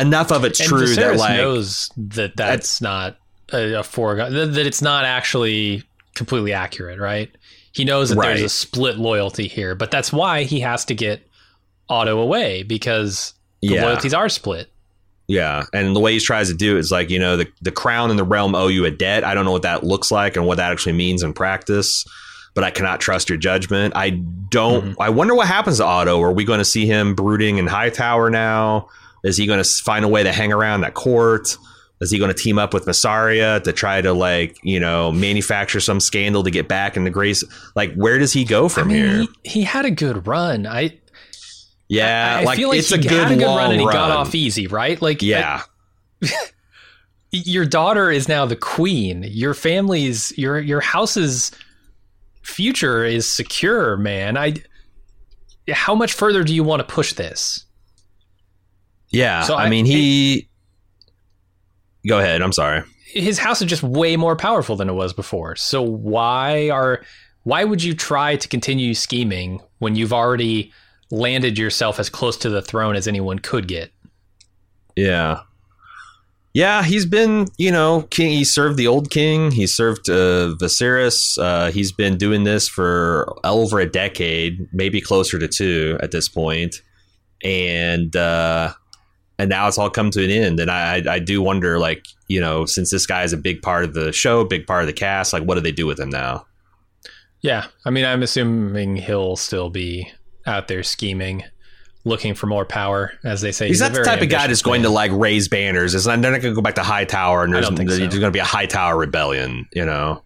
enough 0.00 0.30
of 0.32 0.44
it's 0.44 0.60
And 0.60 0.68
true 0.68 0.94
that 0.94 1.16
like 1.16 1.36
knows 1.36 1.90
that 1.96 2.36
that's 2.36 2.80
not 2.80 3.16
a, 3.52 3.74
a 3.74 3.82
foregone 3.82 4.32
that, 4.34 4.46
that 4.54 4.66
it's 4.66 4.82
not 4.82 5.04
actually 5.04 5.82
completely 6.14 6.52
accurate, 6.52 6.98
right? 6.98 7.30
He 7.72 7.84
knows 7.84 8.10
that 8.10 8.20
there's 8.20 8.42
a 8.42 8.48
split 8.48 8.98
loyalty 8.98 9.48
here, 9.48 9.74
but 9.74 9.90
that's 9.90 10.12
why 10.12 10.44
he 10.44 10.60
has 10.60 10.84
to 10.86 10.94
get 10.94 11.26
Otto 11.88 12.18
away 12.20 12.62
because 12.62 13.34
the 13.62 13.68
yeah, 13.74 13.84
loyalties 13.84 14.14
are 14.14 14.28
split. 14.28 14.70
Yeah, 15.26 15.64
and 15.72 15.96
the 15.96 16.00
way 16.00 16.12
he 16.12 16.20
tries 16.20 16.48
to 16.48 16.54
do 16.54 16.76
it 16.76 16.80
is 16.80 16.90
like 16.90 17.08
you 17.10 17.18
know 17.18 17.36
the 17.36 17.46
the 17.62 17.72
crown 17.72 18.10
and 18.10 18.18
the 18.18 18.24
realm 18.24 18.54
owe 18.54 18.68
you 18.68 18.84
a 18.84 18.90
debt. 18.90 19.24
I 19.24 19.34
don't 19.34 19.44
know 19.44 19.52
what 19.52 19.62
that 19.62 19.82
looks 19.82 20.10
like 20.10 20.36
and 20.36 20.46
what 20.46 20.58
that 20.58 20.70
actually 20.70 20.92
means 20.92 21.22
in 21.22 21.32
practice. 21.32 22.04
But 22.54 22.62
I 22.62 22.70
cannot 22.70 23.00
trust 23.00 23.28
your 23.28 23.38
judgment. 23.38 23.94
I 23.96 24.10
don't. 24.10 24.84
Mm-hmm. 24.84 25.02
I 25.02 25.08
wonder 25.08 25.34
what 25.34 25.48
happens 25.48 25.78
to 25.78 25.84
Otto. 25.84 26.22
Are 26.22 26.30
we 26.30 26.44
going 26.44 26.60
to 26.60 26.64
see 26.64 26.86
him 26.86 27.14
brooding 27.14 27.58
in 27.58 27.66
Hightower 27.66 28.30
now? 28.30 28.88
Is 29.24 29.36
he 29.36 29.46
going 29.46 29.60
to 29.62 29.68
find 29.68 30.04
a 30.04 30.08
way 30.08 30.22
to 30.22 30.32
hang 30.32 30.52
around 30.52 30.82
that 30.82 30.94
court? 30.94 31.56
Is 32.00 32.10
he 32.10 32.18
going 32.18 32.32
to 32.32 32.40
team 32.40 32.58
up 32.58 32.74
with 32.74 32.84
Mysaria 32.84 33.62
to 33.64 33.72
try 33.72 34.00
to 34.02 34.12
like 34.12 34.58
you 34.62 34.78
know 34.78 35.10
manufacture 35.10 35.80
some 35.80 36.00
scandal 36.00 36.44
to 36.44 36.50
get 36.50 36.68
back 36.68 36.96
in 36.96 37.04
the 37.04 37.10
grace? 37.10 37.42
Like 37.74 37.94
where 37.94 38.18
does 38.18 38.32
he 38.32 38.44
go 38.44 38.68
from 38.68 38.90
I 38.90 38.92
mean, 38.92 39.04
here? 39.04 39.26
he, 39.42 39.50
he 39.50 39.62
had 39.62 39.86
a 39.86 39.90
good 39.90 40.26
run. 40.26 40.66
I 40.66 40.98
yeah, 41.88 42.36
I, 42.38 42.40
I 42.40 42.44
like, 42.44 42.56
feel 42.56 42.68
like 42.70 42.78
it's 42.78 42.88
he 42.90 42.94
a 42.94 42.98
good 43.02 43.10
had 43.10 43.32
a 43.32 43.36
good 43.36 43.44
run 43.44 43.72
and 43.72 43.80
he 43.80 43.86
got 43.86 44.10
off 44.10 44.34
easy, 44.34 44.66
right? 44.66 45.00
Like, 45.00 45.22
Yeah, 45.22 45.62
your 47.30 47.64
daughter 47.66 48.10
is 48.10 48.28
now 48.28 48.46
the 48.46 48.56
queen. 48.56 49.24
Your 49.28 49.54
family's 49.54 50.36
your 50.38 50.58
your 50.60 50.80
house's 50.80 51.50
future 52.42 53.04
is 53.04 53.32
secure, 53.32 53.96
man. 53.96 54.36
I 54.36 54.54
how 55.72 55.94
much 55.94 56.12
further 56.12 56.44
do 56.44 56.54
you 56.54 56.62
want 56.64 56.86
to 56.86 56.94
push 56.94 57.12
this? 57.14 57.64
yeah. 59.10 59.42
So 59.42 59.54
I, 59.54 59.64
I- 59.64 59.70
mean, 59.70 59.86
he. 59.86 60.48
go 62.06 62.18
ahead. 62.18 62.42
I'm 62.42 62.52
sorry. 62.52 62.82
His 63.06 63.38
house 63.38 63.62
is 63.62 63.68
just 63.68 63.82
way 63.84 64.16
more 64.16 64.34
powerful 64.34 64.74
than 64.74 64.88
it 64.88 64.92
was 64.94 65.12
before. 65.12 65.54
So 65.56 65.82
why 65.82 66.68
are 66.70 67.02
why 67.44 67.62
would 67.64 67.82
you 67.82 67.94
try 67.94 68.36
to 68.36 68.48
continue 68.48 68.92
scheming 68.94 69.60
when 69.78 69.94
you've 69.94 70.12
already 70.12 70.72
landed 71.14 71.58
yourself 71.58 71.98
as 72.00 72.10
close 72.10 72.36
to 72.38 72.48
the 72.50 72.62
throne 72.62 72.96
as 72.96 73.06
anyone 73.08 73.38
could 73.38 73.68
get? 73.68 73.92
Yeah. 74.96 75.40
Yeah, 76.52 76.84
he's 76.84 77.06
been, 77.06 77.48
you 77.58 77.72
know, 77.72 78.02
king. 78.10 78.30
He 78.30 78.44
served 78.44 78.76
the 78.76 78.86
old 78.86 79.10
king. 79.10 79.50
He 79.50 79.66
served 79.66 80.08
uh, 80.08 80.54
Viserys. 80.60 81.36
Uh, 81.36 81.72
he's 81.72 81.90
been 81.92 82.16
doing 82.16 82.44
this 82.44 82.68
for 82.68 83.34
over 83.42 83.80
a 83.80 83.90
decade, 83.90 84.68
maybe 84.72 85.00
closer 85.00 85.38
to 85.38 85.48
two 85.48 85.98
at 86.00 86.10
this 86.12 86.28
point. 86.28 86.82
and 87.44 88.16
uh, 88.16 88.72
and 89.38 89.50
now 89.50 89.68
it's 89.68 89.78
all 89.78 89.90
come 89.90 90.10
to 90.12 90.24
an 90.24 90.30
end. 90.30 90.58
And 90.58 90.70
I, 90.70 90.96
I, 90.96 91.14
I 91.14 91.18
do 91.18 91.42
wonder, 91.42 91.78
like, 91.78 92.06
you 92.28 92.40
know, 92.40 92.64
since 92.66 92.90
this 92.90 93.06
guy 93.06 93.22
is 93.22 93.32
a 93.32 93.36
big 93.36 93.62
part 93.62 93.84
of 93.84 93.94
the 93.94 94.12
show, 94.12 94.44
big 94.44 94.66
part 94.66 94.82
of 94.82 94.86
the 94.86 94.92
cast, 94.92 95.32
like, 95.32 95.42
what 95.42 95.56
do 95.56 95.60
they 95.60 95.72
do 95.72 95.86
with 95.86 96.00
him 96.00 96.08
now? 96.08 96.46
Yeah, 97.42 97.66
I 97.84 97.90
mean, 97.90 98.06
I'm 98.06 98.22
assuming 98.22 98.96
he'll 98.96 99.36
still 99.36 99.68
be 99.68 100.10
out 100.46 100.68
there 100.68 100.82
scheming, 100.82 101.44
looking 102.04 102.34
for 102.34 102.46
more 102.46 102.64
power, 102.64 103.12
as 103.24 103.40
they 103.40 103.52
say. 103.52 103.68
He's, 103.68 103.80
a 103.80 103.84
not 103.84 103.94
the 103.94 104.04
type 104.04 104.22
of 104.22 104.28
guy 104.28 104.46
that's 104.46 104.62
going 104.62 104.82
to 104.82 104.90
like 104.90 105.10
raise 105.12 105.48
banners. 105.48 105.94
It's 105.94 106.06
not, 106.06 106.20
they're 106.20 106.32
not 106.32 106.42
going 106.42 106.52
to 106.52 106.56
go 106.56 106.62
back 106.62 106.74
to 106.76 106.82
High 106.82 107.04
Tower, 107.04 107.44
and 107.44 107.56
I 107.56 107.60
there's, 107.60 107.68
so. 107.68 107.74
there's 107.74 108.08
going 108.18 108.22
to 108.22 108.30
be 108.30 108.38
a 108.38 108.44
High 108.44 108.66
Tower 108.66 108.96
rebellion, 108.96 109.66
you 109.72 109.84
know? 109.84 110.22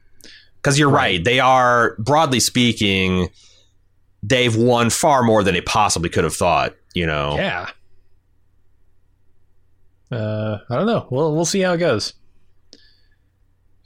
Because 0.56 0.78
you're 0.78 0.90
right. 0.90 1.18
Right. 1.18 1.24
They 1.24 1.40
are, 1.40 1.94
broadly 1.98 2.40
speaking, 2.40 3.28
they've 4.22 4.56
won 4.56 4.90
far 4.90 5.22
more 5.22 5.44
than 5.44 5.54
they 5.54 5.60
possibly 5.60 6.10
could 6.10 6.24
have 6.24 6.34
thought, 6.34 6.74
you 6.94 7.06
know? 7.06 7.36
Yeah. 7.36 7.70
Uh, 10.10 10.58
I 10.68 10.74
don't 10.74 10.86
know. 10.86 11.06
We'll 11.10 11.34
we'll 11.34 11.44
see 11.44 11.60
how 11.60 11.74
it 11.74 11.78
goes. 11.78 12.14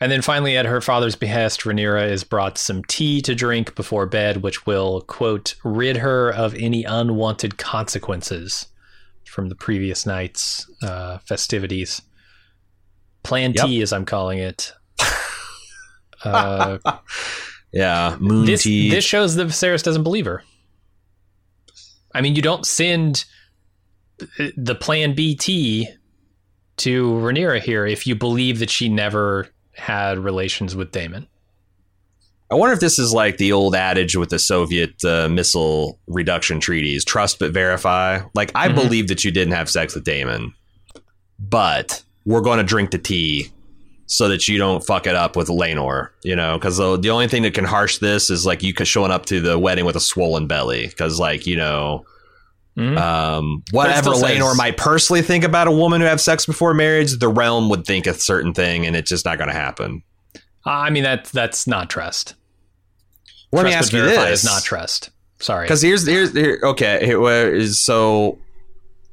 And 0.02 0.10
then 0.10 0.20
finally, 0.20 0.56
at 0.56 0.66
her 0.66 0.80
father's 0.80 1.14
behest, 1.14 1.60
Rhaenyra 1.60 2.10
is 2.10 2.24
brought 2.24 2.58
some 2.58 2.82
tea 2.82 3.20
to 3.22 3.36
drink 3.36 3.76
before 3.76 4.04
bed, 4.04 4.38
which 4.38 4.66
will 4.66 5.02
quote 5.02 5.54
rid 5.62 5.98
her 5.98 6.32
of 6.34 6.56
any 6.56 6.82
unwanted 6.82 7.56
consequences 7.56 8.66
from 9.24 9.48
the 9.48 9.54
previous 9.54 10.04
night's 10.04 10.68
uh, 10.82 11.18
festivities. 11.18 12.02
Plan 13.22 13.52
Yep. 13.52 13.64
T, 13.64 13.80
as 13.80 13.92
I'm 13.92 14.04
calling 14.04 14.38
it. 14.38 14.72
Uh, 16.24 16.78
Yeah. 17.72 18.16
Moon 18.20 18.44
this 18.44 18.62
tea. 18.62 18.90
this 18.90 19.04
shows 19.04 19.34
that 19.34 19.48
Viserys 19.48 19.82
doesn't 19.82 20.04
believe 20.04 20.24
her. 20.26 20.44
I 22.14 22.20
mean, 22.20 22.36
you 22.36 22.42
don't 22.42 22.64
send 22.66 23.24
the 24.56 24.76
Plan 24.76 25.14
BT 25.14 25.88
to 26.76 27.12
Rhaenyra 27.12 27.60
here 27.60 27.86
if 27.86 28.06
you 28.06 28.14
believe 28.14 28.60
that 28.60 28.70
she 28.70 28.88
never 28.88 29.48
had 29.74 30.18
relations 30.18 30.74
with 30.76 30.92
Daemon. 30.92 31.26
I 32.50 32.54
wonder 32.54 32.74
if 32.74 32.80
this 32.80 32.98
is 32.98 33.14
like 33.14 33.38
the 33.38 33.52
old 33.52 33.74
adage 33.74 34.14
with 34.14 34.28
the 34.28 34.38
Soviet 34.38 35.02
uh, 35.04 35.28
missile 35.30 35.98
reduction 36.06 36.60
treaties: 36.60 37.04
trust 37.04 37.38
but 37.38 37.52
verify. 37.52 38.20
Like 38.34 38.52
I 38.54 38.68
Mhm. 38.68 38.74
believe 38.74 39.08
that 39.08 39.24
you 39.24 39.30
didn't 39.30 39.54
have 39.54 39.70
sex 39.70 39.94
with 39.94 40.04
Daemon, 40.04 40.52
but 41.38 42.02
we're 42.26 42.42
going 42.42 42.58
to 42.58 42.64
drink 42.64 42.90
the 42.90 42.98
tea 42.98 43.50
so 44.06 44.28
that 44.28 44.46
you 44.48 44.58
don't 44.58 44.84
fuck 44.84 45.06
it 45.06 45.14
up 45.14 45.34
with 45.34 45.48
Laenor. 45.48 46.10
You 46.22 46.36
know, 46.36 46.58
because 46.58 46.76
the, 46.76 46.98
the 46.98 47.08
only 47.10 47.26
thing 47.28 47.42
that 47.44 47.54
can 47.54 47.64
harsh 47.64 47.98
this 47.98 48.28
is 48.28 48.44
like 48.44 48.62
you 48.62 48.74
showing 48.84 49.10
up 49.12 49.24
to 49.26 49.40
the 49.40 49.58
wedding 49.58 49.86
with 49.86 49.96
a 49.96 50.00
swollen 50.00 50.46
belly. 50.46 50.88
Because 50.88 51.18
like 51.18 51.46
you 51.46 51.56
know. 51.56 52.04
Mhm. 52.78 52.98
Um, 52.98 53.62
whatever 53.70 54.14
says- 54.14 54.56
might 54.56 54.76
personally 54.78 55.20
think 55.22 55.44
about 55.44 55.66
a 55.66 55.70
woman 55.72 56.00
who 56.00 56.06
have 56.06 56.20
sex 56.20 56.46
before 56.46 56.72
marriage, 56.72 57.18
the 57.18 57.28
realm 57.28 57.68
would 57.68 57.84
think 57.84 58.06
a 58.06 58.14
certain 58.14 58.54
thing, 58.54 58.86
and 58.86 58.96
it's 58.96 59.10
just 59.10 59.24
not 59.26 59.36
going 59.36 59.48
to 59.48 59.54
happen. 59.54 60.02
I 60.64 60.88
mean 60.90 61.02
that 61.02 61.24
that's 61.26 61.66
not 61.66 61.90
trust. 61.90 62.34
Let 63.52 63.66
me 63.66 63.72
ask 63.74 63.92
you 63.92 64.00
this: 64.02 64.42
Is 64.42 64.44
not 64.44 64.62
trust. 64.62 65.10
Sorry. 65.40 65.66
Because 65.66 65.82
here's 65.82 66.06
here's 66.06 66.32
here, 66.32 66.60
okay. 66.62 67.04
Here, 67.04 67.66
so 67.66 68.38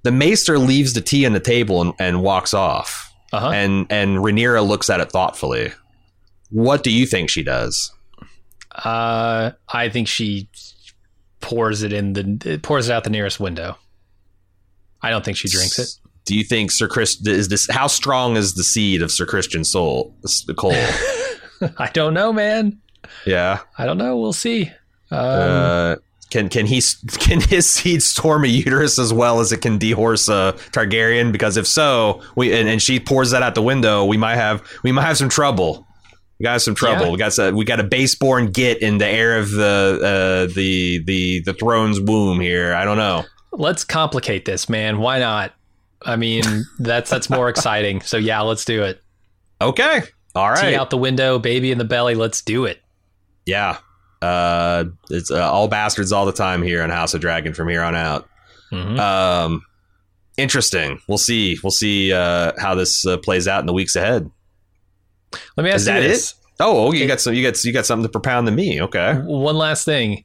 the 0.03 0.11
maester 0.11 0.57
leaves 0.60 0.94
the 0.94 1.02
tea 1.02 1.26
on 1.26 1.34
the 1.34 1.40
table 1.41 1.81
and, 1.81 1.94
and 1.99 2.22
walks 2.22 2.53
off, 2.53 3.11
Uh-huh. 3.34 3.49
and 3.49 3.88
and 3.90 4.19
Rhaenyra 4.19 4.65
looks 4.65 4.90
at 4.90 5.02
it 5.02 5.11
thoughtfully. 5.11 5.73
What 6.52 6.84
do 6.84 6.91
you 6.91 7.06
think 7.06 7.30
she 7.30 7.44
does? 7.44 7.91
Uh, 8.73 9.52
I 9.73 9.90
think 9.90 10.07
she 10.07 10.48
pours 11.41 11.84
it 11.84 11.94
in 11.94 12.14
the 12.14 12.40
it 12.45 12.61
pours 12.64 12.90
it 12.90 12.94
out 12.94 13.03
the 13.03 13.10
nearest 13.10 13.40
window. 13.40 13.78
I 15.02 15.10
don't 15.10 15.24
think 15.24 15.38
she 15.38 15.48
drinks 15.48 15.80
it. 15.80 15.88
Do 16.26 16.36
you 16.36 16.44
think 16.44 16.72
Sir 16.72 16.88
Chris 16.88 17.26
is 17.26 17.48
this? 17.48 17.68
How 17.72 17.88
strong 17.88 18.36
is 18.38 18.53
the 18.53 18.64
seed 18.64 19.02
of 19.02 19.11
Sir 19.11 19.26
Criston 19.26 19.66
Soul 19.66 20.16
Cole? 20.57 20.74
I 21.78 21.90
don't 21.94 22.14
know, 22.14 22.32
man. 22.32 22.80
yeah. 23.26 23.60
I 23.78 23.86
don't 23.86 23.98
know. 23.98 24.18
We'll 24.18 24.34
see. 24.34 24.72
Um, 25.11 25.20
Uh, 25.20 25.95
can 26.30 26.48
can 26.49 26.68
he 26.68 26.82
can 27.20 27.41
his 27.41 27.68
seed 27.68 28.03
storm 28.03 28.44
a 28.44 28.48
uterus 28.48 28.99
as 28.99 29.11
well 29.11 29.40
as 29.40 29.52
it 29.52 29.61
can 29.64 29.80
dehorse 29.80 30.30
a 30.30 30.53
Targaryen? 30.72 31.32
Because 31.32 31.57
if 31.57 31.66
so, 31.66 32.22
we 32.36 32.53
and, 32.53 32.70
and 32.70 32.82
she 32.82 32.99
pours 32.99 33.32
that 33.32 33.41
out 33.41 33.56
the 33.56 33.64
window, 33.64 34.06
we 34.06 34.18
might 34.18 34.36
have 34.36 34.61
we 34.84 34.91
might 34.91 35.03
have 35.06 35.18
some 35.18 35.30
trouble. 35.30 35.88
We 36.40 36.44
got 36.45 36.61
some 36.61 36.74
trouble. 36.76 37.06
Yeah. 37.07 37.11
We 37.11 37.18
got 37.18 37.34
some, 37.34 37.56
we 37.56 37.66
got 37.66 37.80
a 37.80 37.84
baseborn 37.84 38.53
git 38.53 38.82
in 38.82 38.98
the 38.98 39.06
heir 39.07 39.38
of 39.38 39.52
the 39.52 40.48
uh, 40.49 40.53
the 40.56 41.03
the 41.03 41.41
the 41.41 41.53
throne's 41.53 41.99
womb 41.99 42.40
here. 42.40 42.74
I 42.74 42.86
don't 42.86 42.98
know. 42.98 43.26
let's 43.52 43.84
complicate 43.84 44.45
this, 44.45 44.70
man. 44.70 44.99
Why 44.99 45.20
not? 45.20 45.53
I 46.03 46.16
mean, 46.16 46.44
that's 46.80 47.10
that's 47.10 47.30
more 47.30 47.49
exciting. 47.49 47.99
So 48.02 48.16
yeah, 48.18 48.40
let's 48.41 48.64
do 48.64 48.84
it. 48.84 49.02
Okay, 49.61 50.02
All 50.34 50.49
right. 50.49 50.70
Tea 50.70 50.76
out 50.76 50.90
the 50.91 50.98
window, 50.98 51.40
baby 51.40 51.72
in 51.72 51.78
the 51.78 51.84
belly. 51.84 52.16
Let's 52.16 52.41
do 52.41 52.64
it. 52.66 52.82
yeah. 53.45 53.78
Uh, 54.22 54.84
it's 55.10 55.32
uh, 55.32 55.49
all 55.49 55.68
bastards 55.70 56.11
all 56.11 56.26
the 56.26 56.34
time 56.34 56.61
here 56.61 56.84
on 56.84 56.90
House 56.90 57.14
of 57.14 57.22
Dragon 57.22 57.53
from 57.53 57.70
here 57.70 57.82
on 57.82 57.95
out. 57.95 58.28
Mhm. 58.72 58.99
Um, 58.99 59.61
interesting. 60.38 60.99
We'll 61.07 61.18
see. 61.18 61.57
We'll 61.64 61.72
see 61.72 62.11
uh, 62.14 62.52
how 62.60 62.76
this 62.76 63.06
uh, 63.06 63.18
plays 63.18 63.48
out 63.48 63.61
in 63.61 63.66
the 63.66 63.72
weeks 63.74 63.95
ahead. 63.95 64.30
Let 65.58 65.64
me 65.64 65.70
ask 65.70 65.82
Is 65.82 65.88
you 65.88 65.94
that 65.94 66.00
this. 66.02 66.32
it? 66.32 66.36
Oh, 66.62 66.92
you 66.92 67.08
got 67.08 67.22
some. 67.22 67.34
You 67.34 67.44
got 67.44 67.64
you 67.64 67.72
got 67.72 67.86
something 67.86 68.04
to 68.04 68.10
propound 68.12 68.48
to 68.48 68.52
me. 68.52 68.82
Okay. 68.82 69.14
One 69.24 69.56
last 69.56 69.86
thing. 69.86 70.24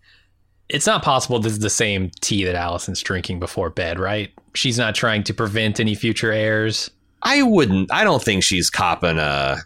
It's 0.68 0.86
not 0.86 1.02
possible 1.02 1.38
this 1.38 1.52
is 1.52 1.58
the 1.58 1.70
same 1.70 2.10
tea 2.22 2.44
that 2.44 2.54
Alicent's 2.54 3.02
drinking 3.02 3.38
before 3.38 3.68
bed, 3.70 3.98
right? 4.00 4.30
She's 4.54 4.78
not 4.78 4.94
trying 4.94 5.22
to 5.24 5.34
prevent 5.34 5.78
any 5.78 5.94
future 5.94 6.32
heirs. 6.32 6.90
I 7.22 7.42
wouldn't. 7.42 7.92
I 7.92 8.02
don't 8.04 8.22
think 8.22 8.42
she's 8.42 8.70
copping 8.70 9.18
a. 9.18 9.58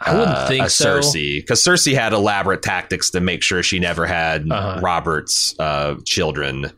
I 0.00 0.12
wouldn't 0.14 0.36
uh, 0.36 0.48
think 0.48 0.68
so. 0.70 0.98
Cersei 0.98 1.36
because 1.40 1.62
Cersei 1.62 1.94
had 1.94 2.12
elaborate 2.12 2.62
tactics 2.62 3.10
to 3.10 3.20
make 3.20 3.42
sure 3.42 3.62
she 3.62 3.78
never 3.78 4.06
had 4.06 4.50
Uh-huh. 4.50 4.80
Robert's 4.82 5.54
uh, 5.58 5.96
children. 6.06 6.64
Uh, 6.66 6.70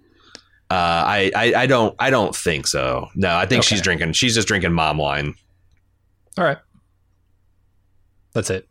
I, 0.70 1.31
I 1.35 1.55
I 1.62 1.66
don't 1.66 1.94
I 1.99 2.11
don't 2.11 2.35
think 2.35 2.66
so. 2.66 3.09
No, 3.15 3.35
I 3.35 3.47
think 3.47 3.61
Okay. 3.61 3.69
she's 3.69 3.82
drinking. 3.82 4.12
She's 4.15 4.35
just 4.35 4.49
drinking 4.49 4.73
mom 4.73 4.99
wine. 4.99 5.35
All 6.39 6.44
right. 6.44 6.59
That's 8.34 8.50
it. 8.50 8.68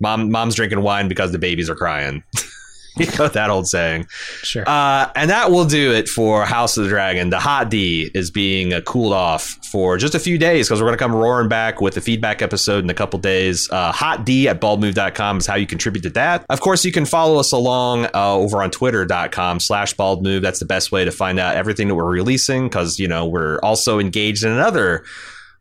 Mom 0.00 0.30
mom's 0.30 0.54
drinking 0.54 0.82
wine 0.82 1.08
because 1.08 1.32
the 1.32 1.38
babies 1.38 1.70
are 1.70 1.74
crying. 1.74 2.22
you 2.96 3.06
know 3.18 3.28
that 3.28 3.50
old 3.50 3.66
saying. 3.66 4.06
Sure. 4.42 4.68
Uh, 4.68 5.10
and 5.16 5.30
that 5.30 5.50
will 5.50 5.64
do 5.64 5.92
it 5.92 6.08
for 6.08 6.44
House 6.44 6.76
of 6.76 6.84
the 6.84 6.90
Dragon. 6.90 7.30
The 7.30 7.40
hot 7.40 7.70
D 7.70 8.10
is 8.14 8.30
being 8.30 8.72
uh, 8.72 8.80
cooled 8.82 9.12
off 9.12 9.58
for 9.70 9.96
just 9.98 10.14
a 10.14 10.20
few 10.20 10.38
days 10.38 10.68
because 10.68 10.80
we're 10.80 10.88
going 10.88 10.98
to 10.98 11.02
come 11.02 11.14
roaring 11.14 11.48
back 11.48 11.80
with 11.80 11.94
the 11.94 12.00
feedback 12.00 12.40
episode 12.40 12.84
in 12.84 12.90
a 12.90 12.94
couple 12.94 13.18
days. 13.18 13.68
Uh, 13.70 13.90
hot 13.90 14.24
D 14.24 14.48
at 14.48 14.60
baldmove.com 14.60 15.38
is 15.38 15.46
how 15.46 15.56
you 15.56 15.66
contribute 15.66 16.02
to 16.02 16.10
that. 16.10 16.46
Of 16.48 16.60
course, 16.60 16.84
you 16.84 16.92
can 16.92 17.04
follow 17.04 17.38
us 17.38 17.52
along 17.52 18.06
uh, 18.06 18.34
over 18.34 18.62
on 18.62 18.70
twitter.com 18.70 19.60
slash 19.60 19.94
baldmove. 19.96 20.42
That's 20.42 20.60
the 20.60 20.66
best 20.66 20.92
way 20.92 21.04
to 21.04 21.10
find 21.10 21.40
out 21.40 21.56
everything 21.56 21.88
that 21.88 21.94
we're 21.96 22.04
releasing 22.04 22.68
because, 22.68 22.98
you 22.98 23.08
know, 23.08 23.26
we're 23.26 23.58
also 23.60 23.98
engaged 23.98 24.44
in 24.44 24.52
another 24.52 25.04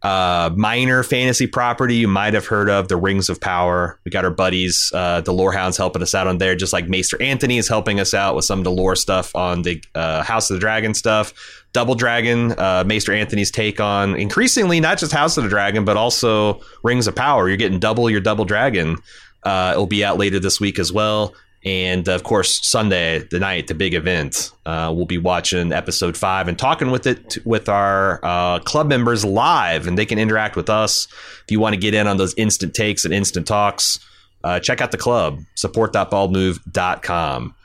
uh, 0.03 0.49
minor 0.55 1.01
fantasy 1.01 1.47
property 1.47 1.95
you 1.95 2.07
might 2.09 2.33
have 2.33 2.45
heard 2.45 2.69
of, 2.69 2.89
the 2.89 2.97
Rings 2.97 3.29
of 3.29 3.39
Power. 3.39 3.97
We 4.03 4.11
got 4.11 4.25
our 4.25 4.31
buddies, 4.31 4.91
uh, 4.93 5.21
the 5.21 5.31
Lorehounds, 5.31 5.77
helping 5.77 6.01
us 6.01 6.13
out 6.13 6.27
on 6.27 6.39
there, 6.39 6.55
just 6.55 6.73
like 6.73 6.89
Maester 6.89 7.21
Anthony 7.21 7.57
is 7.57 7.69
helping 7.69 8.01
us 8.01 8.13
out 8.13 8.35
with 8.35 8.43
some 8.43 8.59
of 8.59 8.65
the 8.65 8.71
lore 8.71 8.97
stuff 8.97 9.33
on 9.33 9.61
the 9.61 9.81
uh, 9.95 10.21
House 10.23 10.49
of 10.49 10.55
the 10.55 10.59
Dragon 10.59 10.93
stuff. 10.93 11.33
Double 11.71 11.95
Dragon, 11.95 12.51
uh, 12.59 12.83
Maester 12.85 13.13
Anthony's 13.13 13.49
take 13.49 13.79
on 13.79 14.15
increasingly 14.15 14.79
not 14.79 14.97
just 14.97 15.13
House 15.13 15.37
of 15.37 15.43
the 15.43 15.49
Dragon, 15.49 15.85
but 15.85 15.95
also 15.95 16.61
Rings 16.83 17.07
of 17.07 17.15
Power. 17.15 17.47
You're 17.47 17.57
getting 17.57 17.79
double 17.79 18.09
your 18.09 18.21
Double 18.21 18.45
Dragon. 18.45 18.97
Uh, 19.43 19.71
it'll 19.73 19.87
be 19.87 20.03
out 20.03 20.17
later 20.17 20.39
this 20.39 20.59
week 20.59 20.79
as 20.79 20.91
well. 20.91 21.33
And 21.65 22.09
of 22.09 22.23
course, 22.23 22.59
Sunday, 22.67 23.19
the 23.31 23.39
night, 23.39 23.67
the 23.67 23.73
big 23.73 23.93
event, 23.93 24.51
uh, 24.65 24.91
we'll 24.93 25.05
be 25.05 25.17
watching 25.17 25.71
episode 25.71 26.17
five 26.17 26.49
and 26.49 26.59
talking 26.59 26.91
with 26.91 27.07
it 27.07 27.37
with 27.45 27.69
our 27.69 28.19
uh, 28.23 28.59
club 28.59 28.87
members 28.87 29.23
live, 29.23 29.87
and 29.87 29.97
they 29.97 30.05
can 30.05 30.19
interact 30.19 30.57
with 30.57 30.69
us. 30.69 31.07
If 31.45 31.51
you 31.51 31.61
want 31.61 31.73
to 31.73 31.79
get 31.79 31.93
in 31.93 32.05
on 32.05 32.17
those 32.17 32.33
instant 32.35 32.73
takes 32.73 33.05
and 33.05 33.13
instant 33.13 33.47
talks, 33.47 33.97
uh, 34.43 34.59
check 34.59 34.81
out 34.81 34.91
the 34.91 34.97
club, 34.97 35.39
support.baldmove.com. 35.55 37.55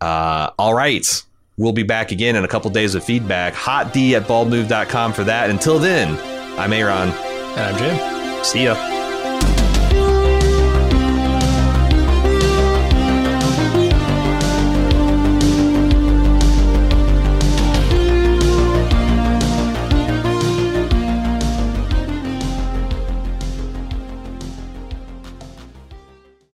Uh, 0.00 0.50
all 0.58 0.74
right. 0.74 1.22
We'll 1.58 1.72
be 1.72 1.82
back 1.84 2.12
again 2.12 2.36
in 2.36 2.44
a 2.44 2.48
couple 2.48 2.70
days 2.70 2.94
with 2.94 3.04
feedback. 3.04 3.54
Hot 3.54 3.92
D 3.92 4.14
at 4.14 4.22
baldmove.com 4.24 5.12
for 5.14 5.24
that. 5.24 5.48
Until 5.50 5.78
then, 5.78 6.18
I'm 6.58 6.72
Aaron. 6.72 7.08
and 7.10 7.60
I'm 7.60 7.76
Jim. 7.78 8.44
See 8.44 8.64
ya. 8.64 9.05